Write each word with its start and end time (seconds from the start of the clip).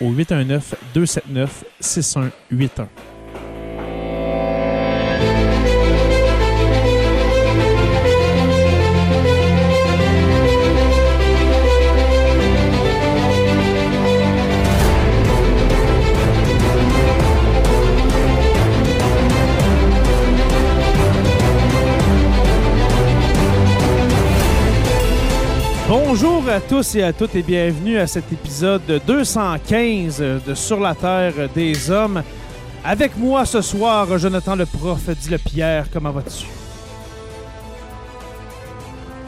au 0.00 0.12
819 0.12 0.74
à 26.50 26.60
tous 26.60 26.96
et 26.96 27.04
à 27.04 27.12
toutes 27.12 27.36
et 27.36 27.42
bienvenue 27.44 27.96
à 27.96 28.08
cet 28.08 28.32
épisode 28.32 28.82
215 29.06 30.18
de 30.44 30.54
Sur 30.54 30.80
la 30.80 30.96
Terre 30.96 31.48
des 31.54 31.92
Hommes. 31.92 32.24
Avec 32.84 33.16
moi 33.16 33.44
ce 33.44 33.60
soir, 33.60 34.18
Jonathan 34.18 34.56
le 34.56 34.66
prof, 34.66 34.98
dit 35.10 35.30
le 35.30 35.38
Pierre, 35.38 35.86
comment 35.92 36.10
vas-tu? 36.10 36.46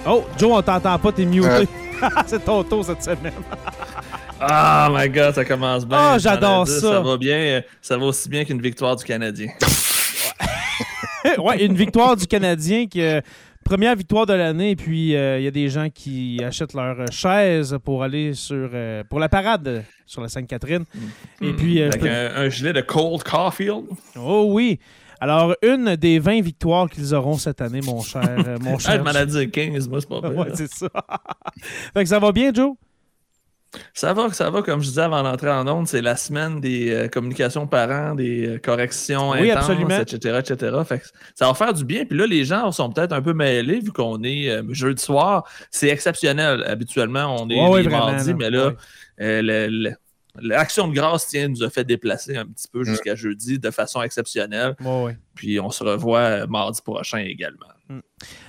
Oh, 0.05 0.25
Joe, 0.37 0.51
on 0.51 0.63
t'entend 0.63 0.99
pas, 0.99 1.13
t'es 1.13 1.25
muté. 1.25 1.47
Euh. 1.47 1.65
C'est 2.27 2.45
ton 2.45 2.65
tour 2.65 2.85
cette 2.85 3.05
semaine. 3.05 3.33
Ah, 4.45 4.89
my 4.93 5.09
God, 5.09 5.37
ça 5.37 5.45
commence 5.45 5.87
bien. 5.87 5.97
Ah, 6.01 6.19
j'adore 6.19 6.65
Canada, 6.65 6.81
ça. 6.81 6.93
Ça 6.95 7.01
va 7.01 7.17
bien. 7.17 7.63
Ça 7.81 7.97
va 7.97 8.07
aussi 8.07 8.29
bien 8.29 8.45
qu'une 8.45 8.61
victoire 8.61 8.97
du 8.97 9.05
Canadien. 9.05 9.47
ouais, 11.39 11.65
une 11.65 11.77
victoire 11.77 12.17
du 12.17 12.27
Canadien 12.27 12.87
qui 12.87 13.01
euh, 13.01 13.21
première 13.65 13.97
victoire 13.97 14.27
de 14.27 14.35
l'année 14.35 14.71
et 14.71 14.77
puis 14.77 15.15
euh, 15.17 15.39
il 15.39 15.45
y 15.45 15.47
a 15.47 15.51
des 15.51 15.69
gens 15.69 15.89
qui 15.91 16.41
achètent 16.45 16.75
leur 16.75 17.11
chaise 17.13 17.77
pour 17.85 18.03
aller 18.03 18.35
sur 18.35 18.71
euh, 18.73 19.03
pour 19.09 19.19
la 19.21 19.29
parade 19.29 19.85
sur 20.07 20.21
la 20.23 20.29
Sainte-Catherine. 20.29 20.85
Et 21.41 21.53
puis 21.53 21.81
euh, 21.81 21.89
Avec 21.89 22.01
peux- 22.03 22.09
un, 22.11 22.37
un 22.37 22.49
gilet 22.49 22.73
de 22.73 22.81
Cold 22.83 23.23
Caulfield. 23.23 23.85
Oh 24.19 24.47
oui. 24.51 24.79
Alors, 25.21 25.55
une 25.63 25.95
des 25.95 26.19
20 26.19 26.41
victoires 26.43 26.91
qu'ils 26.91 27.15
auront 27.15 27.37
cette 27.39 27.61
année, 27.61 27.81
mon 27.81 28.01
cher. 28.03 28.23
mon 28.61 28.75
Ah, 28.75 28.79
je 28.79 28.83
cher 28.83 29.05
m'en 29.05 29.13
ai 29.13 29.25
dit 29.25 29.51
15, 29.51 29.89
moi, 29.89 30.01
c'est 30.01 30.09
pas 30.09 30.19
vrai. 30.21 30.35
Ouais, 30.37 30.49
c'est 30.55 30.69
ça. 30.69 30.89
fait 31.95 32.03
que 32.03 32.09
ça 32.09 32.19
va 32.19 32.33
bien, 32.33 32.53
Joe? 32.53 32.75
Ça 33.95 34.13
va, 34.13 34.31
ça 34.33 34.51
va, 34.51 34.61
comme 34.63 34.81
je 34.83 34.89
disais 34.89 35.01
avant 35.01 35.23
d'entrer 35.23 35.51
en 35.51 35.67
onde, 35.67 35.87
c'est 35.89 36.03
la 36.03 36.17
semaine 36.17 36.61
des 36.61 36.91
euh, 36.91 37.09
communications 37.09 37.67
parents, 37.67 38.15
des 38.15 38.47
euh, 38.47 38.59
corrections 38.59 39.31
Oui, 39.31 39.51
intenses, 39.51 39.71
absolument. 39.71 39.99
etc., 39.99 40.41
etc. 40.41 40.77
Fait 40.87 40.99
que 40.99 41.05
ça 41.35 41.47
va 41.47 41.55
faire 41.55 41.73
du 41.73 41.85
bien. 41.85 42.05
Puis 42.05 42.19
là, 42.19 42.27
les 42.27 42.45
gens 42.45 42.71
sont 42.71 42.91
peut-être 42.91 43.13
un 43.13 43.23
peu 43.23 43.33
mêlés 43.33 43.81
vu 43.81 43.91
qu'on 43.91 44.23
est 44.25 44.51
euh, 44.51 44.63
jeudi 44.73 45.03
soir. 45.03 45.49
C'est 45.71 45.89
exceptionnel. 45.89 46.63
Habituellement, 46.67 47.37
on 47.41 47.49
est 47.49 47.59
Ouais, 47.69 47.83
vraiment, 47.83 48.11
là. 48.11 48.23
mais 48.39 48.51
là, 48.51 48.67
Ouais. 48.69 48.75
euh, 49.23 49.91
l'action 50.41 50.89
de 50.89 50.95
grâce, 50.95 51.29
tiens, 51.29 51.49
nous 51.49 51.63
a 51.63 51.71
fait 51.71 51.85
déplacer 51.85 52.37
un 52.37 52.45
petit 52.47 52.69
peu 52.71 52.85
jusqu'à 52.85 53.15
jeudi 53.15 53.59
de 53.59 53.71
façon 53.71 54.03
exceptionnelle. 54.03 54.75
Ouais. 54.81 55.17
Puis 55.35 55.61
on 55.61 55.71
se 55.71 55.83
revoit 55.83 56.47
mardi 56.47 56.81
prochain 56.83 57.19
également. 57.19 57.67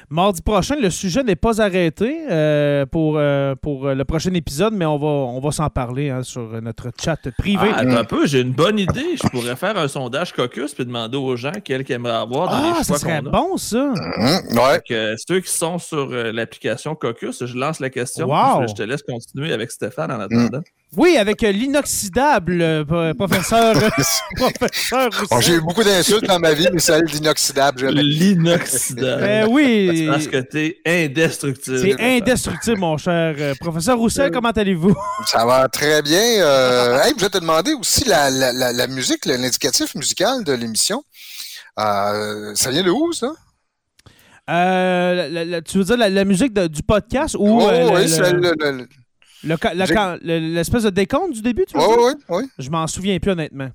Mardi 0.09 0.41
prochain, 0.41 0.75
le 0.79 0.89
sujet 0.89 1.23
n'est 1.23 1.35
pas 1.35 1.61
arrêté 1.61 2.19
euh, 2.29 2.85
pour, 2.85 3.15
euh, 3.17 3.55
pour 3.55 3.87
euh, 3.87 3.95
le 3.95 4.05
prochain 4.05 4.33
épisode, 4.33 4.73
mais 4.73 4.85
on 4.85 4.97
va, 4.97 5.07
on 5.07 5.39
va 5.39 5.51
s'en 5.51 5.69
parler 5.69 6.09
hein, 6.09 6.23
sur 6.23 6.61
notre 6.61 6.89
chat 7.01 7.17
privé. 7.37 7.69
Ah, 7.73 7.79
attends 7.79 7.97
un 7.97 8.03
peu, 8.03 8.27
j'ai 8.27 8.41
une 8.41 8.51
bonne 8.51 8.77
idée. 8.79 9.15
Je 9.21 9.27
pourrais 9.29 9.55
faire 9.55 9.77
un 9.77 9.87
sondage 9.87 10.33
caucus 10.33 10.73
puis 10.73 10.85
demander 10.85 11.17
aux 11.17 11.35
gens 11.35 11.51
quels 11.63 11.83
qu'ils 11.83 11.95
aimeraient 11.95 12.13
avoir 12.13 12.47
dans 12.49 12.55
Ah, 12.57 12.75
les 12.77 12.83
ça 12.83 12.93
choix 12.93 12.97
serait 12.99 13.21
qu'on 13.21 13.27
a. 13.27 13.31
bon, 13.31 13.57
ça. 13.57 13.93
Hum, 14.17 14.57
ouais. 14.57 14.81
Que 14.87 15.15
ceux 15.27 15.39
qui 15.39 15.49
sont 15.51 15.77
sur 15.79 16.09
euh, 16.11 16.31
l'application 16.31 16.95
Caucus, 16.95 17.45
je 17.45 17.57
lance 17.57 17.79
la 17.79 17.89
question. 17.89 18.27
Wow. 18.27 18.67
je 18.67 18.73
te 18.73 18.83
laisse 18.83 19.01
continuer 19.03 19.51
avec 19.53 19.71
Stéphane 19.71 20.11
en 20.11 20.19
attendant. 20.19 20.61
Oui, 20.95 21.17
avec 21.17 21.43
euh, 21.43 21.51
l'inoxydable 21.51 22.61
euh, 22.61 23.13
professeur, 23.15 23.73
professeur 24.35 25.09
Bon, 25.09 25.17
Roussel. 25.37 25.41
j'ai 25.41 25.53
eu 25.57 25.61
beaucoup 25.61 25.83
d'insultes 25.83 26.25
dans 26.25 26.39
ma 26.39 26.53
vie, 26.53 26.67
mais 26.71 26.79
celle 26.79 27.05
d'inoxydable. 27.05 27.89
L'inoxydable. 27.89 29.21
Ben 29.21 29.47
oui, 29.49 30.07
Parce 30.07 30.27
que 30.27 30.37
t'es 30.37 30.77
indestructible. 30.85 31.79
c'est 31.79 31.99
indestructible, 31.99 32.77
mon 32.77 32.97
cher 32.97 33.35
euh, 33.39 33.53
professeur 33.59 33.97
Roussel. 33.97 34.29
Comment 34.31 34.51
allez-vous? 34.51 34.95
Ça 35.27 35.45
va 35.45 35.67
très 35.67 36.01
bien. 36.01 36.19
Euh, 36.21 36.99
hey, 37.01 37.13
je 37.17 37.23
vais 37.23 37.29
te 37.29 37.39
demander 37.39 37.73
aussi 37.73 38.05
la, 38.07 38.29
la, 38.29 38.51
la, 38.53 38.71
la 38.71 38.87
musique, 38.87 39.25
l'indicatif 39.25 39.95
musical 39.95 40.43
de 40.43 40.53
l'émission. 40.53 41.03
Euh, 41.79 42.53
ça 42.53 42.69
vient 42.69 42.83
de 42.83 42.91
où, 42.91 43.11
ça? 43.13 43.31
Euh, 44.49 45.13
la- 45.15 45.29
la- 45.29 45.45
la- 45.45 45.61
tu 45.61 45.77
veux 45.77 45.85
dire 45.85 45.97
la, 45.97 46.09
la 46.09 46.25
musique 46.25 46.53
de- 46.53 46.67
du 46.67 46.83
podcast 46.83 47.35
ou 47.39 47.61
Oh, 47.61 47.67
euh, 47.69 47.89
le- 47.89 47.95
oui, 47.95 48.41
le- 48.41 48.87
le- 49.43 49.55
le- 49.55 50.19
le- 50.23 50.53
l'espèce 50.53 50.83
de 50.83 50.89
décompte 50.89 51.33
du 51.33 51.41
début, 51.41 51.65
tu 51.67 51.77
veux 51.77 51.83
Oui, 51.85 51.95
oui, 51.99 52.13
oui. 52.29 52.43
Je 52.59 52.69
m'en 52.69 52.87
souviens 52.87 53.17
plus 53.19 53.31
honnêtement. 53.31 53.69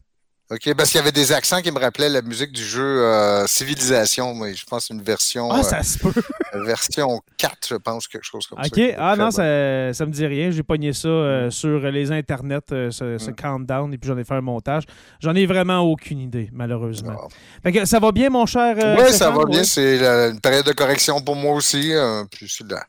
OK, 0.51 0.73
parce 0.75 0.89
qu'il 0.91 0.99
y 0.99 1.03
avait 1.03 1.13
des 1.13 1.31
accents 1.31 1.61
qui 1.61 1.71
me 1.71 1.79
rappelaient 1.79 2.09
la 2.09 2.23
musique 2.23 2.53
du 2.53 2.65
jeu 2.65 2.83
euh, 2.83 3.47
Civilisation. 3.47 4.35
mais 4.35 4.55
je 4.55 4.65
pense 4.65 4.89
une 4.89 5.03
version, 5.03 5.51
Ah, 5.53 5.59
euh, 5.59 5.63
ça 5.63 5.83
se 5.83 5.99
peut. 5.99 6.11
version 6.65 7.21
4, 7.37 7.69
je 7.69 7.75
pense, 7.75 8.09
quelque 8.09 8.25
chose 8.25 8.47
comme 8.47 8.59
ça. 8.65 8.67
OK. 8.67 8.95
Ah 8.97 9.15
non, 9.15 9.31
ça, 9.31 9.93
ça 9.93 10.07
me 10.07 10.11
dit 10.11 10.25
rien. 10.27 10.51
J'ai 10.51 10.63
pogné 10.63 10.95
ça 10.95 11.07
euh, 11.09 11.51
sur 11.51 11.81
les 11.91 12.11
internets, 12.13 12.61
euh, 12.73 12.91
ce, 12.91 13.19
ce 13.19 13.31
Mm. 13.31 13.37
countdown, 13.37 13.93
et 13.93 13.99
puis 13.99 14.09
j'en 14.09 14.17
ai 14.17 14.25
fait 14.25 14.37
un 14.37 14.41
montage. 14.41 14.85
J'en 15.21 15.35
ai 15.35 15.45
vraiment 15.45 15.81
aucune 15.81 16.19
idée, 16.21 16.49
malheureusement. 16.51 17.17
Ah. 17.25 17.29
Fait 17.63 17.73
que 17.73 17.85
ça 17.85 17.99
va 17.99 18.11
bien, 18.11 18.31
mon 18.31 18.47
cher? 18.47 18.75
euh, 18.83 18.97
Oui, 18.99 19.13
ça 19.13 19.31
va 19.31 19.45
bien. 19.45 19.65
C'est 19.65 19.99
une 20.31 20.41
période 20.41 20.65
de 20.65 20.73
correction 20.73 21.21
pour 21.21 21.37
moi 21.37 21.55
aussi. 21.57 21.93
euh, 21.93 22.25
puis 22.31 22.47
c'est 22.49 22.67
la, 22.71 22.83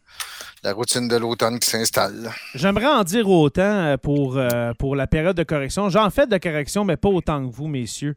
la 0.64 0.74
routine 0.74 1.08
de 1.08 1.16
l'automne 1.18 1.60
qui 1.60 1.70
s'installe. 1.70 2.32
J'aimerais 2.56 2.88
en 2.88 3.04
dire 3.04 3.30
autant 3.30 3.62
euh, 3.62 3.98
pour, 3.98 4.38
euh, 4.38 4.74
pour 4.78 4.96
la 4.96 5.08
période 5.08 5.36
de 5.36 5.44
correction. 5.44 5.90
J'en 5.90 6.10
fais 6.10 6.28
de 6.28 6.38
correction, 6.38 6.86
mais 6.86 6.98
pas 6.98 7.10
autant 7.10 7.48
que 7.48 7.54
vous, 7.54 7.68
messieurs. 7.68 8.16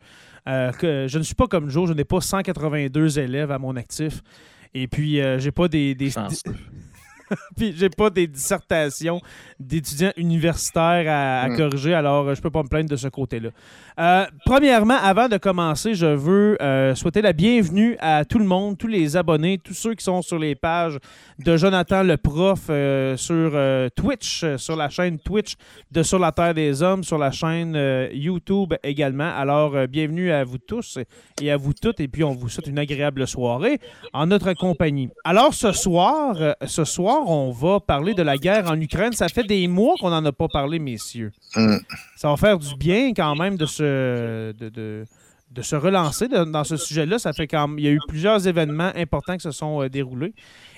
Euh, 0.49 0.73
que 0.73 1.07
je 1.09 1.19
ne 1.19 1.23
suis 1.23 1.37
pas 1.37 1.47
comme 1.47 1.71
Joe, 1.71 1.89
je 1.89 1.95
n'ai 1.95 2.05
pas 2.05 2.21
182 2.21 3.19
élèves 3.19 3.53
à 3.53 3.59
mon 3.59 3.77
actif. 3.77 4.23
Et 4.75 4.89
puis, 4.89 5.21
euh, 5.21 5.39
j'ai 5.39 5.53
pas 5.53 5.69
des. 5.69 5.95
des-. 5.95 6.11
Puis 7.57 7.75
j'ai 7.77 7.91
pas 7.91 8.11
des 8.11 8.27
dissertations 8.27 9.21
d'étudiants 9.59 10.13
universitaires 10.17 11.07
à, 11.09 11.49
Mm. 11.49 11.57
corriger, 11.57 11.95
alors 11.95 12.29
euh, 12.29 12.35
je 12.35 12.41
peux 12.41 12.51
pas 12.51 12.63
me 12.63 12.69
plaindre 12.69 12.89
de 12.91 12.97
ce 12.97 13.09
côté-là. 13.09 13.51
Euh, 13.99 14.25
premièrement, 14.45 14.97
avant 15.03 15.29
de 15.29 15.37
commencer, 15.37 15.95
je 15.95 16.07
veux 16.07 16.57
euh, 16.63 16.95
souhaiter 16.95 17.23
la 17.23 17.33
bienvenue 17.33 17.97
à 18.01 18.25
tout 18.25 18.39
le 18.39 18.45
monde, 18.45 18.79
tous 18.79 18.87
les 18.87 19.17
abonnés, 19.17 19.59
tous 19.59 19.75
ceux 19.75 19.95
qui 19.95 20.05
sont 20.05 20.23
sur 20.23 20.39
les 20.39 20.55
pages 20.55 20.99
de 21.39 21.57
Jonathan 21.57 22.03
le 22.03 22.17
prof 22.17 22.61
euh, 22.71 23.17
sur 23.17 23.53
Twitch, 23.95 24.45
sur 24.57 24.77
la 24.77 24.89
chaîne 24.89 25.19
Twitch 25.19 25.55
de 25.91 26.03
Sur 26.03 26.19
la 26.19 26.33
Terre 26.33 26.55
des 26.55 26.83
Hommes, 26.83 27.05
sur 27.05 27.19
la 27.19 27.31
chaîne 27.31 27.79
YouTube 28.13 28.75
également. 28.83 29.31
Alors, 29.37 29.87
bienvenue 29.89 30.31
à 30.31 30.45
vous 30.45 30.59
tous 30.59 30.99
et 31.41 31.51
à 31.51 31.57
vous 31.57 31.73
toutes, 31.75 32.01
et 32.01 32.09
puis 32.09 32.25
on 32.25 32.33
vous 32.33 32.49
souhaite 32.49 32.67
une 32.67 32.79
agréable 32.79 33.27
soirée 33.27 33.79
en 34.13 34.27
notre 34.27 34.53
compagnie. 34.55 35.11
Alors, 35.25 35.55
ce 35.55 35.73
soir, 35.73 36.37
ce 36.65 36.85
soir, 36.85 37.22
on 37.29 37.51
va 37.51 37.81
parler 37.81 38.15
de 38.15 38.23
la 38.23 38.37
guerre 38.37 38.71
en 38.71 38.81
Ukraine. 38.81 39.13
Ça 39.13 39.29
fait 39.29 39.45
des 39.45 39.67
mois 39.69 39.95
qu'on 40.01 40.11
n'en 40.11 40.25
a 40.25 40.33
pas 40.33 40.49
parlé, 40.49 40.79
messieurs. 40.79 41.33
Mm. 41.57 41.77
Ça 42.17 42.29
va 42.29 42.37
faire 42.37 42.59
du 42.59 42.75
bien 42.77 43.13
quand 43.15 43.35
même 43.37 43.57
de 43.57 43.67
se, 43.67 44.53
de, 44.53 44.69
de- 44.69 45.05
de 45.51 45.61
se 45.63 45.77
relancer 45.77 46.29
de- 46.29 46.45
dans 46.45 46.65
ce 46.65 46.77
sujet-là. 46.77 47.19
Ça 47.19 47.33
fait 47.35 47.47
quand 47.47 47.69
même- 47.69 47.79
il 47.79 47.85
y 47.85 47.89
a 47.89 47.91
eu 47.91 48.01
plusieurs 48.09 48.47
événements 48.49 48.91
importants 48.97 49.35
qui 49.37 49.43
se 49.43 49.51
sont 49.51 49.83
euh, 49.83 49.89
déroulés. 49.91 50.33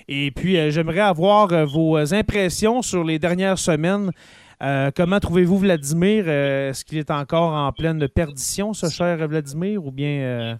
Et 0.09 0.31
puis, 0.31 0.57
euh, 0.57 0.69
j'aimerais 0.69 0.99
avoir 0.99 1.51
euh, 1.53 1.65
vos 1.65 2.13
impressions 2.13 2.81
sur 2.81 3.03
les 3.03 3.17
dernières 3.19 3.57
semaines. 3.59 4.11
Comment 4.95 5.19
trouvez-vous 5.19 5.59
Vladimir? 5.59 6.27
Est-ce 6.29 6.83
qu'il 6.85 6.97
est 6.97 7.11
encore 7.11 7.53
en 7.53 7.71
pleine 7.73 8.07
perdition, 8.07 8.73
ce 8.73 8.89
cher 8.89 9.27
Vladimir, 9.27 9.85
ou 9.85 9.91
bien... 9.91 10.59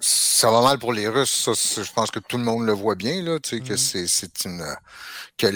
Ça 0.00 0.50
va 0.50 0.62
mal 0.62 0.78
pour 0.78 0.92
les 0.92 1.06
Russes, 1.08 1.48
ça, 1.54 1.82
je 1.82 1.92
pense 1.92 2.10
que 2.10 2.18
tout 2.18 2.36
le 2.38 2.44
monde 2.44 2.66
le 2.66 2.72
voit 2.72 2.94
bien, 2.94 3.22
là, 3.22 3.38
tu 3.38 3.50
sais, 3.50 3.60
que 3.60 3.72
Mhm. 3.72 3.76
c'est, 3.78 4.06
c'est 4.06 4.44
une 4.44 4.64
que 5.38 5.46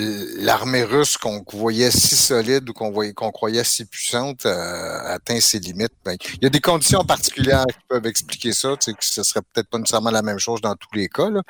l'armée 0.43 0.83
russe 0.85 1.17
qu'on 1.17 1.45
voyait 1.53 1.91
si 1.91 2.17
solide 2.17 2.69
ou 2.69 2.73
qu'on 2.73 2.91
voyait 2.91 3.13
qu'on 3.13 3.31
croyait 3.31 3.63
si 3.63 3.85
puissante 3.85 4.45
euh, 4.47 4.99
atteint 5.15 5.39
ses 5.41 5.59
limites. 5.61 5.93
Ben, 6.05 6.17
il 6.35 6.43
y 6.43 6.47
a 6.47 6.49
des 6.49 6.61
conditions 6.61 7.05
particulières 7.05 7.67
qui 7.67 7.79
peuvent 7.89 8.07
expliquer 8.07 8.53
ça, 8.53 8.71
tu 8.81 8.87
sais, 8.91 8.93
que 8.95 9.05
ce 9.05 9.23
serait 9.23 9.43
peut-être 9.43 9.69
pas 9.69 9.79
nécessairement 9.79 10.11
la 10.11 10.23
même 10.23 10.39
chose 10.39 10.61
dans 10.61 10.75
tous 10.77 10.89
les 10.95 11.09
cas, 11.09 11.29
là. 11.31 11.43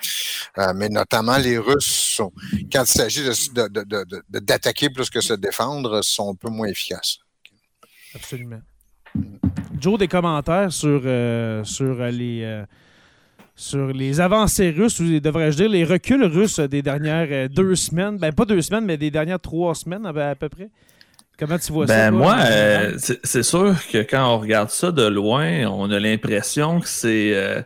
Euh, 0.59 0.73
mais 0.75 0.89
notamment 0.89 1.37
les 1.39 1.57
Russes 1.59 1.87
sont, 2.17 2.33
quand 2.73 2.83
il 2.83 2.87
s'agit 2.87 3.23
de- 3.25 4.41
d'attaquer 4.41 4.91
plus 4.91 5.09
que 5.09 5.21
se 5.21 5.35
défendre, 5.35 6.03
sont 6.03 6.33
un 6.33 6.35
peu 6.35 6.49
moins 6.51 6.67
efficaces. 6.69 7.19
Absolument. 8.15 8.61
Joe, 9.81 9.99
des 9.99 10.09
commentaires 10.09 10.73
sur, 10.73 11.03
euh, 11.05 11.63
sur 11.65 11.97
les, 12.07 12.43
euh, 12.45 12.65
sur 13.57 13.87
les 13.87 14.21
avancées 14.21 14.71
russes, 14.71 15.01
ou 15.01 15.19
devrais-je 15.19 15.57
dire 15.57 15.71
les 15.71 15.85
reculs 15.85 16.25
russes 16.25 16.61
des 16.61 16.83
dernières 16.83 17.29
euh, 17.31 17.49
deux 17.49 17.75
semaines? 17.75 18.19
Ben, 18.19 18.33
pas 18.33 18.45
deux 18.45 18.61
semaines, 18.61 18.85
mais 18.85 18.99
des 18.99 19.11
dernières 19.11 19.41
trois 19.41 19.75
semaines 19.75 20.05
à, 20.05 20.35
peu 20.35 20.51
près. 20.51 20.69
Comment 21.39 21.59
tu 21.59 21.73
vois 21.73 21.87
ça? 21.87 22.11
Ben 22.11 22.17
toi, 22.17 22.19
moi, 22.19 22.37
euh, 22.47 22.99
c'est 22.99 23.43
sûr 23.43 23.75
que 23.91 23.99
quand 23.99 24.35
on 24.35 24.39
regarde 24.39 24.71
ça 24.71 24.93
de 24.93 25.07
loin, 25.07 25.67
on 25.67 25.91
a 25.91 25.99
l'impression 25.99 26.81
que 26.81 26.89
c'est 26.89 27.35
euh, 27.35 27.63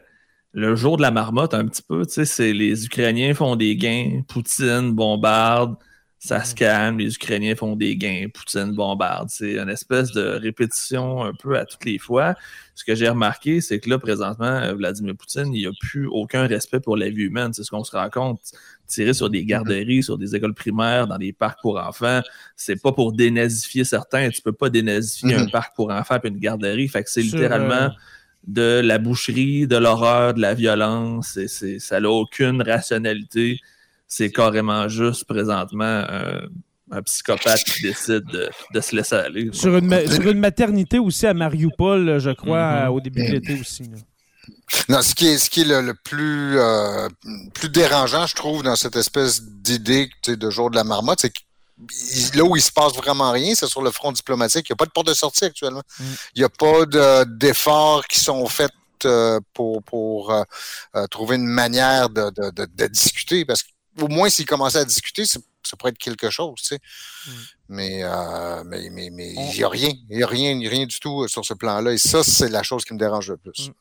le 0.53 0.77
jour 0.77 0.97
de 0.97 1.03
la 1.03 1.11
marmotte 1.11 1.55
un 1.55 1.67
petit 1.67 1.83
peu. 1.83 2.07
Tu 2.07 2.25
sais, 2.25 2.53
les 2.53 2.87
Ukrainiens 2.87 3.35
font 3.35 3.57
des 3.57 3.77
gains, 3.77 4.23
Poutine 4.29 4.93
bombarde, 4.93 5.75
ça 6.23 6.45
se 6.45 6.55
calme, 6.55 6.99
les 6.99 7.15
Ukrainiens 7.15 7.57
font 7.57 7.77
des 7.77 7.97
gains, 7.97 8.27
Poutine 8.33 8.73
bombarde. 8.75 9.31
C'est 9.31 9.57
une 9.59 9.71
espèce 9.71 10.13
de 10.13 10.21
répétition 10.21 11.25
un 11.25 11.33
peu 11.33 11.59
à 11.59 11.65
toutes 11.65 11.87
les 11.87 11.97
fois. 11.99 12.35
Ce 12.75 12.85
que 12.85 12.95
j'ai 12.95 13.09
remarqué, 13.09 13.63
c'est 13.63 13.81
que 13.81 13.89
là, 13.89 13.99
présentement, 13.99 14.45
euh, 14.45 14.75
Vladimir 14.75 15.17
Poutine, 15.17 15.55
il 15.55 15.65
n'a 15.65 15.71
plus 15.81 16.07
aucun 16.07 16.47
respect 16.47 16.79
pour 16.79 16.99
la 16.99 17.09
vie 17.09 17.23
humaine. 17.23 17.55
C'est 17.55 17.65
ce 17.65 17.71
qu'on 17.71 17.85
se 17.85 17.97
rend 17.97 18.11
compte. 18.11 18.39
Tirer 18.87 19.15
sur 19.15 19.31
des 19.31 19.47
garderies, 19.47 20.03
sur 20.03 20.19
des 20.19 20.37
écoles 20.37 20.53
primaires, 20.53 21.07
dans 21.07 21.17
des 21.17 21.33
parcs 21.33 21.61
pour 21.63 21.79
enfants, 21.81 22.21
c'est 22.55 22.81
pas 22.83 22.93
pour 22.93 23.13
dénazifier 23.15 23.85
certains. 23.85 24.29
Tu 24.29 24.43
peux 24.43 24.53
pas 24.53 24.69
dénazifier 24.69 25.35
un 25.37 25.45
Mhm. 25.45 25.51
parc 25.51 25.75
pour 25.75 25.91
enfants 25.91 26.19
et 26.23 26.29
une 26.29 26.39
garderie. 26.39 26.87
Fait 26.89 27.03
que 27.03 27.09
c'est 27.11 27.23
littéralement 27.23 27.75
euh, 27.75 27.89
de 28.47 28.81
la 28.85 28.99
boucherie, 28.99 29.67
de 29.67 29.77
l'horreur, 29.77 30.35
de 30.35 30.41
la 30.43 30.53
violence. 30.53 31.39
Et 31.39 31.79
ça 31.79 31.99
n'a 32.01 32.11
aucune 32.11 32.61
rationalité. 32.61 33.59
C'est 34.13 34.31
carrément 34.33 34.89
juste 34.89 35.25
présentement 35.25 35.85
un, 36.09 36.41
un 36.91 37.03
psychopathe 37.03 37.63
qui 37.63 37.83
décide 37.83 38.25
de, 38.25 38.51
de 38.75 38.81
se 38.81 38.97
laisser 38.97 39.15
aller. 39.15 39.49
sur, 39.53 39.77
une, 39.77 39.87
ma- 39.87 40.05
sur 40.05 40.29
une 40.29 40.41
maternité 40.41 40.99
aussi 40.99 41.29
à 41.29 41.33
Mariupol, 41.35 42.19
je 42.19 42.31
crois, 42.31 42.73
Mhm. 42.73 42.83
euh, 42.87 42.89
au 42.91 43.01
début 43.01 43.25
de 43.25 43.33
l'été 43.35 43.61
aussi. 43.61 43.85
là. 43.85 43.99
Non, 44.89 45.01
ce 45.03 45.15
qui 45.15 45.29
est, 45.29 45.39
ce 45.39 45.49
qui 45.49 45.61
est 45.61 45.65
le, 45.65 45.81
le 45.81 45.95
plus, 45.95 46.59
euh, 46.59 47.09
plus 47.55 47.69
dérangeant, 47.69 48.27
je 48.27 48.35
trouve, 48.35 48.65
dans 48.65 48.75
cette 48.75 48.97
espèce 48.97 49.43
d'idée 49.43 50.11
de 50.27 50.51
jour 50.51 50.71
de 50.71 50.77
la 50.77 50.83
marmotte, 50.85 51.21
c'est 51.21 51.31
que 51.31 52.37
là 52.37 52.43
où 52.45 52.57
il 52.57 52.63
se 52.63 52.73
passe 52.73 52.95
vraiment 52.95 53.31
rien, 53.31 53.55
c'est 53.55 53.69
sur 53.69 53.83
le 53.83 53.93
front 53.93 54.11
diplomatique. 54.11 54.67
Il 54.69 54.73
n'y 54.73 54.75
a 54.75 54.77
pas 54.77 54.87
de 54.87 54.91
porte 54.91 55.07
de 55.07 55.15
sortie 55.15 55.45
actuellement. 55.45 55.83
Mm. 56.01 56.05
Il 56.35 56.39
n'y 56.41 56.45
a 56.45 56.49
pas 56.49 56.85
de- 56.85 57.25
d'efforts 57.39 58.07
qui 58.09 58.19
sont 58.19 58.45
faits 58.47 58.73
euh, 59.05 59.39
pour, 59.55 59.83
pour 59.85 60.33
euh, 60.33 60.43
euh, 60.97 61.07
trouver 61.07 61.37
une 61.37 61.47
manière 61.47 62.11
de, 62.11 62.31
de, 62.31 62.51
de, 62.51 62.67
de 62.75 62.87
discuter. 62.89 63.45
Parce 63.45 63.63
qu'au 63.99 64.09
moins, 64.09 64.29
s'il 64.31 64.47
commençait 64.47 64.79
à 64.79 64.85
discuter, 64.85 65.25
c'est- 65.27 65.41
ça 65.63 65.77
pourrait 65.77 65.91
être 65.91 65.99
quelque 65.99 66.31
chose, 66.31 66.55
tu 66.57 66.65
sais. 66.65 66.79
Mm. 67.27 67.31
Mais, 67.69 68.01
euh, 68.03 68.65
mais, 68.65 68.89
mais, 68.91 69.11
mais 69.13 69.33
On- 69.37 69.51
il 69.51 69.57
n'y 69.59 69.65
a 69.65 69.69
rien. 69.69 69.91
Il 70.09 70.17
n'y 70.17 70.23
a 70.23 70.27
rien, 70.27 70.59
rien 70.69 70.87
du 70.87 70.99
tout 71.01 71.23
euh, 71.23 71.29
sur 71.29 71.45
ce 71.45 71.55
plan-là. 71.55 71.93
Et 71.93 71.99
ça, 71.99 72.23
c'est 72.25 72.49
la 72.49 72.63
chose 72.63 72.85
qui 72.85 72.95
me 72.95 72.99
dérange 72.99 73.29
le 73.31 73.37
plus. 73.37 73.69
Mm. 73.69 73.73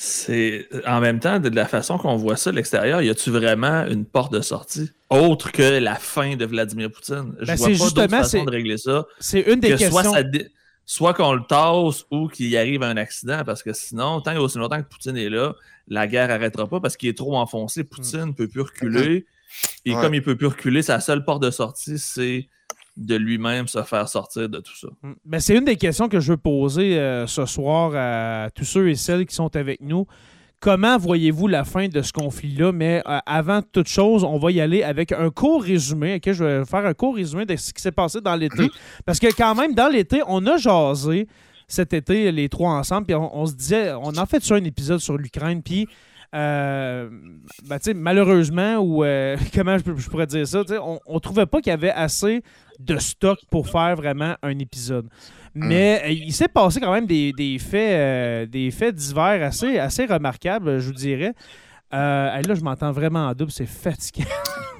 C'est 0.00 0.68
en 0.86 1.00
même 1.00 1.18
temps, 1.18 1.40
de 1.40 1.48
la 1.48 1.66
façon 1.66 1.98
qu'on 1.98 2.14
voit 2.14 2.36
ça 2.36 2.52
de 2.52 2.56
l'extérieur, 2.56 3.02
y 3.02 3.08
a-tu 3.10 3.30
vraiment 3.32 3.84
une 3.86 4.04
porte 4.04 4.32
de 4.32 4.40
sortie 4.40 4.90
autre 5.10 5.50
que 5.50 5.62
la 5.80 5.96
fin 5.96 6.36
de 6.36 6.44
Vladimir 6.46 6.88
Poutine? 6.92 7.34
Je 7.40 7.46
Ben, 7.46 7.56
vois 7.56 7.66
c'est 7.66 7.72
pas 7.72 7.78
d'autre 7.78 8.00
justement, 8.02 8.22
façon 8.22 8.44
de 8.44 8.50
régler 8.50 8.78
ça 8.78 9.06
C'est 9.18 9.40
une 9.40 9.58
des 9.58 9.70
que 9.70 9.76
soit, 9.78 9.90
questions. 10.02 10.12
ça 10.12 10.22
dé- 10.22 10.48
soit 10.90 11.12
qu'on 11.12 11.34
le 11.34 11.42
tasse 11.46 12.06
ou 12.10 12.28
qu'il 12.28 12.46
y 12.48 12.56
arrive 12.56 12.82
un 12.82 12.96
accident, 12.96 13.42
parce 13.44 13.62
que 13.62 13.74
sinon, 13.74 14.22
tant 14.22 14.32
et 14.32 14.38
aussi 14.38 14.56
longtemps 14.56 14.82
que 14.82 14.88
Poutine 14.88 15.18
est 15.18 15.28
là, 15.28 15.54
la 15.86 16.06
guerre 16.06 16.28
n'arrêtera 16.28 16.66
pas 16.66 16.80
parce 16.80 16.96
qu'il 16.96 17.10
est 17.10 17.16
trop 17.16 17.36
enfoncé. 17.36 17.84
Poutine 17.84 18.24
ne 18.24 18.32
peut 18.32 18.48
plus 18.48 18.62
reculer. 18.62 19.26
Et 19.84 19.94
Ouais. 19.94 20.00
comme 20.00 20.14
il 20.14 20.22
peut 20.22 20.34
plus 20.34 20.46
reculer, 20.46 20.80
sa 20.80 20.98
seule 21.00 21.26
porte 21.26 21.42
de 21.42 21.50
sortie, 21.50 21.98
c'est 21.98 22.48
de 22.96 23.16
lui-même 23.16 23.68
se 23.68 23.82
faire 23.82 24.08
sortir 24.08 24.48
de 24.48 24.60
tout 24.60 24.74
ça. 24.74 24.88
Mm. 25.02 25.12
Ben, 25.26 25.40
c'est 25.40 25.56
une 25.58 25.66
des 25.66 25.76
questions 25.76 26.08
que 26.08 26.20
je 26.20 26.32
veux 26.32 26.38
poser 26.38 26.98
euh, 26.98 27.26
ce 27.26 27.44
soir 27.44 27.92
à 27.94 28.48
tous 28.54 28.64
ceux 28.64 28.88
et 28.88 28.94
celles 28.94 29.26
qui 29.26 29.34
sont 29.34 29.54
avec 29.56 29.82
nous. 29.82 30.06
Comment 30.60 30.98
voyez-vous 30.98 31.46
la 31.46 31.64
fin 31.64 31.88
de 31.88 32.02
ce 32.02 32.12
conflit-là? 32.12 32.72
Mais 32.72 33.02
euh, 33.06 33.18
avant 33.26 33.62
toute 33.62 33.86
chose, 33.88 34.24
on 34.24 34.38
va 34.38 34.50
y 34.50 34.60
aller 34.60 34.82
avec 34.82 35.12
un 35.12 35.30
court 35.30 35.62
résumé. 35.62 36.16
ok? 36.16 36.32
Je 36.32 36.44
vais 36.44 36.64
faire 36.64 36.84
un 36.84 36.94
court 36.94 37.14
résumé 37.14 37.46
de 37.46 37.54
ce 37.54 37.72
qui 37.72 37.80
s'est 37.80 37.92
passé 37.92 38.20
dans 38.20 38.34
l'été. 38.34 38.68
Parce 39.06 39.20
que 39.20 39.28
quand 39.36 39.54
même, 39.54 39.74
dans 39.74 39.88
l'été, 39.88 40.20
on 40.26 40.44
a 40.46 40.56
jasé 40.56 41.28
cet 41.68 41.92
été, 41.92 42.32
les 42.32 42.48
trois 42.48 42.72
ensemble, 42.72 43.06
puis 43.06 43.14
on, 43.14 43.36
on 43.36 43.46
se 43.46 43.54
disait, 43.54 43.92
on 43.92 44.10
a 44.12 44.26
fait 44.26 44.42
sur 44.42 44.56
un 44.56 44.64
épisode 44.64 45.00
sur 45.00 45.18
l'Ukraine, 45.18 45.62
puis 45.62 45.86
euh, 46.34 47.08
ben, 47.66 47.78
malheureusement, 47.94 48.76
ou 48.76 49.04
euh, 49.04 49.36
comment 49.54 49.76
je, 49.78 50.08
pourrais 50.08 50.26
dire 50.26 50.46
ça, 50.46 50.62
on, 50.82 50.98
on 51.06 51.20
trouvait 51.20 51.46
pas 51.46 51.60
qu'il 51.60 51.70
y 51.70 51.74
avait 51.74 51.90
assez 51.90 52.42
de 52.78 52.98
stock 52.98 53.38
pour 53.50 53.68
faire 53.68 53.96
vraiment 53.96 54.34
un 54.42 54.58
épisode. 54.58 55.08
Mais 55.54 56.02
euh, 56.04 56.08
il 56.10 56.32
s'est 56.32 56.48
passé 56.48 56.80
quand 56.80 56.92
même 56.92 57.06
des, 57.06 57.32
des 57.32 57.58
faits, 57.58 57.92
euh, 57.92 58.46
des 58.46 58.70
faits 58.70 58.94
divers 58.94 59.42
assez, 59.46 59.78
assez 59.78 60.06
remarquables, 60.06 60.78
je 60.80 60.86
vous 60.86 60.92
dirais. 60.94 61.32
Euh, 61.94 62.40
là, 62.42 62.54
je 62.54 62.60
m'entends 62.60 62.92
vraiment 62.92 63.26
en 63.28 63.32
double, 63.34 63.50
c'est 63.52 63.66
fatigant. 63.66 64.26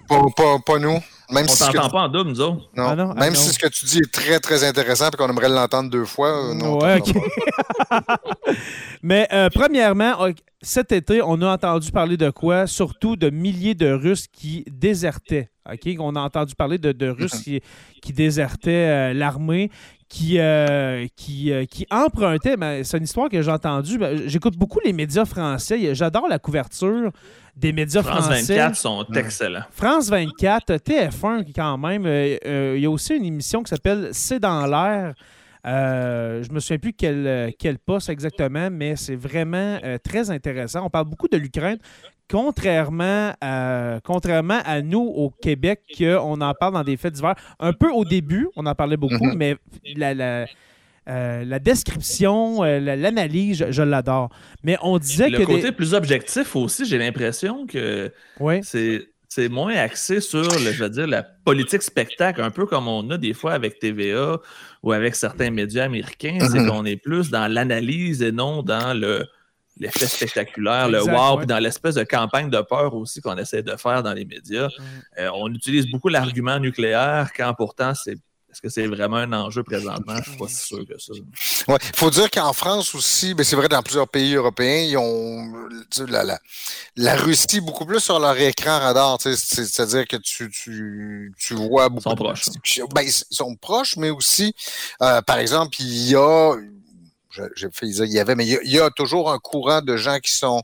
Pas, 0.09 0.23
pas, 0.35 0.59
pas 0.65 0.79
nous. 0.79 0.99
Même 1.31 1.45
On 1.45 1.49
si 1.49 1.59
ce 1.65 1.67
que 1.71 1.73
t'entend 1.77 1.89
tu- 1.89 1.93
pas 1.93 2.01
en 2.05 2.09
double, 2.09 2.31
nous 2.31 2.41
autres. 2.41 2.71
non. 2.75 2.87
Ah 2.89 2.97
non, 2.97 3.11
ah 3.15 3.21
Même 3.21 3.35
non. 3.35 3.39
si 3.39 3.51
ce 3.51 3.59
que 3.59 3.69
tu 3.69 3.85
dis 3.85 3.99
est 3.99 4.11
très, 4.11 4.41
très 4.41 4.65
intéressant 4.65 5.09
et 5.09 5.17
qu'on 5.19 5.29
aimerait 5.29 5.51
l'entendre 5.51 5.91
deux 5.91 6.07
fois, 6.07 6.49
euh, 6.51 6.55
non. 6.55 6.79
on 6.79 6.83
Ouais. 6.83 7.03
Mais 9.03 9.29
euh, 9.33 9.49
premièrement, 9.55 10.15
ok, 10.21 10.37
cet 10.63 10.93
été, 10.93 11.21
on 11.23 11.41
a 11.43 11.53
entendu 11.53 11.91
parler 11.93 12.17
de 12.17 12.31
quoi? 12.31 12.67
Surtout 12.67 13.17
de 13.17 13.31
milliers 13.31 13.75
de 13.75 13.91
Russes 13.93 14.27
qui 14.29 14.65
désertaient. 14.71 15.51
ok? 15.71 15.97
On 15.99 16.17
a 16.17 16.21
entendu 16.21 16.55
parler 16.55 16.79
de, 16.79 16.93
de 16.93 17.09
Russes 17.11 17.41
qui, 17.43 17.61
qui 18.03 18.13
désertaient 18.13 19.11
euh, 19.11 19.13
l'armée, 19.15 19.71
qui, 20.09 20.39
euh, 20.39 21.07
qui, 21.17 21.53
euh, 21.53 21.65
qui 21.67 21.87
empruntaient. 21.91 22.57
ben, 22.57 22.83
C'est 22.85 22.97
une 22.99 23.05
histoire 23.05 23.29
que 23.29 23.41
j'ai 23.43 23.51
entendue. 23.51 23.99
Ben, 23.99 24.23
J'écoute 24.27 24.57
beaucoup 24.57 24.81
les 24.85 24.93
médias 24.93 25.25
français. 25.27 25.95
J'adore 25.95 26.29
la 26.29 26.39
couverture 26.39 27.11
des 27.57 27.73
médias 27.73 28.03
France 28.03 28.25
français. 28.27 28.55
24 28.57 28.77
sont 28.77 29.05
Ouais. 29.11 29.21
excellents. 29.21 29.63
France 29.71 30.09
24, 30.09 30.77
TF1 30.77 31.45
quand 31.55 31.77
même. 31.79 32.07
euh, 32.07 32.37
euh, 32.47 32.75
Il 32.77 32.83
y 32.83 32.87
a 32.87 32.91
aussi 32.91 33.15
une 33.17 33.25
émission 33.25 33.63
qui 33.63 33.71
s'appelle 33.71 34.09
C'est 34.13 34.39
dans 34.41 34.67
l'air. 34.67 35.15
Euh, 35.67 36.43
je 36.43 36.53
me 36.53 36.61
souviens 36.61 36.79
plus 36.79 36.93
quel, 36.95 37.53
quel 37.59 37.79
poste 37.79 38.09
exactement, 38.09 38.71
mais 38.71 38.97
c'est 38.97 39.17
vraiment 39.17 39.79
euh, 39.85 39.99
très 40.03 40.31
intéressant. 40.31 40.87
On 40.87 40.91
parle 40.91 41.07
beaucoup 41.07 41.29
de 41.29 41.37
l'Ukraine, 41.37 41.79
contrairement 42.31 43.33
à, 43.41 44.01
contrairement 44.05 44.61
à 44.65 44.83
nous 44.83 45.01
au 45.01 45.31
Québec, 45.31 45.81
qu'on 45.97 46.41
en 46.41 46.55
parle 46.55 46.75
dans 46.75 46.85
des 46.85 46.97
faits 46.97 47.15
divers. 47.15 47.35
Un 47.59 47.73
peu 47.73 47.91
au 47.91 48.05
début, 48.05 48.49
on 48.57 48.67
en 48.67 48.75
parlait 48.75 48.97
beaucoup, 48.97 49.25
Mhm. 49.27 49.37
mais 49.37 49.57
la, 49.97 50.15
la, 50.15 50.47
euh, 51.09 51.45
la 51.45 51.59
description, 51.59 52.63
euh, 52.65 52.81
la- 52.81 52.97
l'analyse, 52.97 53.59
je, 53.59 53.73
je 53.73 53.83
l'adore. 53.83 54.29
Mais 54.63 54.77
on 54.83 54.99
disait 54.99 55.31
Le 55.31 55.39
que. 55.39 55.43
côté 55.45 55.63
des- 55.63 55.73
plus 55.73 55.95
objectif 55.95 56.55
aussi, 56.57 56.85
j'ai 56.85 56.99
l'impression 56.99 57.67
que 57.67 58.13
Ouais. 58.41 58.61
c'est 58.63 59.07
c'est 59.31 59.51
moins 59.51 59.75
axé 59.77 60.23
sur, 60.23 60.41
le, 60.41 60.73
je 60.73 60.83
veux 60.83 60.89
dire, 60.89 61.07
la 61.07 61.23
politique 61.23 61.83
spectacle, 61.83 62.41
un 62.41 62.51
peu 62.51 62.65
comme 62.65 62.89
on 62.89 63.09
a 63.11 63.19
des 63.19 63.35
fois 63.35 63.53
avec 63.53 63.79
TVA 63.79 64.39
ou 64.83 64.91
avec 64.93 65.15
certains 65.15 65.51
médias 65.51 65.85
américains. 65.85 66.39
C'est 66.41 66.59
mm-hmm. 66.61 66.69
qu'on 66.69 66.85
est 66.87 66.97
plus 66.97 67.29
dans 67.29 67.47
l'analyse 67.47 68.23
et 68.23 68.33
non 68.33 68.63
dans 68.63 68.99
le 68.99 69.27
l'effet 69.81 70.07
spectaculaire, 70.07 70.89
le 70.89 71.03
wow, 71.03 71.39
puis 71.39 71.47
dans 71.47 71.59
l'espèce 71.59 71.95
de 71.97 72.05
campagne 72.05 72.51
de 72.51 72.61
peur 72.61 72.95
aussi 72.95 73.21
qu'on 73.21 73.37
essaie 73.37 73.63
de 73.63 73.77
faire 73.77 74.03
dans 74.03 74.13
les 74.13 74.25
médias. 74.25 74.69
Mm. 74.69 74.83
Euh, 75.19 75.31
on 75.35 75.53
utilise 75.53 75.91
beaucoup 75.91 76.09
l'argument 76.09 76.59
nucléaire 76.59 77.31
quand 77.37 77.55
pourtant 77.55 77.95
c'est 77.95 78.17
est-ce 78.51 78.63
que 78.63 78.71
c'est 78.71 78.87
vraiment 78.87 79.19
un 79.19 79.33
enjeu 79.35 79.63
présentement? 79.63 80.15
Je 80.15 80.19
ne 80.19 80.25
suis 80.25 80.37
pas 80.39 80.49
si 80.49 80.67
sûr 80.67 80.87
que 80.87 80.99
ça. 80.99 81.13
Il 81.69 81.97
faut 81.97 82.11
dire 82.11 82.31
qu'en 82.31 82.55
France 82.55 82.95
aussi, 82.95 83.35
mais 83.37 83.45
c'est 83.45 83.57
vrai 83.57 83.69
dans 83.69 83.83
plusieurs 83.83 84.09
pays 84.09 84.35
européens, 84.35 84.87
ils 84.89 84.97
ont 84.97 85.69
la, 86.09 86.25
la, 86.25 86.39
la 86.97 87.17
Russie 87.17 87.61
beaucoup 87.61 87.85
plus 87.85 88.01
sur 88.01 88.19
leur 88.19 88.39
écran 88.39 88.79
radar. 88.79 89.19
C'est-à-dire 89.21 90.09
que 90.09 90.17
tu, 90.17 90.51
tu, 90.51 91.33
tu 91.39 91.55
vois 91.55 91.91
beaucoup. 91.91 92.09
Ils 92.09 92.11
sont 92.11 92.17
proches. 92.17 92.45
Ben, 92.95 93.03
ils 93.03 93.13
sont 93.13 93.55
proches, 93.55 93.97
mais 93.99 94.09
aussi, 94.09 94.55
euh, 95.03 95.21
par 95.21 95.39
exemple, 95.39 95.77
il 95.81 96.09
y 96.09 96.17
a 96.17 96.55
il 97.37 98.13
y 98.13 98.19
avait, 98.19 98.35
mais 98.35 98.47
il 98.47 98.71
y, 98.71 98.81
a, 98.81 98.91
toujours 98.91 99.31
un 99.31 99.39
courant 99.39 99.83
de 99.83 99.97
gens 99.97 100.19
qui 100.19 100.37
sont 100.37 100.63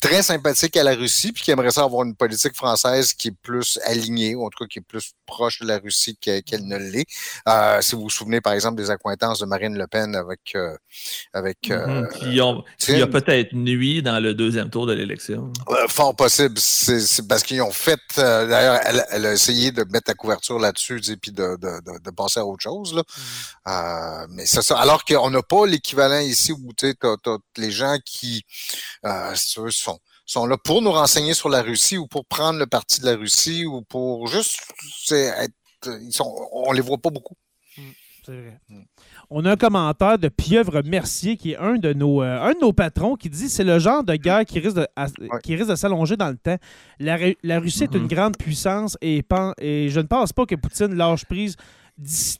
très 0.00 0.22
sympathique 0.22 0.76
à 0.76 0.82
la 0.82 0.94
Russie, 0.94 1.30
puis 1.32 1.42
qui 1.44 1.50
aimerait 1.50 1.70
ça 1.70 1.82
avoir 1.82 2.04
une 2.04 2.16
politique 2.16 2.56
française 2.56 3.12
qui 3.12 3.28
est 3.28 3.36
plus 3.42 3.78
alignée, 3.84 4.34
ou 4.34 4.46
en 4.46 4.48
tout 4.48 4.64
cas 4.64 4.68
qui 4.68 4.78
est 4.78 4.82
plus 4.82 5.12
proche 5.26 5.60
de 5.60 5.66
la 5.66 5.78
Russie 5.78 6.16
qu'elle 6.16 6.66
ne 6.66 6.76
l'est. 6.76 7.06
Euh, 7.48 7.80
si 7.82 7.94
vous 7.94 8.02
vous 8.02 8.10
souvenez, 8.10 8.40
par 8.40 8.54
exemple, 8.54 8.76
des 8.76 8.90
accointances 8.90 9.38
de 9.40 9.46
Marine 9.46 9.76
Le 9.76 9.86
Pen 9.86 10.16
avec... 10.16 10.40
Euh, 10.54 10.76
avec 11.32 11.70
euh, 11.70 12.02
mm-hmm. 12.02 12.64
qui, 12.78 13.02
a 13.02 13.06
peut-être 13.06 13.52
nuit 13.52 14.02
dans 14.02 14.18
le 14.20 14.34
deuxième 14.34 14.70
tour 14.70 14.86
de 14.86 14.92
l'élection. 14.92 15.52
fort 15.88 16.16
possible. 16.16 16.58
C'est 16.58 17.28
parce 17.28 17.42
qu'ils 17.42 17.62
ont 17.62 17.70
fait... 17.70 18.00
D'ailleurs, 18.16 18.80
elle, 19.10 19.26
a 19.26 19.32
essayé 19.32 19.70
de 19.70 19.84
mettre 19.84 20.08
la 20.08 20.14
couverture 20.14 20.58
là-dessus, 20.58 21.00
puis 21.20 21.30
de, 21.30 21.56
de, 21.56 22.00
de, 22.00 22.10
passer 22.10 22.40
à 22.40 22.46
autre 22.46 22.62
chose. 22.62 22.94
Là. 22.94 23.02
Mm-hmm. 23.02 24.26
mais 24.30 24.46
c'est 24.46 24.62
ça. 24.62 24.78
Alors 24.78 25.04
qu'on 25.04 25.30
n'a 25.30 25.42
pas 25.42 25.66
l'équivalent 25.66 26.20
ici 26.20 26.52
où 26.52 26.72
tu 26.76 26.86
as, 26.86 27.16
les 27.56 27.70
gens 27.70 27.96
qui, 28.04 28.44
sont 29.68 29.89
sont 30.30 30.46
là 30.46 30.56
pour 30.56 30.80
nous 30.80 30.92
renseigner 30.92 31.34
sur 31.34 31.48
la 31.48 31.62
Russie 31.62 31.98
ou 31.98 32.06
pour 32.06 32.24
prendre 32.24 32.58
le 32.58 32.66
parti 32.66 33.00
de 33.00 33.06
la 33.06 33.16
Russie 33.16 33.66
ou 33.66 33.82
pour 33.82 34.28
juste 34.28 34.60
être. 35.10 35.54
Ils 35.86 36.12
sont, 36.12 36.32
on 36.52 36.72
les 36.72 36.82
voit 36.82 36.98
pas 36.98 37.10
beaucoup. 37.10 37.34
Mm, 37.76 37.82
c'est 38.24 38.32
vrai. 38.32 38.60
On 39.30 39.44
a 39.44 39.52
un 39.52 39.56
commentaire 39.56 40.18
de 40.18 40.28
Pieuvre 40.28 40.82
Mercier, 40.82 41.36
qui 41.36 41.52
est 41.52 41.56
un 41.56 41.76
de 41.76 41.92
nos, 41.92 42.22
euh, 42.22 42.42
un 42.42 42.52
de 42.52 42.60
nos 42.60 42.72
patrons, 42.72 43.16
qui 43.16 43.30
dit 43.30 43.48
c'est 43.48 43.64
le 43.64 43.78
genre 43.78 44.04
de 44.04 44.14
guerre 44.14 44.44
qui 44.44 44.60
risque 44.60 44.76
de, 44.76 44.86
qui 45.42 45.56
risque 45.56 45.70
de 45.70 45.74
s'allonger 45.74 46.16
dans 46.16 46.28
le 46.28 46.36
temps. 46.36 46.58
La, 46.98 47.16
Russie 47.58 47.84
est 47.84 47.94
une 47.94 48.04
mm-hmm. 48.04 48.14
grande 48.14 48.36
puissance 48.36 48.96
et, 49.00 49.24
et 49.60 49.88
je 49.88 50.00
ne 50.00 50.06
pense 50.06 50.32
pas 50.32 50.46
que 50.46 50.54
Poutine 50.54 50.94
lâche 50.94 51.24
prise 51.24 51.56
d'ici 51.96 52.38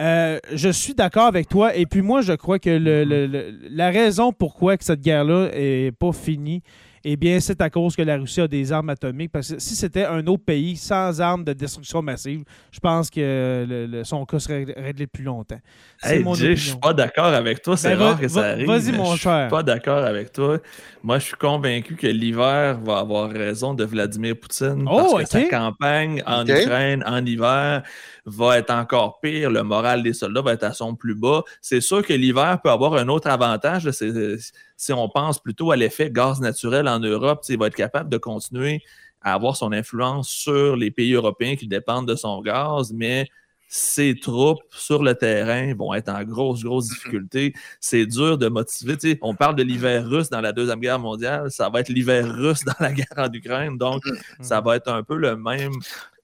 euh, 0.00 0.38
je 0.52 0.68
suis 0.70 0.94
d'accord 0.94 1.26
avec 1.26 1.48
toi. 1.48 1.76
Et 1.76 1.86
puis 1.86 2.02
moi, 2.02 2.22
je 2.22 2.32
crois 2.32 2.58
que 2.58 2.70
mm-hmm. 2.70 3.68
la 3.70 3.90
raison 3.90 4.32
pourquoi 4.32 4.76
que 4.76 4.84
cette 4.84 5.00
guerre-là 5.00 5.50
n'est 5.50 5.92
pas 5.92 6.12
finie, 6.12 6.62
eh 7.02 7.16
bien, 7.16 7.40
c'est 7.40 7.60
à 7.60 7.70
cause 7.70 7.96
que 7.96 8.02
la 8.02 8.16
Russie 8.16 8.40
a 8.40 8.48
des 8.48 8.72
armes 8.72 8.90
atomiques. 8.90 9.32
Parce 9.32 9.52
que 9.52 9.58
si 9.58 9.74
c'était 9.74 10.04
un 10.04 10.26
autre 10.26 10.44
pays 10.44 10.76
sans 10.76 11.20
armes 11.20 11.44
de 11.44 11.52
destruction 11.52 12.02
massive, 12.02 12.44
je 12.70 12.80
pense 12.80 13.08
que 13.10 14.02
son 14.04 14.24
cas 14.26 14.38
serait 14.38 14.66
réglé 14.76 15.06
depuis 15.06 15.24
longtemps. 15.24 15.60
Hey, 16.02 16.24
je 16.34 16.54
suis 16.54 16.76
pas 16.76 16.92
d'accord 16.92 17.26
avec 17.26 17.62
toi. 17.62 17.76
C'est 17.76 17.96
ben, 17.96 18.04
rare 18.04 18.20
que 18.20 18.28
ça 18.28 18.50
arrive. 18.50 18.66
Vas-y, 18.66 18.92
mon 18.92 19.16
cher. 19.16 19.38
Je 19.38 19.42
suis 19.44 19.50
pas 19.50 19.62
d'accord 19.62 20.04
avec 20.04 20.32
toi. 20.32 20.58
Moi, 21.02 21.18
je 21.18 21.24
suis 21.26 21.36
convaincu 21.36 21.96
que 21.96 22.06
l'hiver 22.06 22.78
va 22.80 22.98
avoir 22.98 23.30
raison 23.30 23.72
de 23.72 23.84
Vladimir 23.84 24.36
Poutine. 24.38 24.86
Oh, 24.86 25.16
parce 25.16 25.30
que 25.30 25.40
sa 25.40 25.44
campagne 25.44 26.22
en 26.26 26.46
Ukraine, 26.46 27.02
en 27.06 27.24
hiver, 27.24 27.82
va 28.26 28.58
être 28.58 28.70
encore 28.70 29.20
pire. 29.20 29.50
Le 29.50 29.62
moral 29.62 30.02
des 30.02 30.12
soldats 30.12 30.42
va 30.42 30.52
être 30.52 30.64
à 30.64 30.72
son 30.72 30.94
plus 30.94 31.14
bas. 31.14 31.42
C'est 31.60 31.80
sûr 31.80 32.04
que 32.04 32.12
l'hiver 32.12 32.60
peut 32.62 32.70
avoir 32.70 32.94
un 32.94 33.08
autre 33.08 33.28
avantage. 33.28 33.88
si 33.90 34.92
on 34.92 35.08
pense 35.08 35.38
plutôt 35.38 35.70
à 35.70 35.76
l'effet 35.76 36.10
gaz 36.10 36.40
naturel 36.40 36.88
en 36.88 37.00
Europe, 37.00 37.44
il 37.48 37.58
va 37.58 37.66
être 37.66 37.74
capable 37.74 38.10
de 38.10 38.18
continuer 38.18 38.82
à 39.22 39.34
avoir 39.34 39.56
son 39.56 39.72
influence 39.72 40.28
sur 40.28 40.76
les 40.76 40.90
pays 40.90 41.12
européens 41.12 41.56
qui 41.56 41.68
dépendent 41.68 42.08
de 42.08 42.14
son 42.14 42.40
gaz, 42.40 42.92
mais 42.92 43.28
ses 43.72 44.18
troupes 44.18 44.62
sur 44.70 45.04
le 45.04 45.14
terrain 45.14 45.72
vont 45.74 45.94
être 45.94 46.08
en 46.08 46.24
grosse, 46.24 46.64
grosse 46.64 46.86
mm-hmm. 46.86 46.94
difficulté. 46.94 47.54
C'est 47.78 48.04
dur 48.04 48.36
de 48.36 48.48
motiver. 48.48 48.96
on 49.22 49.36
parle 49.36 49.54
de 49.54 49.62
l'hiver 49.62 50.04
russe 50.08 50.28
dans 50.28 50.40
la 50.40 50.52
Deuxième 50.52 50.80
Guerre 50.80 50.98
mondiale, 50.98 51.52
ça 51.52 51.68
va 51.68 51.80
être 51.80 51.88
l'hiver 51.88 52.26
russe 52.34 52.64
dans 52.66 52.74
la 52.80 52.92
guerre 52.92 53.06
en 53.16 53.32
Ukraine, 53.32 53.78
donc 53.78 54.04
mm-hmm. 54.04 54.42
ça 54.42 54.60
va 54.60 54.74
être 54.74 54.88
un 54.88 55.04
peu 55.04 55.16
le 55.16 55.36
même, 55.36 55.72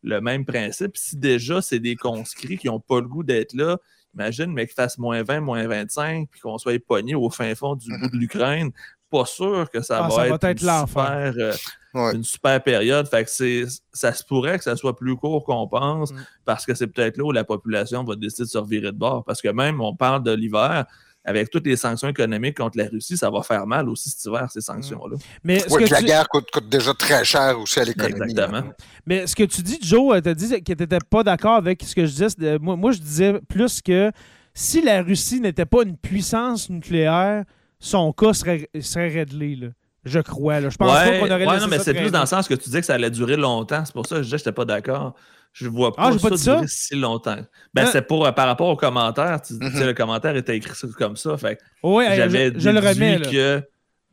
le 0.03 0.21
même 0.21 0.45
principe. 0.45 0.97
Si 0.97 1.17
déjà 1.17 1.61
c'est 1.63 1.81
des 1.81 1.97
conscrits 1.97 2.59
qui 2.59 2.69
n'ont 2.69 2.81
pas 2.81 3.01
le 3.01 3.09
goût 3.09 3.23
d'être 3.23 3.55
là, 3.55 3.79
imagine, 4.15 4.53
mais 4.53 4.67
qu'ils 4.67 4.75
fassent 4.75 4.99
moins 4.99 5.23
20, 5.23 5.41
moins 5.41 5.67
25, 5.67 6.29
puis 6.31 6.41
qu'on 6.41 6.59
soit 6.59 6.83
pogné 6.85 7.15
au 7.15 7.31
fin 7.31 7.55
fond 7.55 7.77
du 7.77 7.91
bout 7.99 8.09
de 8.09 8.17
l'Ukraine. 8.17 8.71
Pas 9.11 9.25
sûr 9.25 9.71
que 9.71 9.83
ça, 9.83 10.05
ah, 10.05 10.09
va, 10.09 10.29
être 10.29 10.45
une, 10.45 10.59
super, 10.59 11.33
euh, 11.37 12.13
une, 12.13 12.25
super, 12.25 12.61
période. 12.63 13.07
Fait 13.09 13.25
que 13.25 13.67
ça 13.93 14.13
se 14.13 14.25
pourrait 14.25 14.59
que 14.59 14.65
ça 14.65 14.75
soit 14.75 14.97
plus 14.97 15.17
court 15.17 15.45
qu'on 15.45 15.69
pense, 15.69 16.13
mm. 16.13 16.27
parce 16.45 16.67
que 16.67 16.75
c'est 16.75 16.89
peut-être 16.89 17.17
là 17.17 17.25
où 17.25 17.31
la 17.31 17.45
population 17.45 18.03
va 18.03 18.17
décider 18.17 18.45
de 18.45 18.49
se 18.49 18.59
revirer 18.59 18.91
de 18.91 18.99
bord. 18.99 19.25
Parce 19.25 19.41
que 19.41 19.49
même, 19.49 19.81
on 19.81 19.95
parle 19.95 20.25
de 20.25 20.33
l'hiver, 20.33 20.87
avec 21.27 21.51
toutes 21.51 21.67
les 21.67 21.77
sanctions 21.77 22.09
économiques 22.09 22.57
contre 22.57 22.79
la 22.79 22.87
Russie, 22.87 23.17
ça 23.17 23.29
va 23.31 23.43
faire 23.43 23.67
mal 23.67 23.89
aussi 23.89 24.09
cet 24.09 24.25
hiver, 24.25 24.49
ces 24.51 24.61
sanctions-là. 24.61 25.17
Mais 25.43 25.63
la 25.91 26.03
guerre 26.03 26.29
coûte, 26.29 26.47
déjà 26.69 26.95
très 26.95 27.25
cher 27.25 27.59
aussi 27.59 27.81
à 27.81 27.85
l'économie. 27.85 28.31
Exactement. 28.31 28.63
Mais 29.05 29.27
ce 29.27 29.35
que 29.35 29.43
tu 29.43 29.61
dis, 29.61 29.79
Joe, 29.83 30.23
tu 30.23 30.29
as 30.29 30.35
dit 30.35 30.49
que 30.49 30.73
tu 30.73 30.83
n'étais 30.83 30.99
pas 31.11 31.25
d'accord 31.25 31.57
avec 31.57 31.83
ce 31.83 31.95
que 31.95 32.07
je 32.07 32.13
disais. 32.13 32.59
Moi, 32.61 32.77
moi, 32.77 32.93
je 32.93 32.99
disais 32.99 33.41
plus 33.49 33.83
que 33.83 34.13
si 34.55 34.81
la 34.81 35.03
Russie 35.03 35.41
n'était 35.41 35.67
pas 35.67 35.83
une 35.83 35.97
puissance 35.97 36.71
nucléaire, 36.71 37.45
son 37.81 38.13
cas 38.13 38.33
serait, 38.33 38.71
serait 38.81 39.09
réglé. 39.09 39.57
Là. 39.57 39.69
Je 40.05 40.21
crois. 40.21 40.61
Là. 40.61 40.71
Je 40.71 40.77
pense 40.77 40.93
pas 40.93 41.19
qu'on 41.19 41.27
aurait 41.27 41.47
ouais, 41.47 41.59
non, 41.59 41.67
mais 41.69 41.81
c'est 41.81 41.93
plus 41.93 42.13
dans 42.13 42.21
le 42.21 42.27
sens 42.27 42.47
que 42.47 42.55
tu 42.55 42.65
disais 42.65 42.81
que 42.81 42.87
ça 42.87 42.95
allait 42.95 43.11
durer 43.11 43.37
longtemps. 43.37 43.85
C'est 43.85 43.93
pour 43.93 44.07
ça 44.07 44.17
que 44.17 44.23
je 44.23 44.27
disais 44.27 44.37
que 44.37 44.45
je 44.45 44.49
n'étais 44.49 44.55
pas 44.55 44.65
d'accord. 44.65 45.17
Je 45.59 45.69
vois 45.69 45.91
ah, 45.97 46.11
pas, 46.11 46.37
ça, 46.37 46.57
durer 46.57 46.69
si 46.69 46.95
longtemps. 46.97 47.39
Ben, 47.73 47.87
c'est 47.87 48.03
pour 48.03 48.27
euh, 48.27 48.33
par 48.33 48.47
rapport 48.47 48.69
au 48.69 48.77
commentaire. 48.77 49.41
Tu, 49.41 49.55
mm 49.55 49.87
le 49.87 49.95
commentaire 49.95 50.37
était 50.37 50.55
écrit 50.55 50.75
comme 50.99 51.17
ça. 51.17 51.39
Fait 51.39 51.59
j'avais 51.83 52.51
dit 52.51 52.71
le 52.71 52.79
remets, 52.79 53.21
que 53.23 53.63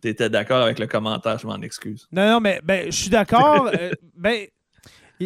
tu 0.02 0.08
étais 0.08 0.30
d'accord 0.30 0.62
avec 0.62 0.80
le 0.80 0.88
commentaire, 0.88 1.38
je 1.38 1.46
m'en 1.46 1.60
excuse. 1.62 2.08
Non, 2.14 2.32
non, 2.32 2.40
mais 2.40 2.62
ben, 2.64 2.86
je 2.86 2.96
suis 2.96 3.10
d'accord. 3.10 3.70
Euh, 3.78 3.92
ben, 4.16 4.46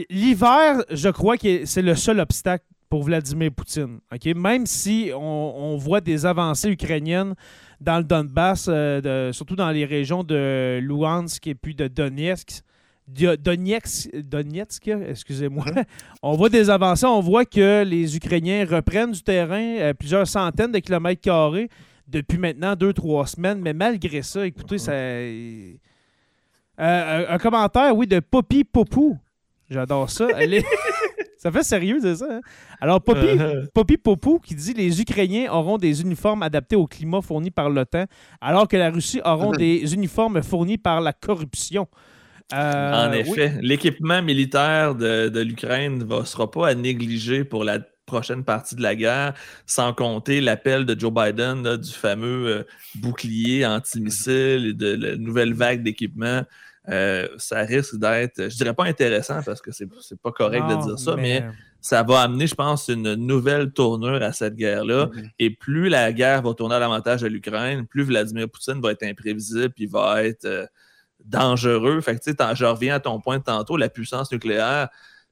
l'hiver, 0.10 0.84
je 0.90 1.10
crois 1.10 1.38
que 1.38 1.66
c'est 1.66 1.84
le 1.84 1.96
seul 1.96 2.20
obstacle 2.20 2.66
pour 2.90 3.04
Vladimir 3.04 3.52
Poutine. 3.56 4.00
Ok, 4.12 4.26
Même 4.36 4.66
si 4.66 5.12
on, 5.14 5.78
voit 5.78 6.02
des 6.02 6.26
avancées 6.26 6.70
ukrainiennes 6.70 7.36
dans 7.80 8.00
le 8.00 8.04
Donbass, 8.04 8.66
euh, 8.70 9.32
surtout 9.34 9.56
dans 9.56 9.70
les 9.70 9.86
régions 9.86 10.24
de 10.24 10.80
Luhansk 10.82 11.46
et 11.46 11.54
puis 11.54 11.76
de 11.76 11.88
Donetsk, 11.88 12.64
Donetsk, 13.08 14.88
excusez-moi, 14.88 15.66
mhm. 15.66 15.84
on 16.22 16.36
voit 16.36 16.50
des 16.50 16.70
avancées, 16.70 17.06
on 17.06 17.22
voit 17.22 17.46
que 17.46 17.84
les 17.84 18.18
Ukrainiens 18.18 18.66
reprennent 18.70 19.12
du 19.12 19.24
terrain 19.24 19.78
à 19.78 19.94
plusieurs 19.94 20.28
centaines 20.28 20.74
de 20.74 20.80
kilomètres 20.80 21.22
carrés 21.22 21.70
depuis 22.08 22.38
maintenant 22.38 22.76
deux, 22.76 22.94
trois 22.94 23.26
semaines, 23.28 23.60
mais 23.62 23.74
malgré 23.74 24.22
ça, 24.22 24.46
écoutez, 24.46 24.78
ça... 24.78 24.92
Euh, 26.80 27.26
un 27.30 27.38
commentaire, 27.38 27.96
oui, 27.96 28.08
de 28.08 28.20
Poppy 28.20 28.64
Popou. 28.64 29.18
J'adore 29.70 30.10
ça. 30.10 30.28
ça 31.38 31.52
fait 31.52 31.64
sérieux, 31.64 32.00
c'est 32.02 32.18
ça. 32.18 32.28
Hein? 32.30 32.42
Alors, 32.80 33.02
Poppy. 33.02 33.28
Poppy 33.74 33.98
Popou 33.98 34.40
qui 34.40 34.54
dit 34.54 34.74
les 34.74 35.02
Ukrainiens 35.02 35.52
auront 35.52 35.78
des 35.78 36.02
uniformes 36.02 36.44
adaptés 36.44 36.76
au 36.76 36.86
climat 36.86 37.22
fourni 37.22 37.52
par 37.52 37.70
l'OTAN, 37.70 38.06
alors 38.42 38.68
que 38.68 38.78
la 38.78 38.92
Russie 38.92 39.22
auront 39.26 39.52
des 39.52 39.94
uniformes 39.94 40.44
fournis 40.44 40.78
par 40.78 41.02
la 41.02 41.14
corruption. 41.14 41.88
Euh, 42.54 42.94
en 42.94 43.12
effet, 43.12 43.58
l'équipement 43.62 44.22
militaire 44.22 44.96
de, 44.96 45.40
l'Ukraine 45.42 46.06
ne 46.08 46.24
sera 46.24 46.50
pas 46.50 46.70
à 46.70 46.76
négliger 46.76 47.44
pour 47.44 47.64
la 47.64 47.80
prochaine 48.06 48.46
partie 48.46 48.76
de 48.76 48.82
la 48.82 48.96
guerre, 48.96 49.34
sans 49.66 49.94
compter 49.94 50.40
l'appel 50.40 50.86
de 50.86 50.98
Joe 50.98 51.12
Biden 51.12 51.76
du 51.76 51.92
fameux 51.92 52.48
euh, 52.48 52.64
bouclier 52.96 53.66
antimissile 53.66 54.68
et 54.68 54.74
de 54.74 54.96
la 54.96 55.18
nouvelle 55.18 55.54
vague 55.54 55.84
d'équipement. 55.84 56.44
Euh, 56.88 57.28
ça 57.38 57.60
risque 57.60 57.98
d'être, 57.98 58.50
je 58.50 58.56
dirais 58.56 58.74
pas 58.74 58.86
intéressant 58.86 59.42
parce 59.44 59.62
que 59.62 59.72
c'est, 59.74 59.90
pas 60.22 60.32
correct 60.32 60.66
de 60.70 60.88
dire 60.88 60.98
ça, 60.98 61.18
mais... 61.18 61.44
ça 61.82 62.02
va 62.04 62.22
amener, 62.22 62.48
je 62.48 62.56
pense, 62.56 62.88
une 62.88 63.16
nouvelle 63.16 63.72
tournure 63.74 64.24
à 64.24 64.32
cette 64.32 64.56
guerre-là. 64.56 65.08
Mm-hmm. 65.08 65.30
Et 65.40 65.50
plus 65.50 65.90
la 65.90 66.14
guerre 66.14 66.44
va 66.44 66.54
tourner 66.54 66.76
à 66.76 66.80
l'avantage 66.80 67.22
de 67.22 67.28
l'Ukraine, 67.28 67.86
plus 67.86 68.04
Vladimir 68.04 68.50
Poutine 68.50 68.80
va 68.80 68.92
être 68.92 69.04
imprévisible, 69.04 69.72
puis 69.72 69.86
va 69.86 70.24
être 70.24 70.70
dangereux. 71.24 72.02
Fait 72.02 72.16
que, 72.18 72.22
je 72.56 72.66
reviens 72.66 72.96
à 72.96 73.00
ton 73.00 73.20
point 73.20 73.40
de 73.40 73.44
tantôt, 73.44 73.78
la 73.78 73.90
puissance 73.90 74.32
nucléaire, 74.32 74.90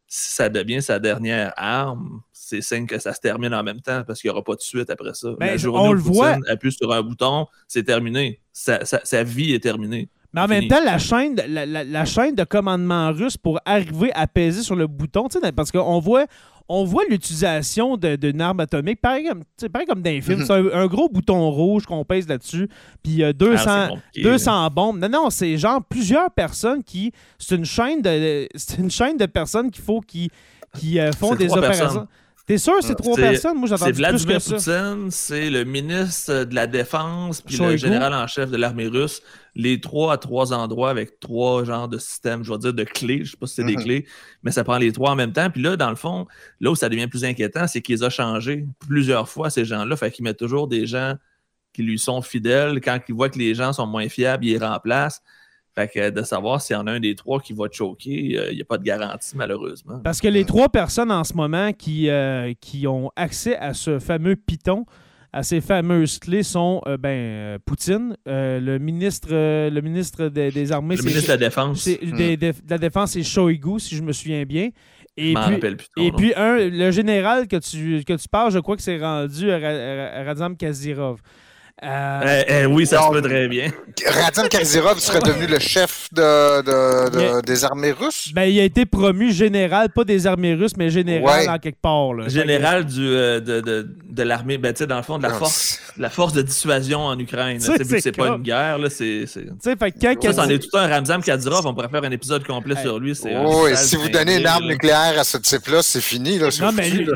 si 0.08 0.32
ça 0.34 0.50
devient 0.50 0.82
sa 0.82 1.00
dernière 1.00 1.54
arme, 1.58 2.22
c'est 2.32 2.62
signe 2.62 2.86
que 2.86 3.00
ça 3.00 3.13
se 3.13 3.20
termine 3.20 3.54
en 3.54 3.63
même 3.63 3.82
temps 3.82 4.04
parce 4.06 4.22
qu'il 4.22 4.30
n'y 4.30 4.34
aura 4.34 4.44
pas 4.44 4.56
de 4.56 4.62
suite 4.62 4.89
après 4.89 5.13
ça. 5.13 5.30
Ben, 5.39 5.58
on 5.68 5.92
le 5.94 6.00
voit. 6.00 6.38
appuie 6.48 6.72
sur 6.72 6.92
un 6.94 7.01
bouton, 7.01 7.48
c'est 7.68 7.84
terminé. 7.84 8.39
Sa, 8.54 9.24
vie 9.24 9.54
est 9.54 9.63
terminée. 9.63 10.10
Mais 10.34 10.42
en 10.42 10.48
même 10.48 10.68
temps, 10.68 10.84
la 10.84 10.98
chaîne, 10.98 11.36
la, 11.48 11.65
la- 11.65 11.84
la 11.84 12.06
chaîne 12.06 12.36
de 12.36 12.44
commandement 12.44 13.12
russe 13.13 13.38
pour 13.38 13.60
arriver 13.65 14.12
à 14.13 14.27
peser 14.27 14.63
sur 14.63 14.75
le 14.75 14.86
bouton, 14.86 15.27
tu 15.30 15.39
sais, 15.39 15.51
parce 15.54 15.72
qu'on 15.72 16.00
voit, 16.00 16.25
on 16.67 16.84
voit 16.84 17.03
l'utilisation 17.10 17.95
d'une 17.98 18.41
arme 18.41 18.60
atomique, 18.60 19.00
pareil 19.01 19.27
comme, 19.27 19.43
pareil 19.72 19.88
comme 19.88 20.01
dans 20.01 20.10
les 20.10 20.22
films. 20.22 20.39
Mhm. 20.39 20.45
C'est 20.45 20.53
un, 20.53 20.65
un 20.74 20.88
gros 20.88 21.10
bouton 21.10 21.50
rouge 21.51 21.86
qu'on 21.86 22.03
pèse 22.05 22.27
là-dessus, 22.27 22.67
puis 23.03 23.12
il 23.13 23.17
y 23.19 23.24
a 23.24 23.34
200, 23.34 23.63
Ah, 23.67 23.84
c'est 23.88 23.89
compliqué, 23.95 24.24
200 24.24 24.69
bombes. 24.72 25.00
Non, 25.00 25.10
non, 25.10 25.29
c'est 25.29 25.57
genre 25.57 25.84
plusieurs 25.84 26.31
personnes 26.31 26.84
qui. 26.84 27.12
C'est 27.38 27.55
une 27.55 27.65
chaîne 27.65 28.01
de, 28.01 28.48
c'est 28.55 28.77
une 28.79 28.89
chaîne 28.91 29.17
de 29.17 29.25
personnes 29.27 29.69
qu'il 29.69 29.84
faut 29.84 30.01
qui, 30.01 30.29
qui 30.77 31.00
euh, 31.00 31.12
font 31.12 31.36
des 31.36 31.51
opérations. 31.51 31.86
personnes. 31.86 32.07
T'es 32.48 32.60
sûr, 32.60 32.74
c'est 32.81 32.91
Euh, 32.91 32.95
trois 32.95 33.15
personnes? 33.15 33.57
Moi, 33.57 33.67
j'entends 33.67 33.86
C'est 33.86 33.91
plus 33.91 33.98
Vladimir 33.98 34.36
que 34.38 34.39
ça. 34.43 34.55
Poutine, 34.91 35.10
c'est 35.10 35.50
le 35.50 35.63
ministre 35.63 36.43
de 36.43 36.53
la 36.53 36.67
Défense, 36.67 37.41
puis 37.41 37.55
Shoigu. 37.55 37.72
le 37.72 37.77
général 37.77 38.13
en 38.13 38.27
chef 38.27 38.51
de 38.51 38.57
l'armée 38.57 38.86
russe. 38.88 39.22
Les 39.55 39.79
trois 39.79 40.13
à 40.13 40.17
trois 40.17 40.51
endroits 40.53 40.89
avec 40.89 41.19
trois 41.19 41.63
genres 41.63 41.88
de 41.88 41.97
systèmes, 41.97 42.43
je 42.43 42.51
vais 42.51 42.57
dire 42.59 42.74
de 42.74 42.83
clés. 42.83 43.24
Je 43.24 43.31
sais 43.31 43.38
pas 43.38 43.47
si 43.47 43.55
c'est 43.55 43.63
des 43.63 43.77
Mhm. 43.77 43.83
clés, 43.83 44.05
mais 44.43 44.51
ça 44.51 44.63
prend 44.65 44.77
les 44.77 44.91
trois 44.91 45.12
en 45.12 45.15
même 45.15 45.31
temps. 45.31 45.50
Puis 45.50 45.62
là, 45.62 45.77
dans 45.77 45.89
le 45.89 45.95
fond, 45.95 46.25
là 46.59 46.71
où 46.71 46.75
ça 46.75 46.89
devient 46.89 47.07
plus 47.07 47.24
inquiétant, 47.24 47.65
c'est 47.67 47.81
qu'ils 47.81 48.03
ont 48.03 48.09
changé 48.09 48.65
plusieurs 48.79 49.29
fois, 49.29 49.50
ces 49.50 49.63
gens-là. 49.63 49.95
Fait 49.95 50.12
qu'ils 50.12 50.24
mettent 50.24 50.38
toujours 50.39 50.67
des 50.67 50.85
gens 50.85 51.15
qui 51.74 51.83
lui 51.83 51.97
sont 52.00 52.21
fidèles. 52.21 52.81
Quand 52.81 53.00
ils 53.07 53.15
voient 53.15 53.29
que 53.29 53.39
les 53.39 53.53
gens 53.55 53.71
sont 53.74 53.88
moins 53.88 54.09
fiables, 54.09 54.45
ils 54.45 54.51
les 54.51 54.57
remplacent. 54.65 55.21
Fait 55.74 55.89
que 55.89 56.09
de 56.09 56.21
savoir 56.24 56.62
s'il 56.62 56.74
y 56.75 56.79
en 56.79 56.88
a 56.88 56.93
un 56.93 57.00
des 57.01 57.15
trois 57.15 57.41
qui 57.41 57.51
va 57.51 57.65
choquer, 57.69 58.38
euh, 58.39 58.50
il 58.51 58.55
n'y 58.55 58.62
a 58.62 58.65
pas 58.65 58.77
de 58.77 58.83
garantie, 58.83 59.35
malheureusement. 59.35 60.00
Parce 60.00 60.21
que 60.21 60.29
les 60.29 60.45
trois 60.45 60.69
personnes 60.69 61.12
en 61.12 61.25
ce 61.25 61.33
moment 61.33 61.74
qui, 61.74 62.09
euh, 62.09 62.53
qui 62.62 62.88
ont 62.88 63.12
accès 63.17 63.57
à 63.57 63.74
ce 63.74 64.00
fameux 64.00 64.38
Python, 64.38 64.85
à 65.38 65.44
ces 65.44 65.60
fameuses 65.60 66.18
clés, 66.18 66.44
sont 66.44 66.82
euh, 66.88 66.96
ben, 66.98 67.10
euh, 67.10 67.58
Poutine, 67.65 68.15
euh, 68.27 68.60
le 68.62 68.80
ministre, 68.80 69.27
le 69.32 69.82
ministre 69.82 70.30
des, 70.30 70.50
des 70.50 70.72
Armées, 70.72 70.96
Le 70.96 71.04
ministre 71.04 71.27
de 71.27 71.34
la 71.34 71.38
Défense, 71.50 71.84
des- 72.38 72.38
de 72.38 72.54
la 72.70 72.77
Défense, 72.77 73.12
c'est 73.12 73.24
Shoigu, 73.24 73.80
si 73.80 73.96
je 73.98 74.01
me 74.01 74.13
souviens 74.13 74.44
bien. 74.46 74.70
Et 75.18 75.34
puis, 75.48 75.58
plus. 75.94 76.06
et 76.06 76.12
puis 76.18 76.34
un, 76.36 76.58
le 76.70 76.92
général 76.92 77.48
que 77.48 77.58
tu, 77.58 78.04
que 78.06 78.13
tu 78.13 78.27
parles, 78.30 78.51
je 78.51 78.60
crois 78.60 78.75
que 78.77 78.82
c'est 78.82 78.98
rendu 78.98 79.51
à, 79.51 79.60
Ra- 79.60 80.20
à 80.20 80.24
Radzam 80.24 80.56
Kazirov. 80.58 81.20
Euh, 81.84 82.44
Eh, 82.48 82.62
eh, 82.62 82.65
oui, 82.67 82.86
ça 82.88 83.01
se 83.01 83.12
peut 83.12 83.22
très 83.22 83.50
bien. 83.50 83.70
Radian 84.08 84.48
Karzirov 84.50 84.98
serait 85.00 85.20
devenu 85.20 85.46
le 85.46 85.60
chef 85.60 86.08
de, 86.13 86.62
de- 86.62 87.10
de- 87.10 87.20
Yeah. 87.22 87.41
des 87.41 87.65
armées 87.65 87.91
russes? 87.91 88.32
ben, 88.34 88.44
il 88.44 88.58
a 88.62 88.63
été 88.63 88.86
promu 88.86 89.34
général, 89.34 89.89
pas 89.89 90.05
des 90.05 90.25
armées 90.25 90.53
russes, 90.53 90.77
mais 90.77 90.89
général 90.89 91.41
Ouais. 91.41 91.50
en 91.50 91.60
quelque 91.60 91.82
part. 91.82 92.13
là. 92.13 92.29
Général 92.29 92.86
du, 92.86 93.05
euh, 93.05 93.41
de, 93.41 93.60
de, 93.60 93.88
de 94.10 94.24
l'armée, 94.24 94.58
ben, 94.58 94.72
tu 94.74 94.79
sais, 94.79 94.88
dans 94.88 94.96
le 94.96 95.03
fond, 95.03 95.17
de 95.17 95.24
la 95.24 95.32
force, 95.32 95.82
la 95.98 96.10
force 96.10 96.32
de 96.32 96.41
dissuasion 96.44 97.01
en 97.01 97.20
Ukraine. 97.20 97.60
C'est 97.60 98.15
pas 98.15 98.29
une 98.29 98.41
guerre, 98.41 98.77
là, 98.77 98.89
c'est. 98.89 99.25
Ça, 99.27 99.41
c'en 100.34 100.50
est 100.50 100.60
tout 100.60 100.77
un 100.77 100.88
Ramzan 100.88 101.20
Kadyrov, 101.20 101.65
on 101.67 101.74
pourrait 101.74 101.89
faire 101.89 102.03
un 102.05 102.12
épisode 102.12 102.46
complet 102.48 102.75
Hey. 102.77 102.84
sur 102.84 103.00
lui. 103.00 103.12
Oui, 103.25 103.70
sale 103.75 103.77
si 103.77 103.96
vous 103.98 104.08
donnez 104.10 104.38
une 104.38 104.48
arme 104.48 104.63
là. 104.63 104.74
nucléaire 104.74 105.20
à 105.20 105.24
ce 105.25 105.38
type-là, 105.38 105.82
c'est 105.82 106.01
fini. 106.01 106.39
Là, 106.39 106.48
Non, 106.62 106.72
mais 106.72 106.89
lui, 106.89 107.05
là. 107.05 107.13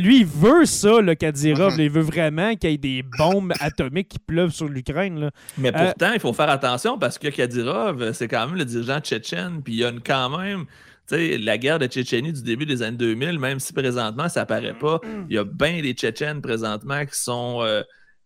lui, 0.00 0.20
il 0.20 0.26
veut 0.26 0.64
ça, 0.64 1.00
le 1.02 1.14
Kadyrov. 1.14 1.74
Mhm. 1.74 1.80
Il 1.80 1.90
veut 1.90 2.00
vraiment 2.02 2.54
qu'il 2.56 2.70
y 2.70 2.74
ait 2.74 2.78
des 2.78 3.04
bombes 3.18 3.52
atomiques 3.60 3.81
qui 3.90 4.18
pleuvent 4.18 4.52
sur 4.52 4.68
l'Ukraine. 4.68 5.30
Mais 5.58 5.68
Euh, 5.74 5.86
pourtant, 5.86 6.12
il 6.12 6.20
faut 6.20 6.32
faire 6.32 6.50
attention 6.50 6.98
parce 6.98 7.18
que 7.18 7.28
Kadyrov, 7.28 8.02
euh, 8.02 8.12
c'est 8.12 8.28
quand 8.28 8.46
même 8.46 8.56
le 8.56 8.64
dirigeant 8.64 9.00
tchétchène, 9.00 9.62
puis 9.62 9.74
il 9.74 9.78
y 9.80 9.84
a 9.84 9.88
une, 9.90 10.00
quand 10.00 10.36
même. 10.38 10.64
Tu 11.08 11.16
sais, 11.16 11.38
la 11.38 11.58
guerre 11.58 11.80
de 11.80 11.86
Tchétchénie 11.86 12.32
du 12.32 12.42
début 12.42 12.64
des 12.64 12.80
années 12.82 12.96
2000, 12.96 13.38
même 13.40 13.58
si 13.58 13.72
présentement 13.72 14.28
ça 14.28 14.46
paraît 14.46 14.78
pas, 14.78 15.00
il 15.28 15.34
y 15.34 15.38
a 15.38 15.44
bien 15.44 15.82
des 15.82 15.94
Tchétchènes 15.94 16.40
présentement 16.40 17.04
qui 17.04 17.18
sont 17.18 17.58
euh, 17.62 17.82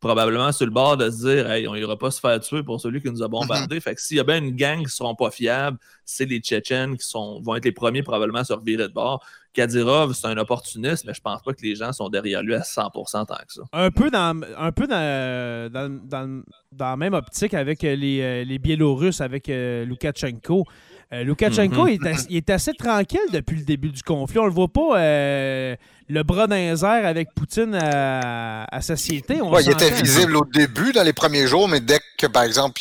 probablement 0.06 0.52
sur 0.52 0.66
le 0.66 0.72
bord 0.72 0.96
de 0.96 1.10
se 1.10 1.26
dire 1.26 1.50
Hey, 1.50 1.66
on 1.68 1.75
ira 1.75 1.96
pas 1.98 2.10
se 2.10 2.20
faire 2.20 2.38
tuer 2.40 2.62
pour 2.62 2.80
celui 2.80 3.00
qui 3.02 3.10
nous 3.10 3.22
a 3.22 3.28
bombardé. 3.28 3.80
Fait 3.80 3.94
que 3.94 4.00
s'il 4.00 4.16
y 4.16 4.20
a 4.20 4.25
bien 4.25 4.38
une 4.38 4.54
gang 4.56 4.82
qui 4.84 4.90
seront 4.90 5.14
pas 5.14 5.30
fiables, 5.30 5.78
c'est 6.04 6.25
les 6.25 6.38
Tchétchènes 6.40 6.96
qui 6.96 7.06
sont, 7.06 7.40
vont 7.42 7.54
être 7.56 7.64
les 7.64 7.72
premiers 7.72 8.02
probablement 8.02 8.38
à 8.40 8.44
se 8.44 8.52
revirer 8.52 8.84
de 8.88 8.92
bord. 8.92 9.25
Kadyrov, 9.52 10.12
c'est 10.12 10.26
un 10.26 10.36
opportuniste, 10.36 11.04
mais 11.06 11.14
je 11.14 11.20
pense 11.22 11.42
pas 11.42 11.52
que 11.54 11.62
les 11.62 11.75
gens 11.76 11.90
sont 11.92 12.08
derrière 12.10 12.42
lui 12.42 12.54
à 12.54 12.60
100% 12.60 13.25
tant 13.26 13.34
que 13.34 13.52
ça. 13.54 13.62
Un 13.72 13.90
peu 13.90 14.10
dans, 14.10 14.38
un 14.58 14.70
peu 14.72 14.86
dans, 14.86 15.72
dans, 15.72 15.88
dans- 16.04 16.42
dans 16.72 16.90
la 16.90 16.96
même 16.98 17.14
optique 17.14 17.54
avec 17.54 17.80
les, 17.80 18.20
euh, 18.20 18.44
les 18.44 18.58
Biélorusses, 18.58 19.22
avec 19.22 19.48
euh, 19.48 19.86
Loukachenko. 19.86 20.64
Euh, 21.12 21.25
Loukachenko, 21.25 21.84
Mhm. 21.84 21.88
il, 21.88 22.06
est 22.06 22.10
assez, 22.10 22.26
il 22.28 22.36
est 22.36 22.50
assez 22.50 22.75
tranquille 22.75 23.20
depuis 23.32 23.56
le 23.56 23.64
début 23.64 23.88
du 23.88 24.02
conflit. 24.02 24.38
On 24.40 24.44
le 24.44 24.50
voit 24.52 24.68
pas 24.68 24.98
euh, 25.00 25.75
le 26.08 26.22
bras 26.22 26.46
dans 26.46 26.54
les 26.54 26.84
airs 26.84 27.04
avec 27.06 27.34
Poutine 27.34 27.75
à, 27.75 28.64
à 28.72 28.80
satiété. 28.80 29.40
On 29.42 29.50
Ouais, 29.52 29.64
il 29.64 29.72
était 29.72 29.90
visible 29.90 30.36
au 30.36 30.44
début, 30.44 30.92
dans 30.92 31.02
les 31.02 31.12
premiers 31.12 31.46
jours, 31.48 31.68
mais 31.68 31.80
dès 31.80 31.98
que, 32.16 32.26
par 32.28 32.44
exemple, 32.44 32.80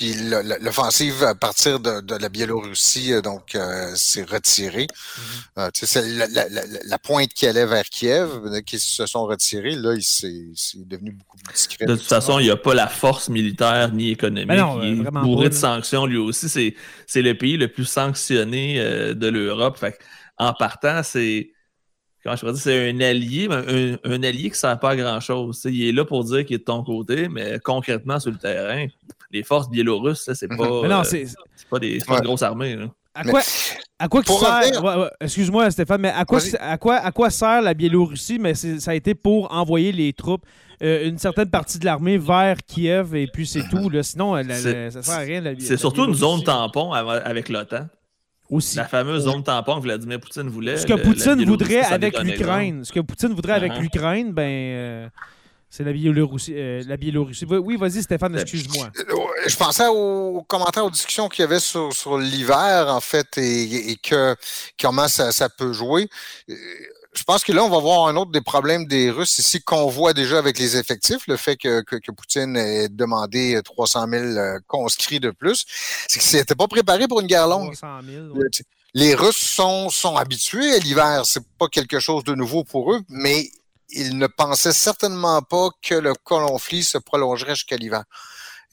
l'offensive 0.62 1.24
à 1.24 1.34
partir 1.36 1.80
de, 1.80 2.02
de 2.02 2.16
la 2.16 2.30
Biélorussie 2.30 3.14
euh, 3.14 3.22
donc 3.22 3.56
euh, 3.56 3.92
s'est 3.96 4.24
retirée, 4.24 4.86
Mm-hmm. 4.86 5.60
euh, 5.60 5.70
tu 5.74 5.86
sais, 5.86 6.02
c'est 6.02 6.08
la, 6.10 6.28
la- 6.28 6.50
la- 6.50 6.64
la 6.86 7.00
pointe 7.00 7.30
qui 7.34 7.48
allait 7.48 7.66
vers 7.66 7.84
Kiev, 7.86 8.30
dès 8.52 8.64
qu'ils 8.64 8.80
se 8.80 9.06
sont 9.06 9.26
retirés, 9.26 9.76
là, 9.76 9.94
il 9.96 10.04
s'est 10.04 10.46
c'est 10.56 10.88
devenu 10.88 11.12
beaucoup 11.12 11.38
plus 11.38 11.54
discret. 11.54 11.86
De 11.86 11.96
toute 11.96 12.06
façon, 12.06 12.40
il 12.40 12.44
n'y 12.44 12.52
a 12.52 12.58
pas 12.58 12.74
la 12.74 12.88
force 12.88 13.30
militaire 13.30 13.92
ni 13.94 14.12
économique. 14.12 14.58
Non, 14.58 14.82
il 14.84 15.02
est 15.02 15.12
bourré 15.12 15.46
pas, 15.46 15.56
de 15.56 15.60
sanctions 15.60 16.06
lui 16.06 16.18
aussi. 16.18 16.50
C'est, 16.50 16.76
c'est 17.08 17.22
le 17.22 17.36
pays 17.38 17.58
le 17.58 17.68
plus 17.70 17.86
sanctionné 17.86 18.80
euh, 18.80 19.14
de 19.14 19.28
l'Europe. 19.28 19.78
Fait 19.78 19.94
que, 19.94 19.98
en 20.38 20.54
partant, 20.54 21.02
c'est. 21.04 21.52
Comment 22.26 22.36
je 22.36 22.40
pourrais 22.42 22.54
dire, 22.54 22.62
c'est 22.62 22.90
un 22.90 23.00
allié, 23.02 23.48
mais 23.48 23.56
un, 23.56 23.98
un 24.12 24.24
allié 24.24 24.44
qui 24.46 24.50
ne 24.50 24.54
sert 24.56 24.80
pas 24.80 24.90
à 24.90 24.96
grand-chose. 24.96 25.62
Il 25.66 25.88
est 25.88 25.92
là 25.92 26.04
pour 26.06 26.24
dire 26.24 26.44
qu'il 26.44 26.56
est 26.56 26.60
de 26.60 26.64
ton 26.64 26.84
côté, 26.84 27.30
mais 27.30 27.60
concrètement, 27.64 28.20
sur 28.20 28.32
le 28.32 28.38
terrain, 28.38 28.88
les 29.32 29.44
forces 29.44 29.70
biélorusses, 29.70 30.24
ça, 30.24 30.34
c'est 30.34 30.48
pas, 30.48 30.56
non, 30.58 31.04
euh, 31.04 31.26
pas, 31.70 31.80
des, 31.80 32.00
c'est 32.00 32.06
pas 32.08 32.14
Ouais. 32.14 32.20
une 32.20 32.26
grosse 32.26 32.42
armée. 32.42 32.76
là. 32.76 32.88
À 33.14 33.24
quoi, 33.24 33.40
à 33.40 33.44
sert. 34.40 34.60
revenir- 34.74 34.84
ouais, 34.84 35.04
ouais, 35.04 35.10
Excuse-moi, 35.22 35.70
Stéphane, 35.72 36.02
mais 36.02 36.10
à 36.10 36.26
quoi, 36.26 36.40
Vas-y. 36.40 36.56
à, 36.60 36.78
quoi, 36.78 36.96
à 36.96 37.12
quoi 37.12 37.30
sert 37.30 37.62
la 37.62 37.74
Biélorussie? 37.74 38.40
Mais 38.40 38.56
ça 38.56 38.92
a 38.92 38.94
été 38.96 39.14
pour 39.16 39.54
envoyer 39.54 39.92
les 39.94 40.12
troupes, 40.12 40.44
euh, 40.84 41.08
une 41.08 41.18
certaine 41.18 41.50
partie 41.50 41.80
de 41.80 41.86
l'armée 41.86 42.18
vers 42.18 42.58
Kiev, 42.68 43.16
et 43.16 43.28
puis 43.28 43.46
c'est 43.48 43.70
tout. 43.70 43.90
Là. 43.90 44.04
Sinon, 44.04 44.34
la- 44.36 44.44
la- 44.44 44.92
ça 44.92 45.02
sert 45.04 45.14
à 45.14 45.20
rien. 45.20 45.40
la- 45.42 45.54
C'est 45.60 45.78
surtout 45.78 46.06
une 46.06 46.14
zone 46.16 46.44
tampon 46.44 46.92
av- 46.92 47.22
avec 47.24 47.48
l'OTAN. 47.50 47.88
Aussi. 48.50 48.76
La 48.78 48.86
fameuse 48.86 49.24
zone 49.24 49.44
tampon 49.44 49.78
que 49.78 49.82
Vladimir 49.84 50.20
Poutine 50.20 50.50
voulait. 50.50 50.78
Ce 50.78 50.86
que 50.86 50.94
le- 50.94 51.02
Poutine 51.02 51.44
voudrait 51.46 51.80
avec 51.82 52.18
l'Ukraine, 52.20 52.86
ce 52.86 52.92
que 52.92 53.00
Poutine 53.00 53.34
voudrait 53.34 53.54
avec 53.54 53.72
Uh-huh. 53.74 53.82
l'Ukraine, 53.82 54.32
ben, 54.34 54.44
euh, 54.44 55.10
c'est 55.70 55.84
la 55.84 55.92
Biélorussie. 55.92 56.54
euh, 56.56 56.84
la 56.88 56.96
Biélorussie. 56.96 57.46
Oui, 57.50 57.76
vas-y, 57.76 58.04
Stéphane, 58.04 58.38
excuse-moi. 58.38 58.90
Euh, 59.00 59.04
Je 59.48 59.56
pensais 59.58 59.88
aux 59.88 60.44
commentaires, 60.48 60.86
aux 60.86 60.92
discussions 60.92 61.28
qu'il 61.28 61.42
y 61.42 61.46
avait 61.46 61.60
sur, 61.60 61.92
sur 61.92 62.18
l'hiver, 62.20 62.86
en 62.90 63.02
fait, 63.02 63.38
et, 63.40 63.92
et 63.92 63.96
que 63.98 64.36
comment 64.80 65.08
ça, 65.08 65.32
ça 65.32 65.50
peut 65.50 65.74
jouer. 65.74 66.08
Je 67.18 67.24
pense 67.24 67.44
que 67.44 67.52
là, 67.54 67.64
on 67.64 67.70
va 67.70 67.80
voir 67.80 68.08
un 68.08 68.16
autre 68.16 68.32
des 68.32 68.42
problèmes 68.42 68.86
des 68.88 69.10
Russes 69.10 69.38
ici 69.40 69.62
qu'on 69.62 69.88
voit 69.88 70.14
déjà 70.14 70.38
avec 70.38 70.60
les 70.60 70.76
effectifs, 70.78 71.26
le 71.28 71.38
fait 71.38 71.56
que, 71.56 71.82
que, 71.82 71.96
que 71.96 72.12
Poutine 72.12 72.56
ait 72.58 72.90
demandé 72.90 73.60
300 73.64 74.06
000 74.10 74.24
euh, 74.24 74.60
conscrits 74.68 75.20
de 75.20 75.32
plus, 75.32 75.66
c'est 76.08 76.20
qu'ils 76.20 76.38
n'étaient 76.38 76.56
pas 76.56 76.68
préparés 76.68 77.08
pour 77.08 77.22
une 77.22 77.28
guerre 77.28 77.48
longue. 77.48 77.74
300 77.76 78.00
000. 78.06 78.26
ouais. 78.28 78.44
Le- 78.44 78.50
Les 78.94 79.16
Russes 79.16 79.38
sont, 79.38 79.90
sont 79.90 80.16
habitués 80.18 80.74
à 80.74 80.80
l'hiver. 80.80 81.24
C'est 81.26 81.44
pas 81.58 81.68
quelque 81.68 82.00
chose 82.00 82.24
de 82.24 82.34
nouveau 82.36 82.64
pour 82.64 82.94
eux, 82.94 83.02
mais 83.10 83.50
ils 83.90 84.18
ne 84.18 84.28
pensaient 84.28 84.74
certainement 84.74 85.42
pas 85.42 85.70
que 85.82 85.96
le 85.96 86.14
conflit 86.24 86.84
se 86.84 86.98
prolongerait 86.98 87.56
jusqu'à 87.56 87.78
l'hiver. 87.78 88.04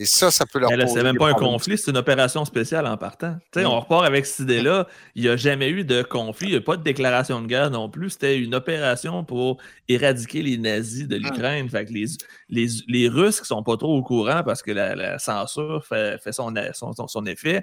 Et 0.02 0.06
ça, 0.06 0.30
ça 0.30 0.44
peut 0.46 0.58
leur 0.58 0.70
Mais 0.70 0.76
là, 0.76 0.84
poser 0.84 0.98
c'est 0.98 1.04
même 1.04 1.16
pas 1.16 1.28
un 1.28 1.30
problèmes. 1.32 1.52
conflit, 1.52 1.78
c'est 1.78 1.90
une 1.90 1.96
opération 1.96 2.44
spéciale 2.44 2.86
en 2.86 2.96
partant. 2.96 3.36
Tu 3.52 3.60
sais, 3.60 3.64
Mm. 3.64 3.68
On 3.70 3.80
repart 3.80 4.04
avec 4.04 4.26
cette 4.26 4.40
idée-là. 4.40 4.86
Il 5.14 5.22
n'y 5.22 5.28
a 5.28 5.36
jamais 5.36 5.68
eu 5.70 5.84
de 5.84 6.02
conflit, 6.02 6.48
il 6.48 6.50
n'y 6.52 6.56
a 6.56 6.60
pas 6.60 6.76
de 6.76 6.82
déclaration 6.82 7.40
de 7.40 7.46
guerre 7.46 7.70
non 7.70 7.88
plus. 7.88 8.10
C'était 8.10 8.38
une 8.38 8.54
opération 8.54 9.24
pour 9.24 9.58
éradiquer 9.88 10.42
les 10.42 10.58
nazis 10.58 11.08
de 11.08 11.16
l'Ukraine. 11.16 11.68
Fait 11.68 11.84
que 11.84 11.92
les, 11.92 12.06
les, 12.48 12.66
les 12.88 13.08
Russes 13.08 13.40
qui 13.40 13.46
sont 13.46 13.62
pas 13.62 13.76
trop 13.76 13.96
au 13.96 14.02
courant 14.02 14.42
parce 14.44 14.62
que 14.62 14.72
la, 14.72 14.94
la 14.94 15.18
censure 15.18 15.84
fait, 15.86 16.18
fait 16.22 16.32
son, 16.32 16.52
son, 16.74 16.92
son- 16.92 17.06
son 17.08 17.24
effet 17.26 17.62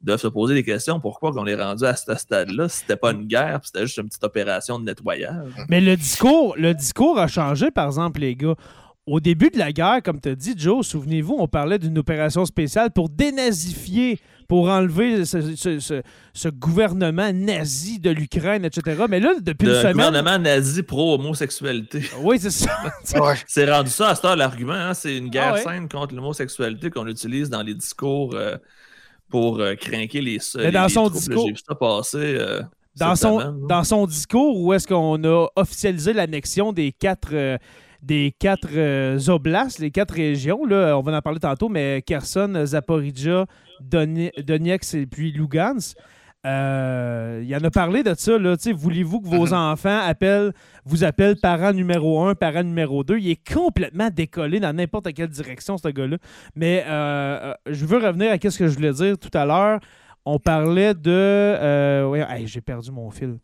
doivent 0.00 0.20
se 0.20 0.28
poser 0.28 0.54
des 0.54 0.64
questions. 0.64 1.00
Pourquoi 1.00 1.30
on 1.34 1.46
est 1.46 1.54
rendu 1.54 1.84
à 1.84 1.96
ce 1.96 2.14
stade-là 2.14 2.68
si 2.68 2.80
c'était 2.80 2.96
pas 2.96 3.12
une 3.12 3.26
guerre, 3.26 3.60
c'était 3.62 3.86
juste 3.86 3.96
une 3.96 4.08
petite 4.08 4.24
opération 4.24 4.78
de 4.78 4.84
nettoyage? 4.84 5.50
Mais 5.68 5.80
le 5.80 5.96
discours, 5.96 6.54
le 6.58 6.74
discours 6.74 7.18
a 7.18 7.26
changé, 7.26 7.70
par 7.70 7.86
exemple, 7.86 8.20
les 8.20 8.36
gars. 8.36 8.54
Au 9.06 9.20
début 9.20 9.50
de 9.50 9.58
la 9.58 9.70
guerre, 9.70 10.00
comme 10.02 10.18
tu 10.18 10.30
as 10.30 10.34
dit, 10.34 10.54
Joe, 10.56 10.86
souvenez-vous, 10.86 11.36
on 11.38 11.46
parlait 11.46 11.78
d'une 11.78 11.98
opération 11.98 12.46
spéciale 12.46 12.90
pour 12.90 13.10
dénazifier, 13.10 14.18
pour 14.48 14.70
enlever 14.70 15.26
ce, 15.26 15.54
ce- 15.56 15.78
ce- 15.78 16.02
ce 16.32 16.48
gouvernement 16.48 17.30
nazi 17.34 17.98
de 17.98 18.08
l'Ukraine, 18.08 18.64
etc. 18.64 19.04
Mais 19.10 19.20
là, 19.20 19.34
depuis 19.42 19.66
une 19.66 19.72
Le 19.74 19.78
semaine. 19.80 19.92
gouvernement 19.92 20.38
nazi 20.38 20.82
pro-homosexualité. 20.82 22.02
Oui, 22.22 22.38
c'est 22.40 22.50
ça. 22.50 22.70
Ouais. 23.20 23.34
C'est 23.46 23.70
rendu 23.70 23.90
ça 23.90 24.08
à 24.08 24.14
ce 24.14 24.22
temps 24.22 24.34
l'argument. 24.34 24.72
hein. 24.72 24.94
C'est 24.94 25.18
une 25.18 25.28
guerre 25.28 25.50
Ah 25.50 25.54
ouais? 25.56 25.62
saine 25.62 25.86
contre 25.86 26.14
l'homosexualité 26.14 26.88
qu'on 26.88 27.06
utilise 27.06 27.50
dans 27.50 27.62
les 27.62 27.74
discours 27.74 28.34
euh, 28.34 28.56
pour 29.28 29.60
euh, 29.60 29.74
craquer 29.74 30.22
les, 30.22 30.38
Mais 30.56 30.72
dans 30.72 30.84
les 30.84 30.88
son 30.88 31.10
discours- 31.10 31.44
J'ai 31.48 31.52
vu 31.52 31.58
ça 31.68 31.74
passer. 31.74 32.16
euh, 32.38 32.62
dans 32.96 33.14
cette 33.16 33.28
son, 33.28 33.40
semaine, 33.40 33.60
là. 33.60 33.66
dans 33.68 33.84
son 33.84 34.06
discours 34.06 34.60
où 34.60 34.72
est-ce 34.72 34.86
qu'on 34.88 35.22
a 35.24 35.46
officialisé 35.56 36.14
l'annexion 36.14 36.72
des 36.72 36.90
quatre, 36.92 37.30
euh, 37.34 37.58
des 38.04 38.34
quatre 38.38 38.68
euh, 38.74 39.18
oblasts, 39.28 39.78
les 39.78 39.90
quatre 39.90 40.14
régions. 40.14 40.64
Là, 40.66 40.96
on 40.98 41.00
va 41.00 41.16
en 41.16 41.22
parler 41.22 41.40
tantôt, 41.40 41.68
mais 41.68 42.02
Kherson, 42.02 42.62
Zaporizhia, 42.64 43.46
Donetsk 43.80 44.94
et 44.94 45.06
puis 45.06 45.32
Lugansk. 45.32 45.96
Euh, 46.46 47.40
il 47.42 47.48
y 47.48 47.56
en 47.56 47.64
a 47.64 47.70
parlé 47.70 48.02
de 48.02 48.12
ça. 48.14 48.38
Là, 48.38 48.56
voulez-vous 48.74 49.22
que 49.22 49.28
vos 49.28 49.46
mhm. 49.46 49.54
enfants 49.54 49.98
appellent, 50.04 50.52
vous 50.84 51.02
appellent 51.02 51.36
parent 51.36 51.72
numéro 51.72 52.22
un, 52.22 52.34
parent 52.34 52.62
numéro 52.62 53.02
2? 53.02 53.18
Il 53.18 53.30
est 53.30 53.52
complètement 53.52 54.10
décollé 54.10 54.60
dans 54.60 54.74
n'importe 54.74 55.14
quelle 55.14 55.28
direction, 55.28 55.78
ce 55.78 55.88
gars-là. 55.88 56.18
Mais 56.54 56.84
euh, 56.86 57.54
je 57.66 57.86
veux 57.86 57.96
revenir 57.96 58.30
à 58.30 58.34
ce 58.38 58.58
que 58.58 58.68
je 58.68 58.74
voulais 58.74 58.92
dire 58.92 59.16
tout 59.16 59.30
à 59.32 59.46
l'heure. 59.46 59.80
On 60.26 60.38
parlait 60.38 60.92
de. 60.92 62.04
Ouais, 62.06 62.26
j'ai 62.44 62.60
perdu 62.60 62.90
mon 62.90 63.10
fil. 63.10 63.38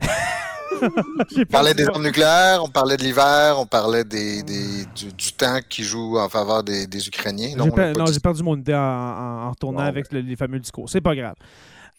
on 1.36 1.44
parlait 1.44 1.74
des 1.74 1.86
armes 1.86 2.04
nucléaires, 2.04 2.60
on 2.62 2.68
parlait 2.68 2.96
de 2.96 3.02
l'hiver, 3.02 3.56
on 3.58 3.66
parlait 3.66 4.04
des, 4.04 4.42
du, 4.42 5.32
temps 5.32 5.60
qui 5.68 5.82
joue 5.82 6.18
en 6.18 6.28
faveur 6.28 6.62
des, 6.62 7.08
Ukrainiens. 7.08 7.56
Non, 7.56 8.06
j'ai 8.06 8.20
perdu 8.20 8.42
mon 8.42 8.56
idée 8.56 8.74
en, 8.74 9.50
retournant 9.50 9.80
avec 9.80 10.12
les 10.12 10.36
fameux 10.36 10.58
discours. 10.58 10.88
C'est 10.88 11.00
pas 11.00 11.14
grave. 11.14 11.34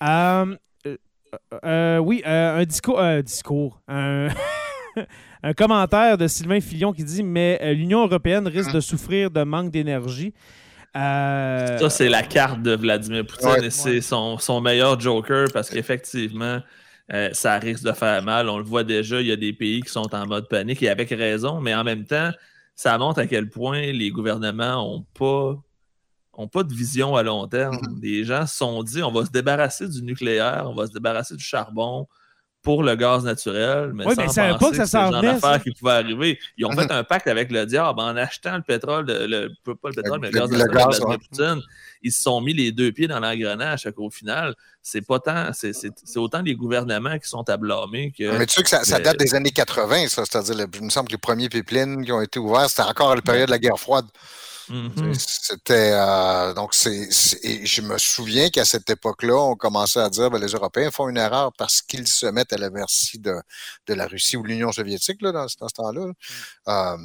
Euh, 0.03 0.55
euh, 0.85 0.97
euh, 1.65 1.97
oui, 1.97 2.21
un 2.25 2.63
discours. 2.63 2.99
Un 2.99 3.21
discours. 3.21 3.81
Un, 5.43 5.53
commentaire 5.53 6.17
de 6.17 6.27
Sylvain 6.27 6.59
Fillon 6.59 6.91
qui 6.91 7.03
dit 7.03 7.21
Mais 7.21 7.75
l'Union 7.75 8.03
européenne 8.05 8.47
risque 8.47 8.73
de 8.73 8.79
souffrir 8.79 9.29
de 9.29 9.43
manque 9.43 9.69
d'énergie. 9.69 10.33
Ça, 10.95 11.89
c'est 11.91 12.09
la 12.09 12.23
carte 12.23 12.63
de 12.63 12.75
Vladimir 12.75 13.23
Poutine 13.25 13.63
et 13.63 13.69
c'est 13.69 14.01
son, 14.01 14.39
son, 14.39 14.59
meilleur 14.61 14.99
joker 14.99 15.47
parce 15.53 15.69
qu'effectivement, 15.69 16.59
euh, 17.13 17.29
ça 17.33 17.57
risque 17.57 17.83
de 17.83 17.91
faire 17.91 18.21
mal. 18.23 18.49
On 18.49 18.57
le 18.57 18.63
voit 18.63 18.83
déjà, 18.83 19.21
il 19.21 19.27
y 19.27 19.31
a 19.31 19.35
des 19.37 19.53
pays 19.53 19.81
qui 19.81 19.89
sont 19.89 20.13
en 20.13 20.25
mode 20.27 20.47
panique 20.47 20.83
et 20.83 20.89
avec 20.89 21.09
raison, 21.09 21.61
mais 21.61 21.73
en 21.73 21.83
même 21.83 22.05
temps, 22.05 22.31
ça 22.75 22.97
montre 22.97 23.19
à 23.19 23.27
quel 23.27 23.49
point 23.49 23.91
les 23.91 24.09
gouvernements 24.11 24.75
n'ont 24.75 25.05
pas, 25.13 25.55
ont 26.33 26.47
pas 26.47 26.63
de 26.63 26.73
vision 26.73 27.15
à 27.15 27.23
long 27.23 27.47
terme. 27.47 27.75
Mm-hmm. 27.75 28.01
Les 28.01 28.23
gens 28.23 28.45
se 28.45 28.57
sont 28.57 28.83
dit 28.83 29.01
on 29.01 29.11
va 29.11 29.25
se 29.25 29.31
débarrasser 29.31 29.87
du 29.87 30.03
nucléaire, 30.03 30.65
on 30.67 30.75
va 30.75 30.87
se 30.87 30.91
débarrasser 30.91 31.35
du 31.35 31.43
charbon, 31.43 32.07
pour 32.67 32.83
le 32.83 32.95
gaz 32.95 33.23
naturel, 33.23 33.93
mais 33.93 34.03
sans 34.03 34.35
mais 34.35 34.57
pas 34.57 34.69
que 34.71 34.75
ça 34.75 34.85
s'en 34.85 35.09
venait. 35.09 35.39
qui 35.63 35.71
pouvait 35.71 35.93
arriver. 35.93 36.37
Ils 36.57 36.65
ont 36.65 36.71
fait 36.73 36.91
un 36.91 37.01
pacte 37.05 37.27
avec 37.27 37.49
le 37.49 37.65
diable 37.65 37.97
en 37.97 38.17
achetant 38.17 38.57
le 38.57 38.61
pétrole, 38.61 39.05
le, 39.07 39.47
pas 39.63 39.87
le 39.87 39.93
pétrole, 39.93 40.19
mais 40.19 40.31
le, 40.31 40.37
gaz 40.37 40.51
naturel 40.51 41.17
de 41.17 41.27
Poutine. 41.27 41.61
Ils 42.01 42.11
se 42.11 42.21
sont 42.23 42.41
mis 42.41 42.53
les 42.53 42.71
deux 42.71 42.91
pieds 42.91 43.07
dans 43.07 43.19
l'engrenage. 43.19 43.87
Au 43.97 44.09
final, 44.09 44.55
c'est 44.81 45.01
pas 45.01 45.19
tant, 45.19 45.51
c'est 45.53 46.17
autant 46.17 46.41
les 46.41 46.55
gouvernements 46.55 47.17
qui 47.19 47.27
sont 47.27 47.47
à 47.49 47.57
blâmer 47.57 48.11
que. 48.17 48.37
Mais 48.37 48.45
tu 48.45 48.55
sais 48.55 48.63
que 48.63 48.69
ça, 48.69 48.99
date 48.99 49.17
des 49.17 49.35
années 49.35 49.51
80, 49.51 50.07
ça. 50.07 50.23
C'est-à-dire, 50.25 50.67
il 50.73 50.83
me 50.83 50.89
semble 50.89 51.07
que 51.07 51.13
les 51.13 51.17
premiers 51.17 51.49
pipelines 51.49 52.03
qui 52.05 52.11
ont 52.11 52.21
été 52.21 52.39
ouverts, 52.39 52.69
c'était 52.69 52.83
encore 52.83 53.11
à 53.11 53.15
la 53.15 53.21
période 53.21 53.47
de 53.47 53.51
la 53.51 53.59
guerre 53.59 53.79
froide. 53.79 54.07
Mm-hmm. 54.69 55.13
C'était 55.17 55.91
euh, 55.93 56.53
donc 56.53 56.73
c'est 56.73 57.09
je 57.65 57.81
me 57.81 57.97
souviens 57.97 58.49
qu'à 58.49 58.65
cette 58.65 58.89
époque-là, 58.89 59.35
on 59.35 59.55
commençait 59.55 60.01
à 60.01 60.09
dire 60.09 60.29
ben, 60.29 60.39
les 60.39 60.51
Européens 60.51 60.91
font 60.91 61.07
une 61.07 61.17
erreur 61.17 61.53
parce 61.57 61.81
qu'ils 61.81 62.07
se 62.07 62.25
mettent 62.25 62.51
à 62.51 62.57
la 62.57 62.69
merci 62.69 63.17
de, 63.17 63.33
de 63.87 63.93
la 63.93 64.07
Russie 64.07 64.35
ou 64.35 64.43
de 64.43 64.49
l'Union 64.49 64.73
soviétique 64.73 65.21
là, 65.21 65.31
dans, 65.31 65.47
ce 65.47 65.55
temps-là. 65.55 66.07
Mm. 66.07 66.13
Euh, 66.67 66.97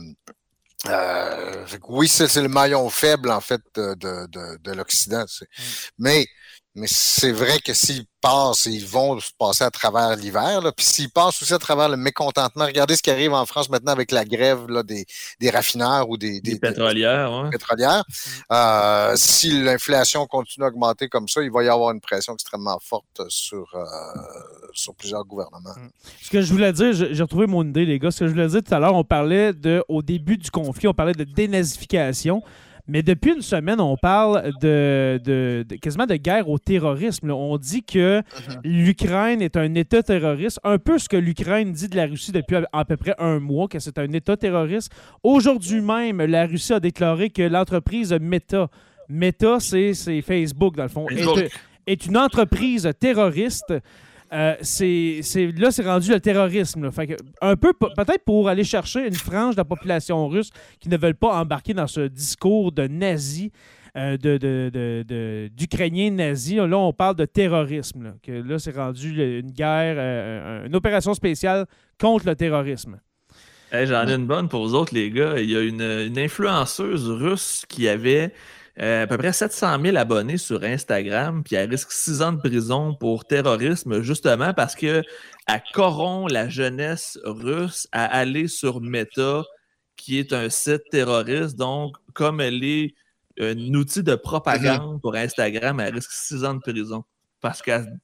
euh, 0.89 1.67
oui, 1.89 2.09
c'est 2.09 2.35
le 2.43 2.49
maillon 2.49 2.89
faible 2.91 3.31
en 3.31 3.41
fait 3.41 3.63
de, 3.77 3.95
de, 3.95 4.57
de, 4.59 4.73
l'Occident. 4.73 5.25
Mm. 5.25 5.63
Mais 5.99 6.27
mais 6.75 6.87
c'est 6.89 7.33
vrai 7.33 7.59
que 7.59 7.75
s'ils 7.75 8.07
passent, 8.23 8.65
ils 8.65 8.87
vont 8.87 9.19
passer 9.39 9.65
à 9.65 9.71
travers 9.71 10.17
l'hiver. 10.17 10.61
Puis 10.75 10.87
s'ils 10.87 11.11
passent 11.11 11.43
aussi 11.43 11.53
à 11.53 11.59
travers 11.59 11.89
le 11.89 11.99
mécontentement, 11.99 12.65
regardez 12.65 12.97
ce 12.97 13.03
qui 13.03 13.11
arrive 13.11 13.35
en 13.35 13.45
France 13.45 13.69
maintenant 13.69 13.93
avec 13.93 14.11
la 14.11 14.25
grève 14.25 14.67
là, 14.69 14.83
des, 14.83 15.05
des 15.39 15.51
raffineurs 15.51 16.09
ou 16.09 16.17
des, 16.17 16.41
des, 16.41 16.59
pétrolières. 16.59 17.51
pétrolières. 17.51 18.05
Mm. 18.09 18.53
Euh, 18.53 19.13
si 19.17 19.63
l'inflation 19.63 20.27
continue 20.27 20.65
à 20.65 20.69
augmenter 20.69 21.09
comme 21.09 21.29
ça, 21.29 21.43
il 21.43 21.51
va 21.51 21.63
y 21.63 21.69
avoir 21.69 21.91
une 21.91 22.01
pression 22.01 22.33
extrêmement 22.33 22.79
forte 22.81 23.21
sur, 23.29 23.69
euh, 23.75 23.85
sur 24.73 24.95
plusieurs 24.95 25.25
gouvernements. 25.25 25.75
Mm. 25.77 25.91
Ce 26.23 26.31
que 26.31 26.41
je 26.41 26.53
voulais 26.53 26.73
dire, 26.73 26.93
j'ai 26.95 27.23
retrouvé 27.23 27.47
mon 27.47 27.69
idée, 27.69 27.85
les 27.85 27.99
gars. 27.99 28.11
Ce 28.11 28.21
que 28.21 28.27
je 28.29 28.33
voulais 28.33 28.49
dire 28.49 28.63
tout 28.63 28.75
à 28.75 28.79
l'heure, 28.79 28.95
on 28.95 29.05
parlait 29.05 29.53
de, 29.53 29.85
au 29.89 30.01
début 30.01 30.39
du 30.39 30.51
conflit, 30.51 30.89
on 30.89 30.95
parlait 30.95 31.13
de 31.13 31.25
dénazification. 31.25 32.43
Mais 32.89 33.03
depuis 33.03 33.33
une 33.35 33.43
semaine, 33.43 33.81
on 33.81 33.97
parle 33.97 34.53
de, 34.61 35.65
quasiment 35.81 36.07
de 36.07 36.17
guerre 36.17 36.49
au 36.49 36.59
terrorisme. 36.59 37.31
On 37.31 37.57
dit 37.57 37.83
que 37.83 38.19
mhm. 38.19 38.61
l'Ukraine 38.65 39.43
est 39.43 39.57
un 39.57 39.75
État 39.75 40.03
terroriste, 40.03 40.59
un 40.65 40.79
peu 40.79 40.99
ce 40.99 41.09
que 41.09 41.17
l'Ukraine 41.17 41.73
dit 41.73 41.89
de 41.89 41.97
la 41.97 42.07
Russie 42.07 42.33
depuis 42.33 42.57
à, 42.73 42.85
peu 42.85 42.97
près 42.97 43.15
un 43.19 43.39
mois, 43.39 43.69
que 43.69 43.79
c'est 43.79 43.99
un 43.99 44.13
État 44.13 44.37
terroriste. 44.37 44.93
Aujourd'hui 45.23 45.81
même, 45.81 46.23
la 46.23 46.47
Russie 46.47 46.73
a 46.73 46.81
déclaré 46.81 47.31
que 47.31 47.43
l'entreprise 47.43 48.13
Meta, 48.21 48.69
Meta, 49.09 49.59
c'est 49.61 49.93
Facebook 50.23 50.77
dans 50.77 50.85
le 50.85 50.89
fond, 50.89 51.07
est, 51.87 52.07
une 52.07 52.17
entreprise 52.17 52.91
terroriste 52.99 53.75
euh, 54.33 54.55
c'est, 54.63 55.21
là, 55.57 55.71
c'est 55.71 55.85
rendu 55.85 56.11
le 56.11 56.21
terrorisme. 56.21 56.91
un 57.41 57.57
peu, 57.57 57.73
peut-être 57.75 58.25
pour 58.25 58.49
aller 58.49 58.65
chercher 58.65 59.07
une 59.07 59.15
frange 59.15 59.55
de 59.57 59.61
la 59.61 59.65
population 59.65 60.27
russe 60.29 60.51
qui 60.81 60.89
ne 60.89 60.97
veulent 60.97 61.15
pas 61.15 61.39
embarquer 61.39 61.75
dans 61.75 61.87
ce 61.87 62.01
discours 62.01 62.73
de 62.73 62.87
nazi, 62.87 63.53
euh, 63.97 64.17
de, 64.17 66.11
nazis. 66.11 66.57
Là, 66.57 66.79
on 66.79 66.95
parle 66.95 67.17
de 67.17 67.27
terrorisme. 67.27 68.05
Là, 68.05 68.15
que 68.23 68.33
là 68.33 68.59
c'est 68.59 68.75
rendu 68.75 69.11
une 69.41 69.51
guerre, 69.51 69.97
euh, 69.99 70.67
une 70.67 70.77
opération 70.77 71.13
spéciale 71.13 71.67
contre 72.01 72.27
le 72.27 72.35
terrorisme. 72.35 73.01
j'en 73.71 74.09
ai 74.09 74.15
une 74.15 74.27
bonne 74.27 74.49
pour 74.49 74.67
vous 74.67 74.75
autres, 74.75 74.95
les 74.95 75.11
gars. 75.11 75.39
Il 75.41 75.51
y 75.51 75.57
a 75.57 75.61
une 75.61 76.19
influenceuse 76.19 77.11
russe 77.11 77.65
qui 77.69 77.87
avait 77.87 78.33
euh, 78.81 79.03
à 79.03 79.07
peu 79.07 79.19
près 79.19 79.33
700 79.33 79.83
000 79.83 79.97
abonnés 79.97 80.39
sur 80.39 80.63
Instagram, 80.63 81.43
puis 81.45 81.57
elle 81.57 81.69
risque 81.69 81.93
6 81.93 82.23
ans 82.23 82.33
de 82.33 82.39
prison 82.39 82.95
pour 82.95 83.27
terrorisme, 83.27 84.01
justement 84.01 84.55
parce 84.55 84.75
qu'elle 84.75 85.05
corrompt 85.75 86.33
la 86.33 86.49
jeunesse 86.49 87.19
russe 87.25 87.87
à 87.93 88.07
aller 88.07 88.49
sur 88.49 88.81
Meta, 88.81 89.45
qui 89.97 90.19
est 90.19 90.33
un 90.33 90.49
site 90.49 90.83
terroriste. 90.91 91.57
Donc, 91.57 91.97
comme 92.15 92.41
elle 92.41 92.65
est 92.65 92.95
un 93.39 93.57
outil 93.75 94.03
de 94.03 94.15
propagande 94.15 95.01
pour 95.03 95.17
Instagram, 95.17 95.81
elle 95.81 95.95
risque 95.95 96.13
6 96.13 96.45
ans 96.45 96.55
de 96.55 96.61
prison 96.61 97.05
parce 97.41 97.61
qu'elle 97.61 97.99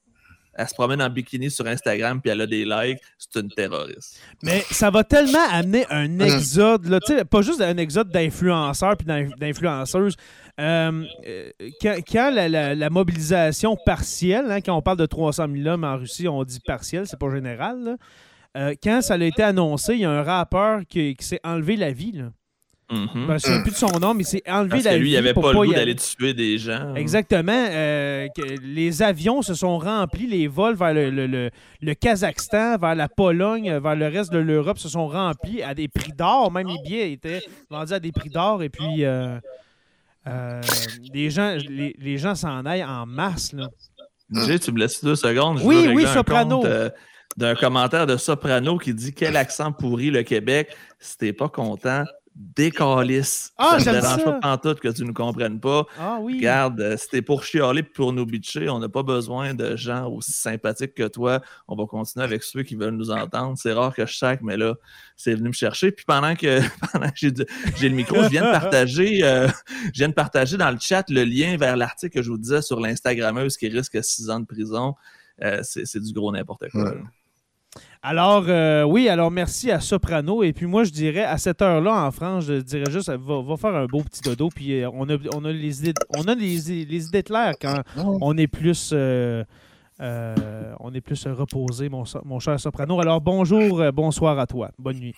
elle 0.59 0.67
se 0.67 0.73
promène 0.73 1.01
en 1.01 1.09
bikini 1.09 1.49
sur 1.49 1.65
Instagram 1.67 2.19
puis 2.21 2.31
elle 2.31 2.41
a 2.41 2.47
des 2.47 2.65
likes, 2.65 2.99
c'est 3.17 3.39
une 3.39 3.49
terroriste. 3.49 4.19
Mais 4.43 4.61
ça 4.71 4.89
va 4.89 5.05
tellement 5.05 5.47
amener 5.49 5.85
un 5.89 6.09
mm. 6.09 6.21
exode, 6.21 6.85
là, 6.87 6.99
pas 7.29 7.41
juste 7.41 7.61
un 7.61 7.77
exode 7.77 8.09
d'influenceurs 8.09 8.97
puis 8.97 9.07
d'influenceuses. 9.07 10.17
Euh, 10.59 11.05
quand, 11.81 12.31
la, 12.31 12.89
mobilisation 12.89 13.77
partielle, 13.85 14.51
hein, 14.51 14.61
quand 14.61 14.75
on 14.75 14.81
parle 14.81 14.97
de 14.97 15.05
300 15.05 15.45
000 15.53 15.67
hommes 15.67 15.83
en 15.83 15.97
Russie, 15.97 16.27
on 16.27 16.43
dit 16.43 16.59
partielle, 16.59 17.07
c'est 17.07 17.19
pas 17.19 17.31
général. 17.31 17.97
Euh, 18.57 18.73
quand 18.83 19.01
ça 19.01 19.13
a 19.13 19.23
été 19.23 19.43
annoncé, 19.43 19.93
il 19.93 20.01
y 20.01 20.05
a 20.05 20.11
un 20.11 20.23
rappeur 20.23 20.81
qui, 20.87 21.15
qui 21.15 21.25
s'est 21.25 21.39
enlevé 21.43 21.75
la 21.75 21.91
vie. 21.91 22.11
Là. 22.13 22.31
Mm 22.91 23.27
ben, 23.27 23.37
je 23.37 23.51
ne 23.51 23.61
plus 23.61 23.71
de 23.71 23.75
son 23.75 23.99
nom, 23.99 24.15
mais 24.15 24.23
c'est 24.23 24.41
enlevé 24.49 24.81
Parce 24.81 24.95
que 24.95 24.99
lui, 24.99 25.11
il 25.11 25.13
n'avait 25.13 25.33
pas, 25.35 25.53
le 25.53 25.59
goût 25.59 25.73
d'aller 25.73 25.95
tuer 25.95 26.33
des 26.33 26.57
gens. 26.57 26.95
Exactement. 26.95 27.67
Euh, 27.69 28.27
les 28.63 29.03
avions 29.03 29.43
se 29.43 29.53
sont 29.53 29.77
remplis, 29.77 30.25
les 30.25 30.47
vols 30.47 30.75
vers 30.75 30.93
le, 30.93 31.51
le, 31.81 31.93
Kazakhstan, 31.93 32.77
vers 32.77 32.95
la 32.95 33.07
Pologne, 33.07 33.77
vers 33.77 33.95
le 33.95 34.07
reste 34.07 34.33
de 34.33 34.39
l'Europe 34.39 34.79
se 34.79 34.89
sont 34.89 35.07
remplis 35.07 35.61
à 35.61 35.75
des 35.75 35.87
prix 35.87 36.13
d'or. 36.13 36.51
Même 36.51 36.67
les 36.67 36.81
billets 36.83 37.11
étaient 37.11 37.41
vendus 37.69 37.93
à 37.93 37.99
des 37.99 38.11
prix 38.11 38.29
d'or. 38.29 38.63
Et 38.63 38.69
puis, 38.69 39.05
euh, 39.05 39.39
euh, 40.27 40.61
les 41.13 41.29
gens 41.29 41.57
les, 41.67 41.95
les 41.97 42.17
gens 42.17 42.35
s'en 42.35 42.65
aillent 42.65 42.83
en 42.83 43.05
masse. 43.05 43.53
Là. 43.53 43.69
tu 44.31 44.71
me 44.71 44.79
laisses 44.79 45.03
deux 45.03 45.15
secondes. 45.15 45.61
oui, 45.63 45.89
oui, 45.93 46.05
Soprano. 46.07 46.63
d'un 47.37 47.55
commentaire 47.55 48.05
de 48.05 48.17
Soprano 48.17 48.77
qui 48.77 48.93
dit 48.93 49.13
Quel 49.13 49.35
accent 49.35 49.71
pourri 49.71 50.11
le 50.11 50.23
Québec. 50.23 50.75
Si 50.99 51.17
t'es 51.17 51.33
pas 51.33 51.47
content, 51.49 52.03
décalisse. 52.39 53.51
Ah, 53.57 53.79
ça 53.79 53.91
ne 53.91 53.99
dérange 53.99 54.39
pas 54.39 54.57
tout 54.57 54.75
que 54.75 54.87
tu 54.87 55.03
ne 55.03 55.11
comprennes 55.11 55.59
pas. 55.59 55.85
Ah 55.99 56.19
oui. 56.21 56.37
Regarde, 56.37 56.79
euh, 56.79 56.95
c'était 56.97 57.21
pour 57.21 57.43
chialer 57.43 57.83
pour 57.83 58.13
nous 58.13 58.25
bitcher. 58.25 58.69
On 58.69 58.79
n'a 58.79 58.87
pas 58.87 59.03
besoin 59.03 59.53
de 59.53 59.75
gens 59.75 60.09
aussi 60.09 60.31
sympathiques 60.31 60.93
que 60.93 61.07
toi. 61.09 61.41
On 61.67 61.75
va 61.75 61.85
continuer 61.85 62.23
avec 62.23 62.43
ceux 62.43 62.63
qui 62.63 62.75
veulent 62.75 62.95
nous 62.95 63.11
entendre. 63.11 63.57
C'est 63.57 63.73
rare 63.73 63.93
que 63.93 64.05
je 64.05 64.15
sac, 64.15 64.39
mais 64.41 64.55
là, 64.55 64.75
c'est 65.17 65.35
venu 65.35 65.49
me 65.49 65.53
chercher. 65.53 65.91
Puis 65.91 66.05
pendant 66.05 66.33
que, 66.33 66.61
j'ai, 67.15 67.29
le 67.29 67.89
micro, 67.89 68.23
je 68.23 68.29
viens 68.29 68.45
de 68.45 68.51
partager, 68.51 69.21
euh, 69.23 69.49
je 69.93 69.99
viens 69.99 70.09
de 70.09 70.13
partager 70.13 70.55
dans 70.55 70.71
le 70.71 70.79
chat 70.79 71.09
le 71.09 71.25
lien 71.25 71.57
vers 71.57 71.75
l'article 71.75 72.13
que 72.13 72.21
je 72.21 72.31
vous 72.31 72.37
disais 72.37 72.61
sur 72.61 72.79
l'Instagrammeuse 72.79 73.57
qui 73.57 73.67
risque 73.67 74.01
6 74.01 74.29
ans 74.29 74.39
de 74.39 74.45
prison. 74.45 74.95
Euh, 75.41 75.59
c'est, 75.63 75.99
du 76.01 76.13
gros 76.13 76.31
n'importe 76.31 76.69
quoi. 76.69 76.95
Alors, 78.01 78.45
euh, 78.47 78.83
oui, 78.83 79.09
alors 79.09 79.29
merci 79.29 79.71
à 79.71 79.81
Soprano. 79.81 80.41
Et 80.43 80.53
puis 80.53 80.65
moi, 80.65 80.83
je 80.85 80.91
dirais, 80.91 81.23
à 81.23 81.37
cette 81.37 81.61
heure-là, 81.61 82.05
en 82.05 82.11
France, 82.11 82.45
je 82.45 82.61
dirais 82.61 82.89
juste, 82.89 83.09
va, 83.09 83.57
faire 83.57 83.75
un 83.75 83.85
beau 83.85 84.01
petit 84.03 84.21
dodo. 84.21 84.49
Puis 84.53 84.81
euh, 84.81 84.89
on, 84.93 85.09
a, 85.09 85.17
on 85.33 85.43
a 85.43 85.51
les 85.51 85.81
idées, 85.81 85.93
on 86.17 86.23
a 86.23 86.33
les, 86.35 86.71
idées 86.71 87.23
claires 87.23 87.55
quand 87.61 87.81
on 87.95 88.37
est 88.37 88.47
plus... 88.47 88.91
Euh, 88.93 89.43
on 90.79 90.93
est 90.93 91.01
plus 91.01 91.27
reposé, 91.27 91.89
mon, 91.89 92.05
mon 92.23 92.39
cher 92.39 92.57
Soprano. 92.57 93.01
Alors, 93.01 93.19
bonjour, 93.19 93.83
bonsoir 93.91 94.39
à 94.39 94.47
toi. 94.47 94.71
Bonne 94.79 94.97
nuit. 94.97 95.15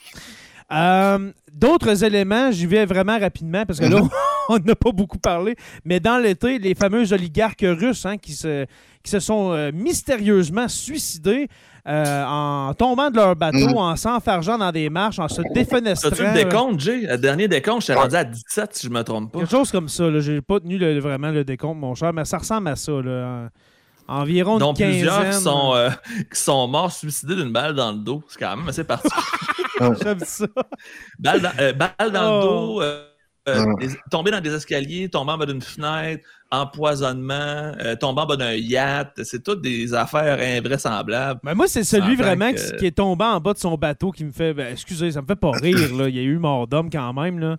D'autres 1.54 2.04
éléments, 2.04 2.50
j'y 2.50 2.66
vais 2.66 2.86
vraiment 2.86 3.20
rapidement 3.20 3.64
parce 3.64 3.80
que 3.80 3.86
là, 3.86 4.02
on 4.50 4.58
n'a 4.58 4.76
pas 4.76 4.92
beaucoup 4.92 5.20
parlé. 5.20 5.56
Mais 5.86 6.00
dans 6.00 6.18
l'été, 6.18 6.58
les 6.58 6.74
fameux 6.74 7.14
oligarques 7.14 7.64
russes 7.64 8.08
hein, 8.08 8.18
qui, 8.18 8.34
se, 8.34 8.66
qui 9.04 9.12
se 9.12 9.20
sont 9.20 9.72
mystérieusement 9.72 10.68
suicidés 10.68 11.48
euh, 11.88 12.24
en 12.26 12.74
tombant 12.74 13.10
de 13.10 13.16
leur 13.16 13.36
bateau, 13.36 13.58
Mm. 13.70 13.78
en 13.78 13.96
s'enfargeant 13.96 14.58
dans 14.58 14.72
des 14.72 14.90
marches, 14.90 15.20
en 15.20 15.28
se 15.28 15.42
défenestrant. 15.54 16.10
As-tu 16.12 16.24
le 16.24 16.34
décompte, 16.34 16.80
Jay? 16.80 17.08
Le 17.10 17.18
dernier 17.18 17.48
décompte, 17.48 17.82
j'étais 17.82 18.00
rendu 18.00 18.16
à 18.16 18.24
17, 18.24 18.76
si 18.76 18.88
je 18.88 18.92
me 18.92 19.04
trompe 19.04 19.32
pas. 19.32 19.40
Quelque 19.40 19.52
chose 19.52 19.72
comme 19.72 19.90
ça. 19.90 20.04
Je 20.20 20.32
n'ai 20.34 20.42
pas 20.42 20.60
tenu 20.60 20.78
le- 20.78 21.00
vraiment 21.00 21.32
le 21.32 21.44
décompte, 21.44 21.80
mon 21.80 21.96
cher, 21.96 22.14
mais 22.14 22.26
ça 22.26 22.38
ressemble 22.38 22.68
à 22.70 22.76
ça. 22.76 22.92
Là. 22.92 23.48
En- 24.08 24.22
Environ 24.22 24.58
dont 24.58 24.72
une 24.74 24.78
quinzaine. 24.78 24.92
plusieurs 25.00 25.30
qui 25.30 25.38
sont, 25.38 25.72
euh, 25.76 25.90
qui 26.34 26.40
sont 26.40 26.68
morts 26.68 26.92
suicidés 26.92 27.36
d'une 27.36 27.52
balle 27.54 27.76
dans 27.76 27.92
le 27.94 28.00
dos. 28.00 28.22
C'est 28.28 28.40
quand 28.40 28.58
même 28.58 28.68
assez 28.68 28.84
particulier. 28.84 29.16
J'aime 30.04 30.20
ça. 30.20 30.46
balle 31.18 31.42
dans, 31.42 31.52
euh, 31.60 31.72
balle 31.74 32.12
dans 32.12 32.42
Oh. 32.42 32.42
le 32.42 32.42
dos, 32.42 32.82
euh, 32.82 33.76
des- 33.80 33.96
tomber 34.10 34.32
dans 34.32 34.42
des 34.42 34.54
escaliers, 34.54 35.08
tomber 35.10 35.32
en 35.32 35.38
bas 35.38 35.46
d'une 35.46 35.62
fenêtre, 35.62 36.28
empoisonnement, 36.52 37.72
euh, 37.80 37.96
tomber 37.96 38.22
en 38.22 38.26
bas 38.26 38.36
d'un 38.36 38.54
yacht. 38.54 39.24
C'est 39.24 39.44
toutes 39.44 39.62
des 39.62 39.94
affaires 39.94 40.40
invraisemblables. 40.40 41.40
Mais 41.44 41.56
moi, 41.56 41.68
c'est 41.68 41.84
celui 41.84 42.16
vraiment 42.16 42.52
que- 42.52 42.78
qui, 42.78 42.86
est 42.86 42.92
tombé 42.98 43.26
en 43.26 43.40
bas 43.40 43.54
de 43.54 43.60
son 43.60 43.76
bateau 43.76 44.12
qui 44.12 44.26
me 44.26 44.32
fait. 44.32 44.54
ben, 44.54 44.72
excusez, 44.72 45.12
ça 45.12 45.22
me 45.22 45.28
fait 45.28 45.36
pas 45.36 45.52
rire. 45.52 45.96
Là. 45.96 46.10
Il 46.10 46.16
y 46.16 46.20
a 46.20 46.24
eu 46.24 46.38
mort 46.38 46.68
d'homme 46.68 46.90
quand 46.90 47.14
même. 47.14 47.40
Là. 47.40 47.58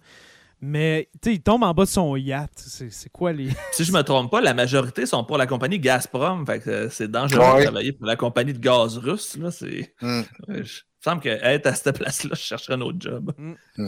Mais 0.64 1.08
tu 1.20 1.30
sais, 1.30 1.34
il 1.34 1.42
tombe 1.42 1.64
en 1.64 1.74
bas 1.74 1.84
de 1.84 1.88
son 1.88 2.14
yacht. 2.16 2.52
C'est 2.56 2.90
c'est 2.92 3.10
quoi 3.10 3.32
les. 3.32 3.48
Si 3.72 3.82
je 3.84 3.92
me 3.92 4.02
trompe 4.02 4.30
pas, 4.30 4.40
la 4.40 4.54
majorité 4.54 5.06
sont 5.06 5.24
pour 5.24 5.36
la 5.36 5.46
compagnie 5.46 5.80
Gazprom. 5.80 6.46
Fait 6.46 6.60
que 6.60 6.70
euh, 6.70 6.88
c'est 6.88 7.10
dangereux 7.10 7.40
Ouais. 7.44 7.58
de 7.58 7.64
travailler 7.64 7.92
pour 7.92 8.06
la 8.06 8.14
compagnie 8.16 8.52
de 8.52 8.58
gaz 8.60 8.96
russe. 8.98 9.36
Là. 9.38 9.50
C'est... 9.50 9.92
Mm. 10.00 10.06
Euh, 10.50 10.62
je- 10.62 10.82
Il 11.04 11.08
me 11.08 11.10
semble 11.10 11.20
qu'être 11.22 11.66
à 11.66 11.74
cette 11.74 11.98
place-là, 11.98 12.30
je 12.36 12.40
chercherais 12.40 12.74
un 12.74 12.80
autre 12.82 12.98
job. 13.00 13.32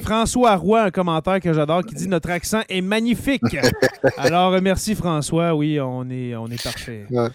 François 0.02 0.56
Roy, 0.56 0.82
un 0.82 0.90
commentaire 0.90 1.38
que 1.38 1.52
j'adore, 1.52 1.84
qui 1.84 1.94
dit 1.94 2.08
Notre 2.08 2.30
accent 2.30 2.62
est 2.68 2.80
magnifique. 2.80 3.42
Alors, 4.18 4.52
euh, 4.54 4.60
merci 4.60 4.96
François. 4.96 5.54
Oui, 5.54 5.78
on 5.80 6.10
est, 6.10 6.34
on 6.34 6.48
est 6.48 6.60
parfait. 6.60 7.06
Ouais. 7.10 7.28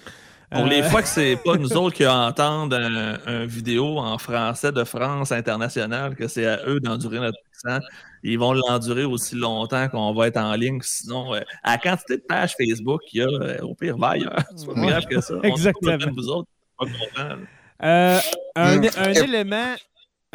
Pour 0.51 0.65
Euh, 0.65 0.67
les 0.67 0.81
fois 0.83 1.01
que 1.03 1.07
c'est 1.07 1.35
pas 1.45 1.55
nous 1.57 1.73
autres 1.77 1.95
qui 1.95 2.07
entendent 2.07 2.73
un, 2.73 3.19
un 3.25 3.45
vidéo 3.45 3.99
en 3.99 4.17
français 4.17 4.71
de 4.71 4.83
France 4.83 5.31
internationale, 5.31 6.15
que 6.15 6.27
c'est 6.27 6.45
à 6.45 6.59
eux 6.67 6.79
d'endurer 6.79 7.19
notre 7.19 7.37
accent, 7.53 7.85
ils 8.23 8.39
vont 8.39 8.53
l'endurer 8.53 9.03
aussi 9.05 9.35
longtemps 9.35 9.87
qu'on 9.89 10.13
va 10.13 10.27
être 10.27 10.37
en 10.37 10.53
ligne. 10.55 10.79
Sinon, 10.81 11.35
euh, 11.35 11.41
à 11.63 11.71
la 11.73 11.77
quantité 11.77 12.17
de 12.17 12.23
pages 12.27 12.55
Facebook 12.57 13.01
qu'il 13.07 13.21
y 13.21 13.23
a, 13.23 13.27
euh, 13.27 13.59
au 13.61 13.75
pire, 13.75 13.95
va 13.97 14.09
ailleurs. 14.09 14.35
C'est 14.55 14.65
pas 14.65 14.73
plus 14.73 14.81
Ouais. 14.81 14.87
grave 14.89 15.05
que 15.05 15.21
ça. 15.21 15.33
On 15.35 15.41
Exactement. 15.41 15.91
est 15.93 15.97
pas 15.99 16.11
vous 16.11 16.29
autres. 16.29 16.49
Pas 16.79 16.85
euh, 17.83 18.19
un, 18.55 18.77
Mm. 18.77 18.89
un 18.97 19.11
élément. 19.13 19.75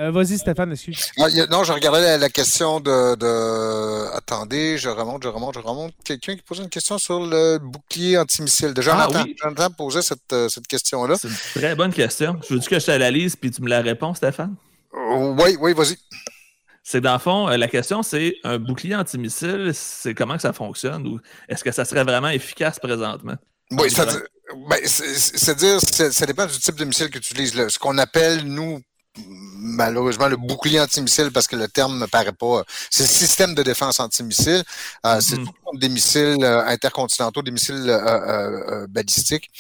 Euh, 0.00 0.10
Vas-y, 0.10 0.38
Stéphane, 0.38 0.72
excuse. 0.72 1.10
Ah, 1.18 1.24
a- 1.26 1.46
non, 1.46 1.62
je 1.64 1.72
regardais 1.72 2.00
la, 2.00 2.18
la 2.18 2.28
question 2.28 2.80
de, 2.80 3.14
de- 3.16 4.12
Attendez, 4.14 4.76
je 4.78 4.88
remonte, 4.88 5.22
je 5.22 5.28
remonte, 5.28 5.54
je 5.54 5.60
remonte. 5.60 5.92
Quelqu'un 6.04 6.34
qui 6.34 6.42
posait 6.42 6.62
une 6.64 6.68
question 6.68 6.98
sur 6.98 7.20
le 7.20 7.58
bouclier 7.58 8.18
antimissile. 8.18 8.74
De 8.74 8.82
Jonathan, 8.82 9.12
Ah 9.20 9.22
oui. 9.24 9.36
Jonathan 9.40 9.70
posait 9.70 10.02
cette, 10.02 10.32
euh, 10.32 10.48
cette 10.48 10.66
question-là. 10.66 11.14
C'est 11.20 11.28
une 11.28 11.34
très 11.60 11.74
bonne 11.76 11.92
question. 11.92 12.36
Je 12.48 12.54
veux-tu 12.54 12.68
que 12.70 12.78
je 12.80 12.86
te 12.86 12.90
la 12.90 13.10
lise 13.10 13.36
puis 13.36 13.50
tu 13.50 13.62
me 13.62 13.68
la 13.68 13.80
réponds, 13.82 14.14
Stéphane? 14.14 14.56
Euh, 14.94 15.34
oui, 15.38 15.56
oui, 15.60 15.72
vas-y. 15.74 15.96
C'est 16.82 17.00
dans 17.00 17.14
le 17.14 17.18
fond, 17.18 17.46
la 17.46 17.68
question, 17.68 18.02
c'est 18.02 18.34
un 18.44 18.58
bouclier 18.58 18.94
antimissile, 18.94 19.70
c'est 19.74 20.12
comment 20.12 20.36
que 20.36 20.42
ça 20.42 20.52
fonctionne 20.52 21.06
ou 21.06 21.18
est-ce 21.48 21.64
que 21.64 21.72
ça 21.72 21.84
serait 21.86 22.04
vraiment 22.04 22.28
efficace 22.28 22.78
présentement? 22.78 23.36
Oui, 23.70 23.90
c'est-à-dire, 23.90 24.20
ben, 24.68 24.78
c'est- 24.84 25.14
c'est-à-dire, 25.14 25.80
c'est- 25.80 26.12
ça 26.12 26.26
dépend 26.26 26.44
du 26.44 26.58
type 26.58 26.74
de 26.74 26.84
missile 26.84 27.08
que 27.08 27.18
tu 27.18 27.32
utilises. 27.32 27.54
là. 27.54 27.70
Ce 27.70 27.78
qu'on 27.78 27.96
appelle, 27.96 28.44
nous, 28.44 28.80
malheureusement, 29.16 30.28
le 30.28 30.36
bouclier 30.36 30.80
antimissile, 30.80 31.30
parce 31.32 31.46
que 31.46 31.56
le 31.56 31.68
terme 31.68 31.98
me 31.98 32.06
paraît 32.06 32.32
pas. 32.32 32.64
C'est 32.90 33.04
le 33.04 33.08
système 33.08 33.54
de 33.54 33.62
défense 33.62 34.00
antimissile. 34.00 34.62
Euh, 35.06 35.20
C'est 35.20 35.36
Mhm. 35.38 35.44
tout 35.46 35.52
comme 35.64 35.78
des 35.78 35.88
missiles 35.88 36.42
euh, 36.42 36.64
intercontinentaux, 36.66 37.42
des 37.42 37.50
missiles 37.50 37.86
euh, 37.88 38.86
balistiques. 38.88 39.50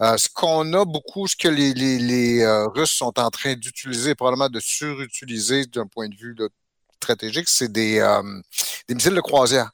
Ce 0.00 0.28
qu'on 0.32 0.72
a 0.72 0.84
beaucoup, 0.84 1.26
ce 1.28 1.36
que 1.36 1.48
les, 1.48 1.74
les, 1.74 1.98
les 1.98 2.46
Russes 2.74 2.92
sont 2.92 3.18
en 3.18 3.30
train 3.30 3.54
d'utiliser, 3.54 4.14
probablement 4.14 4.48
de 4.48 4.60
surutiliser 4.60 5.66
d'un 5.66 5.86
point 5.86 6.08
de 6.08 6.14
vue 6.16 6.34
là, 6.38 6.48
stratégique, 6.96 7.48
c'est 7.48 7.70
des, 7.70 7.98
des 8.88 8.94
missiles 8.94 9.14
de 9.14 9.20
croisière. 9.20 9.70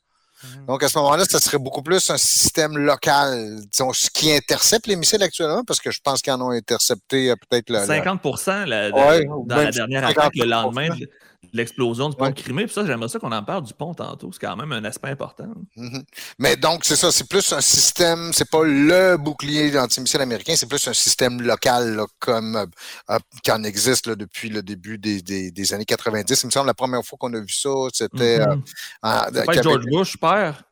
Donc, 0.67 0.83
à 0.83 0.89
ce 0.89 0.97
moment-là, 0.99 1.25
ça 1.25 1.41
serait 1.41 1.59
beaucoup 1.59 1.83
plus 1.83 2.11
un 2.11 2.17
système 2.17 2.77
local, 2.79 3.57
disons, 3.73 3.93
ce 3.93 4.09
qui 4.11 4.33
intercepte 4.33 4.87
les 4.87 4.97
missiles 4.97 5.23
actuellement, 5.23 5.65
parce 5.65 5.81
que 5.81 5.91
je 5.91 6.01
pense 6.03 6.23
qu'ils 6.23 6.33
en 6.33 6.41
ont 6.41 6.51
intercepté 6.51 7.31
euh, 7.31 7.35
peut-être 7.49 7.71
le. 7.71 7.81
le- 7.81 7.87
50 7.87 8.67
la- 8.67 8.91
Ouais, 8.91 9.25
dans 9.47 9.57
la 9.57 9.71
dernière 9.71 10.03
50%. 10.03 10.11
attaque 10.11 10.37
le 10.37 10.45
lendemain 10.45 10.89
de 10.97 11.09
l'explosion 11.53 12.09
du 12.09 12.17
pont 12.17 12.25
Ouais. 12.25 12.33
de 12.33 12.41
Crimée. 12.41 12.65
Puis 12.65 12.75
ça, 12.75 12.85
j'aimerais 12.85 13.09
ça 13.09 13.19
qu'on 13.19 13.33
en 13.33 13.43
parle 13.43 13.65
du 13.65 13.73
pont 13.75 13.95
tantôt. 13.95 14.31
C'est 14.33 14.41
quand 14.41 14.57
même 14.57 14.73
un 14.73 14.85
aspect 14.85 15.09
important. 15.09 15.47
Mhm. 15.77 16.03
Mais 16.39 16.57
donc, 16.57 16.85
c'est 16.85 16.97
ça, 16.97 17.11
c'est 17.13 17.29
plus 17.29 17.53
un 17.53 17.61
système, 17.61 18.33
c'est 18.33 18.49
pas 18.51 18.65
le 18.65 19.17
bouclier 19.17 19.77
antimissile 19.79 20.21
américain, 20.21 20.55
c'est 20.57 20.69
plus 20.69 20.87
un 20.89 20.93
système 20.93 21.41
local, 21.43 21.97
là, 21.97 22.07
comme 22.19 22.57
euh, 22.57 22.67
euh, 23.11 23.19
qui 23.43 23.51
en 23.51 23.63
existe 23.65 24.07
là, 24.07 24.15
depuis 24.15 24.49
le 24.49 24.63
début 24.63 24.99
des, 24.99 25.23
des, 25.23 25.51
des 25.51 25.75
années 25.75 25.85
90. 25.85 26.43
Il 26.43 26.47
me 26.47 26.51
semble 26.51 26.67
la 26.67 26.75
première 26.75 27.05
fois 27.05 27.19
qu'on 27.19 27.33
a 27.35 27.41
vu 27.41 27.49
ça, 27.49 27.71
c'était. 27.93 28.39
qu'il 28.39 29.55
y 29.61 29.63
George 29.63 29.87
Bush, 29.87 30.17
père. 30.17 30.63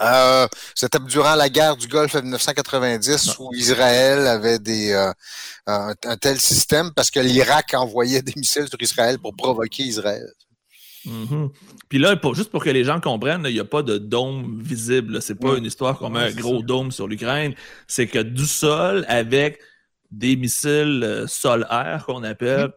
Euh, 0.00 0.46
c'était 0.74 0.98
durant 1.00 1.34
la 1.34 1.48
guerre 1.48 1.76
du 1.76 1.86
Golfe 1.88 2.14
de 2.16 2.20
1990 2.22 3.38
où 3.38 3.50
Israël 3.54 4.26
avait 4.26 4.58
des, 4.58 4.92
euh, 4.92 5.12
un, 5.66 5.94
un 6.04 6.16
tel 6.16 6.38
système 6.38 6.92
parce 6.94 7.10
que 7.10 7.20
l'Irak 7.20 7.74
envoyait 7.74 8.22
des 8.22 8.32
missiles 8.36 8.68
sur 8.68 8.80
Israël 8.80 9.18
pour 9.18 9.34
provoquer 9.34 9.82
Israël. 9.84 10.28
Mhm. 11.06 11.48
Puis 11.88 11.98
là, 11.98 12.14
pour- 12.16 12.34
juste 12.34 12.50
pour 12.50 12.62
que 12.62 12.70
les 12.70 12.84
gens 12.84 13.00
comprennent, 13.00 13.44
il 13.48 13.54
n'y 13.54 13.60
a 13.60 13.64
pas 13.64 13.82
de 13.82 13.96
dôme 13.98 14.60
visible. 14.62 15.20
C'est 15.22 15.34
pas 15.34 15.52
Ouais. 15.52 15.58
une 15.58 15.64
histoire 15.64 16.00
Ouais, 16.02 16.20
un 16.20 16.30
gros 16.32 16.60
ça. 16.60 16.66
dôme 16.66 16.92
sur 16.92 17.08
l'Ukraine. 17.08 17.54
C'est 17.88 18.06
que 18.06 18.18
du 18.18 18.46
sol, 18.46 19.04
avec 19.08 19.58
des 20.10 20.36
missiles 20.36 21.02
euh, 21.02 21.26
sol-air 21.26 22.04
qu'on 22.06 22.22
appelle, 22.22 22.70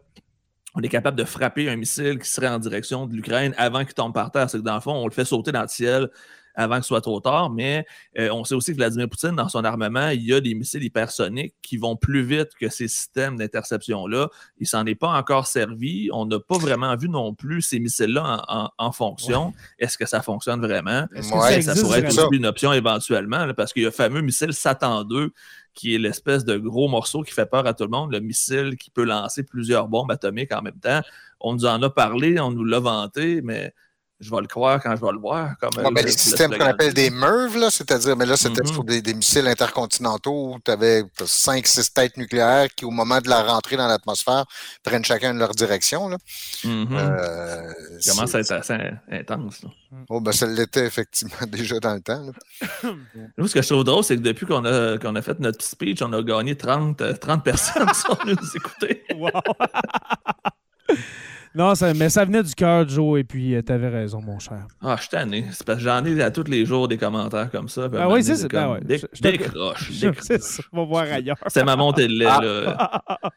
on 0.74 0.80
est 0.80 0.88
capable 0.88 1.16
de 1.18 1.24
frapper 1.24 1.68
un 1.68 1.76
missile 1.76 2.18
qui 2.18 2.28
serait 2.28 2.48
en 2.48 2.58
direction 2.58 3.06
de 3.06 3.14
l'Ukraine 3.14 3.54
avant 3.58 3.84
qu'il 3.84 3.94
tombe 3.94 4.14
par 4.14 4.30
terre. 4.32 4.48
C'est 4.50 4.58
que 4.58 4.62
dans 4.64 4.74
le 4.74 4.80
fond, 4.80 4.92
on 4.94 5.06
le 5.06 5.12
fait 5.12 5.24
sauter 5.24 5.52
dans 5.52 5.62
le 5.62 5.68
ciel 5.68 6.08
avant 6.54 6.76
que 6.76 6.82
ce 6.82 6.88
soit 6.88 7.00
trop 7.00 7.20
tard, 7.20 7.50
mais 7.50 7.84
euh, 8.18 8.28
on 8.32 8.44
sait 8.44 8.54
aussi 8.54 8.70
que 8.72 8.76
Vladimir 8.76 9.08
Poutine, 9.08 9.32
dans 9.36 9.48
son 9.48 9.64
armement, 9.64 10.08
il 10.08 10.22
y 10.22 10.32
a 10.32 10.40
des 10.40 10.54
missiles 10.54 10.82
hypersoniques 10.84 11.54
qui 11.62 11.76
vont 11.76 11.96
plus 11.96 12.22
vite 12.22 12.50
que 12.60 12.68
ces 12.68 12.88
systèmes 12.88 13.36
d'interception-là. 13.36 14.28
Il 14.58 14.66
s'en 14.66 14.86
est 14.86 14.94
pas 14.94 15.08
encore 15.08 15.46
servi. 15.46 16.08
On 16.12 16.26
n'a 16.26 16.38
pas 16.40 16.58
vraiment 16.58 16.94
vu 16.96 17.08
non 17.08 17.34
plus 17.34 17.62
ces 17.62 17.78
missiles-là 17.80 18.44
en, 18.48 18.64
en- 18.64 18.70
en 18.78 18.92
fonction. 18.92 19.52
Est-ce 19.78 19.98
que 19.98 20.06
ça 20.06 20.22
fonctionne 20.22 20.60
vraiment? 20.60 21.06
Que 21.08 21.20
Ouais, 21.40 21.62
ça 21.62 21.74
pourrait 21.82 21.98
être 22.00 22.14
aussi 22.28 22.36
une 22.36 22.46
option 22.46 22.72
éventuellement, 22.72 23.44
là, 23.46 23.54
parce 23.54 23.72
qu'il 23.72 23.82
y 23.82 23.86
a 23.86 23.88
le 23.88 23.92
fameux 23.94 24.20
missile 24.20 24.52
Satan 24.52 25.04
2, 25.04 25.32
qui 25.74 25.94
est 25.94 25.98
l'espèce 25.98 26.44
de 26.44 26.56
gros 26.56 26.88
morceau 26.88 27.22
qui 27.22 27.32
fait 27.32 27.46
peur 27.46 27.66
à 27.66 27.74
tout 27.74 27.82
le 27.84 27.90
monde, 27.90 28.12
le 28.12 28.20
missile 28.20 28.76
qui 28.76 28.90
peut 28.90 29.04
lancer 29.04 29.42
plusieurs 29.42 29.88
bombes 29.88 30.10
atomiques 30.12 30.52
en 30.54 30.62
même 30.62 30.78
temps. 30.78 31.00
On 31.40 31.54
nous 31.54 31.66
en 31.66 31.82
a 31.82 31.90
parlé, 31.90 32.38
on 32.38 32.52
nous 32.52 32.64
l'a 32.64 32.78
vanté, 32.78 33.42
mais 33.42 33.74
je 34.20 34.30
vais 34.30 34.40
le 34.40 34.46
croire 34.46 34.80
quand 34.82 34.94
je 34.96 35.00
vais 35.04 35.12
le 35.12 35.18
voir. 35.18 35.54
Comme, 35.60 35.70
Ouais, 35.76 35.80
euh, 35.80 35.90
ben, 35.90 36.00
le- 36.02 36.06
les 36.06 36.12
le 36.12 36.18
systèmes 36.18 36.56
qu'on 36.56 36.64
appelle 36.64 36.94
des 36.94 37.10
MERV, 37.10 37.68
c'est-à-dire, 37.70 38.16
mais 38.16 38.24
là, 38.26 38.36
c'était 38.36 38.62
Mhm. 38.62 38.72
sur 38.72 38.84
des, 38.84 39.02
des 39.02 39.12
missiles 39.14 39.46
intercontinentaux 39.46 40.54
où 40.54 40.58
tu 40.64 40.70
avais 40.70 41.02
5-6 41.24 41.92
têtes 41.92 42.16
nucléaires 42.16 42.68
qui, 42.74 42.84
au 42.84 42.90
moment 42.90 43.20
de 43.20 43.28
la 43.28 43.42
rentrée 43.42 43.76
dans 43.76 43.86
l'atmosphère, 43.88 44.44
prennent 44.82 45.04
chacun 45.04 45.32
leur 45.34 45.50
direction. 45.50 46.08
Là. 46.08 46.16
Mhm. 46.64 46.86
Euh, 46.92 47.72
Ça 48.00 48.12
commence 48.12 48.34
à 48.34 48.40
être 48.40 48.52
assez 48.52 48.76
intense. 49.10 49.62
là. 49.62 49.70
Oh, 50.08 50.20
ben, 50.20 50.32
ça 50.32 50.46
l'était 50.46 50.86
effectivement 50.86 51.34
déjà 51.50 51.78
dans 51.80 51.94
le 51.94 52.00
temps. 52.00 52.24
là. 52.24 52.90
Nous, 53.38 53.46
ce 53.48 53.54
que 53.54 53.62
je 53.62 53.68
trouve 53.68 53.84
drôle, 53.84 54.04
c'est 54.04 54.16
que 54.16 54.22
depuis 54.22 54.46
qu'on 54.46 54.64
a, 54.64 54.96
qu'on 54.98 55.14
a 55.16 55.22
fait 55.22 55.38
notre 55.40 55.58
petit 55.58 55.68
speech, 55.68 56.02
on 56.02 56.12
a 56.12 56.22
gagné 56.22 56.56
30, 56.56 57.00
euh, 57.00 57.14
30 57.14 57.44
personnes 57.44 57.86
qui 57.92 58.00
sont 58.00 58.14
venues 58.24 58.36
nous 58.40 58.56
écouter. 58.56 59.02
Wow. 59.16 59.30
non, 61.54 61.74
ça- 61.74 61.94
mais 61.94 62.08
ça 62.08 62.24
venait 62.24 62.42
du 62.42 62.54
cœur, 62.54 62.88
Joe, 62.88 63.20
et 63.20 63.24
puis 63.24 63.54
tu 63.56 63.62
t'avais 63.64 63.88
raison, 63.88 64.20
mon 64.20 64.38
cher. 64.38 64.66
Ah, 64.82 64.94
je 64.96 65.02
suis 65.02 65.10
tanné. 65.10 65.46
C'est 65.52 65.64
parce 65.64 65.78
que 65.78 65.84
j'en 65.84 66.04
ai 66.04 66.20
à 66.22 66.30
tous 66.30 66.44
les 66.48 66.66
jours 66.66 66.88
des 66.88 66.98
commentaires 66.98 67.50
comme 67.50 67.68
ça. 67.68 67.88
Ah 67.96 68.08
oui, 68.08 68.22
c'est 68.24 68.36
ça. 68.36 68.48
comme, 68.48 68.60
Ben 68.60 68.70
ouais. 68.88 68.98
Je- 69.12 69.20
décroche, 69.22 69.90
décroche. 70.00 70.20
C'est 70.26 70.42
ça. 70.42 70.62
On 70.72 70.78
va 70.78 70.84
voir 70.84 71.02
ailleurs. 71.12 71.36
C'est 71.46 71.64
ma 71.64 71.76
montée 71.76 72.08
de 72.08 72.12
lait, 72.12 72.26
Ah. 72.28 72.40
là. 72.42 73.00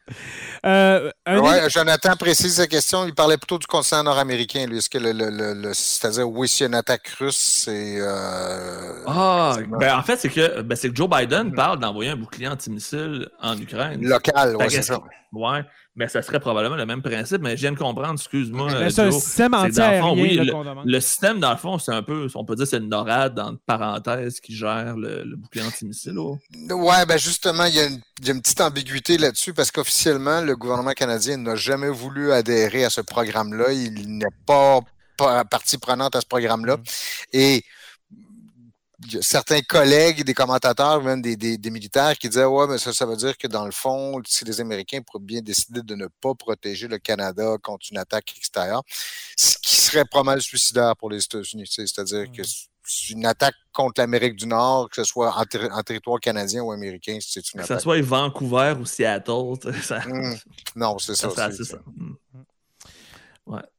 Euh, 0.66 1.10
un 1.26 1.38
Ouais, 1.38 1.70
Jonathan 1.70 2.16
précise 2.16 2.56
sa 2.56 2.66
question. 2.66 3.06
Il 3.06 3.14
parlait 3.14 3.36
plutôt 3.36 3.58
du 3.58 3.66
continent 3.66 4.02
nord-américain. 4.02 4.66
Lui, 4.66 4.78
est-ce 4.78 4.88
que 4.90 4.98
le, 4.98 5.12
le, 5.12 5.30
le, 5.30 5.54
le- 5.54 5.74
c'est-à-dire, 5.74 6.28
oui, 6.28 6.48
s'il 6.48 6.62
y 6.62 6.64
a 6.64 6.68
une 6.68 6.74
attaque 6.74 7.06
russe, 7.20 7.36
c'est. 7.64 7.98
euh, 8.00 9.04
Ah, 9.06 9.56
ben 9.78 9.96
en 9.98 10.02
fait, 10.02 10.16
c'est 10.16 10.28
que, 10.30 10.62
ben, 10.62 10.74
c'est 10.74 10.90
que 10.90 10.96
Joe 10.96 11.08
Biden 11.08 11.52
parle 11.52 11.78
d'envoyer 11.78 12.10
un 12.10 12.16
bouclier 12.16 12.48
antimissile 12.48 13.28
en 13.40 13.56
Ukraine. 13.58 14.02
local, 14.02 14.56
ouais, 14.56 14.68
c'est 14.68 14.82
ça. 14.82 14.98
Ouais, 15.32 15.60
mais 15.98 16.06
ça 16.06 16.22
serait 16.22 16.38
probablement 16.38 16.76
le 16.76 16.86
même 16.86 17.02
principe, 17.02 17.42
mais 17.42 17.56
je 17.56 17.62
viens 17.62 17.72
de 17.72 17.78
comprendre 17.78 18.12
excuse-moi. 18.12 18.68
Mais 18.78 18.90
c'est 18.90 19.02
un 19.02 19.10
système 19.10 19.56
c'est 19.62 19.70
que 19.70 19.74
dans 19.76 19.90
le 19.90 19.98
fond, 19.98 20.10
anti-aérien 20.12 20.22
oui, 20.22 20.84
le, 20.84 20.92
le 20.92 21.00
système, 21.00 21.40
dans 21.40 21.50
le 21.50 21.56
fond, 21.56 21.78
c'est 21.78 21.90
un 21.92 22.04
peu, 22.04 22.28
on 22.36 22.44
peut 22.44 22.54
dire, 22.54 22.68
c'est 22.68 22.76
une 22.76 22.88
NORAD, 22.88 23.34
dans 23.34 23.56
parenthèses, 23.66 24.38
qui 24.38 24.54
gère 24.54 24.96
le, 24.96 25.24
le 25.24 25.36
bouclier 25.36 25.64
antimissile. 25.64 26.14
là. 26.14 26.76
Ouais, 26.76 27.04
ben 27.04 27.18
justement, 27.18 27.64
il 27.64 27.74
y, 27.74 27.80
a 27.80 27.86
une, 27.86 28.00
il 28.20 28.26
y 28.28 28.30
a 28.30 28.34
une 28.34 28.40
petite 28.40 28.60
ambiguïté 28.60 29.18
là-dessus 29.18 29.52
parce 29.52 29.72
qu'officiellement, 29.72 30.40
le 30.40 30.54
gouvernement 30.54 30.92
canadien 30.92 31.36
n'a 31.36 31.56
jamais 31.56 31.90
voulu 31.90 32.30
adhérer 32.30 32.84
à 32.84 32.90
ce 32.90 33.00
programme-là. 33.00 33.72
Il 33.72 34.18
n'est 34.18 34.26
pas, 34.46 34.78
pas 35.16 35.44
partie 35.44 35.78
prenante 35.78 36.14
à 36.14 36.20
ce 36.20 36.26
programme-là. 36.26 36.76
Mm. 36.76 36.82
Et 37.32 37.64
certains 39.20 39.60
collègues, 39.62 40.24
des 40.24 40.34
commentateurs, 40.34 41.02
même 41.02 41.22
des, 41.22 41.36
des, 41.36 41.56
des 41.56 41.70
militaires 41.70 42.16
qui 42.18 42.28
disaient 42.28 42.44
Ouais, 42.44 42.66
mais 42.66 42.78
ça, 42.78 42.92
ça 42.92 43.06
veut 43.06 43.16
dire 43.16 43.36
que 43.38 43.46
dans 43.46 43.64
le 43.64 43.70
fond, 43.70 44.20
si 44.26 44.44
les 44.44 44.60
Américains 44.60 45.00
pourraient 45.02 45.22
bien 45.22 45.40
décider 45.40 45.82
de 45.82 45.94
ne 45.94 46.06
pas 46.20 46.34
protéger 46.34 46.88
le 46.88 46.98
Canada 46.98 47.56
contre 47.62 47.86
une 47.90 47.98
attaque 47.98 48.34
extérieure, 48.36 48.82
ce 49.36 49.56
qui 49.62 49.76
serait 49.76 50.04
pas 50.04 50.22
mal 50.22 50.40
suicidaire 50.42 50.96
pour 50.96 51.10
les 51.10 51.22
États-Unis. 51.22 51.66
C'est-à-dire 51.68 52.30
que 52.32 52.42
c'est 52.90 53.10
une 53.10 53.26
attaque 53.26 53.54
contre 53.72 54.00
l'Amérique 54.00 54.34
du 54.36 54.46
Nord, 54.46 54.88
que 54.88 54.96
ce 54.96 55.04
soit 55.04 55.32
en, 55.36 55.42
en 55.72 55.82
territoire 55.82 56.18
canadien 56.20 56.62
ou 56.62 56.72
américain, 56.72 57.18
c'est 57.20 57.52
une 57.52 57.60
Que 57.60 57.66
ce 57.66 57.72
attaque. 57.74 57.82
soit 57.82 58.00
Vancouver 58.00 58.74
ou 58.80 58.86
Seattle, 58.86 59.54
ça, 59.82 60.00
Hum, 60.06 60.36
Non, 60.74 60.98
c'est 60.98 61.14
ça 61.14 61.28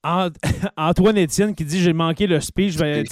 Ant- 0.04 0.30
Antoine 0.78 1.18
Étienne 1.18 1.54
qui 1.54 1.64
dit 1.66 1.80
J'ai 1.80 1.94
manqué 1.94 2.26
le 2.28 2.40
speech. 2.40 2.78
Ben, 2.78 3.04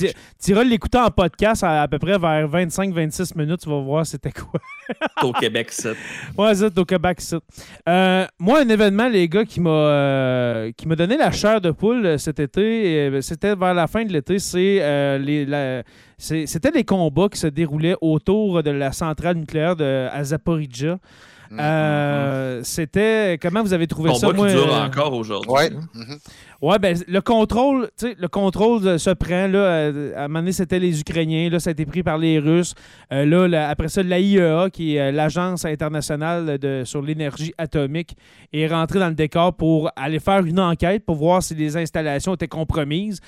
iras 0.48 0.64
l'écouter 0.64 0.98
en 0.98 1.10
podcast 1.12 1.64
à, 1.64 1.82
à 1.84 1.88
peu 1.88 2.00
près 2.00 2.18
vers 2.18 2.48
25-26 2.50 3.38
minutes. 3.38 3.62
Tu 3.62 3.70
vas 3.70 3.80
voir 3.82 4.06
c'était 4.06 4.32
quoi. 4.32 4.60
Au 5.24 5.34
Québec, 5.34 5.72
ça. 5.72 5.90
Ouais, 6.38 6.56
c'est 6.56 6.78
au 6.78 6.86
Québec, 6.86 7.20
ça. 7.22 7.40
Euh, 7.90 8.26
moi, 8.40 8.62
un 8.62 8.70
événement, 8.70 9.08
les 9.10 9.28
gars, 9.28 9.44
qui 9.46 9.60
m'a 9.60 9.70
euh, 9.70 10.72
qui 10.78 10.88
m'a 10.88 10.96
donné 10.96 11.18
la 11.18 11.32
chair 11.32 11.60
de 11.62 11.72
poule 11.72 12.06
euh, 12.06 12.18
cet 12.18 12.40
été, 12.40 12.62
euh, 13.10 13.22
c'était 13.22 13.56
vers 13.56 13.74
la 13.74 13.88
fin 13.88 14.06
de 14.06 14.14
l'été, 14.14 14.40
c'est 14.40 14.80
euh, 14.82 15.18
les 15.18 15.46
la- 15.46 15.84
c'était 16.18 16.72
les 16.72 16.84
combats 16.84 17.28
qui 17.30 17.38
se 17.38 17.48
déroulaient 17.48 17.96
autour 18.02 18.64
de 18.64 18.72
la 18.72 18.92
centrale 18.92 19.36
nucléaire 19.38 19.76
de 19.76 20.08
à 20.12 20.24
Hum, 21.52 21.58
Euh, 21.60 22.62
C'était 22.64 23.38
comment 23.42 23.62
vous 23.64 23.74
avez 23.74 23.88
trouvé 23.88 24.14
ça 24.16 24.28
Combat 24.28 24.38
moi, 24.38 24.48
qui 24.48 24.54
dure 24.54 24.74
euh, 24.76 24.86
encore 24.86 25.14
aujourd'hui. 25.14 25.52
Ouais. 25.52 25.70
hein. 25.74 25.80
mhm. 25.94 26.18
Ouais, 26.62 26.80
ben 26.80 26.98
le 27.08 27.22
contrôle, 27.22 27.90
tu 27.98 28.08
sais, 28.08 28.16
le 28.18 28.28
contrôle 28.28 28.98
se 29.00 29.12
prend 29.12 29.46
là. 29.48 29.60
euh, 29.60 30.14
À 30.18 30.24
un 30.24 30.28
moment 30.28 30.40
donné, 30.40 30.52
c'était 30.52 30.80
les 30.80 31.00
Ukrainiens. 31.00 31.50
Là, 31.52 31.60
ça 31.60 31.70
a 31.70 31.72
été 31.74 31.86
pris 31.86 32.02
par 32.02 32.18
les 32.18 32.40
Russes. 32.40 32.74
Euh, 33.14 33.48
là, 33.48 33.70
après 33.70 33.90
ça, 33.90 34.02
l'AIEA, 34.02 34.70
qui 34.72 34.96
est 34.96 35.12
l'agence 35.12 35.66
internationale 35.66 36.58
de, 36.58 36.82
sur 36.84 37.02
l'énergie 37.04 37.54
atomique, 37.60 38.16
est 38.54 38.68
rentrée 38.68 38.98
dans 39.00 39.10
le 39.10 39.14
décor 39.16 39.54
pour 39.54 39.92
aller 39.96 40.20
faire 40.20 40.44
une 40.46 40.60
enquête 40.60 41.06
pour 41.06 41.16
voir 41.18 41.44
si 41.44 41.54
les 41.54 41.78
installations 41.78 42.34
étaient 42.34 42.48
compromises. 42.48 43.20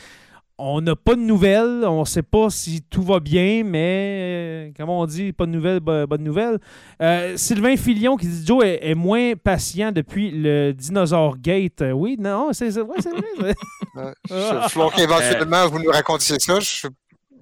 On 0.62 0.82
n'a 0.82 0.96
pas 0.96 1.16
de 1.16 1.22
nouvelles. 1.22 1.86
On 1.86 2.02
ne 2.02 2.06
sait 2.06 2.22
pas 2.22 2.50
si 2.50 2.82
tout 2.82 3.02
va 3.02 3.20
bien, 3.22 3.64
mais 3.64 4.68
euh, 4.68 4.72
comment 4.76 5.00
on 5.00 5.06
dit, 5.06 5.32
pas 5.32 5.46
de 5.46 5.52
nouvelles, 5.52 5.80
bo- 5.80 6.06
bonne 6.06 6.24
nouvelle. 6.24 6.60
Euh, 7.02 7.38
Sylvain 7.38 7.78
Filion 7.78 8.18
qui 8.18 8.28
dit 8.28 8.46
Joe 8.46 8.66
est, 8.66 8.80
est 8.90 8.94
moins 8.96 9.34
patient 9.42 9.94
depuis 9.94 10.32
le 10.32 10.74
dinosaure 10.74 11.38
Gate. 11.38 11.82
Euh, 11.82 11.92
Oui, 11.92 12.18
non, 12.20 12.50
c'est 12.52 12.76
ouais, 12.78 12.84
vrai. 13.40 13.54
Va 14.30 14.68
falloir 14.68 14.92
qu'éventuellement 14.94 15.68
vous 15.70 15.80
nous 15.82 15.92
racontiez 15.92 16.38
ça. 16.40 16.60
Je 16.60 16.88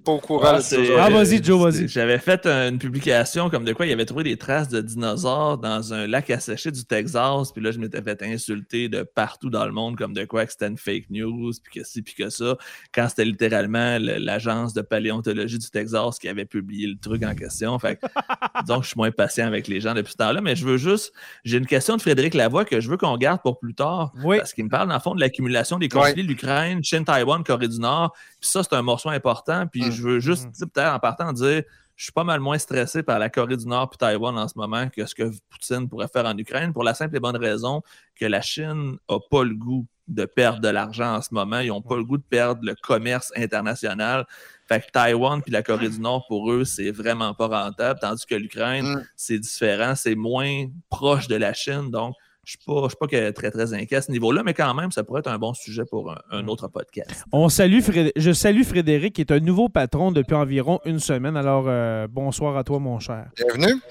pas 0.07 0.13
au 0.13 0.19
courant 0.19 0.51
Ouais, 0.53 0.57
de 0.59 0.63
c'est- 0.63 0.85
ça. 0.85 0.93
Ah, 1.05 1.09
vas-y, 1.09 1.43
Joe, 1.43 1.61
vas-y. 1.61 1.87
J'avais 1.89 2.17
fait 2.17 2.45
une 2.47 2.79
publication 2.79 3.49
comme 3.49 3.65
de 3.65 3.73
quoi 3.73 3.85
il 3.85 3.91
avait 3.91 4.05
trouvé 4.05 4.23
des 4.23 4.37
traces 4.37 4.69
de 4.69 4.79
dinosaures 4.81 5.57
dans 5.57 5.93
un 5.93 6.07
lac 6.07 6.29
asséché 6.29 6.71
du 6.71 6.85
Texas, 6.85 7.51
puis 7.51 7.61
là, 7.61 7.71
je 7.71 7.79
m'étais 7.79 8.01
fait 8.01 8.21
insulter 8.23 8.87
de 8.89 9.03
partout 9.03 9.49
dans 9.49 9.65
le 9.65 9.71
monde 9.73 9.97
comme 9.97 10.13
de 10.13 10.23
quoi 10.25 10.45
que 10.45 10.51
c'était 10.53 10.67
une 10.67 10.77
fake 10.77 11.09
news, 11.09 11.51
puis 11.63 11.81
que 11.81 11.85
ci, 11.87 12.01
puis 12.01 12.13
que 12.15 12.29
ça, 12.29 12.55
quand 12.93 13.07
c'était 13.09 13.25
littéralement 13.25 13.97
le- 13.99 14.17
l'agence 14.17 14.73
de 14.73 14.81
paléontologie 14.81 15.57
du 15.59 15.69
Texas 15.69 16.19
qui 16.19 16.29
avait 16.29 16.45
publié 16.45 16.87
le 16.87 16.97
truc 16.97 17.23
en 17.23 17.35
question. 17.35 17.77
Fait 17.79 17.97
que, 17.97 18.05
donc, 18.67 18.83
je 18.83 18.87
suis 18.89 18.97
moins 18.97 19.11
patient 19.11 19.45
avec 19.47 19.67
les 19.67 19.81
gens 19.81 19.93
depuis 19.93 20.13
ce 20.13 20.17
temps-là, 20.17 20.39
mais 20.41 20.55
je 20.55 20.65
veux 20.65 20.77
juste, 20.77 21.11
j'ai 21.43 21.57
une 21.57 21.67
question 21.67 21.97
de 21.97 22.01
Frédéric 22.01 22.33
Lavoie 22.33 22.63
que 22.65 22.79
je 22.79 22.89
veux 22.89 22.97
qu'on 22.97 23.17
garde 23.17 23.41
pour 23.41 23.59
plus 23.59 23.73
tard, 23.73 24.13
Oui. 24.23 24.37
parce 24.37 24.53
qu'il 24.53 24.63
me 24.63 24.69
parle, 24.69 24.87
dans 24.87 24.93
le 24.95 25.01
fond, 25.01 25.15
de 25.15 25.19
l'accumulation 25.19 25.77
des 25.79 25.89
conflits, 25.89 26.23
l'Ukraine, 26.23 26.83
Chine, 26.83 27.03
Taïwan, 27.03 27.43
Corée 27.43 27.67
du 27.67 27.79
Nord. 27.79 28.13
Puis 28.39 28.49
ça, 28.49 28.63
c'est 28.63 28.73
un 28.75 28.81
morceau 28.81 29.09
important. 29.09 29.65
Puis 29.67 29.81
Mm. 29.85 29.91
je 29.91 30.01
veux 30.03 30.19
juste, 30.19 30.47
sais, 30.53 30.65
peut-être 30.65 30.93
en 30.93 30.99
partant, 30.99 31.33
dire 31.33 31.63
je 31.95 32.03
suis 32.03 32.11
pas 32.11 32.23
mal 32.23 32.39
moins 32.39 32.59
stressé 32.59 33.01
par 33.01 33.17
la 33.17 33.27
Corée 33.27 33.57
du 33.57 33.65
Nord 33.65 33.89
puis 33.89 33.97
Taïwan 33.97 34.37
en 34.37 34.47
ce 34.47 34.53
moment 34.55 34.87
que 34.87 35.03
ce 35.07 35.15
que 35.15 35.31
Poutine 35.49 35.89
pourrait 35.89 36.07
faire 36.07 36.25
en 36.27 36.37
Ukraine 36.37 36.71
pour 36.71 36.83
la 36.83 36.93
simple 36.93 37.15
et 37.15 37.19
bonne 37.19 37.37
raison 37.37 37.81
que 38.15 38.25
la 38.25 38.39
Chine 38.41 38.97
a 39.07 39.17
pas 39.31 39.43
le 39.43 39.55
goût 39.55 39.87
de 40.07 40.25
perdre 40.25 40.59
de 40.61 40.67
l'argent 40.67 41.15
en 41.15 41.21
ce 41.23 41.33
moment. 41.33 41.57
Ils 41.59 41.69
n'ont 41.69 41.81
pas 41.81 41.95
le 41.97 42.03
goût 42.03 42.17
de 42.17 42.23
perdre 42.23 42.61
le 42.63 42.75
commerce 42.75 43.33
international. 43.35 44.27
Fait 44.67 44.79
que 44.81 44.91
Taïwan 44.91 45.41
puis 45.41 45.51
la 45.51 45.63
Corée 45.63 45.89
du 45.89 45.99
Nord, 45.99 46.25
pour 46.27 46.51
eux, 46.51 46.65
c'est 46.65 46.91
vraiment 46.91 47.33
pas 47.33 47.47
rentable. 47.47 47.99
Tandis 47.99 48.25
que 48.27 48.35
l'Ukraine, 48.35 48.85
Mm. 48.97 49.03
c'est 49.15 49.39
différent. 49.39 49.95
C'est 49.95 50.15
moins 50.15 50.65
proche 50.89 51.27
de 51.27 51.35
la 51.35 51.53
Chine. 51.53 51.89
Donc, 51.89 52.13
je 52.47 52.55
ne 52.55 52.61
suis 52.61 52.65
pas, 52.65 52.81
je 52.83 52.87
suis 52.87 52.97
pas 52.97 53.07
que 53.07 53.31
très, 53.31 53.51
très 53.51 53.73
inquiet 53.73 53.97
à 53.97 54.01
ce 54.01 54.09
niveau-là, 54.09 54.41
mais 54.45 54.53
quand 54.53 54.73
même, 54.73 54.89
ça 54.89 55.03
pourrait 55.03 55.19
être 55.19 55.27
un 55.29 55.37
bon 55.37 55.53
sujet 55.53 55.83
pour 55.83 56.09
un, 56.11 56.17
un 56.31 56.47
autre 56.47 56.69
podcast. 56.69 57.25
On 57.33 57.49
salue 57.49 57.79
Fréd- 57.81 58.13
Je 58.15 58.31
salue 58.31 58.63
Frédéric, 58.63 59.15
qui 59.15 59.21
est 59.21 59.31
un 59.33 59.41
nouveau 59.41 59.67
patron 59.67 60.13
depuis 60.13 60.33
environ 60.35 60.79
une 60.85 60.99
semaine. 60.99 61.35
Alors, 61.35 61.65
euh, 61.67 62.07
bonsoir 62.09 62.55
à 62.55 62.63
toi, 62.63 62.79
mon 62.79 62.99
cher. 62.99 63.31
Bienvenue. 63.35 63.81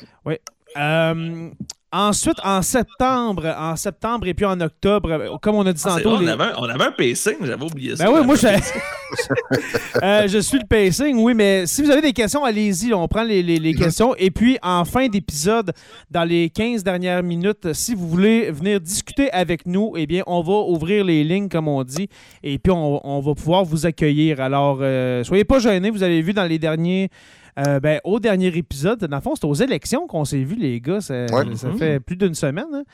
Euh, 0.79 1.51
ensuite, 1.99 2.39
en 2.45 2.63
septembre, 2.63 3.55
en 3.59 3.77
septembre 3.77 4.27
et 4.27 4.35
puis 4.35 4.45
en 4.45 4.61
octobre, 4.61 5.39
comme 5.41 5.57
on 5.57 5.67
a 5.67 5.73
dit 5.73 5.83
Ah, 5.85 5.97
tantôt, 5.97 6.17
vrai, 6.17 6.25
les- 6.25 6.31
on, 6.31 6.33
avait 6.35 6.45
un, 6.45 6.53
on 6.59 6.65
avait 6.65 6.85
un 6.85 6.91
pacing, 6.93 7.35
j'avais 7.43 7.65
oublié 7.65 7.97
ça. 7.97 8.05
Ben 8.05 8.13
oui, 8.21 8.27
moi, 8.27 8.35
je... 8.37 8.47
je... 8.47 8.47
Euh, 10.03 10.29
je 10.29 10.39
suis 10.39 10.59
le 10.59 10.67
pacing, 10.67 11.17
oui, 11.19 11.33
mais 11.35 11.65
si 11.67 11.83
vous 11.83 11.91
avez 11.91 12.03
des 12.03 12.13
questions, 12.13 12.45
allez-y. 12.45 12.93
On 12.93 13.09
prend 13.09 13.23
les, 13.23 13.43
les- 13.43 13.59
les 13.59 13.75
questions. 13.75 14.15
Et 14.19 14.31
puis, 14.31 14.59
en 14.63 14.85
fin 14.85 15.09
d'épisode, 15.09 15.73
dans 16.11 16.25
les 16.25 16.51
15 16.51 16.85
dernières 16.85 17.23
minutes, 17.23 17.73
si 17.73 17.95
vous 17.95 18.07
voulez 18.07 18.51
venir 18.51 18.79
discuter 18.81 19.31
avec 19.33 19.65
nous, 19.67 19.95
eh 19.97 20.07
bien, 20.07 20.23
on 20.27 20.43
va 20.43 20.53
ouvrir 20.69 21.03
les 21.05 21.25
lignes, 21.25 21.49
comme 21.49 21.67
on 21.69 21.83
dit, 21.83 22.09
et 22.43 22.59
puis 22.59 22.71
on, 22.73 23.01
on 23.09 23.21
va 23.21 23.35
pouvoir 23.35 23.65
vous 23.65 23.87
accueillir. 23.87 24.41
Alors, 24.41 24.79
euh, 24.83 25.25
soyez 25.25 25.45
pas 25.45 25.61
gênés. 25.61 25.91
Vous 25.91 26.03
avez 26.03 26.21
vu 26.21 26.35
dans 26.35 26.45
les 26.45 26.59
derniers... 26.59 27.09
euh, 27.59 27.81
ben, 27.81 28.01
au 28.05 28.21
dernier 28.21 28.49
épisode, 28.57 29.05
dans 29.05 29.16
le 29.16 29.23
fond, 29.23 29.35
c'est 29.35 29.47
aux 29.47 29.55
élections 29.55 30.07
qu'on 30.07 30.25
s'est 30.25 30.42
vu, 30.45 30.57
les 30.57 30.81
gars. 30.81 31.01
Ça, 31.01 31.27
Ouais. 31.27 31.55
ça 31.57 31.69
Mhm. 31.69 31.79
fait 31.79 32.01
plus 32.01 32.16
d'une 32.16 32.35
semaine. 32.35 32.66
hein. 32.73 32.85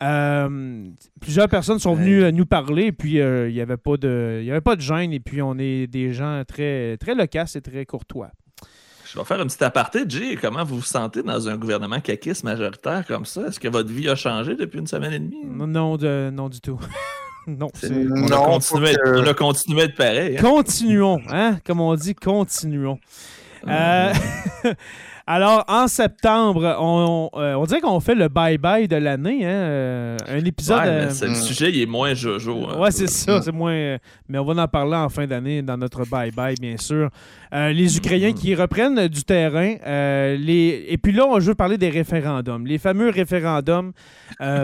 Euh, 0.00 0.84
plusieurs 1.20 1.48
personnes 1.48 1.78
sont 1.78 1.94
venues 1.94 2.22
euh, 2.22 2.30
nous 2.30 2.46
parler, 2.46 2.84
et 2.86 2.92
puis 2.92 3.20
euh, 3.20 3.48
il 3.48 3.54
n'y 3.54 3.60
avait, 3.60 3.76
pas 3.76 3.96
de- 3.96 4.38
il 4.40 4.46
y 4.46 4.50
avait 4.50 4.60
pas 4.60 4.76
de 4.76 4.80
gêne, 4.80 5.12
et 5.12 5.20
puis 5.20 5.42
on 5.42 5.56
est 5.58 5.86
des 5.86 6.12
gens 6.12 6.42
très, 6.46 6.96
très 6.98 7.14
loquaces 7.14 7.56
et 7.56 7.60
très 7.60 7.84
courtois. 7.84 8.30
Je 9.12 9.18
vais 9.18 9.24
faire 9.24 9.38
une 9.40 9.46
petite 9.46 9.62
aparté. 9.62 10.00
Jay, 10.06 10.36
comment 10.40 10.64
vous 10.64 10.76
vous 10.76 10.82
sentez 10.82 11.22
dans 11.22 11.48
un 11.48 11.56
gouvernement 11.56 11.98
caquiste 12.00 12.44
majoritaire 12.44 13.04
comme 13.06 13.24
ça? 13.24 13.46
Est-ce 13.48 13.58
que 13.58 13.68
votre 13.68 13.90
vie 13.90 14.08
a 14.08 14.14
changé 14.14 14.54
depuis 14.54 14.78
une 14.80 14.86
semaine 14.86 15.12
et 15.14 15.18
demie? 15.18 15.46
Non, 15.46 15.66
non, 15.66 15.96
de- 15.96 16.30
non 16.32 16.48
du 16.50 16.60
tout. 16.60 16.78
non, 17.46 17.68
a 17.68 18.36
continué, 18.44 18.92
que- 18.94 19.18
on 19.20 19.26
a 19.26 19.32
continué 19.34 19.86
de 19.88 19.92
pareil. 19.94 20.36
hein? 20.36 20.42
Continuons, 20.42 21.20
hein? 21.30 21.56
Comme 21.64 21.80
on 21.80 21.94
dit, 21.94 22.14
continuons. 22.14 22.98
Euh, 23.68 24.12
Alors, 25.30 25.62
en 25.68 25.88
septembre, 25.88 26.74
on, 26.80 27.28
on, 27.34 27.38
euh, 27.38 27.52
on 27.54 27.64
dirait 27.66 27.82
qu'on 27.82 28.00
fait 28.00 28.14
le 28.14 28.28
bye-bye 28.28 28.88
de 28.88 28.96
l'année. 28.96 29.44
Hein? 29.44 29.48
euh, 29.50 30.16
un 30.26 30.42
épisode. 30.42 30.78
Ouais, 30.78 30.84
mais 30.86 30.90
euh, 30.90 31.10
c'est- 31.10 31.26
le 31.26 31.32
Mm. 31.32 31.34
sujet 31.34 31.68
il 31.70 31.82
est 31.82 31.86
moins 31.86 32.14
jojo. 32.14 32.66
hein. 32.66 32.78
Ouais, 32.78 32.90
c'est 32.90 33.08
ça, 33.08 33.42
c'est 33.42 33.52
moins. 33.52 33.98
Mais 34.26 34.38
on 34.38 34.44
va 34.46 34.62
en 34.62 34.68
parler 34.68 34.96
en 34.96 35.10
fin 35.10 35.26
d'année 35.26 35.60
dans 35.60 35.76
notre 35.76 36.04
bye-bye, 36.04 36.58
bien 36.58 36.78
sûr. 36.78 37.10
Les 37.52 37.96
Ukrainiens 37.98 38.32
qui 38.32 38.54
reprennent 38.54 39.08
du 39.08 39.22
terrain. 39.24 39.74
les... 40.38 40.86
Et 40.88 40.96
puis 40.96 41.12
là, 41.12 41.26
on 41.26 41.38
veut 41.38 41.54
parler 41.54 41.76
des 41.76 41.90
référendums. 41.90 42.66
Les 42.66 42.78
fameux 42.78 43.10
référendums 43.10 43.92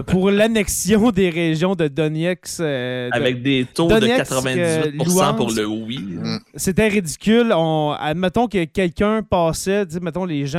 pour 0.06 0.30
l'annexion 0.38 1.10
des 1.10 1.28
régions 1.28 1.74
de 1.74 1.88
Donetsk. 1.88 2.60
de- 2.60 3.08
Avec 3.14 3.42
des 3.42 3.66
taux 3.74 3.88
Donetsk, 3.88 4.30
de 4.30 4.98
98% 4.98 5.36
pour 5.36 5.50
le 5.50 5.66
oui. 5.66 5.98
Mm. 6.00 6.38
C'était 6.54 6.88
ridicule. 6.88 7.52
On... 7.54 7.94
Admettons 7.98 8.48
que 8.48 8.64
quelqu'un 8.64 9.22
passait, 9.22 9.84
mettons 10.00 10.24
les 10.24 10.46
gens 10.46 10.53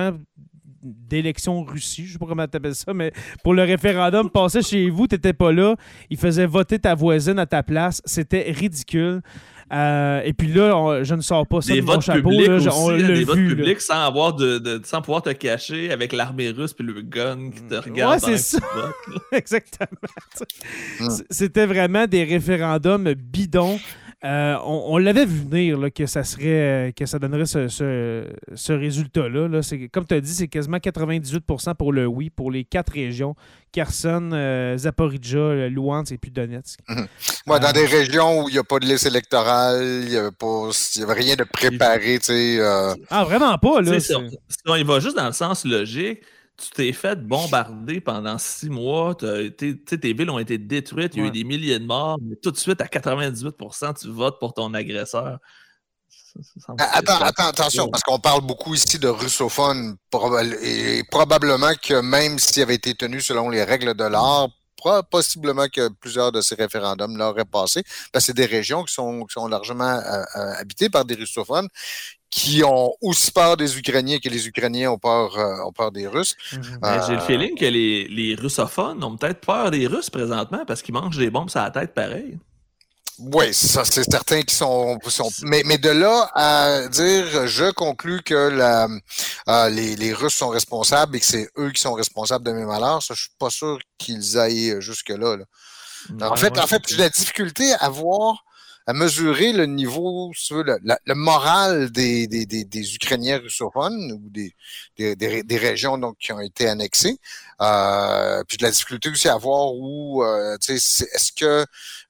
d'élection 0.84 1.64
Russie, 1.64 2.06
je 2.06 2.14
sais 2.14 2.20
pas 2.20 2.28
comment 2.28 2.48
tu 2.48 2.58
appelles 2.58 2.76
ça, 2.76 2.94
mais 2.94 3.12
pour 3.44 3.54
le 3.56 3.64
référendum, 3.64 4.30
passait 4.30 4.62
chez 4.62 4.90
vous, 4.90 5.08
t'étais 5.08 5.34
pas 5.34 5.52
là, 5.52 5.76
il 6.12 6.18
faisait 6.18 6.46
voter 6.46 6.78
ta 6.78 6.94
voisine 6.94 7.40
à 7.40 7.46
ta 7.48 7.64
place, 7.64 8.02
c'était 8.06 8.52
ridicule. 8.52 9.22
Euh, 9.74 10.22
et 10.24 10.32
puis 10.34 10.48
là, 10.54 10.78
on- 10.78 11.04
je 11.04 11.16
ne 11.16 11.22
sors 11.22 11.48
pas 11.48 11.60
ça 11.60 11.74
Des 11.74 11.82
de 11.82 11.86
mon 11.88 11.94
votes 11.94 12.04
chapeau, 12.04 12.30
publics 12.30 12.48
là, 12.48 12.60
je- 12.60 12.70
aussi, 12.70 12.78
on 12.80 12.90
l'a 12.92 13.02
des 13.08 13.24
votes 13.24 13.36
vu. 13.38 13.50
là. 13.50 13.56
publics 13.56 13.82
sans 13.82 14.06
avoir 14.06 14.34
de, 14.36 14.60
de- 14.60 14.80
sans 14.86 15.02
pouvoir 15.02 15.24
te 15.24 15.32
cacher 15.32 15.90
avec 15.92 16.14
l'armée 16.14 16.52
russe 16.52 16.74
puis 16.74 16.86
le 16.86 17.02
gun 17.02 17.50
qui 17.50 17.64
te 17.64 17.74
regarde. 17.74 18.22
Ouais, 18.24 18.38
c'est 18.38 18.60
votes. 18.60 18.94
Exactement. 19.32 19.88
C- 21.00 21.24
C'était 21.32 21.66
vraiment 21.66 22.06
des 22.06 22.24
référendums 22.26 23.12
bidons. 23.16 23.80
Euh, 24.26 24.58
on, 24.64 24.98
l'avait 24.98 25.26
vu 25.26 25.44
venir 25.48 25.78
là, 25.78 25.92
que 25.92 26.08
ça 26.08 26.24
serait 26.24 26.94
que 26.98 27.06
ça 27.06 27.20
donnerait 27.20 27.46
ce, 27.46 27.68
ce, 27.68 28.74
résultat-là. 28.74 29.48
Là. 29.48 29.60
Comme 29.92 30.06
tu 30.06 30.16
as 30.16 30.22
dit, 30.22 30.34
c'est 30.34 30.48
quasiment 30.48 30.78
98% 30.78 31.76
pour 31.76 31.94
le 31.94 32.08
oui 32.08 32.32
pour 32.32 32.50
les 32.50 32.64
quatre 32.64 32.94
régions. 32.94 33.36
Kherson, 33.72 34.32
euh, 34.34 34.78
Zaporizhia, 34.78 35.68
Luhansk 35.68 36.14
et 36.14 36.18
puis 36.18 36.32
Donetsk. 36.32 36.80
Mhm. 36.88 37.08
dans 37.46 37.54
euh, 37.56 37.72
des 37.74 37.86
régions 37.86 38.44
où 38.44 38.50
il 38.50 38.54
n'y 38.54 38.58
a 38.58 38.64
pas 38.64 38.80
de 38.80 38.86
liste 38.86 39.06
électorale, 39.06 39.84
il 39.84 40.10
n'y 40.10 40.18
avait, 40.18 41.14
rien 41.14 41.36
de 41.36 41.44
préparé. 41.44 42.20
Ah, 43.12 43.26
vraiment 43.26 43.58
pas, 43.60 43.82
là. 43.82 43.98
il 44.78 44.86
va 44.86 45.00
juste 45.00 45.18
dans 45.18 45.28
le 45.28 45.34
sens 45.34 45.66
logique 45.66 46.22
tu 46.58 46.70
t'es 46.70 46.94
fait 46.94 47.16
bombarder 47.16 48.00
pendant 48.00 48.38
six 48.38 48.70
mois, 48.70 49.16
tes 49.16 50.14
villes 50.14 50.30
ont 50.30 50.40
été 50.40 50.58
détruites, 50.58 51.14
il 51.16 51.22
y 51.22 51.26
a 51.26 51.28
eu 51.28 51.32
des 51.32 51.44
milliers 51.44 51.80
de 51.80 51.86
morts, 51.86 52.18
mais 52.22 52.36
tout 52.38 52.52
de 52.52 52.58
suite, 52.58 52.82
à 52.82 52.86
98% 52.86 54.00
tu 54.00 54.10
votes 54.10 54.40
pour 54.40 54.54
ton 54.54 54.74
agresseur. 54.74 55.40
Ah, 56.78 56.98
attends, 56.98 57.22
attends, 57.22 57.48
attention, 57.48 57.88
parce 57.90 58.04
qu'on 58.04 58.20
parle 58.20 58.42
beaucoup 58.42 58.74
ici 58.74 59.00
de 59.00 59.08
russophones, 59.08 59.96
et 60.62 61.04
probablement 61.10 61.74
que 61.82 62.02
même 62.02 62.40
s'il 62.40 62.62
avait 62.64 62.76
été 62.76 62.94
tenu 62.94 63.22
selon 63.22 63.50
les 63.50 63.64
règles 63.64 63.94
de 63.94 64.04
l'art, 64.04 64.50
possiblement 65.10 65.68
que 65.68 65.90
plusieurs 65.90 66.32
de 66.32 66.42
ces 66.42 66.56
référendums 66.56 67.18
l'auraient 67.18 67.46
passé, 67.46 67.84
parce 68.12 68.26
que 68.26 68.28
c'est 68.28 68.34
des 68.34 68.46
régions 68.46 68.84
qui 68.84 68.94
sont, 68.94 69.26
sont 69.30 69.48
largement 69.48 69.84
euh, 69.84 70.24
euh, 70.36 70.54
habitées 70.60 70.90
par 70.90 71.06
des 71.06 71.16
russophones 71.16 71.68
qui 72.36 72.66
ont 72.66 72.94
aussi 73.00 73.32
peur 73.32 73.56
des 73.56 73.78
Ukrainiens 73.78 74.20
que 74.20 74.28
les 74.28 74.46
Ukrainiens 74.46 74.92
ont 74.92 74.98
peur, 74.98 75.40
euh, 75.40 75.64
ont 75.64 75.72
peur 75.72 75.94
des 75.94 76.06
Russes. 76.06 76.36
Mhm. 76.52 76.80
J'ai 77.08 77.14
le 77.14 77.22
feeling 77.22 77.58
que 77.58 77.64
les, 77.64 78.10
les, 78.10 78.36
russophones 78.36 79.02
ont 79.06 79.16
peut-être 79.16 79.40
peur 79.40 79.72
des 79.72 79.88
Russes 79.88 80.10
présentement 80.10 80.66
parce 80.68 80.82
qu'ils 80.82 80.94
mangent 80.94 81.18
des 81.18 81.30
bombes 81.30 81.50
sur 81.50 81.62
la 81.62 81.72
tête 81.72 81.94
pareil. 81.94 82.38
Oui, 83.20 83.54
ça 83.54 83.86
c'est 83.86 84.04
certain 84.04 84.42
qu'ils 84.42 84.58
sont, 84.58 85.00
sont, 85.08 85.30
mais, 85.44 85.64
mais 85.66 85.78
de 85.78 85.90
là 85.90 86.30
à 86.36 86.90
dire 86.90 87.48
je 87.48 87.72
conclus 87.72 88.22
que 88.22 88.50
la, 88.50 88.90
euh, 89.48 89.70
les, 89.70 89.96
les 89.96 90.12
Russes 90.12 90.36
sont 90.36 90.50
responsables 90.50 91.16
et 91.16 91.22
que 91.22 91.26
c'est 91.26 91.50
eux 91.58 91.72
qui 91.72 91.82
sont 91.82 91.94
responsables 91.94 92.44
de 92.44 92.52
mes 92.52 92.66
malheurs, 92.66 93.02
ça 93.02 93.14
je 93.14 93.22
suis 93.22 93.36
pas 93.40 93.50
sûr 93.50 93.80
qu'ils 93.98 94.38
aillent 94.38 94.82
jusque 94.82 95.08
là. 95.08 95.38
en 96.20 96.36
fait, 96.36 96.60
en 96.60 96.68
fait, 96.68 96.84
j'ai 96.90 96.98
la 96.98 97.08
difficulté 97.10 97.74
à 97.80 97.88
voir 97.88 98.44
à 98.88 98.94
mesurer 98.94 99.52
le 99.52 99.66
niveau, 99.66 100.32
le, 100.52 100.78
le 101.06 101.16
moral 101.16 101.92
des, 101.92 102.28
des, 102.28 102.46
des, 102.46 102.66
des, 102.66 102.96
Ukrainiens 102.96 103.40
russophones 103.40 104.12
ou 104.12 104.30
des, 104.30 104.54
des, 104.98 105.16
des, 105.16 105.58
régions 105.58 105.98
donc, 105.98 106.18
qui 106.20 106.32
ont 106.32 106.40
été 106.40 106.68
annexées. 106.68 107.18
Euh, 107.62 108.44
puis 108.48 108.58
de 108.58 108.64
la 108.64 108.70
difficulté 108.70 109.10
aussi 109.10 109.28
à 109.28 109.38
voir 109.38 109.74
où, 109.74 110.24
euh, 110.24 110.58
est-ce 110.70 111.32
que, 111.32 111.46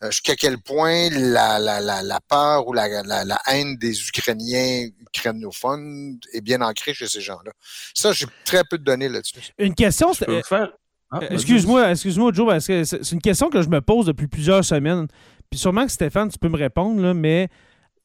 euh, 0.04 0.12
jusqu'à 0.12 0.36
quel 0.36 0.58
point 0.58 1.10
la, 1.12 1.60
la, 1.60 1.80
la, 1.80 2.04
la 2.04 2.20
peur 2.20 2.68
ou 2.68 2.74
la, 2.74 3.04
la, 3.04 3.24
la, 3.24 3.40
haine 3.48 3.78
des 3.78 4.08
Ukrainiens 4.10 4.90
ukrainophones 5.00 6.20
est 6.34 6.42
bien 6.42 6.62
ancrée 6.62 6.94
chez 6.94 7.08
ces 7.08 7.22
gens-là? 7.22 7.54
Ça, 7.94 8.12
j'ai 8.12 8.26
très 8.44 8.64
peu 8.70 8.78
de 8.78 8.84
données 8.84 9.10
là-dessus. 9.10 9.40
Une 9.58 9.76
question, 9.76 10.14
c'est... 10.14 10.26
Ah, 11.12 11.20
excuse-moi, 11.30 11.92
excuse-moi, 11.92 12.32
Joe, 12.34 12.48
parce 12.48 12.68
que 12.68 12.84
c'est 12.84 13.12
une 13.12 13.22
question 13.22 13.50
que 13.50 13.62
je 13.62 13.70
me 13.70 13.80
pose 13.80 14.08
depuis 14.08 14.28
plusieurs 14.28 14.66
semaines. 14.66 15.08
Puis 15.56 15.62
sûrement 15.62 15.86
que 15.86 15.92
Stéphane, 15.94 16.28
tu 16.28 16.38
peux 16.38 16.50
me 16.50 16.58
répondre, 16.58 17.02
là, 17.02 17.14
mais 17.14 17.48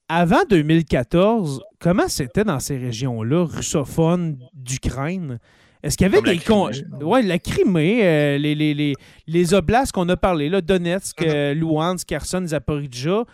avant 0.09 0.45
2014, 0.49 1.61
comment 1.81 2.07
c'était 2.07 2.45
dans 2.45 2.61
ces 2.61 2.79
régions-là, 2.79 3.45
russophones 3.45 4.39
d'Ukraine? 4.55 5.41
Est-ce 5.83 5.97
qu'il 5.97 6.07
y 6.07 6.17
avait 6.17 6.23
des. 6.23 6.41
La 6.49 7.05
ouais, 7.05 7.23
la 7.23 7.41
Crimée, 7.41 8.07
euh, 8.07 8.39
les, 8.39 8.55
les, 8.55 8.73
les, 8.73 8.95
les 9.27 9.53
oblasts 9.53 9.91
qu'on 9.91 10.09
a 10.11 10.17
parlé, 10.17 10.49
là, 10.49 10.61
Donetsk, 10.61 11.21
mm-hmm. 11.21 11.29
euh, 11.29 11.55
Luhansk, 11.55 12.07
Kherson, 12.07 12.47
Zaporizhia, 12.47 13.25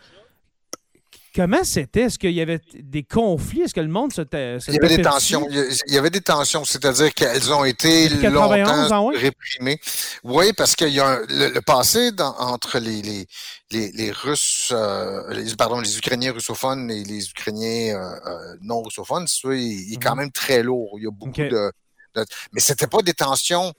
Comment 1.36 1.64
c'était? 1.64 2.02
Est-ce 2.02 2.18
qu'il 2.18 2.32
y 2.32 2.40
avait 2.40 2.62
des 2.74 3.02
conflits? 3.02 3.60
Est-ce 3.60 3.74
que 3.74 3.80
le 3.80 3.88
monde 3.88 4.10
se, 4.10 4.22
Il 4.68 4.74
y 4.74 4.78
avait 4.78 4.96
des 4.96 5.02
tensions. 5.02 5.46
Il 5.50 5.92
y 5.92 5.98
avait 5.98 6.08
des 6.08 6.22
tensions, 6.22 6.64
c'est-à-dire 6.64 7.12
qu'elles 7.12 7.52
ont 7.52 7.66
été 7.66 8.08
longtemps 8.08 9.10
réprimées. 9.10 9.78
Oui, 10.24 10.54
parce 10.54 10.74
qu'il 10.74 10.88
y 10.88 11.00
a 11.00 11.20
le, 11.28 11.60
passé 11.60 12.10
entre 12.38 12.78
les, 12.78 13.02
les, 13.02 13.26
les, 13.70 13.92
les 13.92 14.10
Russes, 14.12 14.72
euh, 14.72 15.30
les, 15.34 15.54
pardon, 15.56 15.78
les 15.78 15.98
Ukrainiens 15.98 16.32
russophones 16.32 16.90
et 16.90 17.04
les 17.04 17.28
Ukrainiens 17.28 17.96
euh, 17.96 18.16
euh, 18.26 18.56
non 18.62 18.80
russophones, 18.80 19.26
il, 19.44 19.92
est 19.92 20.02
quand 20.02 20.12
mhm. 20.12 20.22
même 20.22 20.32
très 20.32 20.62
lourd. 20.62 20.94
Il 20.96 21.04
y 21.04 21.06
a 21.06 21.10
beaucoup 21.10 21.42
de, 21.42 21.70
de, 22.14 22.24
Mais 22.52 22.60
c'était 22.60 22.86
pas 22.86 23.02
des 23.02 23.12
tensions 23.12 23.74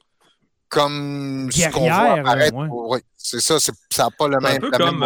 comme 0.69 1.49
ce 1.51 1.69
qu'on 1.69 1.81
voit 1.81 2.13
apparaître. 2.13 2.55
Oui, 2.55 2.99
c'est 3.17 3.39
ça, 3.39 3.59
ça 3.59 3.71
n'a 4.03 4.09
pas 4.11 4.27
le 4.27 4.39
même. 4.39 4.55
Un 4.55 4.59
peu 4.59 4.71
comme 4.71 5.05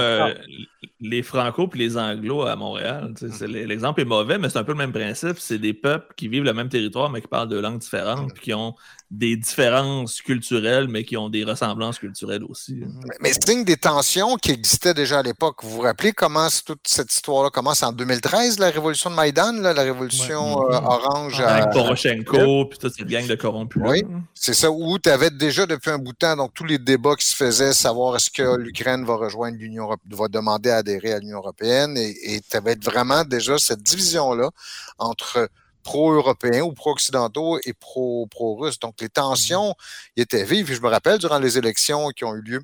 les 1.02 1.24
Franco 1.24 1.70
et 1.74 1.78
les 1.78 1.98
Anglo 1.98 2.44
à 2.44 2.56
Montréal. 2.56 3.14
Mm. 3.22 3.46
L'exemple 3.46 4.02
est 4.02 4.06
mauvais, 4.06 4.38
mais 4.38 4.50
c'est 4.50 4.60
un 4.60 4.64
peu 4.64 4.74
le 4.74 4.78
même 4.78 4.94
principe. 4.94 5.40
C'est 5.40 5.58
des 5.58 5.74
peuples 5.74 6.14
qui 6.16 6.28
vivent 6.28 6.44
le 6.44 6.54
même 6.54 6.70
territoire, 6.70 7.10
mais 7.10 7.22
qui 7.22 7.28
parlent 7.28 7.50
deux 7.50 7.62
langues 7.62 7.80
différentes, 7.80 8.34
mm. 8.34 8.40
qui 8.40 8.54
ont 8.54 8.76
des 9.12 9.36
différences 9.36 10.22
culturelles, 10.22 10.88
mais 10.88 11.04
qui 11.04 11.18
ont 11.18 11.30
des 11.30 11.44
ressemblances 11.44 12.00
culturelles 12.00 12.46
aussi. 12.46 12.76
Mm. 12.76 13.02
Mais, 13.20 13.34
c'est 13.34 13.50
signe 13.50 13.66
des 13.66 13.76
tensions 13.76 14.38
qui 14.38 14.52
existaient 14.52 14.94
déjà 14.94 15.20
à 15.20 15.24
l'époque. 15.24 15.58
Vous 15.64 15.70
vous 15.70 15.82
rappelez 15.82 16.14
comment 16.14 16.48
toute 16.66 16.88
cette 16.88 17.14
histoire-là 17.14 17.50
commence 17.50 17.84
en 17.84 17.92
2013, 17.92 18.58
la 18.58 18.70
révolution 18.70 19.10
de 19.10 19.16
Maïdan, 19.16 19.52
la 19.62 19.74
révolution 19.74 20.64
euh, 20.64 20.78
orange. 20.78 21.42
Avec 21.42 21.72
Poroshenko, 21.72 22.66
puis 22.68 22.80
toute 22.80 22.94
cette 22.96 23.08
gang 23.08 23.28
de 23.28 23.36
corrompus. 23.36 23.82
Oui, 23.86 24.04
c'est 24.34 24.54
ça, 24.54 24.72
où 24.72 24.98
tu 24.98 25.10
avais 25.10 25.30
déjà 25.30 25.66
depuis 25.66 25.90
un 25.90 25.98
bout 25.98 26.14
de 26.14 26.18
temps 26.18 26.38
donc 26.38 26.54
tous 26.54 26.66
les 26.66 26.80
débats 26.80 27.16
qui 27.16 27.26
se 27.26 27.36
faisaient, 27.36 27.74
savoir 27.74 28.16
est-ce 28.16 28.32
que 28.32 28.56
l'Ukraine 28.58 29.04
va 29.04 29.16
rejoindre 29.16 29.58
l'Union 29.58 29.84
européenne, 29.84 30.16
va 30.18 30.28
demander 30.30 30.70
à 30.70 30.82
à 30.82 31.20
l'Union 31.20 31.38
européenne 31.38 31.98
et 31.98 32.42
tu 32.50 32.58
avais 32.58 32.76
vraiment 32.76 33.24
déjà 33.24 33.58
cette 33.58 33.82
division-là 33.82 34.50
entre 34.98 35.50
pro-européens 35.84 36.62
ou 36.62 36.74
pro-occidentaux 36.74 37.60
et 37.66 37.74
pro-russes. 37.74 38.80
Donc, 38.80 38.96
les 39.02 39.10
tensions 39.10 39.76
étaient 40.16 40.44
vives. 40.44 40.72
je 40.74 40.82
me 40.82 40.88
rappelle, 40.88 41.20
durant 41.20 41.40
les 41.40 41.58
élections 41.58 42.10
qui 42.10 42.24
ont 42.24 42.36
eu 42.36 42.42
lieu 42.42 42.62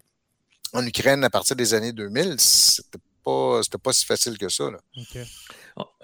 en 0.73 0.85
Ukraine 0.85 1.23
à 1.23 1.29
partir 1.29 1.55
des 1.55 1.73
années 1.73 1.93
2000, 1.93 2.35
c'était 2.39 2.99
pas, 3.23 3.61
pas 3.83 3.93
si 3.93 4.05
facile 4.05 4.37
que 4.37 4.49
ça. 4.49 4.69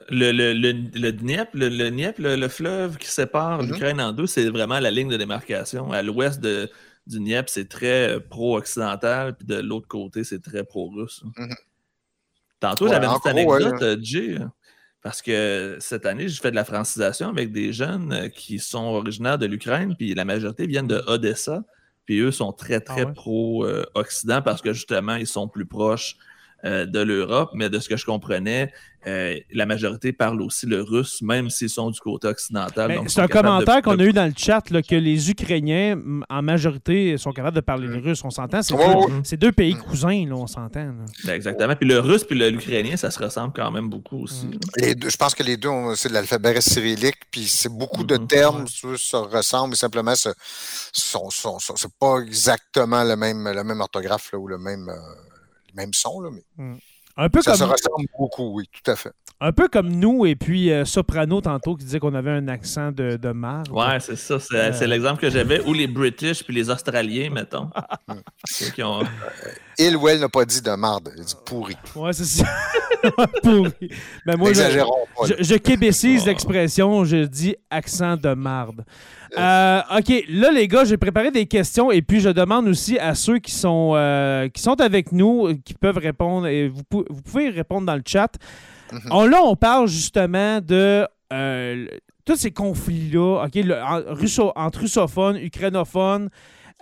Le, 0.09 0.32
le, 0.32 0.53
le, 0.53 0.72
le, 0.72 1.11
Dniepr, 1.11 1.49
le, 1.53 2.36
le, 2.36 2.47
fleuve 2.49 2.97
qui 2.97 3.07
sépare 3.07 3.61
mm-hmm. 3.61 3.68
l'Ukraine 3.68 4.01
en 4.01 4.11
deux, 4.11 4.28
c'est 4.28 4.49
vraiment 4.49 4.80
la 4.80 4.91
ligne 4.91 5.09
de 5.09 5.18
démarcation. 5.18 5.91
À 5.91 6.01
l'ouest 6.01 6.39
de, 6.41 6.70
du 7.07 7.20
Dniepr, 7.20 7.49
c'est 7.49 7.70
très 7.70 8.20
pro-occidental, 8.20 9.36
puis 9.36 9.47
de 9.47 9.55
l'autre 9.55 9.88
côté, 9.88 10.24
c'est 10.24 10.41
très 10.41 10.64
pro-russe. 10.64 11.24
Mm-hmm. 11.38 11.55
Tantôt, 12.59 12.88
j'avais 12.88 13.05
une 13.05 13.14
petite 13.14 13.28
anecdote, 13.28 13.82
euh, 13.82 13.97
Jay, 14.01 14.38
parce 15.04 15.22
que 15.22 15.78
cette 15.80 16.06
année, 16.06 16.30
j'ai 16.30 16.41
fait 16.41 16.51
de 16.51 16.56
la 16.56 16.64
francisation 16.64 17.28
avec 17.28 17.51
des 17.51 17.74
jeunes 17.74 18.14
euh, 18.14 18.30
qui 18.30 18.58
sont 18.58 18.86
originaires 18.86 19.38
de 19.38 19.45
l'Ukraine, 19.45 19.95
puis 19.97 20.16
la 20.16 20.26
majorité 20.26 20.66
viennent 20.66 20.88
de 20.88 21.04
Odessa, 21.08 21.64
puis 22.06 22.20
eux 22.20 22.32
sont 22.32 22.54
très, 22.54 22.80
très 22.80 23.01
ah 23.01 23.12
pro-Occident 23.14 24.41
parce 24.41 24.62
que 24.62 24.74
justement, 24.74 25.16
ils 25.16 25.28
sont 25.28 25.47
plus 25.47 25.66
proches 25.66 26.16
euh, 26.66 26.86
de 26.86 26.99
l'Europe, 26.99 27.49
mais 27.53 27.70
de 27.70 27.78
ce 27.80 27.89
que 27.89 27.97
je 27.97 28.05
comprenais, 28.05 28.72
euh, 29.05 29.38
la 29.51 29.66
majorité 29.66 30.14
parle 30.14 30.41
aussi 30.41 30.66
le 30.66 30.82
russe, 30.82 31.22
même 31.22 31.49
s'ils 31.49 31.70
sont 31.70 31.91
du 31.91 31.99
côté 31.99 32.30
occidental. 32.30 33.01
C'est 33.07 33.20
un 33.20 33.28
commentaire 33.28 33.82
qu'on 33.82 33.99
a 33.99 34.03
eu 34.03 34.14
dans 34.14 34.26
le 34.26 34.34
chat 34.36 34.61
que 34.61 34.95
les 34.95 35.30
Ukrainiens, 35.30 35.99
en 36.30 36.41
majorité, 36.41 37.18
sont 37.18 37.34
capables 37.34 37.57
de 37.57 37.61
parler 37.61 37.88
le 37.88 37.99
mm. 37.99 38.05
russe. 38.05 38.24
On 38.24 38.30
s'entend. 38.30 38.61
C'est 39.24 39.36
deux, 39.36 39.51
pays 39.51 39.76
cousins, 39.76 40.26
là, 40.26 40.36
on 40.36 40.47
s'entend. 40.47 40.93
Ben, 41.26 41.34
exactement. 41.34 41.76
Puis 41.76 41.88
le 41.88 41.99
russe 41.99 42.24
puis 42.24 42.39
l'ukrainien, 42.39 42.95
ça 42.95 43.11
se 43.11 43.22
ressemble 43.22 43.51
quand 43.53 43.70
même 43.72 43.89
beaucoup 43.89 44.24
aussi. 44.24 44.45
Mm. 44.45 44.59
Les 44.78 44.95
deux, 44.95 45.09
je 45.09 45.18
pense 45.18 45.36
que 45.36 45.43
les 45.43 45.57
deux, 45.57 45.70
c'est 45.95 46.07
de 46.07 46.14
l'alphabet 46.14 46.61
cyrillique, 46.61 47.20
puis 47.30 47.43
c'est 47.43 47.68
beaucoup 47.70 48.05
de 48.05 48.16
mm-hmm. 48.16 48.28
termes, 48.28 48.66
ça 48.97 49.20
ressemble, 49.20 49.72
mais 49.72 49.76
simplement, 49.76 50.14
c'est 50.16 50.34
pas 51.99 52.20
exactement 52.20 53.03
le 53.03 53.18
même, 53.18 53.43
la 53.43 53.66
même 53.66 53.82
orthographe 53.82 54.32
ou 54.34 54.47
le 54.47 54.57
même. 54.57 54.88
Euh, 54.88 55.33
même 55.74 55.94
son, 55.94 56.22
là, 56.22 56.30
mais. 56.32 56.78
Un 57.16 57.30
peu 57.30 57.42
ça 57.42 57.52
comme... 57.52 57.60
se 57.60 57.64
ressemble 57.66 58.08
beaucoup, 58.18 58.54
oui, 58.54 58.68
tout 58.72 58.90
à 58.90 58.96
fait. 58.96 59.14
Un 59.46 59.52
peu 59.52 59.68
comme 59.68 59.89
nous 59.89 60.26
et 60.26 60.38
puis 60.38 60.72
euh, 60.72 60.86
Soprano 60.86 61.41
tantôt 61.41 61.76
qui 61.76 61.84
disait 61.84 62.00
qu'on 62.00 62.16
avait 62.16 62.32
un 62.32 62.48
accent 62.48 62.94
de, 62.94 63.18
de 63.18 63.32
marde. 63.34 63.68
Ouais, 63.72 64.00
c'est 64.00 64.16
ça. 64.16 64.39
C'est, 64.39 64.56
euh. 64.56 64.88
l'exemple 64.88 65.20
que 65.20 65.30
j'avais. 65.30 65.60
Ou 65.68 65.74
les 65.74 65.88
British 65.88 66.46
puis 66.46 66.56
les 66.56 66.70
Australiens, 66.70 67.30
mettons. 67.30 67.70
qui 68.74 68.82
ont... 68.82 69.02
Il 69.78 69.98
ou 69.98 70.08
elle 70.08 70.22
n'a 70.22 70.30
pas 70.30 70.46
dit 70.46 70.62
de 70.62 70.72
marde, 70.72 71.12
il 71.18 71.26
dit 71.26 71.36
pourri. 71.46 71.76
Ouais, 71.94 72.14
c'est 72.14 72.24
ça. 72.24 72.46
pourri. 73.44 73.74
Ben 74.26 74.38
moi, 74.38 74.54
je, 74.54 74.62
je, 75.28 75.44
je, 75.44 75.56
québécise 75.56 76.26
l'expression, 76.26 77.04
je 77.04 77.26
dis 77.26 77.58
accent 77.70 78.16
de 78.16 78.34
marde. 78.36 78.86
Euh, 79.38 79.82
OK, 79.98 80.24
là, 80.30 80.52
les 80.52 80.70
gars, 80.70 80.86
j'ai 80.86 80.96
préparé 80.96 81.32
des 81.32 81.48
questions 81.48 81.91
et 81.91 82.02
puis 82.02 82.22
je 82.22 82.30
demande 82.30 82.70
aussi 82.70 82.98
à 82.98 83.14
ceux 83.14 83.39
qui 83.39 83.52
sont, 83.52 83.91
euh, 83.96 84.48
qui 84.48 84.62
sont 84.62 84.80
avec 84.80 85.12
nous, 85.12 85.54
qui 85.66 85.74
peuvent 85.74 85.98
répondre, 85.98 86.48
et 86.48 86.70
vous, 86.70 86.84
vous 86.91 87.22
pouvez 87.22 87.50
répondre 87.50 87.86
dans 87.86 87.96
le 87.96 88.04
chat. 88.06 88.38
Mhm. 88.94 89.30
là, 89.30 89.41
on 89.44 89.56
parle 89.56 89.88
justement 89.88 90.62
de 90.62 91.08
euh, 91.32 91.88
tous 92.26 92.36
ces 92.36 92.52
conflits-là, 92.52 93.46
OK, 93.46 93.58
entre 94.56 94.80
russophones, 94.80 95.38
ukrainophones. 95.38 96.30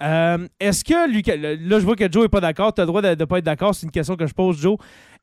Euh, 0.01 0.47
est-ce 0.59 0.83
que 0.83 1.09
l'Ukraine. 1.09 1.41
Là, 1.41 1.79
je 1.79 1.85
vois 1.85 1.95
que 1.95 2.11
Joe 2.11 2.23
n'est 2.23 2.29
pas 2.29 2.41
d'accord. 2.41 2.73
Tu 2.73 2.81
as 2.81 2.85
le 2.85 2.87
droit 2.87 3.01
de 3.01 3.09
ne 3.09 3.25
pas 3.25 3.37
être 3.37 3.45
d'accord. 3.45 3.75
C'est 3.75 3.85
une 3.85 3.91
question 3.91 4.15
que 4.15 4.25
je 4.25 4.33
pose, 4.33 4.59
Joe. 4.59 4.77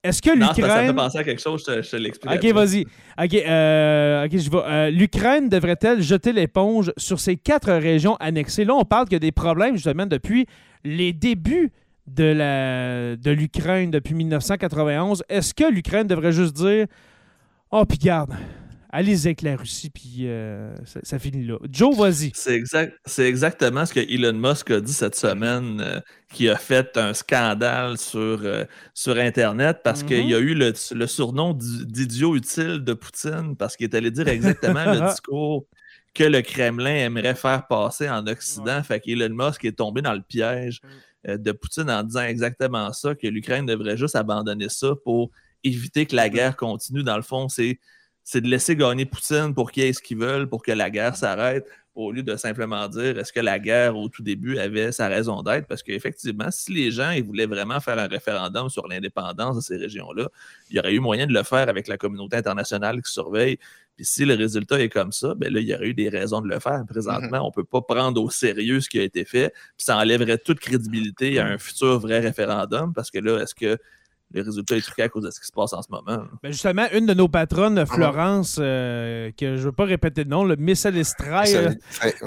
Est-ce 0.04 0.22
que 0.22 0.30
l'Ukraine. 0.30 0.86
Ça 0.86 0.92
me 0.92 0.96
penser 0.96 1.18
à 1.18 1.24
quelque 1.24 1.42
chose, 1.42 1.64
je 1.66 1.72
te, 1.72 1.82
je 1.82 1.90
te 1.90 1.96
l'explique. 1.96 2.32
Ok, 2.32 2.44
vas-y. 2.52 2.86
Ok, 3.20 3.34
euh, 3.34 4.24
ok, 4.26 4.38
je 4.38 4.50
vais. 4.50 4.58
Euh, 4.64 4.90
L'Ukraine 4.90 5.48
devrait-elle 5.48 6.00
jeter 6.00 6.32
l'éponge 6.32 6.92
sur 6.96 7.18
ces 7.18 7.36
quatre 7.36 7.72
régions 7.72 8.14
annexées? 8.20 8.64
Là, 8.64 8.74
on 8.74 8.84
parle 8.84 9.06
qu'il 9.06 9.14
y 9.14 9.16
a 9.16 9.20
des 9.20 9.32
problèmes, 9.32 9.74
justement, 9.74 10.06
depuis 10.06 10.46
les 10.84 11.12
débuts 11.12 11.72
de 12.08 12.24
la 12.24 13.16
de 13.16 13.30
l'Ukraine 13.30 13.90
depuis 13.90 14.14
1991. 14.14 15.22
Est-ce 15.28 15.54
que 15.54 15.70
l'Ukraine 15.70 16.06
devrait 16.06 16.32
juste 16.32 16.54
dire 16.54 16.86
Oh, 17.70 17.84
puis 17.84 17.98
garde, 17.98 18.32
allez 18.90 19.26
avec 19.26 19.42
la 19.42 19.56
Russie, 19.56 19.90
puis 19.90 20.20
euh, 20.20 20.74
ça, 21.02 21.18
finit 21.18 21.44
là. 21.44 21.58
Joe, 21.70 21.96
vas-y. 21.96 22.32
C'est 22.34 22.54
exact, 22.54 22.96
exactement 23.18 23.84
ce 23.84 23.92
que 23.92 24.00
Elon 24.00 24.32
Musk 24.32 24.70
a 24.70 24.80
dit 24.80 24.92
cette 24.92 25.14
semaine, 25.14 25.80
euh, 25.80 26.00
qui 26.32 26.48
a 26.48 26.56
fait 26.56 26.96
un 26.96 27.12
scandale 27.12 27.98
sur, 27.98 28.40
euh, 28.42 28.64
sur 28.94 29.18
Internet 29.18 29.80
parce 29.84 30.02
qu'il 30.02 30.28
y 30.28 30.34
a 30.34 30.38
eu 30.38 30.54
le, 30.54 30.72
surnom 31.06 31.54
d'idiot 31.54 32.36
utile 32.36 32.82
de 32.84 32.94
Poutine 32.94 33.56
parce 33.56 33.76
qu'il 33.76 33.84
est 33.84 33.94
allé 33.94 34.10
dire 34.10 34.28
exactement 34.28 34.84
le 34.84 35.00
discours 35.10 35.66
que 36.14 36.24
le 36.24 36.42
Kremlin 36.42 36.94
aimerait 36.94 37.34
faire 37.34 37.66
passer 37.66 38.08
en 38.08 38.26
Occident. 38.26 38.82
Fait 38.82 39.00
qu'Elon 39.00 39.28
Musk 39.30 39.64
est 39.64 39.72
tombé 39.72 40.02
dans 40.02 40.14
le 40.14 40.22
piège 40.22 40.80
de 41.24 41.52
Poutine 41.52 41.90
en 41.90 42.02
disant 42.02 42.22
exactement 42.22 42.92
ça, 42.92 43.14
que 43.14 43.26
l'Ukraine 43.26 43.66
devrait 43.66 43.96
juste 43.96 44.16
abandonner 44.16 44.68
ça 44.68 44.94
pour 45.04 45.30
éviter 45.64 46.06
que 46.06 46.16
la 46.16 46.28
guerre 46.28 46.56
continue. 46.56 47.02
Dans 47.02 47.16
le 47.16 47.22
fond, 47.22 47.48
c'est 47.48 47.78
c'est 48.30 48.42
de 48.42 48.48
laisser 48.48 48.76
gagner 48.76 49.06
Poutine 49.06 49.54
pour 49.54 49.72
qu'ils 49.72 49.84
aient 49.84 49.92
ce 49.94 50.02
qu'ils 50.02 50.18
veulent, 50.18 50.50
pour 50.50 50.62
que 50.62 50.70
la 50.70 50.90
guerre 50.90 51.16
s'arrête, 51.16 51.66
au 51.94 52.12
lieu 52.12 52.22
de 52.22 52.36
simplement 52.36 52.86
dire 52.86 53.18
est-ce 53.18 53.32
que 53.32 53.40
la 53.40 53.58
guerre 53.58 53.96
au 53.96 54.10
tout 54.10 54.22
début 54.22 54.58
avait 54.58 54.92
sa 54.92 55.08
raison 55.08 55.42
d'être? 55.42 55.66
Parce 55.66 55.82
qu'effectivement, 55.82 56.50
si 56.50 56.74
les 56.74 56.90
gens 56.90 57.10
ils 57.12 57.24
voulaient 57.24 57.46
vraiment 57.46 57.80
faire 57.80 57.98
un 57.98 58.06
référendum 58.06 58.68
sur 58.68 58.86
l'indépendance 58.86 59.56
de 59.56 59.62
ces 59.62 59.78
régions-là, 59.78 60.28
il 60.68 60.76
y 60.76 60.78
aurait 60.78 60.92
eu 60.92 61.00
moyen 61.00 61.26
de 61.26 61.32
le 61.32 61.42
faire 61.42 61.70
avec 61.70 61.88
la 61.88 61.96
communauté 61.96 62.36
internationale 62.36 63.00
qui 63.00 63.10
surveille. 63.10 63.56
Puis 63.96 64.04
si 64.04 64.26
le 64.26 64.34
résultat 64.34 64.78
est 64.78 64.90
comme 64.90 65.10
ça, 65.10 65.34
ben 65.34 65.50
là, 65.50 65.60
il 65.60 65.66
y 65.66 65.74
aurait 65.74 65.88
eu 65.88 65.94
des 65.94 66.10
raisons 66.10 66.42
de 66.42 66.48
le 66.48 66.60
faire. 66.60 66.84
Présentement, 66.86 67.38
mm-hmm. 67.38 67.44
on 67.44 67.46
ne 67.46 67.52
peut 67.52 67.64
pas 67.64 67.80
prendre 67.80 68.22
au 68.22 68.28
sérieux 68.28 68.82
ce 68.82 68.90
qui 68.90 69.00
a 69.00 69.04
été 69.04 69.24
fait, 69.24 69.54
puis 69.78 69.86
ça 69.86 69.96
enlèverait 69.96 70.36
toute 70.36 70.60
crédibilité 70.60 71.38
à 71.38 71.46
un 71.46 71.56
futur 71.56 71.98
vrai 71.98 72.20
référendum, 72.20 72.92
parce 72.92 73.10
que 73.10 73.20
là, 73.20 73.38
est-ce 73.38 73.54
que 73.54 73.78
les 74.32 74.42
résultats 74.42 74.76
est 74.76 74.82
truqués 74.82 75.02
à 75.02 75.08
cause 75.08 75.24
de 75.24 75.30
ce 75.30 75.40
qui 75.40 75.46
se 75.46 75.52
passe 75.52 75.72
en 75.72 75.80
ce 75.80 75.88
moment. 75.90 76.24
Ben 76.42 76.52
justement, 76.52 76.86
une 76.92 77.06
de 77.06 77.14
nos 77.14 77.28
patronnes, 77.28 77.78
ah. 77.78 77.86
Florence, 77.86 78.58
euh, 78.60 79.30
que 79.36 79.56
je 79.56 79.60
ne 79.60 79.66
veux 79.66 79.72
pas 79.72 79.84
répéter 79.84 80.24
le 80.24 80.30
nom, 80.30 80.44
le 80.44 80.56
Miss 80.56 80.84
Alestray, 80.84 81.78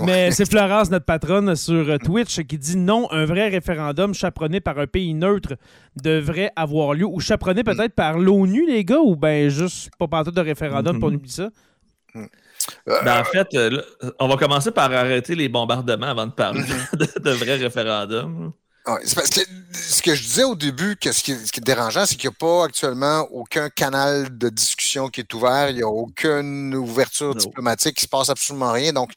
mais 0.03 0.31
c'est 0.31 0.49
Florence, 0.49 0.89
notre 0.89 1.05
patronne 1.05 1.55
sur 1.55 1.89
euh, 1.89 1.97
Twitch, 1.97 2.41
qui 2.41 2.57
dit 2.57 2.77
non, 2.77 3.07
un 3.11 3.25
vrai 3.25 3.49
référendum 3.49 4.13
chaperonné 4.13 4.61
par 4.61 4.79
un 4.79 4.87
pays 4.87 5.13
neutre 5.13 5.55
devrait 6.01 6.51
avoir 6.55 6.93
lieu, 6.93 7.05
ou 7.05 7.19
chaperonné 7.19 7.63
peut-être 7.63 7.93
par 7.93 8.17
l'ONU, 8.17 8.65
les 8.67 8.83
gars, 8.83 8.99
ou 8.99 9.15
bien 9.15 9.49
juste 9.49 9.91
pas 9.99 10.07
partout 10.07 10.31
de 10.31 10.41
référendum, 10.41 10.99
pour 10.99 11.11
nous 11.11 11.21
ça. 11.25 11.49
Ben, 12.85 13.19
en 13.19 13.23
fait, 13.23 13.47
euh, 13.55 13.81
on 14.19 14.27
va 14.27 14.37
commencer 14.37 14.71
par 14.71 14.91
arrêter 14.91 15.35
les 15.35 15.49
bombardements 15.49 16.07
avant 16.07 16.27
de 16.27 16.31
parler 16.31 16.61
de, 16.93 17.05
de 17.19 18.51
vrais 18.85 18.95
référendums 18.99 19.15
parce 19.15 19.29
que 19.29 19.41
ce 19.73 20.01
que 20.01 20.15
je 20.15 20.23
disais 20.23 20.43
au 20.43 20.55
début, 20.55 20.95
que 20.95 21.11
ce, 21.11 21.21
qui, 21.21 21.31
est 21.31 21.59
dérangeant, 21.59 22.05
c'est 22.05 22.15
qu'il 22.15 22.29
n'y 22.29 22.35
a 22.35 22.37
pas 22.37 22.65
actuellement 22.65 23.21
aucun 23.31 23.69
canal 23.69 24.37
de 24.37 24.49
discussion 24.49 25.09
qui 25.09 25.21
est 25.21 25.33
ouvert, 25.33 25.69
il 25.69 25.77
n'y 25.77 25.83
a 25.83 25.87
aucune 25.87 26.75
ouverture 26.75 27.35
diplomatique, 27.35 27.99
il 27.99 28.01
ne 28.01 28.05
se 28.05 28.09
passe 28.09 28.29
absolument 28.29 28.71
rien. 28.71 28.93
Donc, 28.93 29.11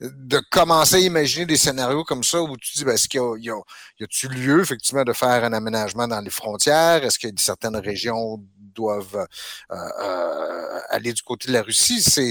de 0.00 0.40
commencer 0.50 0.96
à 0.96 0.98
imaginer 1.00 1.46
des 1.46 1.56
scénarios 1.56 2.04
comme 2.04 2.24
ça 2.24 2.42
où 2.42 2.56
tu 2.56 2.72
dis, 2.76 2.84
ben, 2.84 2.94
est-ce 2.94 3.08
qu'il 3.08 3.20
y 3.20 3.22
a, 3.22 3.36
y 3.38 3.50
a, 3.50 4.06
il 4.22 4.30
lieu, 4.30 4.60
effectivement, 4.60 5.04
de 5.04 5.12
faire 5.12 5.44
un 5.44 5.52
aménagement 5.52 6.08
dans 6.08 6.20
les 6.20 6.30
frontières? 6.30 7.04
Est-ce 7.04 7.18
que 7.18 7.28
certaines 7.36 7.76
régions 7.76 8.42
doivent 8.74 9.26
euh, 9.70 9.76
euh, 10.00 10.80
aller 10.88 11.12
du 11.12 11.22
côté 11.22 11.48
de 11.48 11.52
la 11.52 11.62
Russie? 11.62 12.02
C'est 12.02 12.30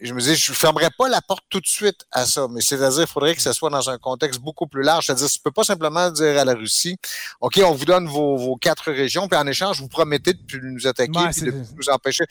je 0.00 0.12
me 0.12 0.20
dis, 0.20 0.34
je 0.34 0.50
ne 0.50 0.56
fermerai 0.56 0.88
pas 0.96 1.08
la 1.08 1.22
porte 1.22 1.44
tout 1.48 1.60
de 1.60 1.66
suite 1.66 2.06
à 2.12 2.26
ça, 2.26 2.46
mais 2.50 2.60
c'est-à-dire, 2.60 3.02
il 3.02 3.06
faudrait 3.06 3.34
que 3.34 3.40
ce 3.40 3.52
soit 3.52 3.70
dans 3.70 3.88
un 3.88 3.98
contexte 3.98 4.40
beaucoup 4.40 4.66
plus 4.66 4.82
large. 4.82 5.06
C'est-à-dire, 5.06 5.28
tu 5.28 5.38
ne 5.38 5.42
peux 5.42 5.52
pas 5.52 5.64
simplement 5.64 6.10
dire 6.10 6.38
à 6.38 6.44
la 6.44 6.54
Russie, 6.54 6.96
OK, 7.40 7.60
on 7.64 7.72
vous 7.72 7.84
donne 7.84 8.06
vos, 8.06 8.56
quatre 8.56 8.90
régions, 8.90 9.28
puis 9.28 9.38
en 9.38 9.46
échange, 9.46 9.80
vous 9.80 9.88
promettez 9.88 10.34
de 10.34 10.42
plus 10.42 10.60
nous 10.62 10.86
attaquer, 10.86 11.18
puis 11.32 11.42
de 11.42 11.50
plus 11.50 11.74
nous 11.76 11.88
empêcher. 11.90 12.24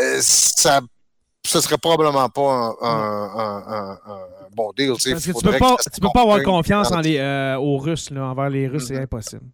Euh, 0.00 0.20
ça 0.22 0.80
ce 1.42 1.60
serait 1.60 1.78
probablement 1.78 2.28
pas 2.28 2.76
un, 2.82 3.98
bon 4.54 4.72
deal. 4.76 4.90
Parce 4.90 5.04
que 5.04 5.18
tu 5.18 5.32
peux 5.32 5.58
pas, 5.58 5.76
peux 6.00 6.08
pas 6.12 6.22
avoir 6.22 6.42
confiance 6.42 6.92
en 6.92 7.00
les, 7.00 7.18
euh, 7.18 7.56
aux 7.56 7.78
Russes, 7.78 8.10
là, 8.10 8.26
envers 8.26 8.50
les 8.50 8.68
Russes, 8.68 8.88
c'est 8.88 8.94
mm-hmm. 8.94 9.02
impossible. 9.04 9.46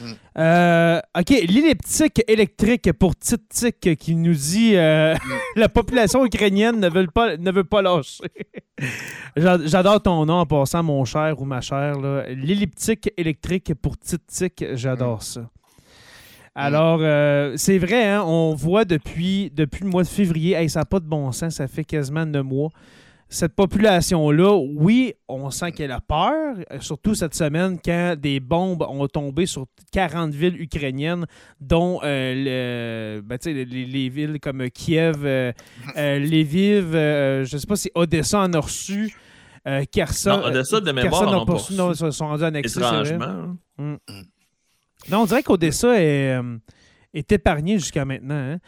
Mm. 0.00 0.12
Euh, 0.38 1.00
OK, 1.18 1.30
l'elliptique 1.30 2.22
électrique 2.28 2.92
pour 2.92 3.16
Titic 3.16 3.96
qui 3.96 4.14
nous 4.14 4.34
dit 4.34 4.76
euh, 4.76 5.14
mm. 5.14 5.18
la 5.56 5.68
population 5.68 6.24
ukrainienne 6.24 6.78
ne 6.78 6.88
veut 6.88 7.06
pas, 7.06 7.36
ne 7.36 7.50
veut 7.50 7.64
pas 7.64 7.82
lâcher. 7.82 8.24
j'adore 9.36 10.02
ton 10.02 10.26
nom 10.26 10.40
en 10.40 10.46
passant, 10.46 10.82
mon 10.82 11.04
cher 11.04 11.40
ou 11.40 11.44
ma 11.44 11.60
chère. 11.60 11.98
L'elliptique 12.28 13.10
électrique 13.16 13.74
pour 13.74 13.98
Titic, 13.98 14.64
j'adore 14.74 15.18
mm. 15.18 15.22
ça. 15.22 15.40
Alors, 16.54 16.98
euh, 17.02 17.52
c'est 17.56 17.78
vrai, 17.78 18.04
hein, 18.08 18.24
on 18.26 18.52
voit 18.52 18.84
depuis, 18.84 19.52
depuis 19.54 19.84
le 19.84 19.90
mois 19.90 20.02
de 20.02 20.08
février, 20.08 20.68
ça 20.68 20.80
n'a 20.80 20.84
pas 20.84 20.98
de 20.98 21.04
bon 21.06 21.30
sens, 21.30 21.54
ça 21.54 21.68
fait 21.68 21.84
quasiment 21.84 22.26
neuf 22.26 22.42
mois 22.44 22.70
cette 23.30 23.54
population-là, 23.54 24.56
oui, 24.56 25.12
on 25.28 25.50
sent 25.50 25.72
qu'elle 25.72 25.92
a 25.92 26.00
peur, 26.00 26.56
surtout 26.80 27.14
cette 27.14 27.34
semaine 27.34 27.78
quand 27.82 28.16
des 28.18 28.40
bombes 28.40 28.82
ont 28.88 29.06
tombé 29.06 29.44
sur 29.44 29.66
40 29.92 30.32
villes 30.32 30.60
ukrainiennes, 30.60 31.26
dont 31.60 32.00
euh, 32.04 33.20
ben, 33.22 33.38
les, 33.44 34.08
villes 34.08 34.38
comme 34.40 34.70
Kiev, 34.70 35.24
euh, 35.24 35.52
euh, 35.98 36.18
Lviv, 36.18 36.92
je 36.92 37.54
ne 37.54 37.58
sais 37.58 37.66
pas 37.66 37.76
si 37.76 37.90
Odessa 37.94 38.40
en 38.40 38.52
a 38.54 38.60
reçu. 38.60 39.14
Kherson, 39.92 40.30
non, 40.30 40.44
Odessa, 40.44 40.80
de 40.80 40.92
mémoire, 40.92 41.20
Kherson 41.20 41.44
pas 41.44 41.52
reçu. 41.52 41.74
Non, 41.74 41.92
ils 41.92 42.12
sont 42.12 42.26
rendus 42.26 42.44
annexés. 42.44 42.78
Étrangement. 42.78 43.56
Mm. 43.76 43.96
Non, 45.10 45.18
on 45.20 45.26
dirait 45.26 45.42
qu'Odessa 45.42 46.00
est, 46.00 46.40
est 47.12 47.32
épargné 47.32 47.78
jusqu'à 47.78 48.06
maintenant. 48.06 48.34
Hein. 48.34 48.58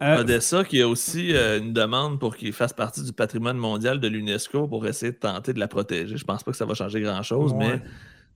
Euh, 0.00 0.20
Odessa 0.20 0.62
qui 0.62 0.80
a 0.80 0.88
aussi 0.88 1.34
euh, 1.34 1.58
une 1.58 1.72
demande 1.72 2.20
pour 2.20 2.36
qu'il 2.36 2.52
fasse 2.52 2.72
partie 2.72 3.02
du 3.02 3.12
patrimoine 3.12 3.56
mondial 3.56 3.98
de 3.98 4.06
l'UNESCO 4.06 4.68
pour 4.68 4.86
essayer 4.86 5.10
de 5.10 5.16
tenter 5.16 5.52
de 5.52 5.58
la 5.58 5.66
protéger. 5.66 6.16
Je 6.16 6.24
pense 6.24 6.44
pas 6.44 6.52
que 6.52 6.56
ça 6.56 6.66
va 6.66 6.74
changer 6.74 7.00
grand-chose, 7.00 7.52
mais 7.54 7.80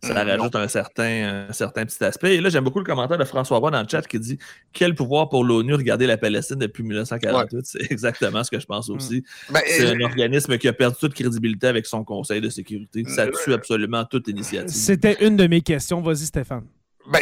ça 0.03 0.25
rajoute 0.25 0.57
un 0.57 0.67
certain, 0.67 1.47
certain 1.53 1.87
petit 1.87 2.03
aspect. 2.03 2.35
Et 2.35 2.41
là, 2.41 2.49
j'aime 2.49 2.65
beaucoup 2.65 2.81
le 2.81 2.85
commentaire 2.85 3.19
de 3.19 3.25
François 3.25 3.59
Roy 3.59 3.71
dans 3.71 3.81
le 3.81 3.87
chat 3.89 4.03
qui 4.03 4.19
dit 4.19 4.39
Quel 4.73 4.97
pouvoir 4.97 5.29
pour 5.29 5.45
l'ONU 5.45 5.75
regarder 5.75 6.09
la 6.09 6.17
Palestine 6.17 6.57
depuis 6.57 6.83
1948 6.83 7.65
C'est 7.65 7.93
exactement 7.93 8.43
ce 8.43 8.51
que 8.51 8.59
je 8.59 8.67
pense 8.67 8.89
mm. 8.89 8.95
aussi. 8.97 9.25
Ben, 9.51 9.61
c'est 9.65 9.87
un 9.87 10.01
organisme 10.01 10.59
qui 10.59 10.67
a 10.67 10.73
perdu 10.73 10.97
toute 10.99 11.15
crédibilité 11.15 11.69
avec 11.69 11.87
son 11.87 12.03
Conseil 12.03 12.41
de 12.41 12.49
sécurité. 12.49 13.05
Ça 13.07 13.29
tue 13.29 13.53
absolument 13.53 14.05
toute 14.05 14.27
initiative. 14.27 14.75
C'était 14.75 15.25
une 15.25 15.37
de 15.37 15.47
mes 15.47 15.61
questions. 15.61 16.01
Vas-y, 16.01 16.27
Stéphane. 16.27 16.65
Ben, 17.07 17.21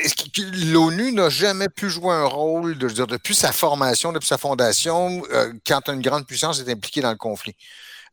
L'ONU 0.72 1.12
n'a 1.12 1.30
jamais 1.30 1.68
pu 1.68 1.88
jouer 1.88 2.12
un 2.12 2.26
rôle, 2.26 2.76
de, 2.76 2.88
dire, 2.88 3.06
depuis 3.06 3.34
sa 3.34 3.52
formation, 3.52 4.12
depuis 4.12 4.26
sa 4.26 4.38
fondation, 4.38 5.22
euh, 5.32 5.52
quand 5.66 5.88
une 5.88 6.02
grande 6.02 6.26
puissance 6.26 6.60
est 6.60 6.70
impliquée 6.70 7.00
dans 7.00 7.10
le 7.10 7.16
conflit? 7.16 7.56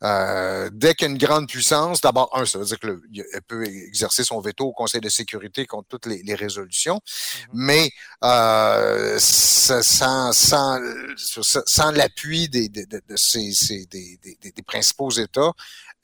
Euh, 0.04 0.70
dès 0.72 0.94
qu'une 0.94 1.18
grande 1.18 1.48
puissance, 1.48 2.02
d'abord, 2.02 2.30
un, 2.38 2.46
ça 2.46 2.60
veut 2.60 2.66
dire 2.66 2.80
qu'elle 2.80 3.42
peut 3.48 3.66
exercer 3.66 4.24
son 4.24 4.40
veto 4.40 4.66
au 4.66 4.74
Conseil 4.74 5.02
de 5.02 5.10
sécurité 5.10 5.66
contre 5.66 5.88
toutes 5.88 6.06
les, 6.06 6.36
résolutions, 6.36 6.98
mm-hmm. 6.98 7.48
mais 7.54 7.92
euh, 8.24 9.18
sans, 9.20 10.32
sans, 10.34 10.80
sans 11.66 11.92
l'appui 11.92 12.48
des, 12.48 12.70
des, 12.70 12.86
des, 12.86 14.64
principaux 14.66 15.10
États, 15.10 15.52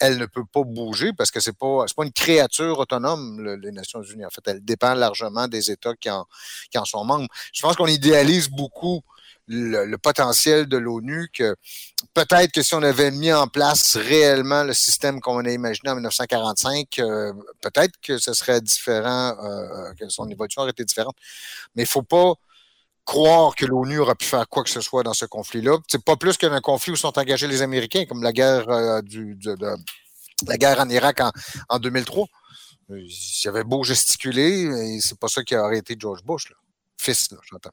elle 0.04 0.18
ne 0.18 0.26
peut 0.26 0.44
pas 0.44 0.64
bouger 0.64 1.14
parce 1.14 1.32
que 1.32 1.40
c'est 1.40 1.58
pas 1.58 1.86
pas 1.96 2.04
une 2.04 2.12
créature 2.12 2.78
autonome 2.78 3.42
les 3.62 3.72
Nations 3.72 4.04
Unies. 4.04 4.26
En 4.26 4.30
fait, 4.30 4.42
elle 4.48 4.64
dépend 4.64 4.94
largement 4.96 5.48
des 5.48 5.72
États 5.72 5.96
qui 5.96 6.10
en, 6.10 6.26
qui 6.70 6.78
en 6.78 6.84
sont 6.84 7.06
membres. 7.06 7.28
Je 7.54 7.62
pense 7.62 7.78
qu'on 7.78 7.88
idéalise 7.88 8.50
beaucoup 8.50 9.02
le, 9.48 9.96
potentiel 9.96 10.68
de 10.68 10.76
l'ONU 10.76 11.30
que 11.34 11.56
peut-être 12.14 12.52
que 12.52 12.62
si 12.62 12.76
on 12.76 12.84
avait 12.84 13.12
mis 13.12 13.32
en 13.32 13.48
place 13.48 13.96
réellement 13.96 14.64
le 14.66 14.74
système 14.74 15.22
qu'on 15.22 15.46
a 15.46 15.52
imaginé 15.52 15.90
en 15.90 15.96
1945, 15.96 17.00
euh, 17.00 17.32
peut-être 17.62 17.94
que 18.02 18.18
ce 18.18 18.34
serait 18.34 18.60
différent, 18.60 19.38
euh, 19.40 19.90
euh, 19.90 19.94
que 19.94 20.10
son 20.10 20.30
évolution 20.30 20.64
aurait 20.64 20.72
été 20.72 20.84
différente. 20.84 21.16
Mais 21.76 21.84
il 21.84 21.88
faut 21.88 22.04
pas 22.04 22.34
croire 23.06 23.56
que 23.56 23.66
l'ONU 23.66 24.00
aurait 24.00 24.16
pu 24.16 24.26
faire 24.26 24.48
quoi 24.48 24.64
que 24.64 24.70
ce 24.70 24.82
soit 24.82 25.04
dans 25.04 25.14
ce 25.14 25.26
conflit-là. 25.26 25.78
C'est 25.88 26.04
pas 26.04 26.16
plus 26.16 26.38
qu'un 26.38 26.60
conflit 26.62 26.94
où 26.94 26.96
sont 26.96 27.18
engagés 27.20 27.48
les 27.48 27.62
Américains, 27.62 28.06
comme 28.06 28.24
la 28.24 28.32
guerre 28.32 29.02
du, 29.04 29.36
de, 29.36 29.56
la 30.48 30.58
guerre 30.58 30.80
en 30.80 30.90
Irak 30.90 31.20
en, 31.22 31.32
en 31.70 31.80
2003. 31.80 32.26
Il 32.90 33.48
avait 33.50 33.64
beau 33.64 33.84
gesticuler, 33.84 34.64
et 34.64 35.00
c'est 35.02 35.18
pas 35.20 35.28
ça 35.28 35.44
qui 35.44 35.56
a 35.56 35.64
arrêté 35.64 35.96
George 35.98 36.24
Bush, 36.24 36.50
là. 36.50 36.56
fils, 36.98 37.30
j'entends. 37.50 37.72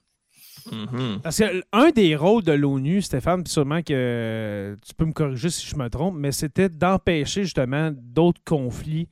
Mhm. 0.71 1.21
Parce 1.23 1.39
que 1.39 1.63
un 1.73 1.91
des 1.91 2.15
rôles 2.17 2.43
de 2.43 2.53
l'ONU, 2.53 3.01
Stéphane, 3.03 3.43
puis 3.43 3.53
sûrement 3.53 3.83
que 3.83 4.77
tu 4.87 4.95
peux 4.95 5.05
me 5.07 5.13
corriger 5.13 5.49
si 5.51 5.67
je 5.67 5.77
me 5.77 5.89
trompe, 5.89 6.15
mais 6.17 6.33
c'était 6.33 6.69
d'empêcher 6.69 7.45
justement 7.45 7.91
d'autres 7.95 8.43
conflits, 8.45 9.09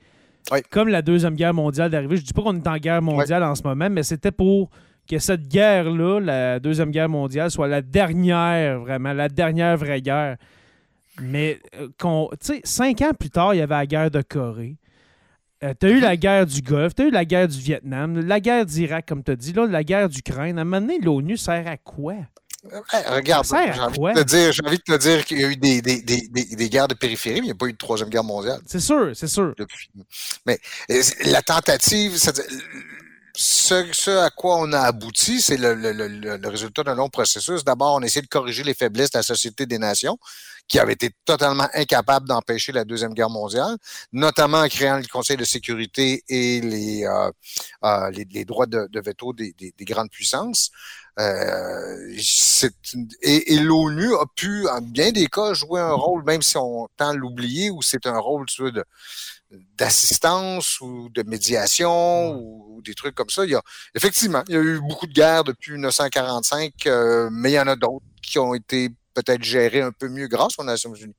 Oui. 0.53 0.61
comme 0.71 0.89
la 0.89 1.03
Deuxième 1.03 1.35
Guerre 1.37 1.55
mondiale 1.55 1.91
d'arriver. 1.91 2.16
Je 2.16 2.23
dis 2.23 2.33
pas 2.33 2.43
qu'on 2.43 2.57
est 2.57 2.66
en 2.69 2.77
guerre 2.77 3.03
mondiale 3.03 3.43
en 3.43 3.55
ce 3.55 3.62
moment, 3.62 3.89
mais 3.91 4.03
c'était 4.03 4.31
pour 4.33 4.71
que 5.09 5.19
cette 5.19 5.49
guerre-là, 5.49 6.21
la 6.21 6.61
Deuxième 6.61 6.91
Guerre 6.91 7.09
mondiale, 7.09 7.51
soit 7.51 7.69
la 7.69 7.83
dernière, 7.83 8.81
vraiment, 8.81 9.13
la 9.13 9.29
dernière 9.29 9.77
vraie 9.77 10.03
guerre. 10.03 10.37
Mais, 11.21 11.59
euh, 11.81 11.89
tu 12.41 12.61
cinq 12.65 13.01
ans 13.03 13.13
plus 13.19 13.31
tard, 13.31 13.55
il 13.55 13.59
y 13.59 13.61
avait 13.61 13.75
la 13.75 13.87
guerre 13.87 14.11
de 14.11 14.23
Corée. 14.23 14.77
Euh, 15.65 15.75
t'as 15.77 15.89
eu 15.89 15.99
la 15.99 16.17
guerre 16.17 16.47
du 16.47 16.63
Golfe, 16.63 16.95
t'as 16.95 17.05
eu 17.05 17.11
la 17.11 17.25
guerre 17.25 17.49
du 17.49 17.59
Vietnam, 17.59 18.21
la 18.21 18.39
guerre 18.39 18.65
d'Irak, 18.65 19.07
comme 19.07 19.25
t'as 19.25 19.35
dit, 19.35 19.53
là, 19.53 19.67
la 19.67 19.83
guerre 19.83 20.09
d'Ukraine. 20.09 20.59
À 20.59 20.61
un 20.63 20.65
moment 20.65 20.81
donné, 20.81 21.01
l'ONU 21.01 21.37
sert 21.37 21.67
à 21.67 21.77
quoi? 21.77 22.15
Eh, 22.65 23.11
regarde, 23.11 23.47
j'ai 23.47 23.81
envie, 23.81 23.99
quoi? 23.99 24.13
de 24.13 24.23
te 24.23 24.27
dire, 24.27 24.53
j'ai 24.53 24.65
envie 24.65 24.79
de 24.79 24.83
te 24.83 24.99
dire 24.99 25.25
qu'il 25.25 25.41
y 25.41 25.45
a 25.45 25.49
eu 25.49 25.57
des, 25.57 25.81
des, 25.81 26.03
des, 26.03 26.29
des, 26.29 26.45
des 26.45 26.69
guerres 26.69 26.89
de 26.89 26.95
périphérie, 26.95 27.41
mais 27.41 27.47
il 27.47 27.51
n'y 27.51 27.53
a 27.53 27.55
pas 27.55 27.67
eu 27.67 27.73
de 27.73 27.79
Troisième 27.79 28.09
Guerre 28.09 28.25
mondiale 28.25 28.61
C'est 28.67 28.81
sûr, 28.81 29.11
c'est 29.15 29.29
sûr. 29.29 29.55
Mais 30.45 30.59
euh, 30.91 31.01
la 31.27 31.43
tentative, 31.43 32.17
ce, 33.41 33.86
ce 33.93 34.11
à 34.11 34.30
quoi 34.30 34.57
on 34.57 34.72
a 34.72 34.80
abouti, 34.80 35.41
c'est 35.41 35.57
le, 35.57 35.72
le, 35.72 35.93
le, 35.93 36.09
le 36.09 36.49
résultat 36.49 36.82
d'un 36.82 36.97
long 36.97 37.09
processus. 37.09 37.62
D'abord, 37.62 37.95
on 37.95 38.03
a 38.03 38.07
essayé 38.07 38.22
de 38.22 38.26
corriger 38.26 38.64
les 38.64 38.74
faiblesses 38.74 39.12
de 39.12 39.18
la 39.18 39.22
Société 39.22 39.64
des 39.64 39.78
Nations, 39.78 40.18
qui 40.66 40.80
avait 40.80 40.95
été 40.95 41.11
totalement 41.24 41.68
incapable 41.72 42.26
d'empêcher 42.26 42.72
la 42.72 42.84
Deuxième 42.84 43.14
Guerre 43.14 43.30
mondiale, 43.30 43.76
notamment 44.12 44.59
en 44.62 44.68
créant 44.68 44.97
le 44.97 45.07
Conseil 45.07 45.36
de 45.36 45.45
sécurité 45.45 46.24
et 46.28 46.61
les, 46.61 47.05
euh, 47.05 47.30
euh, 47.84 48.11
les, 48.11 48.26
les, 48.28 48.45
droits 48.45 48.66
de, 48.66 48.89
de 48.91 49.01
veto 49.01 49.32
des, 49.32 49.53
des, 49.53 49.72
des, 49.78 49.84
grandes 49.84 50.11
puissances. 50.11 50.72
Euh, 51.20 52.12
et, 53.22 53.55
et 53.55 53.59
l'ONU 53.61 54.16
a 54.16 54.26
pu, 54.34 54.68
en 54.68 54.80
bien 54.80 55.12
des 55.12 55.28
cas, 55.28 55.55
jouer 55.55 55.80
un 55.80 55.93
rôle, 55.93 56.24
même 56.24 56.43
si 56.43 56.57
on 56.57 56.89
tend 56.97 57.11
à 57.11 57.14
l'oublier, 57.14 57.70
ou 57.70 57.82
c'est 57.82 58.05
un 58.07 58.18
rôle 58.18 58.47
tu 58.47 58.62
veux, 58.62 58.72
de 58.72 58.84
d'assistance 59.51 60.80
ou 60.80 61.09
de 61.11 61.22
médiation 61.22 62.32
ou, 62.32 62.76
ou, 62.76 62.82
des 62.82 62.94
trucs 62.94 63.14
comme 63.14 63.30
ça. 63.30 63.44
Il 63.44 63.51
y 63.51 63.55
a, 63.55 63.62
effectivement, 63.94 64.42
il 64.49 64.55
y 64.55 64.59
a 64.59 64.61
eu 64.61 64.80
beaucoup 64.80 65.07
de 65.07 65.12
guerres 65.12 65.44
depuis 65.44 65.72
1945, 65.72 66.72
euh, 66.86 67.28
mais 67.32 67.53
il 67.53 67.55
y 67.55 67.61
en 67.61 67.66
a 67.66 67.76
d'autres 67.76 68.05
qui 68.22 68.38
ont 68.38 68.55
été 68.55 68.90
peut-être 69.14 69.42
gérées 69.42 69.82
un 69.82 69.92
peu 69.92 70.09
mieux 70.09 70.28
grâce 70.28 70.59
aux 70.59 70.64
Nations 70.64 70.94
Unies. 70.94 71.16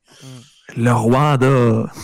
Le 0.76 0.92
Rwanda. 0.92 1.92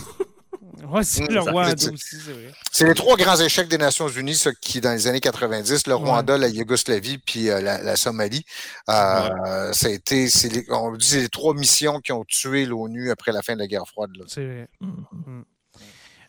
Ouais, 0.88 1.02
c'est 1.02 1.28
le 1.28 1.40
Rwanda 1.40 1.72
aussi, 1.72 2.16
c'est 2.24 2.32
vrai. 2.32 2.52
C'est 2.70 2.86
les 2.86 2.94
trois 2.94 3.16
grands 3.16 3.40
échecs 3.40 3.68
des 3.68 3.78
Nations 3.78 4.08
Unies, 4.08 4.36
ça, 4.36 4.52
qui, 4.54 4.80
dans 4.80 4.92
les 4.92 5.06
années 5.08 5.20
90, 5.20 5.86
le 5.86 5.94
Rwanda, 5.94 6.34
ouais. 6.34 6.38
la 6.38 6.48
Yougoslavie, 6.48 7.18
puis 7.18 7.50
euh, 7.50 7.60
la, 7.60 7.82
la, 7.82 7.96
Somalie. 7.96 8.44
Euh, 8.88 9.64
ouais. 9.64 9.72
Ça 9.72 9.88
a 9.88 9.90
été, 9.90 10.28
c'est 10.28 10.48
les, 10.48 10.64
on 10.70 10.92
dit, 10.92 11.06
c'est 11.06 11.20
les 11.22 11.28
trois 11.28 11.54
missions 11.54 11.98
qui 12.00 12.12
ont 12.12 12.24
tué 12.24 12.66
l'ONU 12.66 13.10
après 13.10 13.32
la 13.32 13.42
fin 13.42 13.54
de 13.54 13.60
la 13.60 13.66
guerre 13.66 13.86
froide. 13.88 14.10
C'est 14.28 14.44
vrai. 14.44 14.68
Mm 14.80 15.04
-hmm. 15.12 15.44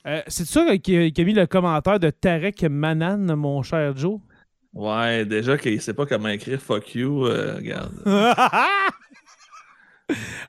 Euh, 0.07 0.21
c'est 0.27 0.47
ça 0.47 0.77
qui, 0.77 0.95
a 0.95 1.23
mis 1.23 1.33
le 1.33 1.45
commentaire 1.47 1.99
de 1.99 2.09
Tarek 2.09 2.63
Manan, 2.63 3.35
mon 3.35 3.61
cher 3.61 3.95
Joe? 3.97 4.19
Ouais, 4.73 5.25
déjà 5.25 5.57
qu'il 5.57 5.75
ne 5.75 5.79
sait 5.79 5.93
pas 5.93 6.05
comment 6.05 6.29
écrire 6.29 6.61
fuck 6.61 6.95
you, 6.95 7.25
euh, 7.25 7.55
regarde. 7.57 7.91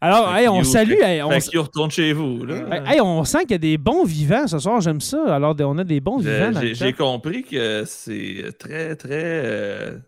Alors, 0.00 0.32
hey, 0.36 0.46
on 0.46 0.58
you, 0.58 0.64
salue. 0.64 1.00
Hey, 1.02 1.20
on, 1.22 1.32
you 1.52 1.62
retourne 1.62 1.90
chez 1.90 2.12
vous. 2.12 2.44
Là. 2.44 2.84
Hey, 2.86 3.00
on 3.00 3.24
sent 3.24 3.40
qu'il 3.40 3.50
y 3.52 3.54
a 3.54 3.58
des 3.58 3.78
bons 3.78 4.04
vivants 4.04 4.46
ce 4.46 4.60
soir, 4.60 4.80
j'aime 4.80 5.00
ça. 5.00 5.34
Alors, 5.34 5.56
on 5.58 5.78
a 5.78 5.84
des 5.84 5.98
bons 5.98 6.18
vivants. 6.18 6.52
J'ai 6.62 6.92
compris 6.92 7.42
que 7.42 7.82
c'est 7.84 8.52
très, 8.60 8.94
très 8.94 9.42
euh, 9.44 9.98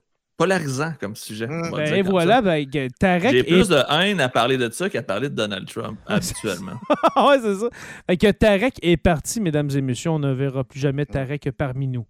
polarisant 0.40 0.94
comme 0.98 1.14
sujet. 1.16 1.46
Mmh. 1.46 1.70
Ben, 1.70 1.94
et 1.94 2.00
voilà, 2.00 2.40
ben, 2.40 2.66
Tarek. 2.98 3.30
J'ai 3.30 3.42
plus 3.42 3.68
de 3.68 3.76
haine 3.90 4.22
à 4.22 4.30
parler 4.30 4.56
de 4.56 4.70
ça 4.70 4.88
qu'à 4.88 5.02
parler 5.02 5.28
de 5.28 5.34
Donald 5.34 5.68
Trump, 5.68 5.98
habituellement. 6.06 6.80
ouais, 7.28 7.38
c'est 7.42 7.56
ça. 7.56 7.68
Fait 8.08 8.16
que 8.16 8.30
Tarek 8.30 8.78
est 8.80 8.96
parti, 8.96 9.38
mesdames 9.38 9.68
et 9.76 9.82
messieurs. 9.82 10.12
On 10.12 10.18
ne 10.18 10.32
verra 10.32 10.64
plus 10.64 10.80
jamais 10.80 11.04
Tarek 11.04 11.50
parmi 11.50 11.88
nous. 11.88 12.06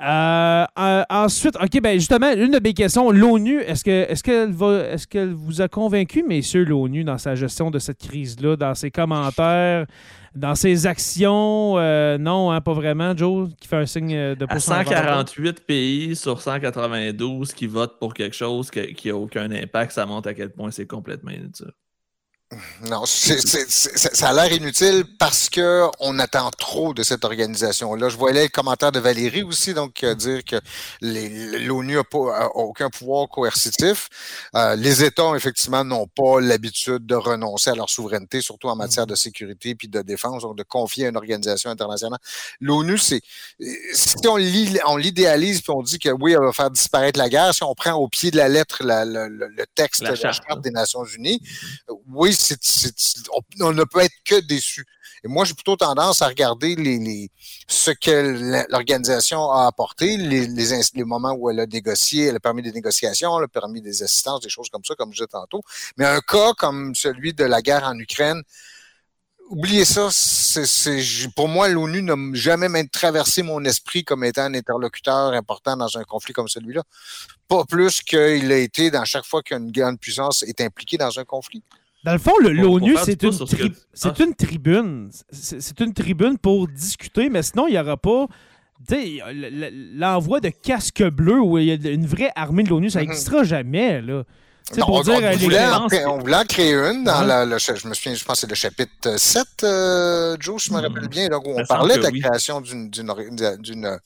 Euh, 0.00 0.64
euh, 0.80 1.04
ensuite, 1.08 1.54
OK, 1.62 1.80
ben 1.80 1.94
justement, 1.94 2.32
une 2.32 2.50
de 2.50 2.60
mes 2.60 2.74
questions, 2.74 3.12
l'ONU, 3.12 3.60
est-ce 3.60 3.84
que 3.84 4.10
est-ce 4.10 4.24
qu'elle 4.24 4.50
va 4.50 4.86
est-ce 4.90 5.06
qu'elle 5.06 5.32
vous 5.32 5.60
a 5.60 5.68
convaincu, 5.68 6.24
messieurs, 6.24 6.64
l'ONU, 6.64 7.04
dans 7.04 7.18
sa 7.18 7.36
gestion 7.36 7.70
de 7.70 7.78
cette 7.78 7.98
crise-là, 7.98 8.56
dans 8.56 8.74
ses 8.74 8.90
commentaires, 8.90 9.86
dans 10.34 10.54
ses 10.54 10.86
actions? 10.86 11.78
Euh, 11.78 12.18
non, 12.18 12.50
hein, 12.50 12.60
pas 12.60 12.72
vraiment, 12.72 13.16
Joe, 13.16 13.50
qui 13.60 13.68
fait 13.68 13.76
un 13.76 13.86
signe 13.86 14.34
de 14.34 14.46
pouce 14.46 14.68
À 14.68 14.84
148 14.84 15.66
pays 15.66 16.16
sur 16.16 16.40
192 16.40 17.52
qui 17.52 17.66
votent 17.66 17.98
pour 17.98 18.14
quelque 18.14 18.36
chose 18.36 18.70
qui 18.70 19.08
n'a 19.08 19.16
aucun 19.16 19.50
impact, 19.50 19.92
ça 19.92 20.06
montre 20.06 20.28
à 20.28 20.34
quel 20.34 20.50
point 20.50 20.70
c'est 20.70 20.86
complètement 20.86 21.30
inutile. 21.30 21.72
Non, 22.88 23.04
c 23.04 23.34
est, 23.34 23.46
c 23.46 23.58
est, 23.58 23.70
c 23.70 24.08
ça 24.14 24.30
a 24.30 24.32
l'air 24.32 24.50
inutile 24.50 25.04
parce 25.18 25.50
que 25.50 25.84
on 26.00 26.18
attend 26.18 26.50
trop 26.50 26.94
de 26.94 27.02
cette 27.02 27.22
organisation-là. 27.26 28.08
Je 28.08 28.16
voyais 28.16 28.44
le 28.44 28.48
commentaire 28.48 28.90
de 28.90 28.98
Valérie 28.98 29.42
aussi, 29.42 29.74
donc 29.74 30.02
euh, 30.02 30.14
dire 30.14 30.42
que 30.44 30.56
l'ONU 31.02 31.96
n'a 31.96 32.48
aucun 32.54 32.88
pouvoir 32.88 33.28
coercitif. 33.28 34.08
Euh, 34.54 34.76
les 34.76 35.04
États, 35.04 35.34
effectivement, 35.36 35.84
n'ont 35.84 36.06
pas 36.06 36.40
l'habitude 36.40 37.04
de 37.04 37.16
renoncer 37.16 37.68
à 37.68 37.74
leur 37.74 37.90
souveraineté, 37.90 38.40
surtout 38.40 38.68
en 38.68 38.76
matière 38.76 39.06
de 39.06 39.14
sécurité 39.14 39.74
puis 39.74 39.88
de 39.88 40.00
défense, 40.00 40.42
donc 40.42 40.56
de 40.56 40.62
confier 40.62 41.04
à 41.04 41.08
une 41.10 41.18
organisation 41.18 41.68
internationale. 41.68 42.18
L'ONU, 42.62 42.96
c'est 42.96 43.20
si 43.92 44.16
on 44.26 44.36
l'idéalise 44.96 45.60
puis 45.60 45.72
on 45.72 45.82
dit 45.82 45.98
que 45.98 46.08
oui, 46.08 46.32
elle 46.32 46.40
va 46.40 46.52
faire 46.54 46.70
disparaître 46.70 47.18
la 47.18 47.28
guerre, 47.28 47.54
si 47.54 47.62
on 47.62 47.74
prend 47.74 47.92
au 47.92 48.08
pied 48.08 48.30
de 48.30 48.38
la 48.38 48.48
lettre 48.48 48.82
la, 48.82 49.04
le, 49.04 49.28
le, 49.28 49.66
texte 49.74 50.00
la 50.00 50.12
de 50.12 50.22
la 50.22 50.32
Charte 50.32 50.62
des 50.62 50.70
Nations 50.70 51.04
Unies, 51.04 51.42
oui, 52.10 52.37
on, 53.60 53.72
ne 53.72 53.84
peut 53.84 54.00
être 54.00 54.14
que 54.24 54.40
déçu. 54.40 54.84
Et 55.24 55.28
moi, 55.28 55.44
j'ai 55.44 55.54
plutôt 55.54 55.76
tendance 55.76 56.22
à 56.22 56.28
regarder 56.28 56.76
ce 57.66 57.90
que 57.90 58.66
l'organisation 58.70 59.50
a 59.50 59.66
apporté, 59.66 60.16
les, 60.16 61.04
moments 61.04 61.32
où 61.32 61.50
elle 61.50 61.60
a 61.60 61.66
négocié, 61.66 62.26
elle 62.26 62.36
a 62.36 62.40
permis 62.40 62.62
des 62.62 62.72
négociations, 62.72 63.36
elle 63.38 63.44
a 63.44 63.48
permis 63.48 63.80
des 63.80 64.02
assistances, 64.02 64.40
des 64.40 64.48
choses 64.48 64.68
comme 64.70 64.84
ça, 64.84 64.94
comme 64.94 65.10
je 65.10 65.18
disais 65.18 65.26
tantôt. 65.26 65.62
Mais 65.96 66.06
un 66.06 66.20
cas 66.20 66.52
comme 66.54 66.94
celui 66.94 67.34
de 67.34 67.44
la 67.44 67.62
guerre 67.62 67.84
en 67.84 67.98
Ukraine, 67.98 68.42
oubliez 69.48 69.84
ça, 69.84 70.08
c 70.10 70.60
est, 70.60 70.66
c 70.66 70.98
est, 70.98 71.34
pour 71.34 71.48
moi, 71.48 71.68
l'ONU 71.68 72.02
n'a 72.02 72.16
jamais 72.34 72.68
même 72.68 72.88
traversé 72.88 73.42
mon 73.42 73.64
esprit 73.64 74.04
comme 74.04 74.24
étant 74.24 74.42
un 74.42 74.54
interlocuteur 74.54 75.32
important 75.32 75.76
dans 75.76 75.96
un 75.96 76.04
conflit 76.04 76.32
comme 76.32 76.48
celui-là. 76.48 76.82
Pas 77.48 77.64
plus 77.64 78.02
qu'il 78.02 78.52
a 78.52 78.58
été 78.58 78.90
dans 78.90 79.04
chaque 79.04 79.24
fois 79.24 79.42
qu'une 79.42 79.72
grande 79.72 79.98
puissance 79.98 80.42
est 80.42 80.60
impliquée 80.60 80.98
dans 80.98 81.18
un 81.18 81.24
conflit. 81.24 81.62
Dans 82.08 82.14
le 82.14 82.18
fond, 82.18 82.32
l'ONU, 82.40 82.96
c'est 83.04 83.22
une, 83.22 83.36
tri 83.46 83.70
que... 83.70 83.76
ah. 84.08 84.14
une 84.18 84.34
tribune. 84.34 85.10
C'est 85.30 85.78
une 85.80 85.92
tribune 85.92 86.38
pour 86.38 86.66
discuter, 86.66 87.28
mais 87.28 87.42
sinon, 87.42 87.66
il 87.66 87.72
n'y 87.72 87.78
aura 87.78 87.98
pas 87.98 88.26
l'envoi 89.94 90.40
de 90.40 90.48
casques 90.48 91.04
bleus 91.04 91.42
où 91.42 91.58
il 91.58 91.66
y 91.66 91.72
a 91.72 91.90
une 91.90 92.06
vraie 92.06 92.32
armée 92.34 92.62
de 92.62 92.70
l'ONU. 92.70 92.88
Ça 92.88 93.00
n'existera 93.00 93.40
mm 93.40 93.42
-hmm. 93.42 93.48
jamais. 93.48 94.00
Là. 94.00 94.24
Non, 94.78 94.86
pour 94.86 94.96
on, 94.96 95.02
dire, 95.02 95.20
on, 95.22 95.36
voulait 95.36 95.66
en, 95.66 95.86
on, 96.14 96.18
voulait 96.18 96.36
en, 96.36 96.44
créer 96.44 96.74
une 96.74 97.04
dans 97.04 97.20
ouais. 97.20 97.26
la, 97.26 97.44
le, 97.44 97.58
je 97.58 97.88
me 97.88 97.94
souviens, 97.94 98.14
je 98.14 98.24
pense 98.24 98.36
que 98.36 98.40
c'est 98.40 98.50
le 98.50 98.54
chapitre 98.54 99.18
7, 99.18 99.46
euh, 99.64 100.36
Joe, 100.40 100.62
je 100.62 100.72
me 100.72 100.80
rappelle 100.80 101.04
mmh. 101.04 101.16
bien, 101.16 101.28
donc, 101.28 101.46
où 101.46 101.52
on 101.60 101.66
parlait 101.66 101.96
de 101.98 102.02
la 102.02 102.10
oui. 102.10 102.20
création 102.20 102.60
d'une 102.60 103.10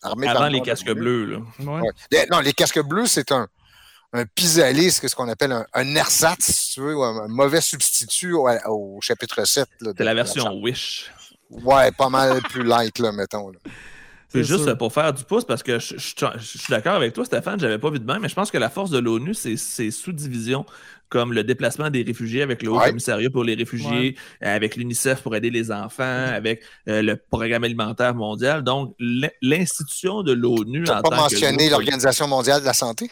armée. 0.03 0.29
Avant 0.29 0.49
les 0.49 0.61
casques 0.61 0.93
bleus. 0.93 1.25
Là. 1.31 1.39
Ouais. 1.61 1.81
Ouais. 2.13 2.27
Non, 2.33 2.41
les 2.49 2.53
casques 2.53 2.83
bleus, 2.91 3.07
c'est 3.07 3.31
un, 3.33 3.45
un 4.13 4.27
pis-aller, 4.27 4.91
c'est 4.91 5.09
ce 5.09 5.17
qu'on 5.17 5.29
appelle 5.29 5.53
un, 5.53 5.67
un, 5.73 5.95
ersatz, 5.95 6.45
si 6.45 6.75
tu 6.75 6.81
veux, 6.81 6.97
ou 6.97 7.03
un, 7.03 7.29
mauvais 7.29 7.61
substitut 7.61 8.35
au, 8.35 8.49
au 8.67 9.01
chapitre 9.01 9.47
7. 9.47 9.67
C'est 9.81 10.01
la 10.01 10.15
version 10.15 10.45
la 10.45 10.55
Wish. 10.55 11.11
Ouais, 11.51 11.91
pas 11.93 12.09
mal 12.09 12.41
plus 12.43 12.63
light, 12.63 12.99
là, 12.99 13.13
mettons. 13.13 13.51
Là. 13.51 13.59
C'est 14.29 14.45
juste 14.45 14.65
sûr. 14.65 14.79
pour 14.79 14.93
faire 14.93 15.13
du 15.13 15.25
pouce, 15.25 15.45
parce 15.45 15.63
que 15.63 15.79
je, 15.79 15.97
je, 15.99 16.15
je 16.37 16.59
suis 16.59 16.71
d'accord 16.71 16.95
avec 16.95 17.13
toi, 17.13 17.25
Stéphane, 17.25 17.61
j'avais 17.61 17.79
pas 17.79 17.91
vu 17.91 18.01
de 18.01 18.05
même, 18.05 18.23
mais 18.23 18.29
je 18.29 18.35
pense 18.35 18.51
que 18.51 18.59
la 18.59 18.71
force 18.71 18.91
de 18.91 18.99
l'ONU, 18.99 19.35
c'est 19.35 19.57
ses 19.57 19.91
sous-divisions, 19.91 20.65
comme 21.11 21.35
le 21.35 21.45
déplacement 21.45 21.91
des 21.91 22.03
réfugiés 22.03 22.41
avec 22.41 22.63
le 22.63 22.71
Haut 22.71 22.79
ouais. 22.79 22.87
Commissariat 22.87 23.29
pour 23.29 23.45
les 23.45 23.55
réfugiés, 23.55 24.17
ouais. 24.41 24.47
avec 24.49 24.77
l'UNICEF 24.77 25.21
pour 25.21 25.37
aider 25.37 25.51
les 25.51 25.71
enfants, 25.71 26.03
avec 26.03 26.63
euh, 26.89 27.03
le 27.03 27.17
Programme 27.17 27.65
alimentaire 27.65 28.15
mondial. 28.15 28.63
Donc, 28.63 28.95
l'institution 29.43 30.23
de 30.23 30.33
l'ONU. 30.33 30.85
Tu 30.85 30.91
n'as 30.91 31.03
pas 31.03 31.15
mentionné 31.15 31.69
l'Organisation 31.69 32.27
mondiale 32.27 32.63
de 32.63 32.67
la 32.67 32.73
santé? 32.73 33.11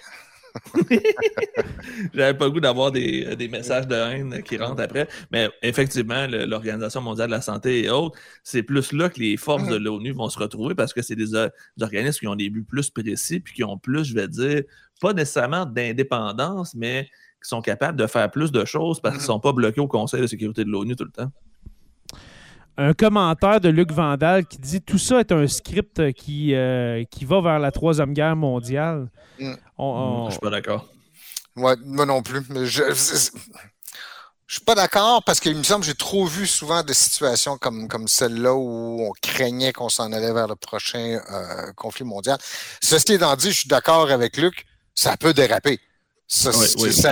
J'avais 2.14 2.36
pas 2.36 2.44
le 2.46 2.50
goût 2.50 2.60
d'avoir 2.60 2.92
des, 2.92 3.36
des, 3.36 3.48
messages 3.48 3.86
de 3.86 3.94
haine 3.94 4.42
qui 4.42 4.56
rentrent 4.56 4.82
après. 4.82 5.08
Mais 5.30 5.48
effectivement, 5.62 6.26
l'Organisation 6.28 7.00
mondiale 7.00 7.28
de 7.28 7.34
la 7.34 7.40
santé 7.40 7.84
et 7.84 7.90
autres, 7.90 8.18
c'est 8.42 8.62
plus 8.62 8.92
là 8.92 9.08
que 9.08 9.20
les 9.20 9.36
forces 9.36 9.66
de 9.68 9.76
l'ONU 9.76 10.12
vont 10.12 10.28
se 10.28 10.38
retrouver 10.38 10.74
parce 10.74 10.92
que 10.92 11.02
c'est 11.02 11.16
des, 11.16 11.26
des, 11.26 11.48
organismes 11.82 12.18
qui 12.20 12.26
ont 12.26 12.36
des 12.36 12.50
buts 12.50 12.64
plus 12.64 12.90
précis 12.90 13.40
puis 13.40 13.54
qui 13.54 13.64
ont 13.64 13.78
plus, 13.78 14.04
je 14.04 14.14
vais 14.14 14.28
dire, 14.28 14.62
pas 15.00 15.12
nécessairement 15.12 15.66
d'indépendance, 15.66 16.74
mais 16.74 17.04
qui 17.42 17.48
sont 17.48 17.62
capables 17.62 17.98
de 17.98 18.06
faire 18.06 18.30
plus 18.30 18.52
de 18.52 18.64
choses 18.64 19.00
parce 19.00 19.16
qu'ils 19.16 19.22
ne 19.22 19.26
sont 19.26 19.40
pas 19.40 19.52
bloqués 19.52 19.80
au 19.80 19.88
Conseil 19.88 20.20
de 20.20 20.26
sécurité 20.26 20.64
de 20.64 20.70
l'ONU 20.70 20.96
tout 20.96 21.04
le 21.04 21.10
temps 21.10 21.32
un 22.76 22.94
commentaire 22.94 23.60
de 23.60 23.68
Luc 23.68 23.92
Vandal 23.92 24.46
qui 24.46 24.58
dit 24.58 24.80
tout 24.80 24.98
ça 24.98 25.20
est 25.20 25.32
un 25.32 25.46
script 25.46 26.12
qui, 26.12 26.54
euh, 26.54 27.04
qui 27.10 27.24
va 27.24 27.40
vers 27.40 27.58
la 27.58 27.70
Troisième 27.70 28.12
Guerre 28.14 28.36
mondiale. 28.36 29.08
Mm. 29.38 29.54
On, 29.78 29.84
on... 29.84 30.26
Je 30.26 30.32
suis 30.32 30.40
pas 30.40 30.50
d'accord. 30.50 30.88
Ouais, 31.56 31.74
moi 31.84 32.06
non 32.06 32.22
plus. 32.22 32.42
Je, 32.66 32.82
je 34.46 34.54
suis 34.54 34.64
pas 34.64 34.74
d'accord 34.74 35.22
parce 35.24 35.40
qu'il 35.40 35.56
me 35.56 35.62
semble 35.62 35.82
que 35.82 35.86
j'ai 35.86 35.94
trop 35.94 36.24
vu 36.24 36.46
souvent 36.46 36.82
de 36.82 36.92
situations 36.92 37.58
comme, 37.58 37.86
comme 37.86 38.08
celle-là 38.08 38.54
où 38.54 39.02
on 39.02 39.12
craignait 39.20 39.72
qu'on 39.72 39.88
s'en 39.88 40.12
allait 40.12 40.32
vers 40.32 40.48
le 40.48 40.56
prochain 40.56 41.20
euh, 41.30 41.72
conflit 41.76 42.04
mondial. 42.04 42.38
Ceci 42.80 43.12
étant 43.12 43.36
dit, 43.36 43.50
je 43.52 43.60
suis 43.60 43.68
d'accord 43.68 44.10
avec 44.10 44.36
Luc, 44.36 44.66
ça 44.94 45.16
peut 45.16 45.34
déraper. 45.34 45.80
Ça, 46.32 46.50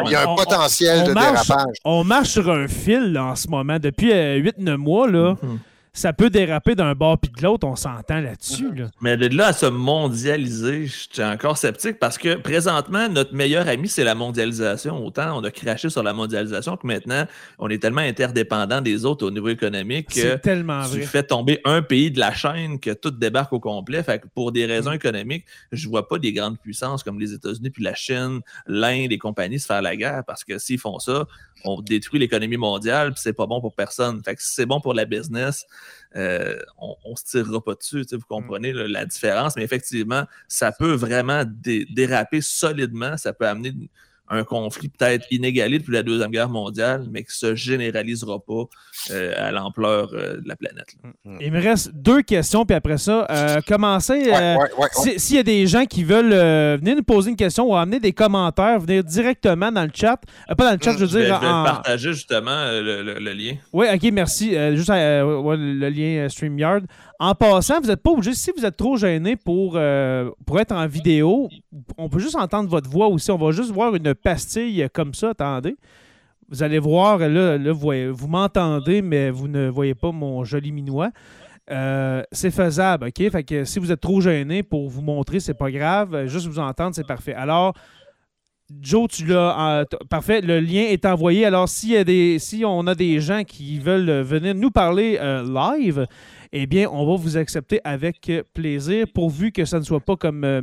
il 0.06 0.12
y 0.12 0.14
a 0.14 0.30
un 0.30 0.34
potentiel 0.36 1.08
de 1.08 1.12
dérapage. 1.12 1.76
On 1.84 2.04
marche 2.04 2.28
sur 2.28 2.48
un 2.48 2.68
fil 2.68 3.18
en 3.18 3.34
ce 3.34 3.48
moment. 3.48 3.78
Depuis 3.80 4.12
8-9 4.12 4.68
euh, 4.68 4.76
mois, 4.76 5.10
là. 5.10 5.34
Mm-hmm 5.34 5.58
ça 5.98 6.12
peut 6.12 6.30
déraper 6.30 6.76
d'un 6.76 6.94
bord 6.94 7.18
puis 7.18 7.32
de 7.36 7.42
l'autre, 7.42 7.66
on 7.66 7.74
s'entend 7.74 8.20
là-dessus. 8.20 8.68
Mais 9.00 9.16
de 9.16 9.26
là 9.36 9.48
à 9.48 9.52
se 9.52 9.66
mondialiser, 9.66 10.86
je 10.86 11.06
suis 11.10 11.22
encore 11.24 11.58
sceptique 11.58 11.98
parce 11.98 12.18
que 12.18 12.36
présentement, 12.36 13.08
notre 13.08 13.34
meilleur 13.34 13.66
ami, 13.66 13.88
c'est 13.88 14.04
la 14.04 14.14
mondialisation. 14.14 15.04
Autant 15.04 15.36
on 15.36 15.42
a 15.42 15.50
craché 15.50 15.90
sur 15.90 16.04
la 16.04 16.12
mondialisation 16.12 16.76
que 16.76 16.86
maintenant, 16.86 17.24
on 17.58 17.68
est 17.68 17.82
tellement 17.82 18.00
interdépendant 18.00 18.80
des 18.80 19.04
autres 19.04 19.26
au 19.26 19.32
niveau 19.32 19.48
économique 19.48 20.14
que 20.14 20.36
tellement 20.36 20.88
tu 20.88 21.02
fais 21.02 21.24
tomber 21.24 21.60
un 21.64 21.82
pays 21.82 22.12
de 22.12 22.20
la 22.20 22.32
chaîne 22.32 22.78
que 22.78 22.92
tout 22.92 23.10
débarque 23.10 23.52
au 23.52 23.60
complet. 23.60 24.04
Fait 24.04 24.20
que 24.20 24.28
pour 24.28 24.52
des 24.52 24.66
raisons 24.66 24.92
mm. 24.92 24.94
économiques, 24.94 25.46
je 25.72 25.88
vois 25.88 26.06
pas 26.06 26.20
des 26.20 26.32
grandes 26.32 26.60
puissances 26.60 27.02
comme 27.02 27.18
les 27.18 27.32
États-Unis 27.32 27.70
puis 27.70 27.82
la 27.82 27.96
Chine, 27.96 28.40
l'Inde 28.68 29.10
et 29.10 29.18
compagnies 29.18 29.58
se 29.58 29.66
faire 29.66 29.82
la 29.82 29.96
guerre 29.96 30.22
parce 30.24 30.44
que 30.44 30.58
s'ils 30.58 30.78
font 30.78 31.00
ça, 31.00 31.26
on 31.64 31.80
détruit 31.80 32.20
l'économie 32.20 32.56
mondiale, 32.56 33.12
puis 33.12 33.20
c'est 33.20 33.32
pas 33.32 33.46
bon 33.46 33.60
pour 33.60 33.74
personne. 33.74 34.22
Fait 34.24 34.36
que 34.36 34.42
si 34.42 34.54
c'est 34.54 34.66
bon 34.66 34.80
pour 34.80 34.94
la 34.94 35.04
business, 35.04 35.66
euh, 36.16 36.58
on, 36.78 36.96
ne 37.10 37.16
se 37.16 37.24
tirera 37.24 37.62
pas 37.62 37.74
dessus. 37.74 38.04
Vous 38.12 38.20
comprenez 38.28 38.72
la 38.72 39.04
différence, 39.04 39.56
mais 39.56 39.62
effectivement, 39.62 40.24
ça 40.48 40.72
peut 40.72 40.94
vraiment 40.94 41.44
déraper 41.44 42.40
solidement. 42.40 43.16
Ça 43.16 43.32
peut 43.32 43.46
amener 43.46 43.74
un 44.30 44.44
conflit 44.44 44.88
peut-être 44.88 45.26
inégalé 45.30 45.78
depuis 45.78 45.92
la 45.92 46.02
Deuxième 46.02 46.30
Guerre 46.30 46.48
mondiale, 46.48 47.06
mais 47.10 47.22
qui 47.22 47.30
ne 47.44 47.50
se 47.50 47.54
généralisera 47.54 48.38
pas 48.40 48.64
euh, 49.10 49.32
à 49.36 49.50
l'ampleur 49.50 50.10
euh, 50.12 50.36
de 50.36 50.48
la 50.48 50.56
planète. 50.56 50.96
Mm. 51.24 51.36
Il 51.40 51.52
me 51.52 51.62
reste 51.62 51.92
deux 51.94 52.22
questions, 52.22 52.64
puis 52.64 52.74
après 52.74 52.98
ça, 52.98 53.26
euh, 53.30 53.60
commencez. 53.66 54.30
S'il 55.16 55.36
y 55.36 55.38
a 55.38 55.42
des 55.42 55.66
gens 55.66 55.86
qui 55.86 56.04
veulent 56.04 56.78
venir 56.78 56.96
nous 56.96 57.02
poser 57.02 57.30
une 57.30 57.36
question 57.36 57.70
ou 57.70 57.76
amener 57.76 58.00
des 58.00 58.12
commentaires, 58.12 58.80
venir 58.80 59.04
directement 59.04 59.72
dans 59.72 59.84
le 59.84 59.90
chat. 59.94 60.18
pas 60.46 60.64
dans 60.64 60.72
le 60.72 60.78
chat, 60.82 60.92
je 60.92 61.04
veux 61.04 61.06
dire. 61.06 61.40
Je 61.40 61.46
vais, 61.46 61.64
partager 61.64 62.12
justement 62.12 62.70
le, 62.70 63.32
lien. 63.32 63.54
Oui, 63.72 63.86
ok, 63.92 64.10
merci. 64.12 64.54
juste 64.76 64.90
le 64.90 65.88
lien 65.88 66.28
StreamYard. 66.28 66.84
En 67.20 67.34
passant, 67.34 67.80
vous 67.80 67.88
n'êtes 67.88 68.02
pas 68.02 68.10
obligé, 68.10 68.32
si 68.32 68.52
vous 68.56 68.64
êtes 68.64 68.76
trop 68.76 68.96
gêné 68.96 69.34
pour, 69.34 69.72
euh, 69.74 70.30
pour 70.46 70.60
être 70.60 70.70
en 70.70 70.86
vidéo, 70.86 71.48
on 71.96 72.08
peut 72.08 72.20
juste 72.20 72.36
entendre 72.36 72.68
votre 72.68 72.88
voix 72.88 73.08
aussi. 73.08 73.32
On 73.32 73.36
va 73.36 73.50
juste 73.50 73.72
voir 73.72 73.94
une 73.96 74.14
pastille 74.14 74.86
comme 74.92 75.14
ça, 75.14 75.30
attendez. 75.30 75.76
Vous 76.48 76.62
allez 76.62 76.78
voir, 76.78 77.18
là, 77.18 77.58
vous, 77.72 78.28
m'entendez, 78.28 79.02
mais 79.02 79.30
vous 79.30 79.48
ne 79.48 79.68
voyez 79.68 79.96
pas 79.96 80.12
mon 80.12 80.44
joli 80.44 80.70
minois. 80.70 81.10
Euh, 81.70 82.22
c'est 82.30 82.52
faisable, 82.52 83.08
OK? 83.08 83.30
Fait 83.30 83.42
que 83.42 83.64
si 83.64 83.80
vous 83.80 83.90
êtes 83.90 84.00
trop 84.00 84.20
gêné 84.20 84.62
pour 84.62 84.88
vous 84.88 85.02
montrer, 85.02 85.40
c'est 85.40 85.58
pas 85.58 85.72
grave. 85.72 86.26
Juste 86.26 86.46
vous 86.46 86.60
entendre, 86.60 86.94
c'est 86.94 87.06
parfait. 87.06 87.34
Alors, 87.34 87.74
Joe, 88.80 89.08
tu 89.08 89.26
l'as. 89.26 89.84
parfait. 90.08 90.40
Le 90.40 90.60
lien 90.60 90.82
est 90.82 91.04
envoyé. 91.04 91.44
Alors, 91.44 91.68
si 91.68 91.96
on 92.64 92.86
a 92.86 92.94
des 92.94 93.20
gens 93.20 93.42
qui 93.42 93.78
veulent 93.78 94.22
venir 94.22 94.54
nous 94.54 94.70
parler 94.70 95.18
euh, 95.20 95.42
live, 95.42 96.06
eh 96.52 96.66
bien, 96.66 96.88
on 96.90 97.06
va 97.06 97.16
vous 97.16 97.36
accepter 97.36 97.80
avec 97.84 98.30
plaisir, 98.54 99.06
pourvu 99.14 99.52
que 99.52 99.64
ça 99.64 99.78
ne 99.78 99.84
soit 99.84 100.00
pas 100.00 100.16
comme 100.16 100.44
euh, 100.44 100.62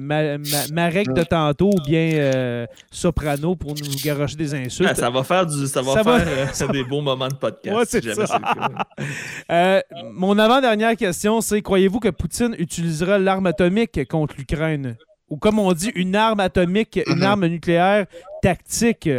Marek 0.72 1.14
de 1.14 1.24
tantôt 1.24 1.70
ou 1.70 1.82
bien 1.86 2.12
euh, 2.14 2.66
Soprano 2.92 3.56
pour 3.56 3.76
nous 3.76 3.96
garocher 4.04 4.36
des 4.36 4.54
insultes. 4.54 4.90
Ah, 4.92 4.96
ça 4.96 5.10
va 5.10 5.24
faire, 5.24 5.46
du, 5.46 5.68
ça 5.68 5.82
va 5.82 6.04
faire 6.04 6.28
euh, 6.28 6.68
des 6.72 6.84
beaux 6.84 7.02
moments 7.02 7.28
de 7.28 7.36
podcast. 7.36 7.88
c'est 7.90 8.04
mon 10.14 10.38
avant-dernière 10.40 10.96
question, 10.96 11.42
c'est 11.42 11.62
croyez-vous 11.62 12.00
que 12.00 12.10
Poutine 12.10 12.56
utilisera 12.58 13.20
l'arme 13.20 13.48
atomique 13.48 14.08
contre 14.08 14.36
l'Ukraine? 14.38 14.96
Ou 15.30 15.38
comme 15.38 15.58
on 15.58 15.74
dit, 15.74 15.92
une 15.96 16.16
arme 16.16 16.40
atomique, 16.40 17.00
une 17.08 17.16
mm-hmm. 17.16 17.24
arme 17.24 17.48
nucléaire 17.48 18.06
tactique. 18.44 19.10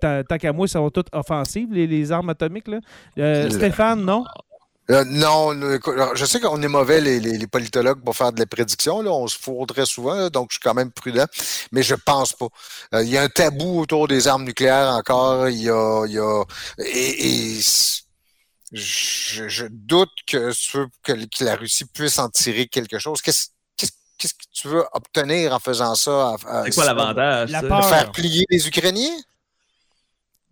Tant 0.00 0.38
qu'à 0.38 0.52
moi, 0.52 0.68
ça 0.68 0.80
va 0.80 0.90
toutes 0.90 1.08
offensives, 1.12 1.72
les, 1.72 1.88
les 1.88 2.12
armes 2.12 2.30
atomiques. 2.30 2.68
Là. 2.68 3.50
Stéphane, 3.50 4.04
non? 4.04 4.24
Euh, 4.90 5.04
non, 5.04 5.52
je 6.14 6.24
sais 6.24 6.40
qu'on 6.40 6.62
est 6.62 6.68
mauvais, 6.68 7.00
les, 7.00 7.46
politologues, 7.46 8.02
pour 8.02 8.16
faire 8.16 8.32
de 8.32 8.38
la 8.38 8.46
prédiction. 8.46 9.02
Là. 9.02 9.10
On 9.10 9.26
se 9.26 9.36
fourre 9.38 9.66
très 9.66 9.86
souvent, 9.86 10.28
donc 10.28 10.48
je 10.50 10.54
suis 10.54 10.62
quand 10.62 10.74
même 10.74 10.92
prudent. 10.92 11.26
Mais 11.72 11.82
je 11.82 11.94
pense 11.94 12.32
pas. 12.32 12.48
Euh, 12.94 13.02
il 13.02 13.10
y 13.10 13.18
a 13.18 13.22
un 13.22 13.28
tabou 13.28 13.80
autour 13.80 14.06
des 14.06 14.28
armes 14.28 14.44
nucléaires 14.44 14.90
encore. 14.90 15.48
Il 15.48 15.62
y 15.62 15.70
a, 15.70 16.04
il 16.06 16.12
y 16.12 16.18
a 16.18 16.44
et, 16.78 17.60
je, 18.72 19.66
doute 19.70 20.10
que, 20.26 20.52
que, 21.02 21.44
la 21.44 21.56
Russie 21.56 21.84
puisse 21.84 22.18
en 22.18 22.28
tirer 22.28 22.66
quelque 22.66 22.98
chose. 22.98 23.22
Qu'est-ce 23.22 23.48
qu'est-ce 24.18 24.34
que 24.34 24.44
tu 24.52 24.68
veux 24.68 24.84
obtenir 24.92 25.52
en 25.52 25.58
faisant 25.58 25.94
ça? 25.94 26.36
C'est 26.64 26.74
quoi 26.74 26.86
l'avantage? 26.86 27.50
De 27.50 27.82
faire 27.82 28.12
plier 28.12 28.44
les 28.48 28.66
Ukrainiens? 28.66 29.16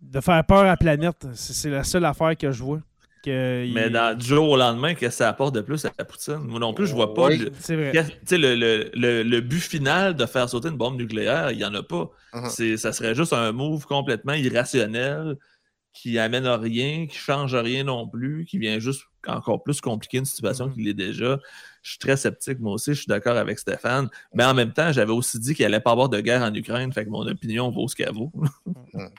De 0.01 0.21
faire 0.21 0.43
peur 0.45 0.59
à 0.59 0.65
la 0.65 0.77
planète. 0.77 1.25
C'est 1.33 1.69
la 1.69 1.83
seule 1.83 2.05
affaire 2.05 2.37
que 2.37 2.51
je 2.51 2.63
vois. 2.63 2.79
Mais 3.27 3.89
dans, 3.89 4.17
du 4.17 4.25
jour 4.25 4.49
au 4.49 4.57
lendemain, 4.57 4.93
qu'est-ce 4.93 5.09
que 5.09 5.23
ça 5.23 5.29
apporte 5.29 5.55
de 5.55 5.61
plus 5.61 5.85
à 5.85 5.91
la 5.97 6.05
Poutine? 6.05 6.37
Moi 6.37 6.59
non 6.59 6.73
plus, 6.73 6.87
je 6.87 6.93
vois 6.93 7.13
pas. 7.13 7.29
le, 7.29 7.51
le, 8.31 9.23
le, 9.23 9.41
but 9.41 9.59
final 9.59 10.15
de 10.15 10.25
faire 10.25 10.49
sauter 10.49 10.69
une 10.69 10.77
bombe 10.77 10.97
nucléaire, 10.97 11.51
il 11.51 11.57
n'y 11.57 11.65
en 11.65 11.73
a 11.73 11.83
pas. 11.83 12.09
Uh-huh. 12.33 12.77
Ça 12.77 12.93
serait 12.93 13.15
juste 13.15 13.33
un 13.33 13.51
move 13.51 13.85
complètement 13.85 14.33
irrationnel 14.33 15.37
qui 15.93 16.19
amène 16.19 16.45
à 16.45 16.57
rien, 16.57 17.07
qui 17.07 17.17
change 17.17 17.55
rien 17.55 17.85
non 17.85 18.07
plus, 18.07 18.45
qui 18.45 18.57
vient 18.57 18.79
juste 18.79 19.03
encore 19.27 19.63
plus 19.63 19.79
compliquer 19.79 20.17
une 20.17 20.25
situation 20.25 20.67
uh-huh. 20.67 20.73
qu'il 20.73 20.87
est 20.87 20.93
déjà. 20.93 21.39
Je 21.83 21.91
suis 21.91 21.99
très 21.99 22.17
sceptique, 22.17 22.59
moi 22.59 22.73
aussi, 22.73 22.93
je 22.93 22.99
suis 22.99 23.07
d'accord 23.07 23.37
avec 23.37 23.59
Stéphane. 23.59 24.09
Mais 24.33 24.43
en 24.43 24.53
même 24.53 24.73
temps, 24.73 24.91
j'avais 24.91 25.13
aussi 25.13 25.39
dit 25.39 25.55
qu'il 25.55 25.65
allait 25.65 25.79
pas 25.79 25.91
avoir 25.91 26.09
de 26.09 26.19
guerre 26.19 26.41
en 26.41 26.53
Ukraine, 26.53 26.91
fait 26.91 27.05
que 27.05 27.09
mon 27.09 27.25
opinion 27.25 27.71
vaut 27.71 27.87
ce 27.87 27.95
qu'elle 27.95 28.13
vaut. 28.13 28.31
Uh-huh. 28.67 29.09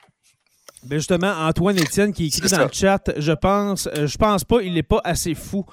Ben 0.89 0.97
justement, 0.97 1.31
Antoine 1.41 1.77
Étienne 1.77 2.13
qui 2.13 2.27
écrit 2.27 2.49
dans 2.49 2.63
le 2.63 2.69
chat, 2.71 3.11
je 3.17 3.33
pense, 3.33 3.87
euh, 3.87 4.07
je 4.07 4.17
pense 4.17 4.43
pas, 4.43 4.61
il 4.61 4.73
n'est 4.73 4.83
pas 4.83 5.01
assez 5.03 5.33
fou. 5.33 5.65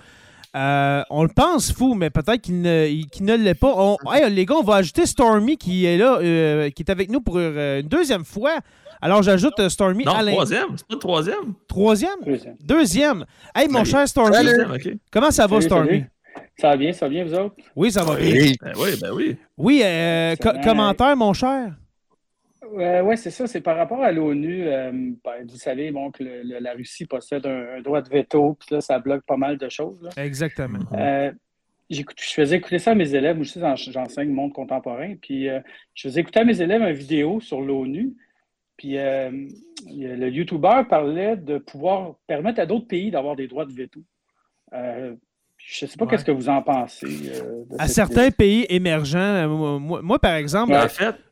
Euh, 0.56 1.02
on 1.10 1.22
le 1.22 1.28
pense 1.28 1.72
fou, 1.72 1.94
mais 1.94 2.10
peut-être 2.10 2.40
qu'il 2.40 2.60
ne, 2.62 2.88
ne 3.20 3.36
l'est 3.36 3.54
pas. 3.54 3.96
les 4.28 4.46
gars, 4.46 4.56
on 4.56 4.62
va 4.62 4.76
ajouter 4.76 5.06
Stormy 5.06 5.56
qui 5.56 5.84
est 5.84 5.96
là, 5.96 6.18
euh, 6.20 6.70
qui 6.70 6.82
est 6.82 6.90
avec 6.90 7.10
nous 7.10 7.20
pour 7.20 7.38
une 7.38 7.82
deuxième 7.82 8.24
fois. 8.24 8.58
Alors, 9.00 9.22
j'ajoute 9.22 9.68
Stormy 9.68 10.04
non, 10.04 10.14
troisième. 10.14 10.68
C'est 10.76 10.86
pas 10.86 10.94
le 10.94 10.98
troisième? 10.98 11.54
Troisième? 11.68 12.18
Deuxième. 12.60 13.24
Hey, 13.54 13.68
mon 13.68 13.84
cher 13.84 14.08
Stormy. 14.08 14.36
Comment 15.10 15.30
ça 15.30 15.46
va, 15.46 15.60
Stormy? 15.60 16.04
Ça 16.56 16.68
va 16.68 16.76
bien, 16.76 16.92
ça 16.92 17.06
va 17.06 17.10
bien, 17.10 17.24
vous 17.24 17.34
autres? 17.34 17.54
Oui, 17.76 17.92
ça 17.92 18.04
va 18.04 18.16
bien. 18.16 18.52
Ben 18.62 18.72
oui, 18.76 18.90
ben 19.00 19.10
oui. 19.12 19.36
Oui, 19.56 19.82
commentaire, 20.62 21.16
mon 21.16 21.32
cher? 21.32 21.72
Oui, 22.72 23.16
c'est 23.16 23.30
ça. 23.30 23.46
C'est 23.46 23.60
par 23.60 23.76
rapport 23.76 24.02
à 24.02 24.12
l'ONU. 24.12 24.66
Euh, 24.66 24.90
ben, 24.92 25.46
vous 25.46 25.56
savez 25.56 25.90
bon, 25.90 26.10
que 26.10 26.22
la 26.22 26.72
Russie 26.72 27.06
possède 27.06 27.46
un, 27.46 27.80
droit 27.80 28.02
de 28.02 28.08
veto, 28.08 28.54
puis 28.54 28.74
là, 28.74 28.80
ça 28.80 28.98
bloque 28.98 29.24
pas 29.24 29.36
mal 29.36 29.58
de 29.58 29.68
choses. 29.68 30.08
Exactement. 30.16 30.80
Euh, 30.92 31.32
je 31.90 32.02
faisais 32.16 32.56
écouter 32.56 32.78
ça 32.78 32.92
à 32.92 32.94
mes 32.94 33.14
élèves. 33.14 33.36
Moi, 33.36 33.42
aussi, 33.42 33.60
j'enseigne 33.92 34.28
le 34.28 34.34
monde 34.34 34.52
contemporain. 34.52 35.14
Puis 35.20 35.48
euh, 35.48 35.60
je 35.94 36.08
faisais 36.08 36.20
écouter 36.20 36.40
à 36.40 36.44
mes 36.44 36.60
élèves 36.60 36.82
une 36.82 36.92
vidéo 36.92 37.40
sur 37.40 37.60
l'ONU. 37.60 38.14
Puis 38.76 38.96
le 38.96 40.28
YouTuber 40.28 40.82
parlait 40.90 41.36
de 41.36 41.58
pouvoir 41.58 42.16
permettre 42.26 42.58
à 42.58 42.66
d'autres 42.66 42.88
pays 42.88 43.12
d'avoir 43.12 43.36
des 43.36 43.46
droits 43.46 43.66
de 43.66 43.72
veto. 43.72 44.00
Je 45.66 45.86
ne 45.86 45.90
sais 45.90 45.96
pas 45.96 46.06
qu'est-ce 46.06 46.24
que 46.24 46.30
vous 46.30 46.50
en 46.50 46.60
pensez. 46.60 47.06
Euh, 47.06 47.64
à 47.78 47.88
certains 47.88 48.30
pays 48.30 48.66
émergents, 48.68 49.18
euh, 49.18 49.48
moi, 49.48 50.18
par 50.18 50.34
exemple, 50.34 50.74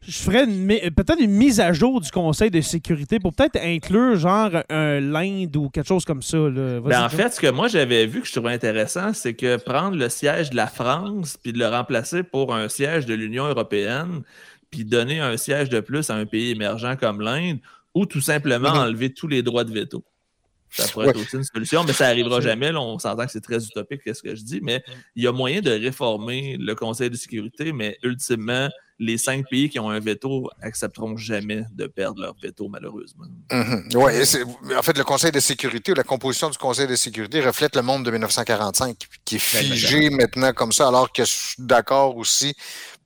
je 0.00 0.18
ferais 0.18 0.46
peut-être 0.46 1.20
une 1.20 1.32
mise 1.32 1.60
à 1.60 1.72
jour 1.72 2.00
du 2.00 2.10
Conseil 2.10 2.50
de 2.50 2.60
sécurité 2.62 3.20
pour 3.20 3.34
peut-être 3.34 3.60
inclure 3.62 4.16
genre 4.16 4.50
un 4.70 5.00
l'Inde 5.00 5.54
ou 5.56 5.68
quelque 5.68 5.86
chose 5.86 6.06
comme 6.06 6.22
ça. 6.22 6.38
Ben, 6.38 7.04
en 7.04 7.08
fait, 7.10 7.34
ce 7.34 7.40
que 7.40 7.50
moi 7.50 7.68
j'avais 7.68 8.06
vu 8.06 8.22
que 8.22 8.26
je 8.26 8.32
trouvais 8.32 8.54
intéressant, 8.54 9.12
c'est 9.12 9.34
que 9.34 9.56
prendre 9.58 9.96
le 9.96 10.08
siège 10.08 10.50
de 10.50 10.56
la 10.56 10.66
France 10.66 11.36
puis 11.36 11.52
de 11.52 11.58
le 11.58 11.68
remplacer 11.68 12.22
pour 12.22 12.54
un 12.54 12.68
siège 12.68 13.04
de 13.04 13.14
l'Union 13.14 13.44
européenne, 13.44 14.22
puis 14.70 14.84
donner 14.84 15.20
un 15.20 15.36
siège 15.36 15.68
de 15.68 15.80
plus 15.80 16.08
à 16.08 16.14
un 16.14 16.24
pays 16.24 16.52
émergent 16.52 16.96
comme 16.98 17.20
l'Inde, 17.20 17.58
ou 17.94 18.06
tout 18.06 18.22
simplement 18.22 18.70
mm-hmm. 18.70 18.88
enlever 18.88 19.12
tous 19.12 19.28
les 19.28 19.42
droits 19.42 19.64
de 19.64 19.72
veto. 19.72 20.02
Ça 20.72 20.88
pourrait 20.88 21.08
être 21.08 21.20
aussi 21.20 21.36
une 21.36 21.44
solution, 21.44 21.84
mais 21.84 21.92
ça 21.92 22.06
n'arrivera 22.06 22.40
jamais. 22.40 22.74
on 22.74 22.98
s'entend 22.98 23.26
que 23.26 23.32
c'est 23.32 23.42
très 23.42 23.62
utopique, 23.62 24.00
ce 24.06 24.22
que 24.22 24.34
je 24.34 24.42
dis, 24.42 24.60
mais 24.62 24.82
il 25.14 25.22
y 25.22 25.26
a 25.26 25.32
moyen 25.32 25.60
de 25.60 25.70
réformer 25.70 26.56
le 26.58 26.74
Conseil 26.74 27.10
de 27.10 27.16
sécurité, 27.16 27.72
mais 27.72 27.98
ultimement, 28.02 28.68
les 28.98 29.18
cinq 29.18 29.48
pays 29.50 29.68
qui 29.68 29.78
ont 29.80 29.90
un 29.90 30.00
veto 30.00 30.48
accepteront 30.62 31.16
jamais 31.16 31.64
de 31.72 31.86
perdre 31.86 32.22
leur 32.22 32.34
veto, 32.40 32.68
malheureusement. 32.68 33.26
Mm-hmm. 33.50 33.96
Oui, 33.96 34.76
en 34.76 34.82
fait, 34.82 34.96
le 34.96 35.04
Conseil 35.04 35.32
de 35.32 35.40
sécurité 35.40 35.92
ou 35.92 35.94
la 35.94 36.04
composition 36.04 36.48
du 36.48 36.56
Conseil 36.56 36.86
de 36.86 36.96
sécurité 36.96 37.40
reflète 37.40 37.76
le 37.76 37.82
monde 37.82 38.04
de 38.04 38.10
1945, 38.10 38.96
qui 39.24 39.36
est 39.36 39.38
figé 39.38 40.08
maintenant 40.10 40.52
comme 40.52 40.72
ça, 40.72 40.88
alors 40.88 41.12
que 41.12 41.24
je 41.24 41.30
suis 41.30 41.54
d'accord 41.58 42.16
aussi 42.16 42.54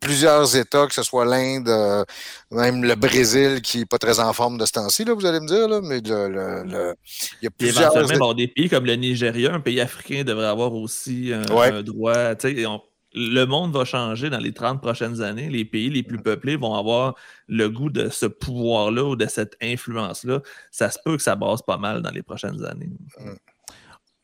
plusieurs 0.00 0.56
États, 0.56 0.86
que 0.86 0.94
ce 0.94 1.02
soit 1.02 1.24
l'Inde, 1.24 1.68
euh, 1.68 2.04
même 2.50 2.84
le 2.84 2.94
Brésil, 2.94 3.60
qui 3.62 3.78
n'est 3.78 3.86
pas 3.86 3.98
très 3.98 4.20
en 4.20 4.32
forme 4.32 4.58
de 4.58 4.64
ce 4.66 4.72
temps-ci, 4.72 5.04
là, 5.04 5.14
vous 5.14 5.26
allez 5.26 5.40
me 5.40 5.46
dire, 5.46 5.68
là, 5.68 5.80
mais 5.82 6.00
le, 6.00 6.28
le- 6.28 6.62
le- 6.64 6.94
il 7.40 7.44
y 7.44 7.46
a 7.48 7.50
plusieurs... 7.50 7.96
éventuellement, 7.96 8.28
bon, 8.28 8.34
des 8.34 8.48
pays 8.48 8.68
comme 8.68 8.86
le 8.86 8.94
Nigeria, 8.94 9.54
un 9.54 9.60
pays 9.60 9.80
africain, 9.80 10.22
devrait 10.24 10.46
avoir 10.46 10.72
aussi 10.74 11.32
un, 11.32 11.44
Ouais. 11.54 11.72
un 11.72 11.82
droit. 11.82 12.14
on- 12.44 12.82
le 13.18 13.44
monde 13.46 13.72
va 13.72 13.86
changer 13.86 14.28
dans 14.28 14.38
les 14.38 14.52
30 14.52 14.82
prochaines 14.82 15.22
années. 15.22 15.48
Les 15.48 15.64
pays 15.64 15.88
les 15.88 16.02
plus 16.02 16.18
peuplés 16.18 16.56
vont 16.56 16.74
avoir 16.74 17.14
le 17.48 17.70
goût 17.70 17.88
de 17.88 18.10
ce 18.10 18.26
pouvoir-là 18.26 19.04
ou 19.04 19.16
de 19.16 19.24
cette 19.26 19.56
influence-là. 19.62 20.42
Ça 20.70 20.90
se 20.90 20.98
peut 21.02 21.16
que 21.16 21.22
ça 21.22 21.34
base 21.34 21.62
pas 21.62 21.78
mal 21.78 22.02
dans 22.02 22.10
les 22.10 22.22
prochaines 22.22 22.62
années. 22.66 22.90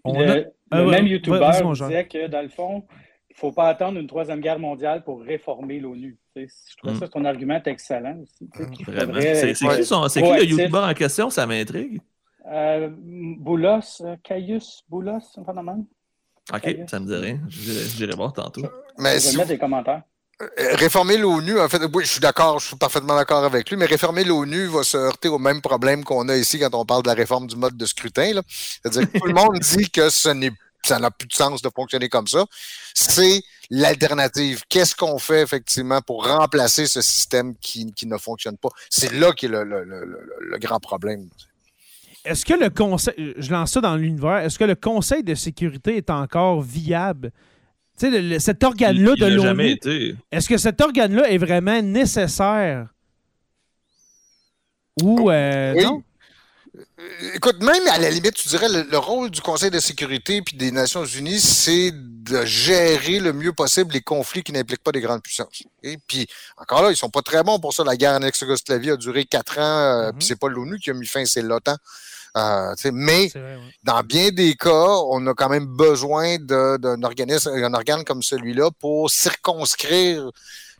On 0.04 0.20
le, 0.20 0.28
a- 0.30 0.34
le 0.36 0.46
Ah 0.70 0.84
ouais, 0.84 0.90
même 0.90 1.06
YouTuber 1.06 1.40
disait 1.72 2.06
que, 2.06 2.26
dans 2.28 2.42
le 2.42 2.48
fond, 2.50 2.84
ne 3.34 3.38
faut 3.38 3.52
pas 3.52 3.68
attendre 3.68 3.98
une 3.98 4.06
troisième 4.06 4.40
guerre 4.40 4.58
mondiale 4.58 5.02
pour 5.04 5.22
réformer 5.22 5.80
l'ONU. 5.80 6.18
Je 6.36 6.46
trouvais 6.78 6.94
Mm. 6.94 6.98
ça, 7.00 7.08
ton 7.08 7.24
argument 7.24 7.54
est 7.56 7.66
excellent 7.66 8.18
aussi. 8.22 8.48
C'est 8.54 8.70
qui, 8.70 8.84
le. 8.84 10.44
YouTuber 10.44 10.78
en 10.78 10.94
question? 10.94 11.30
Ça 11.30 11.46
m'intrigue. 11.46 12.00
Euh, 12.50 12.88
Boulos, 12.92 14.00
euh, 14.02 14.16
Caius 14.22 14.82
Boulos, 14.88 15.20
un 15.36 15.44
phénomène? 15.44 15.84
OK, 16.52 16.76
ça 16.88 16.98
me 16.98 17.06
dit 17.06 17.14
rien. 17.14 17.40
J'irai 17.48 18.16
voir 18.16 18.32
tantôt. 18.32 18.62
Mais 18.98 19.10
Je 19.10 19.14
vais 19.14 19.20
si 19.20 19.36
mettre 19.36 19.48
des 19.50 19.58
commentaires. 19.58 20.02
Euh, 20.40 20.46
Réformer 20.74 21.18
l'ONU, 21.18 21.60
en 21.60 21.68
fait, 21.68 21.80
oui, 21.94 22.04
je 22.04 22.10
suis 22.10 22.20
d'accord, 22.20 22.58
je 22.58 22.68
suis 22.68 22.76
parfaitement 22.76 23.14
d'accord 23.14 23.44
avec 23.44 23.70
lui, 23.70 23.76
mais 23.76 23.86
réformer 23.86 24.24
l'ONU 24.24 24.66
va 24.66 24.82
se 24.82 24.96
heurter 24.96 25.28
au 25.28 25.38
même 25.38 25.60
problème 25.60 26.02
qu'on 26.02 26.28
a 26.28 26.36
ici 26.36 26.58
quand 26.58 26.74
on 26.74 26.84
parle 26.84 27.04
de 27.04 27.08
la 27.08 27.14
réforme 27.14 27.46
du 27.46 27.54
mode 27.54 27.76
de 27.76 27.86
scrutin. 27.86 28.40
C'est-à-dire 28.48 29.12
que 29.12 29.18
tout 29.18 29.26
le 29.26 29.34
monde 29.34 29.58
dit 29.60 29.88
que 29.90 30.10
ce 30.10 30.30
n'est 30.30 30.50
ça 30.84 30.98
n'a 30.98 31.10
plus 31.10 31.28
de 31.28 31.32
sens 31.32 31.62
de 31.62 31.70
fonctionner 31.74 32.08
comme 32.08 32.26
ça. 32.26 32.44
C'est 32.94 33.42
l'alternative. 33.70 34.62
Qu'est-ce 34.68 34.94
qu'on 34.94 35.18
fait 35.18 35.42
effectivement 35.42 36.00
pour 36.00 36.26
remplacer 36.26 36.86
ce 36.86 37.00
système 37.00 37.54
qui, 37.56 37.92
qui 37.92 38.06
ne 38.06 38.16
fonctionne 38.18 38.56
pas? 38.56 38.68
C'est 38.90 39.12
là 39.12 39.32
qui 39.32 39.46
est 39.46 39.48
le, 39.48 39.64
le- 39.64 39.84
le- 39.84 40.04
le- 40.04 40.36
le 40.40 40.58
grand 40.58 40.80
problème. 40.80 41.28
Est-ce 42.24 42.44
que 42.44 42.54
le 42.54 42.70
conseil, 42.70 43.34
je 43.36 43.50
lance 43.50 43.72
ça 43.72 43.80
dans 43.80 43.96
l'univers, 43.96 44.38
est-ce 44.38 44.58
que 44.58 44.64
le 44.64 44.76
conseil 44.76 45.22
de 45.24 45.34
sécurité 45.34 45.96
est 45.96 46.10
encore 46.10 46.62
viable? 46.62 47.32
Tu 47.98 48.06
sais, 48.06 48.10
le- 48.10 48.28
le- 48.28 48.38
cet 48.38 48.62
organe-là 48.62 49.12
Il- 49.16 49.20
de 49.20 49.26
il 49.28 49.36
l'a 49.36 49.42
jamais 49.42 49.62
l'ONU, 49.64 49.72
été. 49.74 50.16
est-ce 50.30 50.48
que 50.48 50.56
cet 50.56 50.80
organe-là 50.80 51.30
est 51.30 51.38
vraiment 51.38 51.82
nécessaire? 51.82 52.88
Ou 55.02 55.30
euh, 55.30 55.74
Oui. 55.76 55.84
non? 55.84 56.02
Écoute, 57.34 57.62
même 57.62 57.86
à 57.88 57.98
la 57.98 58.10
limite, 58.10 58.34
tu 58.34 58.48
dirais, 58.48 58.68
le, 58.68 58.82
le 58.82 58.98
rôle 58.98 59.30
du 59.30 59.40
Conseil 59.40 59.70
de 59.70 59.80
sécurité 59.80 60.42
puis 60.42 60.56
des 60.56 60.70
Nations 60.70 61.04
Unies, 61.04 61.40
c'est 61.40 61.90
de 61.94 62.44
gérer 62.44 63.18
le 63.18 63.32
mieux 63.32 63.52
possible 63.52 63.92
les 63.94 64.00
conflits 64.00 64.42
qui 64.42 64.52
n'impliquent 64.52 64.82
pas 64.82 64.92
des 64.92 65.00
grandes 65.00 65.22
puissances. 65.22 65.62
Et 65.82 65.98
puis, 66.06 66.26
encore 66.56 66.82
là, 66.82 66.90
ils 66.90 66.96
sont 66.96 67.10
pas 67.10 67.22
très 67.22 67.42
bons 67.42 67.58
pour 67.58 67.72
ça. 67.74 67.84
La 67.84 67.96
guerre 67.96 68.14
en 68.14 68.22
ex-Yougoslavie 68.22 68.90
a 68.92 68.96
duré 68.96 69.24
quatre 69.24 69.58
ans, 69.58 70.06
Mhm. 70.06 70.12
puis 70.18 70.26
c'est 70.26 70.38
pas 70.38 70.48
l'ONU 70.48 70.78
qui 70.78 70.90
a 70.90 70.94
mis 70.94 71.06
fin, 71.06 71.24
c'est 71.24 71.42
l'OTAN. 71.42 71.76
Euh, 72.36 72.74
mais 72.92 73.28
C'est 73.28 73.38
vrai, 73.38 73.56
ouais. 73.56 73.60
dans 73.82 74.00
bien 74.00 74.30
des 74.30 74.54
cas, 74.54 74.70
on 75.10 75.26
a 75.26 75.34
quand 75.34 75.50
même 75.50 75.66
besoin 75.66 76.38
d'un 76.38 77.02
organisme, 77.02 77.50
un 77.50 77.74
organe 77.74 78.04
comme 78.04 78.22
celui-là 78.22 78.70
pour 78.80 79.10
circonscrire 79.10 80.30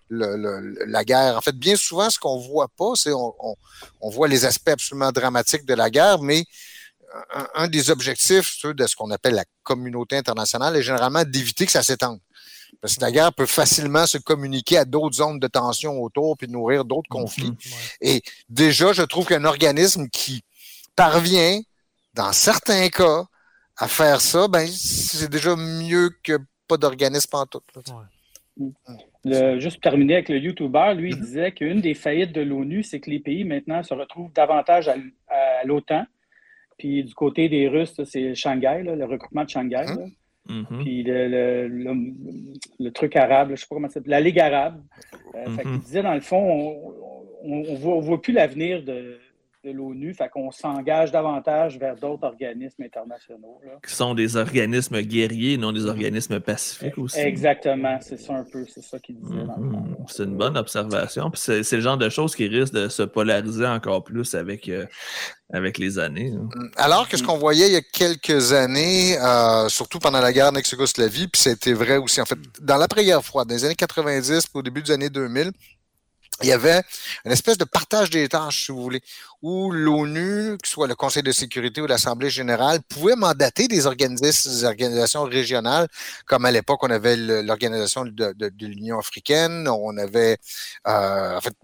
le- 0.09 0.37
le- 0.37 0.85
la 0.87 1.05
guerre. 1.05 1.37
En 1.37 1.41
fait, 1.41 1.57
bien 1.57 1.77
souvent, 1.77 2.11
ce 2.11 2.19
qu'on 2.19 2.39
voit 2.39 2.69
pas, 2.77 2.93
c'est 2.95 3.13
on, 3.13 3.35
on, 3.39 3.55
on 4.01 4.11
voit 4.11 4.29
les 4.29 4.45
aspects 4.45 4.69
absolument 4.69 5.11
dramatiques 5.13 5.65
de 5.65 5.75
la 5.75 5.91
guerre, 5.91 6.21
mais 6.21 6.45
un, 7.35 7.47
un 7.55 7.69
des 7.69 7.91
objectifs 7.91 8.55
ceux 8.59 8.73
de 8.75 8.87
ce 8.87 8.97
qu'on 8.97 9.11
appelle 9.11 9.35
la 9.35 9.45
communauté 9.63 10.17
internationale 10.17 10.77
est 10.77 10.83
généralement 10.83 11.25
d'éviter 11.25 11.67
que 11.67 11.73
ça 11.73 11.83
s'étende. 11.83 12.21
Parce 12.81 12.95
que 12.97 13.01
la 13.03 13.13
guerre 13.13 13.33
peut 13.35 13.47
facilement 13.47 14.07
se 14.07 14.17
communiquer 14.19 14.79
à 14.79 14.85
d'autres 14.85 15.17
zones 15.17 15.39
de 15.39 15.47
tension 15.47 16.01
autour 16.03 16.37
puis 16.39 16.49
nourrir 16.49 16.85
d'autres 16.85 17.09
conflits. 17.11 17.51
Mhm. 17.51 17.57
Ouais. 18.03 18.23
Déjà, 18.49 18.93
je 18.95 19.03
trouve 19.03 19.27
qu'un 19.27 19.45
organisme 19.45 20.09
qui 20.09 20.43
parvient, 20.97 21.61
dans 22.15 22.33
certains 22.33 22.89
cas, 22.89 23.25
à 23.77 23.89
faire 23.89 24.21
ça, 24.21 24.49
ben, 24.49 24.67
c'est 24.71 25.29
déjà 25.29 25.55
mieux 25.57 26.11
que 26.23 26.39
pas 26.67 26.77
d'organisme 26.79 27.29
en 27.35 27.47
tout. 27.47 27.61
là. 27.77 27.83
Le- 29.25 29.59
juste 29.61 29.77
pour 29.81 29.91
terminer 29.91 30.15
avec 30.15 30.29
le 30.29 30.39
YouTuber, 30.39 30.95
lui, 30.97 31.11
il 31.11 31.21
disait 31.21 31.53
qu'une 31.53 31.81
des 31.81 31.95
faillites 31.95 32.33
de 32.33 32.41
l'ONU, 32.41 32.83
c'est 32.83 32.99
que 33.01 33.09
les 33.11 33.21
pays 33.21 33.45
maintenant 33.45 33.83
se 33.83 33.95
retrouvent 33.95 34.33
davantage 34.33 34.89
à, 34.89 34.97
l'OTAN. 35.65 36.05
Puis 36.79 37.05
du 37.05 37.15
côté 37.15 37.49
des 37.49 37.69
Russes, 37.69 38.01
c'est 38.05 38.35
Shanghai, 38.35 38.83
là, 38.83 38.97
le 38.97 39.05
regroupement 39.05 39.45
de 39.45 39.49
Shanghai. 39.51 39.85
Là. 39.87 40.07
Mhm. 40.49 40.83
Puis 40.83 41.05
le, 41.05 41.29
le- 41.29 41.69
le- 41.69 42.13
le 42.81 42.91
truc 42.91 43.15
arabe, 43.15 43.51
je 43.51 43.57
sais 43.57 43.67
pas 43.69 43.77
comment 43.77 43.87
ça 43.89 43.95
s'appelle, 43.95 44.11
la 44.11 44.21
Ligue 44.21 44.41
arabe. 44.41 44.83
Euh, 45.37 45.45
fait 45.57 45.65
Mhm. 45.65 45.71
qu'il 45.73 45.81
disait, 45.83 46.03
dans 46.03 46.15
le 46.15 46.21
fond, 46.21 46.93
on 47.45 47.61
ne 47.61 48.01
voit 48.01 48.21
plus 48.21 48.33
l'avenir 48.33 48.83
de, 48.83 49.19
de 49.65 49.71
l'ONU, 49.71 50.13
fait 50.13 50.29
qu'on 50.29 50.51
s'engage 50.51 51.13
davantage 51.13 51.79
vers 51.79 51.95
d'autres 51.95 52.25
organismes 52.27 52.83
internationaux. 52.83 53.61
là. 53.65 53.73
Qui 53.87 53.95
sont 53.95 54.15
des 54.15 54.37
organismes 54.37 55.01
guerriers, 55.03 55.57
non 55.57 55.71
des 55.73 55.87
organismes 55.87 56.41
pacifiques 56.41 56.99
aussi. 56.99 57.19
Exactement, 57.21 57.99
c'est 58.01 58.19
ça 58.19 58.35
un 58.35 58.45
peu, 58.45 58.67
c'est 58.73 58.83
ça 58.83 58.99
qu'il 58.99 59.17
disait. 59.21 59.35
Mhm. 59.37 59.97
C'est 60.09 60.25
une 60.25 60.37
bonne 60.37 60.57
observation. 60.57 61.31
Puis 61.31 61.41
c'est 61.41 61.73
le 61.77 61.81
genre 61.81 61.97
de 61.97 62.09
choses 62.09 62.35
qui 62.35 62.49
risque 62.49 62.73
de 62.75 62.89
se 62.89 63.03
polariser 63.05 63.67
encore 63.67 64.03
plus 64.03 64.35
avec, 64.35 64.69
euh, 64.69 64.85
avec 65.53 65.79
les 65.79 65.99
années. 65.99 66.33
hein. 66.35 66.49
Alors 66.77 67.09
que 67.09 67.17
ce 67.17 67.23
qu'on 67.23 67.39
voyait 67.39 67.69
il 67.69 67.73
y 67.75 67.77
a 67.77 67.83
quelques 67.83 68.53
années, 68.53 69.17
euh, 69.21 69.69
surtout 69.69 70.01
pendant 70.01 70.21
la 70.21 70.33
guerre 70.33 70.49
en 70.51 70.55
ex-Yougoslavie, 70.57 71.29
puis 71.29 71.41
c'était 71.41 71.73
vrai 71.73 71.99
aussi, 71.99 72.21
en 72.21 72.25
fait, 72.25 72.39
dans 72.61 72.77
l'après-guerre 72.79 73.23
froide, 73.25 73.49
dans 73.49 73.55
les 73.55 73.65
années 73.65 73.75
90 73.77 74.47
puis 74.49 74.51
au 74.55 74.63
début 74.63 74.83
des 74.83 74.91
années 74.91 75.11
2000, 75.11 75.53
il 76.41 76.49
y 76.49 76.53
avait 76.53 76.83
une 77.25 77.33
espèce 77.33 77.59
de 77.59 77.65
partage 77.65 78.11
des 78.11 78.29
tâches, 78.29 78.67
si 78.67 78.73
vous 78.73 78.83
voulez, 78.83 79.03
où 79.43 79.71
l'ONU, 79.71 80.57
que 80.61 80.67
ce 80.67 80.73
soit 80.73 80.87
le 80.87 80.95
Conseil 80.95 81.23
de 81.23 81.33
sécurité 81.33 81.81
ou 81.81 81.87
l'Assemblée 81.87 82.31
générale, 82.31 82.81
pouvait 82.83 83.17
mandater 83.17 83.69
des, 83.69 83.77
des 83.77 84.65
organisations 84.65 85.25
régionales, 85.25 85.89
comme 86.27 86.45
à 86.45 86.51
l'époque, 86.51 86.83
on 86.83 86.91
avait 86.91 87.17
l'organisation 87.17 88.05
de, 88.05 88.53
l'Union 88.61 88.99
africaine, 88.99 89.69
on 89.69 89.97
avait 89.99 90.39
euh, 90.87 91.37
en 91.37 91.41
fait 91.41 91.55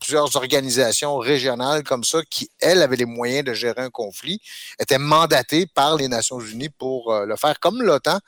plusieurs 0.00 0.34
organisations 0.36 1.18
régionales 1.18 1.82
comme 1.82 2.04
ça 2.04 2.20
qui, 2.28 2.50
elles, 2.60 2.82
avaient 2.82 2.96
les 2.96 3.04
moyens 3.04 3.44
de 3.44 3.52
gérer 3.52 3.82
un 3.82 3.90
conflit, 3.90 4.40
étaient 4.78 4.98
mandatées 4.98 5.66
par 5.66 5.96
les 5.96 6.08
Nations 6.08 6.40
unies 6.40 6.70
pour 6.70 7.12
euh, 7.12 7.26
le 7.26 7.36
faire, 7.36 7.58
comme 7.60 7.82
l'OTAN 7.82 8.18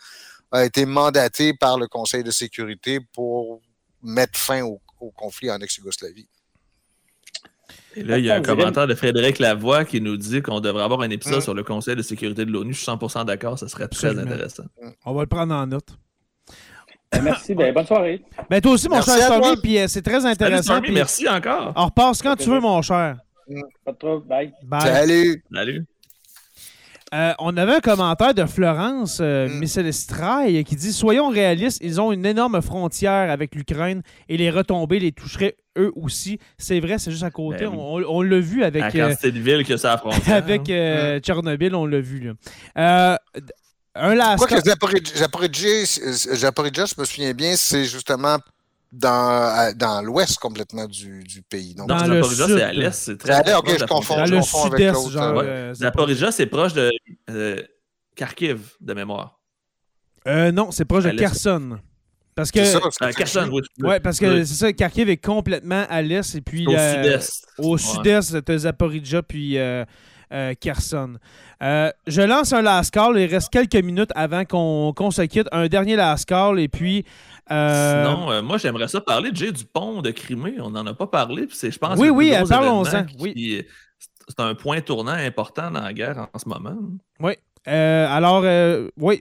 a 0.52 0.64
été 0.64 0.84
mandaté 0.84 1.54
par 1.54 1.78
le 1.78 1.88
Conseil 1.88 2.22
de 2.22 2.30
sécurité 2.30 3.00
pour 3.00 3.62
mettre 4.02 4.38
fin 4.38 4.62
au, 4.62 4.80
au 5.02 5.10
conflit 5.10 5.50
en 5.50 5.58
ex-Yougoslavie. 5.58 6.28
Et 7.96 8.02
là, 8.04 8.18
il 8.18 8.24
y 8.24 8.30
a 8.30 8.36
un 8.36 8.42
commentaire 8.42 8.86
de 8.86 8.94
Frédéric 8.94 9.38
Lavoie 9.38 9.84
qui 9.84 10.00
nous 10.00 10.16
dit 10.16 10.40
qu'on 10.42 10.60
devrait 10.60 10.82
avoir 10.84 11.00
un 11.02 11.10
épisode 11.10 11.38
Mm. 11.38 11.42
sur 11.42 11.54
le 11.54 11.62
Conseil 11.62 11.96
de 11.96 12.02
sécurité 12.02 12.44
de 12.44 12.50
l'ONU. 12.50 12.72
Je 12.72 12.78
suis 12.78 12.86
100% 12.86 13.24
d'accord, 13.24 13.58
ça 13.58 13.68
serait 13.68 13.88
très 13.88 14.08
Absolument. 14.08 14.32
intéressant. 14.32 14.64
On 15.04 15.12
va 15.14 15.20
le 15.22 15.26
prendre 15.26 15.54
en 15.54 15.66
note. 15.66 15.88
Ben, 17.10 17.22
merci, 17.22 17.54
ben, 17.54 17.74
bonne 17.74 17.86
soirée. 17.86 18.24
Ben 18.48 18.60
toi 18.62 18.72
aussi, 18.72 18.88
mon 18.88 18.94
Merci 18.96 19.10
cher 19.10 19.24
Stormy, 19.24 19.56
puis 19.62 19.78
euh, 19.78 19.86
c'est 19.88 20.00
très 20.00 20.20
Salut, 20.20 20.32
intéressant. 20.32 20.62
Stormy, 20.74 20.90
merci 20.92 21.28
encore. 21.28 21.72
On 21.76 21.84
repasse 21.86 22.22
quand 22.22 22.36
tu 22.36 22.48
veux, 22.48 22.60
mon 22.60 22.80
cher. 22.80 23.18
Pas 23.84 23.92
de 23.92 23.98
trouble, 23.98 24.26
bye. 24.26 24.52
Bye. 24.64 24.80
Salut! 24.80 25.44
Salut. 25.52 25.86
Euh, 27.12 27.32
on 27.38 27.56
avait 27.56 27.74
un 27.74 27.80
commentaire 27.80 28.34
de 28.34 28.46
Florence 28.46 29.18
euh, 29.20 29.48
Mm. 29.48 30.64
Qui 30.64 30.76
dit 30.76 30.92
Soyons 30.92 31.28
réalistes, 31.28 31.78
ils 31.82 32.00
ont 32.00 32.12
une 32.12 32.24
énorme 32.26 32.60
frontière 32.62 33.30
avec 33.30 33.54
l'Ukraine 33.54 34.02
et 34.28 34.36
les 34.36 34.50
retombées 34.50 34.98
les 34.98 35.12
toucheraient 35.12 35.56
eux 35.78 35.92
aussi. 35.96 36.38
C'est 36.58 36.80
vrai, 36.80 36.98
c'est 36.98 37.10
juste 37.10 37.22
à 37.22 37.30
côté. 37.30 37.64
Ben. 37.66 37.74
On, 37.74 38.02
on 38.06 38.22
l'a 38.22 38.40
vu 38.40 38.64
avec, 38.64 38.94
La 38.94 39.06
euh, 39.06 39.14
de 39.22 39.38
villes 39.38 39.64
que 39.66 39.76
ça 39.76 39.94
affronte. 39.94 40.14
avec 40.28 40.68
euh, 40.70 41.20
Tchernobyl, 41.20 41.74
on 41.74 41.86
l'a 41.86 42.00
vu. 42.00 42.20
Là. 42.20 42.32
Euh, 42.78 43.16
un 43.94 44.14
last 44.14 44.38
Quoi 44.38 44.46
que 44.46 44.64
Zaporizhia, 45.18 46.86
je 46.86 47.00
me 47.00 47.04
souviens 47.04 47.34
bien, 47.34 47.54
c'est 47.56 47.84
justement 47.84 48.38
dans, 48.92 49.08
à- 49.10 49.72
dans 49.72 50.02
l'ouest 50.02 50.38
complètement 50.38 50.86
du, 50.86 51.24
du 51.24 51.42
pays. 51.42 51.74
Donc, 51.74 51.88
Dans 51.88 52.06
le 52.06 52.22
sud. 52.22 52.44
c'est 52.46 52.62
à 52.62 52.72
l'est. 52.72 52.92
C'est 52.92 53.16
très 53.16 53.32
Ah, 53.32 53.42
très 53.42 53.54
ok, 53.54 53.72
de 53.74 53.78
je 53.78 53.84
confonds. 53.86 54.16
dans 54.16 54.26
je 54.26 54.30
le 54.32 54.38
confonds 54.40 54.64
avec 54.72 54.92
l'autre, 54.92 55.32
ouais. 55.40 55.44
euh, 55.46 55.74
Zaporizhia, 55.74 56.30
c'est 56.30 56.46
proche 56.46 56.74
de 56.74 56.90
euh, 57.30 57.62
Kharkiv, 58.14 58.60
de 58.80 58.92
mémoire. 58.94 59.40
Euh, 60.28 60.52
non, 60.52 60.70
c'est 60.70 60.84
proche 60.84 61.04
de 61.04 61.08
À 61.08 61.12
l'est. 61.12 61.18
Kherson. 61.22 61.78
Parce 62.34 62.50
que. 62.50 62.64
C'est 62.64 62.72
ça, 62.72 62.80
c'est 62.90 63.04
Euh, 63.04 63.08
ce 63.10 63.12
que 63.12 63.18
Kherson, 63.18 63.50
oui. 63.52 63.60
Ouais, 63.80 64.00
parce 64.00 64.18
que 64.18 64.26
Oui. 64.26 64.46
c'est 64.46 64.54
ça, 64.54 64.72
Kharkiv 64.72 65.08
est 65.08 65.16
complètement 65.16 65.84
à 65.88 66.00
l'est 66.02 66.34
et 66.34 66.40
puis 66.40 66.66
Au 66.66 66.72
euh, 66.74 66.94
sud-est. 67.02 67.46
Au 67.58 67.72
Ouais. 67.72 67.78
sud-est, 67.78 68.44
tu 68.44 68.52
as 68.52 68.58
Zaporizhia 68.58 69.22
puis 69.22 69.58
euh, 69.58 69.84
euh, 70.32 70.54
Kherson. 70.60 71.14
Euh, 71.62 71.90
je 72.06 72.22
lance 72.22 72.52
un 72.52 72.62
last 72.62 72.90
call. 72.92 73.18
Il 73.18 73.26
reste 73.26 73.50
quelques 73.50 73.74
minutes 73.84 74.10
avant 74.14 74.44
qu'on 74.44 74.92
qu'on 74.96 75.10
se 75.10 75.22
quitte. 75.22 75.46
Un 75.52 75.66
dernier 75.68 75.96
last 75.96 76.26
call 76.26 76.58
et 76.60 76.68
puis. 76.68 77.04
Euh, 77.50 78.04
Sinon, 78.04 78.30
euh, 78.30 78.42
moi, 78.42 78.58
j'aimerais 78.58 78.88
ça 78.88 79.00
parler, 79.00 79.30
Jay, 79.34 79.52
du 79.52 79.64
pont 79.64 80.00
de 80.02 80.10
Crimée. 80.10 80.54
On 80.60 80.70
n'en 80.70 80.86
a 80.86 80.94
pas 80.94 81.06
parlé. 81.06 81.46
puis 81.46 81.58
je 81.62 81.78
pense, 81.78 81.98
Oui, 81.98 82.08
oui, 82.10 82.32
euh, 82.34 82.44
parlons-en, 82.46 83.06
oui. 83.20 83.64
C'est 84.28 84.40
un 84.40 84.54
point 84.54 84.80
tournant 84.80 85.12
important 85.12 85.70
dans 85.70 85.82
la 85.82 85.92
guerre 85.92 86.28
en 86.32 86.38
ce 86.38 86.48
moment. 86.48 86.76
Oui. 87.20 87.32
Euh, 87.68 88.06
alors, 88.08 88.42
euh, 88.44 88.88
oui, 88.96 89.20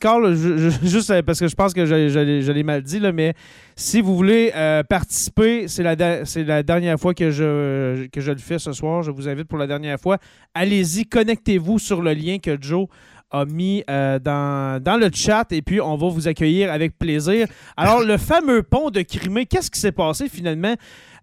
call, 0.00 0.34
juste 0.82 1.22
parce 1.22 1.40
que 1.40 1.48
je 1.48 1.54
pense 1.54 1.74
que 1.74 1.84
je, 1.84 2.08
je 2.08 2.52
l'ai 2.52 2.62
mal 2.62 2.82
dit, 2.82 3.00
là, 3.00 3.12
mais 3.12 3.34
si 3.74 4.00
vous 4.00 4.16
voulez 4.16 4.52
participer, 4.88 5.68
c'est 5.68 5.82
la, 5.82 5.94
la 5.94 6.62
dernière 6.62 6.98
fois 6.98 7.12
que 7.14 7.30
je, 7.30 8.06
que 8.08 8.20
je 8.20 8.32
le 8.32 8.38
fais 8.38 8.58
ce 8.58 8.72
soir. 8.72 9.02
Je 9.02 9.10
vous 9.10 9.28
invite 9.28 9.48
pour 9.48 9.58
la 9.58 9.66
dernière 9.66 9.98
fois. 9.98 10.18
Allez-y, 10.54 11.06
connectez-vous 11.06 11.78
sur 11.78 12.00
le 12.02 12.12
lien 12.12 12.38
que 12.38 12.56
Joe 12.60 12.86
a 13.30 13.44
mis 13.44 13.82
dans, 13.86 14.82
dans, 14.82 14.96
le 14.96 15.10
chat 15.12 15.50
et 15.52 15.62
puis 15.62 15.80
on 15.80 15.96
va 15.96 16.08
vous 16.08 16.28
accueillir 16.28 16.72
avec 16.72 16.98
plaisir. 16.98 17.48
Alors, 17.76 18.02
le 18.02 18.16
fameux 18.16 18.62
pont 18.62 18.90
de 18.90 19.02
Crimée, 19.02 19.46
qu'est-ce 19.46 19.70
qui 19.70 19.80
s'est 19.80 19.92
passé 19.92 20.28
finalement? 20.28 20.74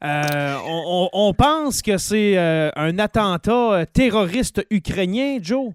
Euh, 0.03 0.57
on, 1.13 1.33
pense 1.33 1.81
que 1.81 1.97
c'est 1.97 2.37
euh, 2.37 2.69
un 2.75 2.99
attentat 2.99 3.73
euh, 3.73 3.85
terroriste 3.91 4.65
ukrainien, 4.69 5.37
Joe? 5.41 5.71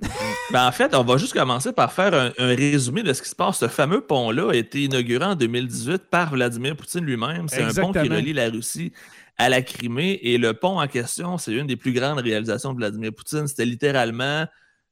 Ben, 0.50 0.66
en 0.66 0.72
fait, 0.72 0.94
on 0.94 1.04
va 1.04 1.18
juste 1.18 1.34
commencer 1.34 1.72
par 1.72 1.92
faire 1.92 2.14
un, 2.14 2.32
résumé 2.38 3.02
de 3.02 3.12
ce 3.12 3.20
qui 3.20 3.28
se 3.28 3.34
passe. 3.34 3.58
Ce 3.58 3.68
fameux 3.68 4.00
pont-là 4.00 4.52
a 4.52 4.54
été 4.54 4.84
inauguré 4.84 5.22
en 5.22 5.34
2018 5.34 6.04
par 6.10 6.30
Vladimir 6.30 6.74
Poutine 6.74 7.04
lui-même. 7.04 7.48
C'est 7.48 7.62
un 7.62 7.74
pont 7.74 7.92
qui 7.92 8.08
relie 8.08 8.32
la 8.32 8.48
Russie 8.48 8.94
à 9.36 9.50
la 9.50 9.60
Crimée. 9.60 10.18
Et 10.22 10.38
le 10.38 10.54
pont 10.54 10.80
en 10.80 10.86
question, 10.86 11.36
c'est 11.36 11.52
une 11.52 11.66
des 11.66 11.76
plus 11.76 11.92
grandes 11.92 12.20
réalisations 12.20 12.72
de 12.72 12.78
Vladimir 12.78 13.12
Poutine. 13.12 13.46
C'était 13.46 13.66
littéralement 13.66 14.46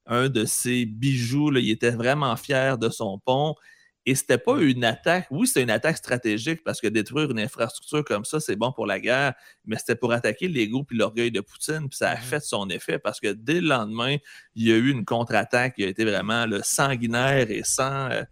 un 0.07 0.29
de 0.29 0.45
ses 0.45 0.87
bijoux. 0.87 1.53
Il 1.57 1.71
était 1.71 1.91
vraiment 1.91 2.37
fier 2.37 2.79
de 2.79 2.89
son 2.89 3.19
pont. 3.19 3.55
Et 4.09 4.15
c'était 4.15 4.39
pas 4.39 4.61
une 4.61 4.85
attaque. 4.85 5.27
Oui, 5.33 5.49
c'était 5.49 5.63
une 5.65 5.71
attaque 5.71 5.97
stratégique 5.97 6.63
parce 6.63 6.81
que 6.81 6.87
détruire 6.87 7.29
une 7.29 7.41
infrastructure 7.41 8.05
comme 8.05 8.25
ça, 8.25 8.39
c'est 8.39 8.55
bon 8.55 8.71
pour 8.71 8.87
la 8.87 9.01
guerre, 9.01 9.35
mais 9.65 9.77
c'était 9.77 9.97
pour 9.97 10.13
attaquer 10.13 10.47
l'ego 10.47 10.85
puis 10.85 10.97
l'orgueil 10.97 11.33
de 11.33 11.41
Poutine. 11.41 11.89
Puis 11.89 11.99
ça 11.99 12.11
a 12.11 12.17
fait 12.17 12.39
son 12.39 12.71
effet 12.71 13.01
parce 13.01 13.19
que 13.19 13.33
dès 13.33 13.61
le 13.61 13.67
lendemain, 13.67 14.17
il 14.55 14.69
y 14.69 14.73
a 14.73 14.77
eu 14.77 14.91
une 14.91 15.05
contre-attaque 15.05 15.75
qui 15.75 15.83
a 15.83 15.89
été 15.89 16.05
vraiment 16.05 16.47
le 16.47 16.61
sanguinaire 16.63 17.51
et 17.51 17.63
sans, 17.65 18.09
euh, 18.13 18.23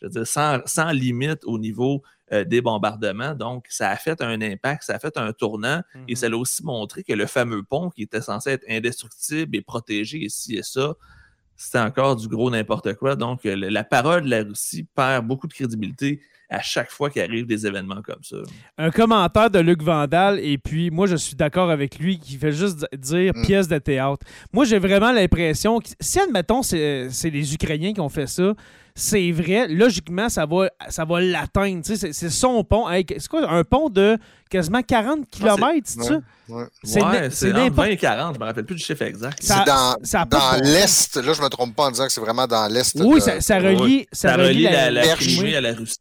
je 0.00 0.06
veux 0.06 0.12
dire, 0.12 0.26
sans, 0.28 0.60
sans, 0.64 0.92
limite 0.92 1.40
au 1.42 1.58
niveau 1.58 2.04
euh, 2.32 2.44
des 2.44 2.60
bombardements. 2.60 3.34
Donc, 3.34 3.66
ça 3.68 3.90
a 3.90 3.96
fait 3.96 4.22
un 4.22 4.40
impact, 4.40 4.84
ça 4.84 4.94
a 4.94 4.98
fait 5.00 5.16
un 5.16 5.32
tournant 5.32 5.82
et 6.06 6.14
ça 6.14 6.28
mm-hmm. 6.28 6.30
l'a 6.30 6.36
aussi 6.36 6.64
montré 6.64 7.02
que 7.02 7.12
le 7.14 7.26
fameux 7.26 7.64
pont 7.64 7.90
qui 7.90 8.02
était 8.02 8.22
censé 8.22 8.50
être 8.50 8.64
indestructible 8.68 9.56
et 9.56 9.60
protégé 9.60 10.18
ici 10.18 10.54
et 10.54 10.62
ça, 10.62 10.94
c'était 11.56 11.78
encore 11.78 12.16
du 12.16 12.28
gros 12.28 12.50
n'importe 12.50 12.94
quoi. 12.94 13.16
Donc, 13.16 13.46
euh, 13.46 13.56
la 13.56 13.84
parole 13.84 14.24
de 14.24 14.30
la 14.30 14.42
Russie 14.42 14.86
perd 14.94 15.26
beaucoup 15.26 15.46
de 15.46 15.54
crédibilité 15.54 16.20
à 16.48 16.60
chaque 16.60 16.90
fois 16.90 17.10
qu'il 17.10 17.22
arrive 17.22 17.46
des 17.46 17.66
événements 17.66 18.02
comme 18.02 18.22
ça. 18.22 18.36
Un 18.78 18.90
commentaire 18.90 19.50
de 19.50 19.58
Luc 19.58 19.82
Vandal, 19.82 20.38
et 20.38 20.58
puis 20.58 20.90
moi, 20.90 21.06
je 21.06 21.16
suis 21.16 21.34
d'accord 21.34 21.70
avec 21.70 21.98
lui, 21.98 22.18
qui 22.18 22.36
fait 22.36 22.52
juste 22.52 22.86
dire 22.96 23.32
mm. 23.34 23.42
pièce 23.42 23.68
de 23.68 23.78
théâtre. 23.78 24.24
Moi, 24.52 24.64
j'ai 24.64 24.78
vraiment 24.78 25.12
l'impression 25.12 25.80
que 25.80 25.88
si, 26.00 26.20
admettons, 26.20 26.62
c'est 26.62 27.08
les 27.24 27.54
Ukrainiens 27.54 27.92
qui 27.92 28.00
ont 28.00 28.08
fait 28.08 28.28
ça, 28.28 28.54
c'est 28.98 29.30
vrai, 29.30 29.68
logiquement, 29.68 30.30
ça 30.30 30.46
va, 30.46 30.70
ça 30.88 31.04
va 31.04 31.20
l'atteindre. 31.20 31.82
C'est 31.84 32.30
son 32.30 32.64
pont. 32.64 32.86
c'est 32.90 33.28
quoi, 33.28 33.46
un 33.46 33.62
pont 33.62 33.90
de 33.90 34.16
quasiment 34.48 34.82
40 34.82 35.28
km, 35.30 35.82
c'est 35.84 36.02
ça? 36.02 36.20
Ouais, 36.48 36.64
c'est 36.82 37.02
entre 37.02 37.74
20 37.74 37.84
et 37.84 37.96
40, 37.98 38.34
je 38.34 38.38
ne 38.38 38.42
me 38.42 38.48
rappelle 38.48 38.64
plus 38.64 38.76
du 38.76 38.82
chiffre 38.82 39.02
exact. 39.02 39.36
C'est 39.38 39.66
dans, 39.66 39.96
dans 40.30 40.60
l'Est, 40.62 41.16
là, 41.16 41.32
je 41.34 41.40
ne 41.40 41.44
me 41.44 41.50
trompe 41.50 41.76
pas 41.76 41.84
en 41.84 41.90
disant 41.90 42.06
que 42.06 42.12
c'est 42.12 42.20
vraiment 42.22 42.46
dans 42.46 42.72
l'Est. 42.72 42.98
Oui, 42.98 43.20
ça, 43.20 43.38
ça, 43.42 43.58
relie, 43.58 44.06
ça, 44.12 44.36
relie, 44.36 44.62
la, 44.62 44.90
la, 44.90 45.02
Crimée 45.16 45.56
à 45.56 45.60
la 45.60 45.74
Russie. 45.74 45.98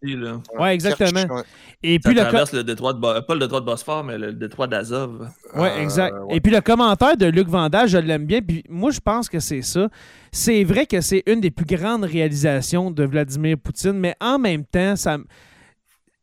Oui, 0.57 0.69
exactement. 0.69 1.43
Et 1.83 1.99
puis 1.99 2.15
ça 2.15 2.23
le 2.23 2.29
traverse 2.29 2.53
le 2.53 2.63
détroit 2.63 2.93
de, 2.93 2.99
pas 2.99 3.33
le 3.33 3.39
détroit 3.39 3.59
de 3.59 3.65
Bosphore, 3.65 4.03
mais 4.05 4.17
le 4.17 4.31
détroit 4.31 4.67
d'Azov. 4.67 5.29
Oui, 5.55 5.67
exact. 5.79 6.15
Et 6.29 6.39
puis 6.39 6.51
le 6.51 6.61
commentaire 6.61 7.17
de 7.17 7.25
Luc 7.25 7.49
Vandal, 7.49 7.89
je 7.89 7.97
l'aime 7.97 8.25
bien. 8.25 8.41
Puis 8.41 8.63
moi, 8.69 8.91
je 8.91 9.01
pense 9.01 9.27
que 9.27 9.39
c'est 9.39 9.61
ça. 9.61 9.89
C'est 10.35 10.65
vrai 10.65 10.85
que 10.85 10.99
c'est 10.99 11.23
une 11.27 11.39
des 11.39 11.49
plus 11.49 11.65
grandes 11.65 12.03
réalisations 12.03 12.91
de 12.91 13.05
Vladimir 13.05 13.57
Poutine, 13.57 13.93
mais 13.93 14.17
en 14.19 14.37
même 14.37 14.65
temps, 14.65 14.97
ça 14.97 15.17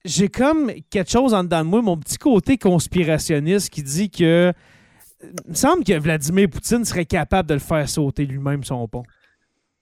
j'ai 0.05 0.29
comme 0.29 0.71
quelque 0.91 1.11
chose 1.11 1.33
en 1.33 1.45
dedans 1.45 1.65
de 1.65 1.71
moi, 1.71 1.81
mon 1.81 1.97
petit 1.97 2.19
côté 2.19 2.59
conspirationniste 2.59 3.71
qui 3.71 3.83
dit 3.83 4.11
que 4.11 4.53
il 5.23 5.51
me 5.51 5.55
semble 5.55 5.83
que 5.83 5.99
Vladimir 5.99 6.51
Poutine 6.51 6.85
serait 6.85 7.07
capable 7.07 7.49
de 7.49 7.55
le 7.55 7.61
faire 7.61 7.89
sauter 7.89 8.27
lui-même 8.27 8.63
son 8.65 8.87
pont. 8.87 9.05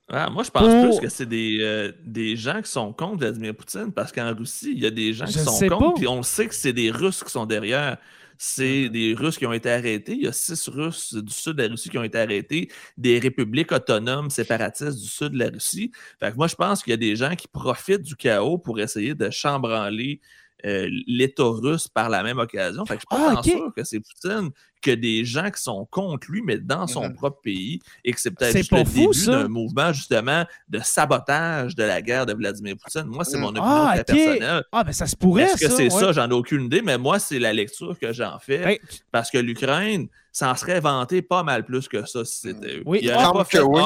Ah, 0.09 0.31
moi, 0.31 0.45
je 0.45 0.51
pense 0.51 0.85
plus 0.85 1.01
que 1.01 1.09
c'est 1.09 1.26
des, 1.26 1.59
euh, 1.62 1.91
des, 2.05 2.37
gens 2.37 2.62
qui 2.62 2.70
sont 2.70 2.93
contre 2.93 3.18
Vladimir 3.18 3.57
Poutine 3.57 3.91
parce 3.91 4.12
qu'en 4.12 4.33
Russie, 4.33 4.74
il 4.76 4.81
y 4.81 4.87
a 4.87 4.93
des 4.93 5.12
gens 5.12 5.24
qui 5.24 5.41
sont 5.41 5.68
contre, 5.68 6.05
et 6.05 6.07
on 6.07 6.22
sait 6.22 6.47
que 6.47 6.55
c'est 6.55 6.72
des 6.72 6.93
Russes 6.93 7.24
qui 7.24 7.33
sont 7.33 7.47
derrière. 7.47 7.97
C'est 8.43 8.88
des 8.88 9.12
Russes 9.14 9.36
qui 9.36 9.45
ont 9.45 9.53
été 9.53 9.70
arrêtés. 9.70 10.12
Il 10.14 10.22
y 10.22 10.26
a 10.26 10.32
six 10.32 10.66
Russes 10.68 11.12
du 11.12 11.30
sud 11.30 11.57
de 11.57 11.62
la 11.62 11.68
Russie 11.68 11.91
qui 11.91 11.99
ont 11.99 12.03
été 12.03 12.18
arrêtés, 12.18 12.70
des 12.97 13.18
républiques 13.18 13.70
autonomes 13.70 14.30
séparatistes 14.30 14.99
du 14.99 15.09
sud 15.09 15.32
de 15.32 15.38
la 15.38 15.51
Russie. 15.51 15.93
Fait 16.18 16.32
que 16.32 16.36
moi, 16.36 16.47
je 16.47 16.55
pense 16.55 16.82
qu'il 16.82 16.93
y 16.93 16.95
a 16.95 16.97
des 16.97 17.16
gens 17.16 17.36
qui 17.36 17.49
profitent 17.49 18.01
du 18.01 18.16
chaos 18.16 18.57
pour 18.57 18.80
essayer 18.80 19.14
de 19.14 19.28
chambranler 19.28 20.22
euh, 20.64 20.88
l'État 21.06 21.44
russe 21.44 21.88
par 21.88 22.08
la 22.08 22.22
même 22.22 22.38
occasion. 22.38 22.84
Fait 22.84 22.96
que 22.96 23.02
je 23.02 23.16
suis 23.16 23.24
pas 23.24 23.34
ah, 23.38 23.42
sûr 23.42 23.72
que 23.74 23.84
c'est 23.84 24.00
Poutine 24.00 24.50
que 24.80 24.90
des 24.90 25.24
gens 25.24 25.50
qui 25.50 25.62
sont 25.62 25.86
contre 25.90 26.30
lui, 26.30 26.42
mais 26.42 26.58
dans 26.58 26.86
son 26.86 27.12
propre 27.12 27.40
pays, 27.42 27.80
et 28.04 28.12
que 28.12 28.20
c'est 28.20 28.30
peut-être 28.30 28.56
juste 28.56 28.72
le 28.72 28.84
début 28.84 29.26
d'un 29.26 29.48
mouvement 29.48 29.92
justement 29.92 30.44
de 30.68 30.78
sabotage 30.80 31.74
de 31.74 31.82
la 31.82 32.00
guerre 32.00 32.26
de 32.26 32.32
Vladimir 32.32 32.76
Poutine. 32.82 33.04
Moi, 33.04 33.24
c'est 33.24 33.38
mon 33.38 33.52
mm. 33.52 33.58
opinion 33.58 33.64
ah, 33.66 34.04
personnelle. 34.04 34.64
Ah, 34.72 34.84
ben 34.84 34.92
ça 34.92 35.06
se 35.06 35.16
pourrait. 35.16 35.44
Est-ce 35.44 35.66
que 35.66 35.70
c'est 35.70 35.90
ça? 35.90 36.12
J'en 36.12 36.30
ai 36.30 36.34
aucune 36.34 36.64
idée, 36.64 36.82
mais 36.82 36.98
moi, 36.98 37.18
c'est 37.18 37.38
la 37.38 37.52
lecture 37.52 37.98
que 37.98 38.12
j'en 38.12 38.38
fais. 38.38 38.80
Parce 39.12 39.30
que 39.30 39.38
l'Ukraine 39.38 40.08
s'en 40.32 40.54
serait 40.54 40.80
vanté 40.80 41.22
pas 41.22 41.42
mal 41.42 41.64
plus 41.64 41.88
que 41.88 42.06
ça 42.06 42.24
si 42.24 42.38
c'était 42.38 42.82
Oui, 42.86 43.00
il 43.02 43.11
pas 43.11 43.44
fait, 43.44 43.61
oui. 43.61 43.82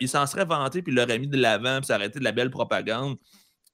il 0.00 0.08
s'en 0.08 0.26
serait 0.26 0.44
vanté, 0.44 0.82
puis 0.82 0.92
il 0.92 0.96
l'aurait 0.96 1.18
mis 1.18 1.28
de 1.28 1.38
l'avant, 1.38 1.78
puis 1.78 1.86
ça 1.86 1.96
aurait 1.96 2.06
été 2.06 2.18
de 2.18 2.24
la 2.24 2.32
belle 2.32 2.50
propagande 2.50 3.16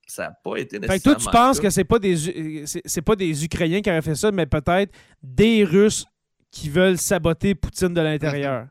ça 0.05 0.23
n'a 0.23 0.31
pas 0.31 0.57
été 0.57 0.79
nécessairement. 0.79 1.19
Fait 1.19 1.23
toi, 1.23 1.31
tu 1.31 1.37
penses 1.37 1.59
que 1.59 1.69
c'est 1.69 1.83
pas 1.83 1.99
des 1.99 2.65
c'est 2.65 3.01
pas 3.01 3.15
des 3.15 3.45
Ukrainiens 3.45 3.81
qui 3.81 3.89
auraient 3.89 4.01
fait 4.01 4.15
ça, 4.15 4.31
mais 4.31 4.45
peut-être 4.45 4.93
des 5.21 5.63
Russes 5.63 6.05
qui 6.51 6.69
veulent 6.69 6.97
saboter 6.97 7.55
Poutine 7.55 7.93
de 7.93 8.01
l'intérieur. 8.01 8.67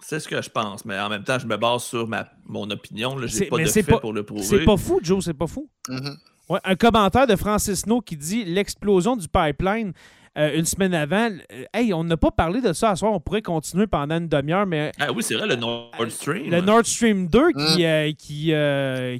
C'est 0.00 0.20
ce 0.20 0.28
que 0.28 0.40
je 0.40 0.48
pense, 0.48 0.84
mais 0.84 0.98
en 0.98 1.08
même 1.08 1.24
temps, 1.24 1.38
je 1.38 1.46
me 1.46 1.56
base 1.56 1.82
sur 1.82 2.06
ma, 2.06 2.28
mon 2.44 2.70
opinion. 2.70 3.18
Je 3.18 3.38
n'ai 3.38 3.46
pas 3.46 3.58
de 3.58 3.64
fait 3.64 3.82
pour 3.82 4.12
le 4.12 4.22
prouver. 4.22 4.42
C'est 4.42 4.64
pas 4.64 4.76
fou, 4.76 5.00
Joe, 5.02 5.24
c'est 5.24 5.34
pas 5.34 5.48
fou. 5.48 5.68
Mm-hmm. 5.88 6.16
ouais, 6.50 6.60
un 6.62 6.76
commentaire 6.76 7.26
de 7.26 7.34
Francis 7.34 7.84
No 7.86 8.00
qui 8.00 8.16
dit 8.16 8.44
l'explosion 8.44 9.16
du 9.16 9.26
pipeline 9.26 9.92
euh, 10.38 10.52
une 10.54 10.64
semaine 10.64 10.94
avant. 10.94 11.30
Euh, 11.30 11.64
hey, 11.74 11.92
on 11.92 12.04
n'a 12.04 12.16
pas 12.16 12.30
parlé 12.30 12.60
de 12.60 12.72
ça 12.72 12.90
à 12.90 12.96
soir. 12.96 13.12
On 13.12 13.18
pourrait 13.18 13.42
continuer 13.42 13.88
pendant 13.88 14.18
une 14.18 14.28
demi-heure, 14.28 14.66
mais. 14.66 14.92
Ah 15.00 15.10
oui, 15.12 15.24
c'est 15.24 15.34
vrai, 15.34 15.48
le 15.48 15.56
Nord 15.56 15.90
Stream. 16.10 16.50
Le 16.50 16.60
Nord 16.60 16.86
Stream 16.86 17.26
2 17.26 17.50
qui, 17.50 17.84
euh, 17.84 18.12
qui, 18.16 18.54
ah, 18.54 19.16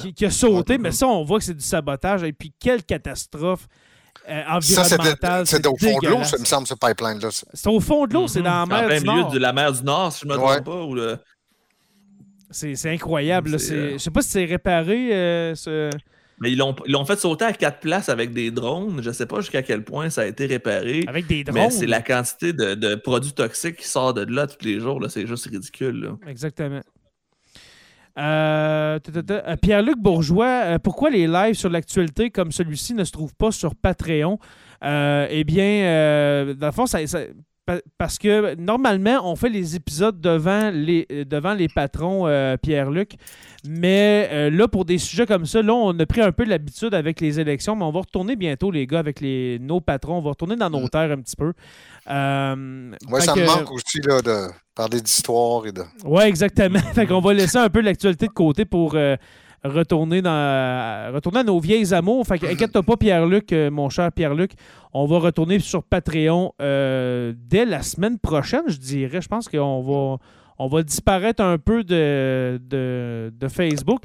qui, 0.00 0.14
qui, 0.14 0.24
a 0.24 0.30
sauté, 0.30 0.78
mais 0.78 0.90
ça, 0.90 1.06
on 1.06 1.22
voit 1.22 1.38
que 1.38 1.44
c'est 1.44 1.54
du 1.54 1.64
sabotage. 1.64 2.24
Et 2.24 2.32
puis, 2.32 2.52
quelle 2.58 2.82
catastrophe. 2.82 3.68
environnementale. 4.26 5.46
c'est 5.46 5.64
au 5.66 5.76
fond 5.76 5.98
de 6.02 6.08
l'eau, 6.08 6.24
ça 6.24 6.38
me 6.38 6.44
semble, 6.44 6.66
ce 6.66 6.74
pipeline-là. 6.74 7.28
C'est 7.30 7.68
au 7.68 7.78
fond 7.78 8.06
de 8.06 8.14
l'eau, 8.14 8.26
c'est 8.26 8.42
dans 8.42 8.66
la 8.66 8.66
mer 8.66 9.00
du 9.00 9.06
Nord. 9.06 9.30
de 9.30 9.38
la 9.38 9.52
mer 9.52 9.72
du 9.72 9.84
Nord, 9.84 10.12
si 10.12 10.20
je 10.22 10.26
ne 10.26 10.32
me 10.32 10.38
trompe 10.38 10.64
pas. 10.64 10.82
Ou 10.82 10.94
le... 10.94 11.18
C'est 12.50 12.90
incroyable. 12.90 13.58
Je 13.60 13.92
ne 13.92 13.98
sais 13.98 14.10
pas 14.10 14.22
si 14.22 14.30
c'est 14.30 14.44
réparé. 14.44 15.10
ce... 15.54 15.90
Mais 16.40 16.52
ils 16.52 16.58
l'ont 16.58 17.04
fait 17.04 17.18
sauter 17.18 17.44
à 17.44 17.52
quatre 17.52 17.80
places 17.80 18.08
avec 18.08 18.32
des 18.32 18.50
drones. 18.50 19.00
Je 19.02 19.08
ne 19.08 19.14
sais 19.14 19.26
pas 19.26 19.40
jusqu'à 19.40 19.62
quel 19.62 19.82
point 19.84 20.10
ça 20.10 20.22
a 20.22 20.26
été 20.26 20.46
réparé. 20.46 21.04
Avec 21.06 21.26
des 21.26 21.44
drones. 21.44 21.56
Mais 21.56 21.70
c'est 21.70 21.86
la 21.86 22.00
quantité 22.00 22.52
de, 22.52 22.94
produits 22.94 23.32
toxiques 23.32 23.76
qui 23.76 23.88
sort 23.88 24.14
de 24.14 24.22
là 24.32 24.46
tous 24.46 24.64
les 24.64 24.80
jours. 24.80 25.04
C'est 25.08 25.26
juste 25.26 25.46
ridicule. 25.46 26.14
Exactement. 26.26 26.80
Euh, 28.18 28.98
euh, 29.30 29.56
Pierre-Luc 29.56 29.98
Bourgeois, 29.98 30.62
euh, 30.64 30.78
pourquoi 30.78 31.10
les 31.10 31.28
lives 31.28 31.54
sur 31.54 31.70
l'actualité 31.70 32.30
comme 32.30 32.50
celui-ci 32.50 32.94
ne 32.94 33.04
se 33.04 33.12
trouvent 33.12 33.34
pas 33.34 33.52
sur 33.52 33.76
Patreon? 33.76 34.38
eh 34.82 35.44
bien, 35.44 36.54
dans 36.54 36.66
le 36.66 36.72
fond, 36.72 36.86
ça, 36.86 37.00
parce 37.98 38.18
que 38.18 38.54
normalement, 38.54 39.20
on 39.24 39.36
fait 39.36 39.48
les 39.48 39.76
épisodes 39.76 40.20
devant 40.20 40.70
les, 40.72 41.06
devant 41.28 41.54
les 41.54 41.68
patrons, 41.68 42.26
euh, 42.26 42.56
Pierre-Luc. 42.56 43.12
Mais 43.68 44.28
euh, 44.32 44.50
là, 44.50 44.68
pour 44.68 44.84
des 44.84 44.98
sujets 44.98 45.26
comme 45.26 45.44
ça, 45.44 45.62
là, 45.62 45.74
on 45.74 45.98
a 45.98 46.06
pris 46.06 46.20
un 46.20 46.32
peu 46.32 46.44
l'habitude 46.44 46.94
avec 46.94 47.20
les 47.20 47.40
élections, 47.40 47.76
mais 47.76 47.84
on 47.84 47.90
va 47.90 48.00
retourner 48.00 48.36
bientôt, 48.36 48.70
les 48.70 48.86
gars, 48.86 49.00
avec 49.00 49.20
les, 49.20 49.58
nos 49.60 49.80
patrons. 49.80 50.18
On 50.18 50.22
va 50.22 50.30
retourner 50.30 50.56
dans 50.56 50.70
nos 50.70 50.84
mm. 50.84 50.88
terres 50.88 51.12
un 51.12 51.20
petit 51.20 51.36
peu. 51.36 51.52
Euh, 52.10 52.92
oui, 53.10 53.22
ça 53.22 53.34
me 53.34 53.44
manque 53.44 53.70
aussi 53.72 54.00
là, 54.02 54.22
de 54.22 54.46
parler 54.74 55.00
d'histoire 55.00 55.66
et 55.66 55.72
de. 55.72 55.82
Oui, 56.04 56.22
exactement. 56.22 56.78
fait 56.94 57.06
qu'on 57.06 57.20
va 57.20 57.34
laisser 57.34 57.58
un 57.58 57.68
peu 57.68 57.80
l'actualité 57.80 58.26
de 58.26 58.32
côté 58.32 58.64
pour 58.64 58.96
retourner, 59.64 60.22
dans, 60.22 61.12
retourner 61.12 61.40
à 61.40 61.44
nos 61.44 61.58
vieilles 61.58 61.92
amours. 61.94 62.26
Fait 62.26 62.42
inquiète-toi 62.50 62.82
pas, 62.82 62.96
Pierre-Luc, 62.96 63.52
euh, 63.52 63.70
mon 63.70 63.88
cher 63.88 64.12
Pierre-Luc. 64.12 64.52
On 64.92 65.06
va 65.06 65.18
retourner 65.18 65.58
sur 65.58 65.82
Patreon 65.82 66.52
euh, 66.60 67.32
dès 67.36 67.64
la 67.64 67.82
semaine 67.82 68.18
prochaine, 68.18 68.62
je 68.66 68.78
dirais. 68.78 69.20
Je 69.20 69.28
pense 69.28 69.48
qu'on 69.48 69.82
va, 69.82 70.18
on 70.58 70.66
va 70.66 70.82
disparaître 70.82 71.42
un 71.42 71.58
peu 71.58 71.84
de, 71.84 72.60
de, 72.68 73.48
Facebook. 73.48 74.02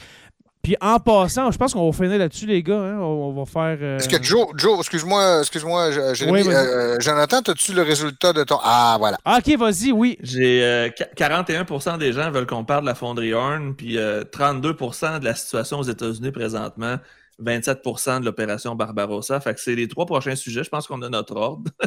Puis 0.63 0.77
en 0.79 0.97
passant, 0.97 1.51
je 1.51 1.57
pense 1.57 1.73
qu'on 1.73 1.89
va 1.89 1.91
finir 1.95 2.17
là-dessus, 2.17 2.45
les 2.45 2.63
gars. 2.63 2.75
hein. 2.79 2.97
On, 2.99 3.03
on 3.03 3.33
va 3.33 3.45
faire. 3.45 3.77
euh, 3.81 3.97
Est-ce 3.97 4.07
que 4.07 4.23
Joe, 4.23 4.47
Joe 4.55 4.79
excuse-moi, 4.79 5.39
excuse-moi, 5.41 5.91
je- 5.91 6.13
Jérémy, 6.13 6.41
Oui, 6.43 6.53
euh, 6.53 6.97
Jonathan, 7.01 7.39
as-tu 7.45 7.73
le 7.73 7.81
résultat 7.81 8.31
de 8.31 8.45
ton. 8.45 8.57
Ah, 8.63 8.95
voilà. 8.97 9.17
Ah, 9.25 9.39
ok, 9.45 9.57
vas-y, 9.57 9.91
oui. 9.91 10.17
J'ai 10.21 10.63
euh, 10.63 10.87
qu- 10.89 11.03
41% 11.17 11.97
des 11.97 12.13
gens 12.13 12.31
veulent 12.31 12.47
qu'on 12.47 12.63
parle 12.63 12.83
de 12.83 12.87
la 12.87 12.95
fonderie 12.95 13.33
Horn, 13.33 13.75
puis 13.75 13.97
euh, 13.97 14.23
32% 14.23 15.19
de 15.19 15.25
la 15.25 15.35
situation 15.35 15.79
aux 15.79 15.83
États-Unis 15.83 16.31
présentement, 16.31 16.95
27% 17.41 18.19
de 18.19 18.25
l'opération 18.25 18.75
Barbarossa. 18.75 19.39
Fait 19.39 19.53
que 19.53 19.59
c'est 19.59 19.75
les 19.75 19.87
trois 19.87 20.05
prochains 20.05 20.35
sujets. 20.35 20.63
Je 20.63 20.69
pense 20.69 20.87
qu'on 20.87 21.01
a 21.01 21.09
notre 21.09 21.35
ordre. 21.35 21.69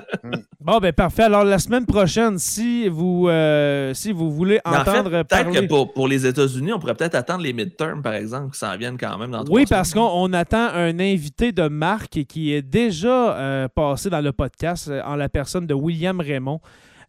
Bon, 0.60 0.78
ben 0.78 0.92
parfait. 0.92 1.22
Alors, 1.22 1.44
la 1.44 1.60
semaine 1.60 1.86
prochaine, 1.86 2.40
si 2.40 2.88
vous, 2.88 3.28
euh, 3.28 3.94
si 3.94 4.10
vous 4.10 4.32
voulez 4.32 4.58
Mais 4.66 4.76
en 4.76 4.84
fait, 4.84 4.90
entendre 4.90 5.10
peut-être 5.10 5.28
parler. 5.28 5.60
que 5.60 5.66
pour, 5.66 5.92
pour 5.92 6.08
les 6.08 6.26
États-Unis, 6.26 6.72
on 6.72 6.80
pourrait 6.80 6.96
peut-être 6.96 7.14
attendre 7.14 7.44
les 7.44 7.52
midterms, 7.52 8.02
par 8.02 8.14
exemple, 8.14 8.52
qui 8.52 8.58
s'en 8.58 8.76
viennent 8.76 8.98
quand 8.98 9.16
même 9.16 9.30
dans 9.30 9.44
Oui, 9.48 9.64
parce 9.68 9.94
qu'on 9.94 10.00
on 10.12 10.32
attend 10.32 10.66
un 10.74 10.98
invité 10.98 11.52
de 11.52 11.68
marque 11.68 12.24
qui 12.24 12.52
est 12.52 12.62
déjà 12.62 13.36
euh, 13.36 13.68
passé 13.68 14.10
dans 14.10 14.20
le 14.20 14.32
podcast 14.32 14.88
euh, 14.88 15.00
en 15.04 15.14
la 15.14 15.28
personne 15.28 15.68
de 15.68 15.74
William 15.74 16.18
Raymond. 16.18 16.60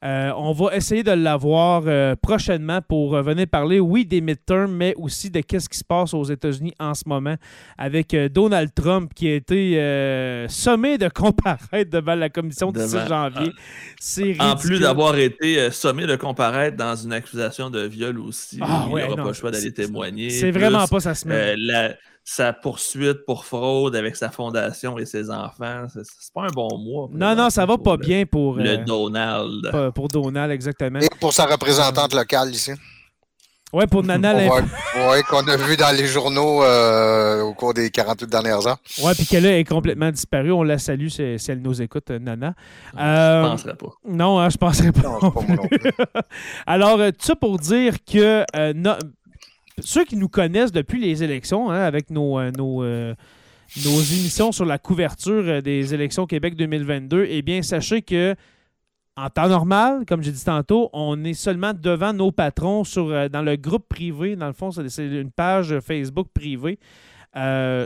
Euh, 0.05 0.31
on 0.37 0.51
va 0.51 0.75
essayer 0.75 1.01
de 1.03 1.11
l'avoir 1.11 1.83
euh, 1.87 2.15
prochainement 2.21 2.81
pour 2.87 3.15
euh, 3.15 3.21
venir 3.23 3.47
parler, 3.47 3.79
oui, 3.79 4.05
des 4.05 4.21
midterms, 4.21 4.71
mais 4.71 4.93
aussi 4.97 5.31
de 5.31 5.41
qu'est-ce 5.41 5.67
qui 5.67 5.77
se 5.77 5.83
passe 5.83 6.13
aux 6.13 6.23
États-Unis 6.23 6.73
en 6.79 6.93
ce 6.93 7.03
moment 7.07 7.35
avec 7.79 8.15
Donald 8.31 8.69
Trump 8.75 9.11
qui 9.15 9.27
a 9.27 9.33
été 9.35 10.45
sommé 10.49 10.97
de 10.99 11.07
comparaître 11.13 11.89
devant 11.91 12.15
la 12.15 12.29
commission 12.29 12.71
du 12.71 12.79
6 12.79 12.93
Devant- 12.93 13.07
janvier. 13.07 13.51
C'est 13.99 14.39
En 14.39 14.55
plus 14.55 14.79
d'avoir 14.79 15.17
été 15.17 15.71
sommé 15.71 16.05
de 16.05 16.15
comparaître 16.15 16.77
dans 16.77 16.95
une 16.95 17.13
accusation 17.13 17.69
de 17.69 17.81
viol 17.81 18.19
aussi, 18.19 18.59
Ah 18.61 18.85
il 18.87 18.93
ouais, 18.93 19.07
n'aura 19.07 19.23
pas 19.23 19.27
le 19.29 19.33
choix 19.33 19.51
d'aller 19.51 19.73
témoigner. 19.73 20.29
C'est 20.29 20.51
vraiment 20.51 20.85
pas 20.87 20.99
sa 20.99 21.15
semaine. 21.15 21.57
la- 21.59 21.93
sa 22.30 22.51
poursuite 22.51 23.25
pour 23.25 23.45
fraude 23.45 23.95
avec 23.95 24.17
sa 24.17 24.30
fondation 24.30 24.97
et 24.97 25.05
ses 25.05 25.30
enfants, 25.32 25.86
c'est 25.93 26.03
c'est 26.03 26.34
pas 26.34 26.41
un 26.43 26.51
bon 26.53 26.78
mois. 26.78 27.07
non, 27.13 27.34
non, 27.36 27.49
ça 27.49 27.65
va 27.65 27.75
pour 27.78 27.84
pas 27.84 27.91
le- 27.95 28.05
bien 28.05 28.25
pour, 28.25 28.57
Le 28.57 28.69
euh, 28.69 28.84
Donald. 28.84 29.71
pas- 29.71 29.91
pour 29.93 30.09
Donald, 30.09 30.51
exactement. 30.51 30.99
Et 30.99 31.07
pour 31.21 31.32
sa 31.32 31.45
représentante 31.45 32.13
locale 32.13 32.49
ici. 32.51 32.71
Ouais, 33.73 33.86
pour 33.88 34.01
Nana 34.03 34.34
ouais, 34.34 35.23
qu'on 35.30 35.45
a 35.47 35.57
vu 35.57 35.75
dans 35.75 35.93
les 35.95 36.07
journaux 36.07 36.63
euh, 36.63 37.41
au 37.43 37.53
cours 37.53 37.73
des 37.73 37.89
48 37.89 38.30
dernières 38.30 38.65
heures. 38.65 38.78
Ouais, 39.03 39.13
puis 39.13 39.25
qu'elle 39.25 39.45
est 39.45 39.63
complètement 39.65 40.09
disparue. 40.09 40.51
On 40.53 40.63
la 40.63 40.78
salue 40.78 41.07
si, 41.09 41.38
si 41.38 41.51
elle 41.51 41.61
nous 41.61 41.82
écoute, 41.82 42.09
euh, 42.11 42.17
Nana. 42.19 42.53
Je 42.93 42.99
Euh, 43.01 43.43
penserais 43.43 43.75
pas. 43.75 43.88
non, 44.07 44.39
hein, 44.39 44.49
je 44.49 44.57
penserais 44.57 44.91
pas. 44.93 45.01
Non, 45.01 45.19
pas 45.32 45.41
moi 45.41 45.55
non 45.57 45.67
plus. 45.67 45.80
Alors, 46.65 46.97
tout 46.97 47.13
ça 47.25 47.36
pour 47.36 47.57
dire 47.59 47.95
que 48.09 48.43
euh, 48.55 48.71
no- 48.73 48.95
ceux 49.84 50.05
qui 50.05 50.15
nous 50.15 50.30
connaissent 50.30 50.71
depuis 50.71 50.99
les 50.99 51.23
élections, 51.23 51.69
hein, 51.69 51.82
avec 51.82 52.09
nos, 52.09 52.39
euh, 52.39 52.51
nos, 52.51 52.84
euh, 52.84 53.13
nos 53.84 54.01
émissions 54.01 54.51
sur 54.51 54.65
la 54.65 54.78
couverture 54.78 55.43
euh, 55.45 55.61
des 55.61 55.93
élections 55.93 56.25
Québec 56.25 56.55
2022, 56.55 57.28
eh 57.30 57.41
bien, 57.41 57.61
sachez 57.61 58.01
que 58.01 58.36
en 59.15 59.30
temps 59.30 59.47
normal, 59.47 60.05
comme 60.07 60.21
j'ai 60.21 60.32
dit 60.32 60.43
tantôt, 60.43 60.89
on 60.93 61.23
est 61.23 61.34
seulement 61.34 61.73
devant 61.73 62.13
nos 62.13 62.32
patrons 62.32 62.84
sur, 62.84 63.30
dans 63.32 63.41
le 63.41 63.55
groupe 63.55 63.88
privé. 63.89 64.36
Dans 64.36 64.45
le 64.45 64.53
fond, 64.53 64.69
c'est 64.69 65.07
une 65.07 65.32
page 65.32 65.80
Facebook 65.80 66.28
privée. 66.32 66.78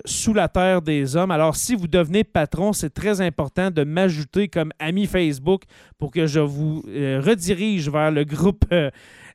sous 0.04 0.34
la 0.34 0.50
terre 0.50 0.82
des 0.82 1.16
hommes. 1.16 1.32
Alors, 1.32 1.56
si 1.56 1.74
vous 1.74 1.88
devenez 1.88 2.26
patron, 2.26 2.74
c'est 2.74 2.89
très 2.89 3.22
important 3.22 3.72
de 3.72 3.86
m'ajouter 3.86 4.50
comme 4.50 4.74
ami 4.78 5.06
Facebook 5.08 5.64
pour 5.98 6.12
que 6.12 6.28
je 6.28 6.42
vous 6.42 6.82
redirige 6.86 7.89
vers 7.89 8.12
le 8.12 8.26
groupe, 8.26 8.66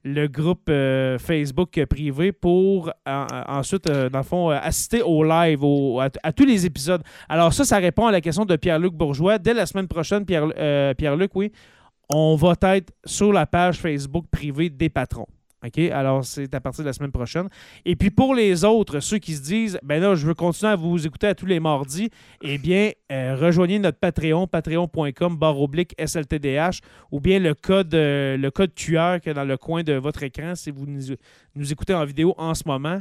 le 0.04 0.26
groupe 0.28 0.68
euh, 0.68 1.18
Facebook 1.18 1.76
euh, 1.78 1.86
privé 1.86 2.32
pour 2.32 2.90
en- 3.06 3.26
ensuite, 3.48 3.88
euh, 3.88 4.08
dans 4.08 4.18
le 4.18 4.24
fond, 4.24 4.50
euh, 4.50 4.58
assister 4.60 5.02
au 5.02 5.22
live, 5.24 5.60
à, 6.22 6.32
tous 6.32 6.44
les 6.44 6.66
épisodes. 6.66 7.02
Alors, 7.28 7.52
ça, 7.52 7.64
ça 7.64 7.78
répond 7.78 8.06
à 8.06 8.12
la 8.12 8.20
question 8.20 8.44
de 8.44 8.56
Pierre-Luc 8.56 8.94
Bourgeois. 8.94 9.38
Dès 9.38 9.54
la 9.54 9.66
semaine 9.66 9.88
prochaine, 9.88 10.24
Pierre, 10.24 10.48
euh, 10.58 10.94
Pierre-Luc, 10.94 11.30
oui, 11.34 11.52
on 12.08 12.36
va 12.36 12.54
être 12.76 12.92
sur 13.04 13.32
la 13.32 13.46
page 13.46 13.78
Facebook 13.78 14.26
privée 14.30 14.70
des 14.70 14.88
patrons. 14.88 15.26
OK? 15.66 15.78
Alors, 15.90 16.24
c'est 16.24 16.54
à 16.54 16.60
partir 16.60 16.82
de 16.84 16.88
la 16.88 16.92
semaine 16.92 17.12
prochaine. 17.12 17.48
Et 17.84 17.96
puis, 17.96 18.10
pour 18.10 18.34
les 18.34 18.64
autres, 18.64 19.00
ceux 19.00 19.18
qui 19.18 19.34
se 19.34 19.42
disent, 19.42 19.78
ben 19.82 20.00
là, 20.00 20.14
je 20.14 20.26
veux 20.26 20.34
continuer 20.34 20.72
à 20.72 20.76
vous 20.76 21.06
écouter 21.06 21.26
à 21.26 21.34
tous 21.34 21.46
les 21.46 21.60
mardis, 21.60 22.10
eh 22.42 22.58
bien, 22.58 22.90
euh, 23.12 23.36
rejoignez 23.36 23.78
notre 23.78 23.98
Patreon, 23.98 24.46
patreon.com, 24.46 25.36
barre 25.36 25.60
oblique 25.60 25.94
SLTDH, 25.98 26.80
ou 27.10 27.20
bien 27.20 27.38
le 27.38 27.54
code, 27.54 27.94
euh, 27.94 28.36
le 28.36 28.50
code 28.50 28.74
QR 28.74 29.18
qui 29.22 29.30
est 29.30 29.34
dans 29.34 29.44
le 29.44 29.56
coin 29.56 29.82
de 29.82 29.94
votre 29.94 30.22
écran 30.22 30.54
si 30.54 30.70
vous 30.70 30.86
nous, 30.86 31.14
nous 31.54 31.72
écoutez 31.72 31.94
en 31.94 32.04
vidéo 32.04 32.34
en 32.38 32.54
ce 32.54 32.62
moment. 32.66 33.00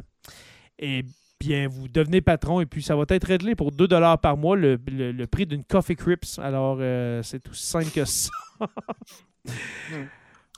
Et 0.79 1.03
bien, 1.39 1.67
vous 1.67 1.87
devenez 1.87 2.21
patron 2.21 2.61
et 2.61 2.65
puis 2.65 2.81
ça 2.81 2.95
va 2.95 3.03
être 3.09 3.27
réglé 3.27 3.55
pour 3.55 3.71
2 3.71 3.87
par 4.21 4.37
mois, 4.37 4.55
le, 4.55 4.79
le- 4.91 5.11
le 5.11 5.27
prix 5.27 5.45
d'une 5.45 5.63
Coffee 5.63 5.95
Crips. 5.95 6.39
Alors, 6.39 6.77
euh, 6.79 7.21
c'est 7.23 7.47
aussi 7.49 7.65
simple 7.65 7.91
que 7.93 8.05
ça. 8.05 8.29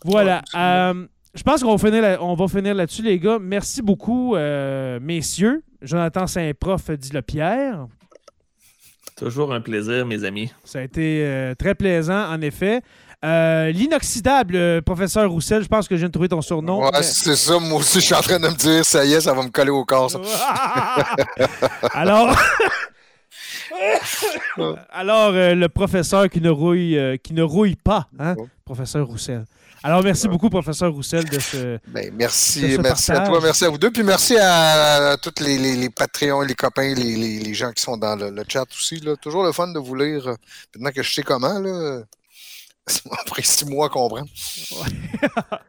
voilà. 0.06 0.42
Euh, 0.56 1.08
je 1.34 1.44
pense 1.44 1.62
qu'on 1.64 1.76
va 1.76 1.88
finir, 1.88 2.02
là- 2.02 2.18
on 2.22 2.34
va 2.36 2.48
finir 2.48 2.74
là-dessus, 2.76 3.02
les 3.04 3.20
gars. 3.20 3.38
Merci 3.40 3.82
beaucoup, 3.82 4.36
euh, 4.36 5.00
messieurs. 5.02 5.64
Jonathan 5.82 6.26
Saint-Prof 6.28 6.90
dit 6.92 7.12
le 7.14 7.22
Pierre. 7.22 7.86
Toujours 9.16 9.54
un 9.54 9.62
plaisir, 9.62 10.06
mes 10.06 10.24
amis. 10.24 10.52
Ça 10.64 10.80
a 10.80 10.82
été 10.84 11.24
euh, 11.26 11.56
très 11.56 11.74
plaisant, 11.76 12.30
en 12.32 12.40
effet. 12.42 12.82
Euh, 13.26 13.72
L'inoxydable, 13.72 14.56
euh, 14.56 14.82
professeur 14.82 15.30
Roussel, 15.32 15.64
je 15.64 15.68
pense 15.68 15.88
que 15.88 15.96
je 15.96 16.00
viens 16.02 16.08
de 16.08 16.14
trouver 16.14 16.30
ton 16.30 16.42
surnom. 16.42 16.84
ouais, 16.84 16.90
mais- 16.94 17.02
c'est 17.04 17.36
ça. 17.36 17.58
Moi 17.60 17.80
aussi, 17.80 18.00
je 18.00 18.06
suis 18.06 18.14
en 18.14 18.22
train 18.22 18.40
de 18.40 18.48
me 18.48 18.54
dire, 18.56 18.86
ça 18.86 19.04
y 19.06 19.14
est, 19.14 19.22
ça 19.22 19.34
va 19.34 19.42
me 19.42 19.50
coller 19.50 19.72
au 19.72 19.84
corps. 19.86 20.12
ça. 20.12 20.20
Alors, 21.94 22.36
alors 24.92 25.32
euh, 25.34 25.54
le 25.54 25.70
professeur 25.70 26.30
qui 26.30 26.42
ne 26.42 26.50
rouille, 26.50 26.98
euh, 26.98 27.18
qui 27.18 27.34
ne 27.34 27.44
rouille 27.44 27.76
pas, 27.76 28.08
hein, 28.20 28.36
professeur 28.66 29.06
Roussel. 29.06 29.46
Alors, 29.88 30.04
merci 30.04 30.28
beaucoup, 30.28 30.50
professeur 30.50 30.92
Roussel, 30.92 31.24
de 31.30 31.40
ce. 31.40 31.80
Ben, 31.88 32.10
De 32.10 32.16
merci, 32.16 32.76
ce 32.76 32.82
merci 32.82 33.12
à 33.14 33.22
toi, 33.22 33.40
merci 33.42 33.64
à 33.64 33.70
vous 33.70 33.78
deux. 33.78 33.90
Puis 33.90 34.04
merci 34.04 34.36
à, 34.38 35.12
à 35.12 35.18
tous 35.18 35.42
les, 35.42 35.58
les, 35.58 35.78
les 35.78 35.90
Patreons, 35.90 36.42
les 36.42 36.56
copains, 36.56 36.94
les, 36.94 37.16
les, 37.16 37.40
les 37.40 37.54
gens 37.54 37.72
qui 37.72 37.82
sont 37.82 37.96
dans 37.96 38.18
le, 38.18 38.30
le 38.30 38.44
chat 38.48 38.66
aussi. 38.70 39.00
Là. 39.00 39.16
Toujours 39.16 39.46
le 39.46 39.54
fun 39.54 39.70
de 39.70 39.80
vous 39.80 39.96
lire. 39.96 40.28
euh, 40.28 40.36
Maintenant 40.76 40.92
que 40.92 41.02
je 41.04 41.14
sais 41.14 41.24
comment, 41.24 41.58
là. 41.60 42.02
Pris 43.28 43.44
six 43.44 43.66
mois 43.66 43.86
à 43.86 43.90
comprendre. 43.90 44.28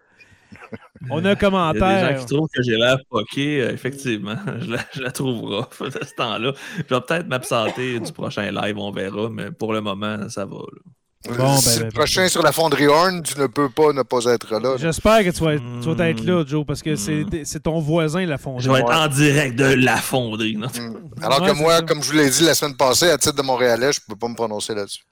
On 1.10 1.18
a 1.18 1.18
un 1.18 1.20
Il 1.20 1.24
y 1.24 1.28
a 1.28 1.34
des 1.34 1.40
commentaire. 1.40 2.16
gens 2.18 2.20
qui 2.20 2.26
trouvent 2.34 2.48
que 2.52 2.62
j'ai 2.62 2.76
l'air 2.76 2.98
poqué. 3.08 3.62
euh, 3.62 3.72
effectivement, 3.72 4.36
je 4.60 4.70
la, 4.72 4.84
je 4.94 5.00
la 5.00 5.12
trouve 5.12 5.42
rough 5.42 5.80
de 5.80 6.04
ce 6.04 6.14
temps-là. 6.14 6.52
Je 6.76 6.94
vais 6.94 7.00
peut-être 7.02 7.28
m'absenter 7.28 8.00
du 8.00 8.12
prochain 8.12 8.50
live, 8.50 8.78
on 8.78 8.90
verra, 8.90 9.28
mais 9.30 9.52
pour 9.52 9.72
le 9.72 9.80
moment, 9.80 10.28
ça 10.28 10.44
va. 10.44 10.56
là. 10.56 10.80
Bon, 11.26 11.34
ben, 11.36 11.56
Si 11.56 11.78
ben, 11.80 11.86
le 11.86 11.90
prochain 11.92 12.28
sur 12.28 12.42
la 12.42 12.52
fonderie 12.52 12.86
Horn, 12.86 13.22
tu 13.24 13.38
ne 13.40 13.46
peux 13.48 13.68
pas 13.68 13.92
ne 13.92 14.02
pas 14.02 14.24
être 14.26 14.56
là. 14.60 14.76
J'espère 14.78 15.24
que 15.24 15.30
tu 15.30 15.42
vas, 15.42 15.54
être, 15.54 15.62
tu 15.82 15.92
vas 15.92 16.08
être 16.08 16.24
là, 16.24 16.44
Joe, 16.46 16.64
parce 16.64 16.80
que 16.80 16.94
c'est 16.94 17.24
Mm. 17.24 17.44
c'est 17.44 17.62
ton 17.64 17.80
voisin, 17.80 18.24
la 18.24 18.38
fonderie. 18.38 18.64
Je 18.64 18.70
vais 18.70 18.78
être 18.80 18.94
en 18.94 19.08
direct 19.08 19.56
de 19.56 19.64
la 19.74 19.96
fonderie. 19.96 20.56
non? 20.56 20.68
Mm. 20.68 21.22
Alors 21.22 21.42
Ouais, 21.42 21.48
que 21.48 21.52
moi, 21.54 21.76
ça. 21.78 21.82
comme 21.82 22.02
je 22.04 22.12
vous 22.12 22.16
l'ai 22.18 22.30
dit 22.30 22.44
la 22.44 22.54
semaine 22.54 22.76
passée, 22.76 23.10
à 23.10 23.18
titre 23.18 23.34
de 23.34 23.42
Montréalais, 23.42 23.92
je 23.92 24.00
ne 24.08 24.14
peux 24.14 24.18
pas 24.18 24.28
me 24.28 24.34
prononcer 24.36 24.74
là-dessus. 24.76 25.02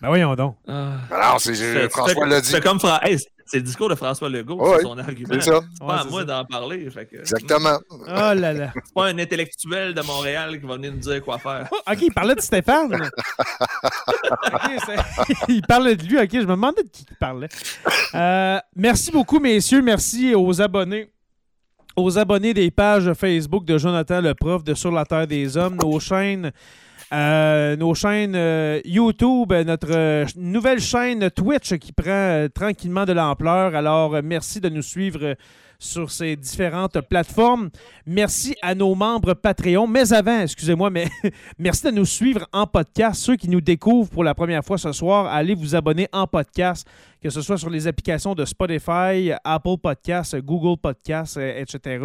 Ben 0.00 0.08
voyons 0.08 0.34
donc. 0.34 0.56
Ah. 0.68 0.92
Alors, 1.10 1.40
c'est 1.40 1.52
Tu 1.52 1.58
fais- 1.58 1.84
tu 1.88 1.90
François 1.90 2.26
l'a 2.26 2.40
dit. 2.40 2.50
fais 2.50 2.60
comme 2.60 2.78
Fra- 2.78 3.00
hey, 3.02 3.18
c'est 3.46 3.56
le 3.56 3.62
discours 3.62 3.88
de 3.88 3.94
François 3.94 4.28
Legault, 4.28 4.60
c'est 4.76 4.82
son 4.82 4.98
argument. 4.98 5.28
C'est 5.32 5.40
ça. 5.40 5.60
C'est 5.72 5.78
pas 5.78 5.86
Ouais, 5.86 5.94
à 5.94 6.02
c'est 6.02 6.10
moi 6.10 6.20
ça. 6.20 6.24
d'en 6.26 6.44
parler. 6.44 6.90
fait 6.90 7.06
que- 7.06 7.16
Exactement. 7.16 7.78
Oh 7.90 8.04
là 8.34 8.52
là. 8.52 8.72
C'est 8.74 8.94
pas 8.94 9.06
un 9.06 9.18
intellectuel 9.18 9.94
de 9.94 10.02
Montréal 10.02 10.60
qui 10.60 10.66
va 10.66 10.74
venir 10.76 10.92
nous 10.92 10.98
dire 10.98 11.22
quoi 11.24 11.38
faire. 11.38 11.66
Oh, 11.72 11.76
ok, 11.90 11.98
il 12.02 12.12
parlait 12.12 12.34
de 12.34 12.40
Stéphane. 12.42 12.92
Ok, 14.52 14.70
c'est- 14.84 14.96
il 15.48 15.62
parlait 15.62 15.96
de 15.96 16.02
lui. 16.04 16.18
Ok, 16.18 16.28
je 16.32 16.38
me 16.40 16.44
demandais 16.46 16.82
de 16.82 16.88
qui 16.90 17.06
il 17.10 17.16
parlait. 17.16 17.48
Euh, 18.14 18.58
merci 18.74 19.10
beaucoup, 19.10 19.38
messieurs. 19.40 19.80
Merci 19.80 20.34
aux 20.34 20.60
abonnés. 20.60 21.10
Aux 21.96 22.18
abonnés 22.18 22.52
des 22.52 22.70
pages 22.70 23.10
Facebook 23.14 23.64
de 23.64 23.78
Jonathan 23.78 24.20
le 24.20 24.34
prof 24.34 24.62
de 24.62 24.74
Sur 24.74 24.92
la 24.92 25.06
Terre 25.06 25.26
des 25.26 25.56
Hommes, 25.56 25.76
nos 25.76 25.98
chaînes. 26.00 26.52
Euh, 27.12 27.76
nos 27.76 27.94
chaînes 27.94 28.34
euh, 28.34 28.80
YouTube, 28.84 29.52
notre 29.52 29.92
euh, 29.92 30.26
nouvelle 30.36 30.80
chaîne 30.80 31.30
Twitch 31.30 31.74
qui 31.76 31.92
prend 31.92 32.46
tranquillement 32.52 33.04
de 33.04 33.12
l'ampleur. 33.12 33.76
Alors, 33.76 34.20
merci 34.24 34.60
de 34.60 34.68
nous 34.68 34.82
suivre 34.82 35.36
sur 35.78 36.10
ces 36.10 36.34
différentes 36.34 37.00
plateformes. 37.02 37.70
Merci 38.06 38.56
à 38.60 38.74
nos 38.74 38.94
membres 38.94 39.34
Patreon. 39.34 39.86
Mais 39.86 40.12
avant, 40.12 40.40
excusez-moi, 40.40 40.90
mais 40.90 41.06
Merci 41.58 41.86
de 41.86 41.90
nous 41.92 42.06
suivre 42.06 42.48
en 42.52 42.66
podcast. 42.66 43.22
Ceux 43.22 43.36
qui 43.36 43.48
nous 43.48 43.60
découvrent 43.60 44.10
pour 44.10 44.24
la 44.24 44.34
première 44.34 44.64
fois 44.64 44.78
ce 44.78 44.90
soir, 44.90 45.26
allez 45.26 45.54
vous 45.54 45.76
abonner 45.76 46.08
en 46.12 46.26
podcast, 46.26 46.88
que 47.22 47.30
ce 47.30 47.40
soit 47.40 47.58
sur 47.58 47.70
les 47.70 47.86
applications 47.86 48.34
de 48.34 48.44
Spotify, 48.44 49.30
Apple 49.44 49.76
Podcasts, 49.80 50.36
Google 50.38 50.80
Podcasts, 50.80 51.36
etc. 51.36 51.98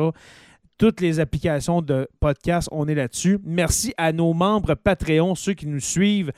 Toutes 0.81 0.99
les 0.99 1.19
applications 1.19 1.83
de 1.83 2.07
podcast, 2.19 2.67
on 2.71 2.87
est 2.87 2.95
là-dessus. 2.95 3.37
Merci 3.45 3.93
à 3.99 4.11
nos 4.11 4.33
membres 4.33 4.73
Patreon, 4.73 5.35
ceux 5.35 5.53
qui 5.53 5.67
nous 5.67 5.79
suivent 5.79 6.31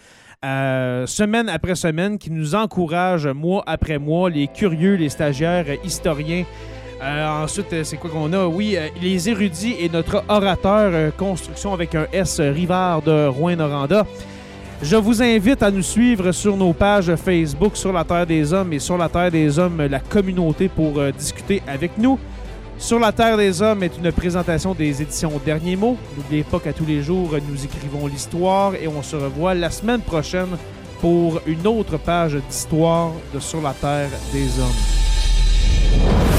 euh, 0.44 1.08
semaine 1.08 1.48
après 1.48 1.76
semaine, 1.76 2.18
qui 2.18 2.30
nous 2.30 2.54
encouragent 2.54 3.30
mois 3.30 3.64
après 3.66 4.00
mois, 4.00 4.30
les 4.30 4.50
curieux, 4.50 4.96
les 4.96 5.08
stagiaires, 5.08 5.64
euh, 5.70 5.78
historiens, 5.86 6.44
Euh, 7.02 7.44
ensuite, 7.46 7.84
c'est 7.84 7.96
quoi 7.96 8.10
qu'on 8.10 8.34
a? 8.34 8.46
Oui, 8.46 8.78
les 9.02 9.30
érudits 9.30 9.76
et 9.80 9.88
notre 9.88 10.26
orateur 10.28 11.16
construction 11.16 11.74
avec 11.74 11.96
un 11.96 12.08
S 12.12 12.42
Rivard 12.42 13.02
de 13.02 13.28
Rouen-Noranda. 13.28 14.06
Je 14.82 14.98
vous 14.98 15.24
invite 15.24 15.64
à 15.64 15.72
nous 15.72 15.82
suivre 15.82 16.34
sur 16.34 16.58
nos 16.58 16.74
pages 16.74 17.16
Facebook 17.16 17.78
sur 17.78 17.94
la 17.94 18.04
Terre 18.04 18.26
des 18.26 18.52
Hommes 18.52 18.74
et 18.74 18.80
sur 18.80 18.98
la 18.98 19.08
Terre 19.08 19.32
des 19.32 19.58
Hommes, 19.58 19.84
la 19.86 20.00
communauté 20.02 20.68
pour 20.68 21.02
discuter 21.14 21.62
avec 21.66 21.98
nous. 21.98 22.20
Sur 22.84 23.00
la 23.00 23.14
Terre 23.14 23.38
des 23.38 23.62
Hommes 23.62 23.82
est 23.82 23.98
une 23.98 24.12
présentation 24.12 24.74
des 24.74 25.02
éditions 25.02 25.32
Derniers 25.46 25.78
mots. 25.78 25.96
N'oubliez 26.18 26.44
pas 26.44 26.60
qu'à 26.60 26.74
tous 26.74 26.86
les 26.86 27.02
jours, 27.02 27.34
nous 27.50 27.64
écrivons 27.64 28.08
l'histoire 28.08 28.76
et 28.76 28.90
on 28.90 29.02
se 29.02 29.16
revoit 29.16 29.54
la 29.54 29.70
semaine 29.70 30.02
prochaine 30.02 30.58
pour 31.00 31.40
une 31.46 31.66
autre 31.66 31.98
page 31.98 32.36
d'histoire 32.36 33.12
de 33.34 33.40
Sur 33.40 33.62
la 33.62 33.72
Terre 33.72 34.10
des 34.34 34.60
Hommes. 34.60 36.33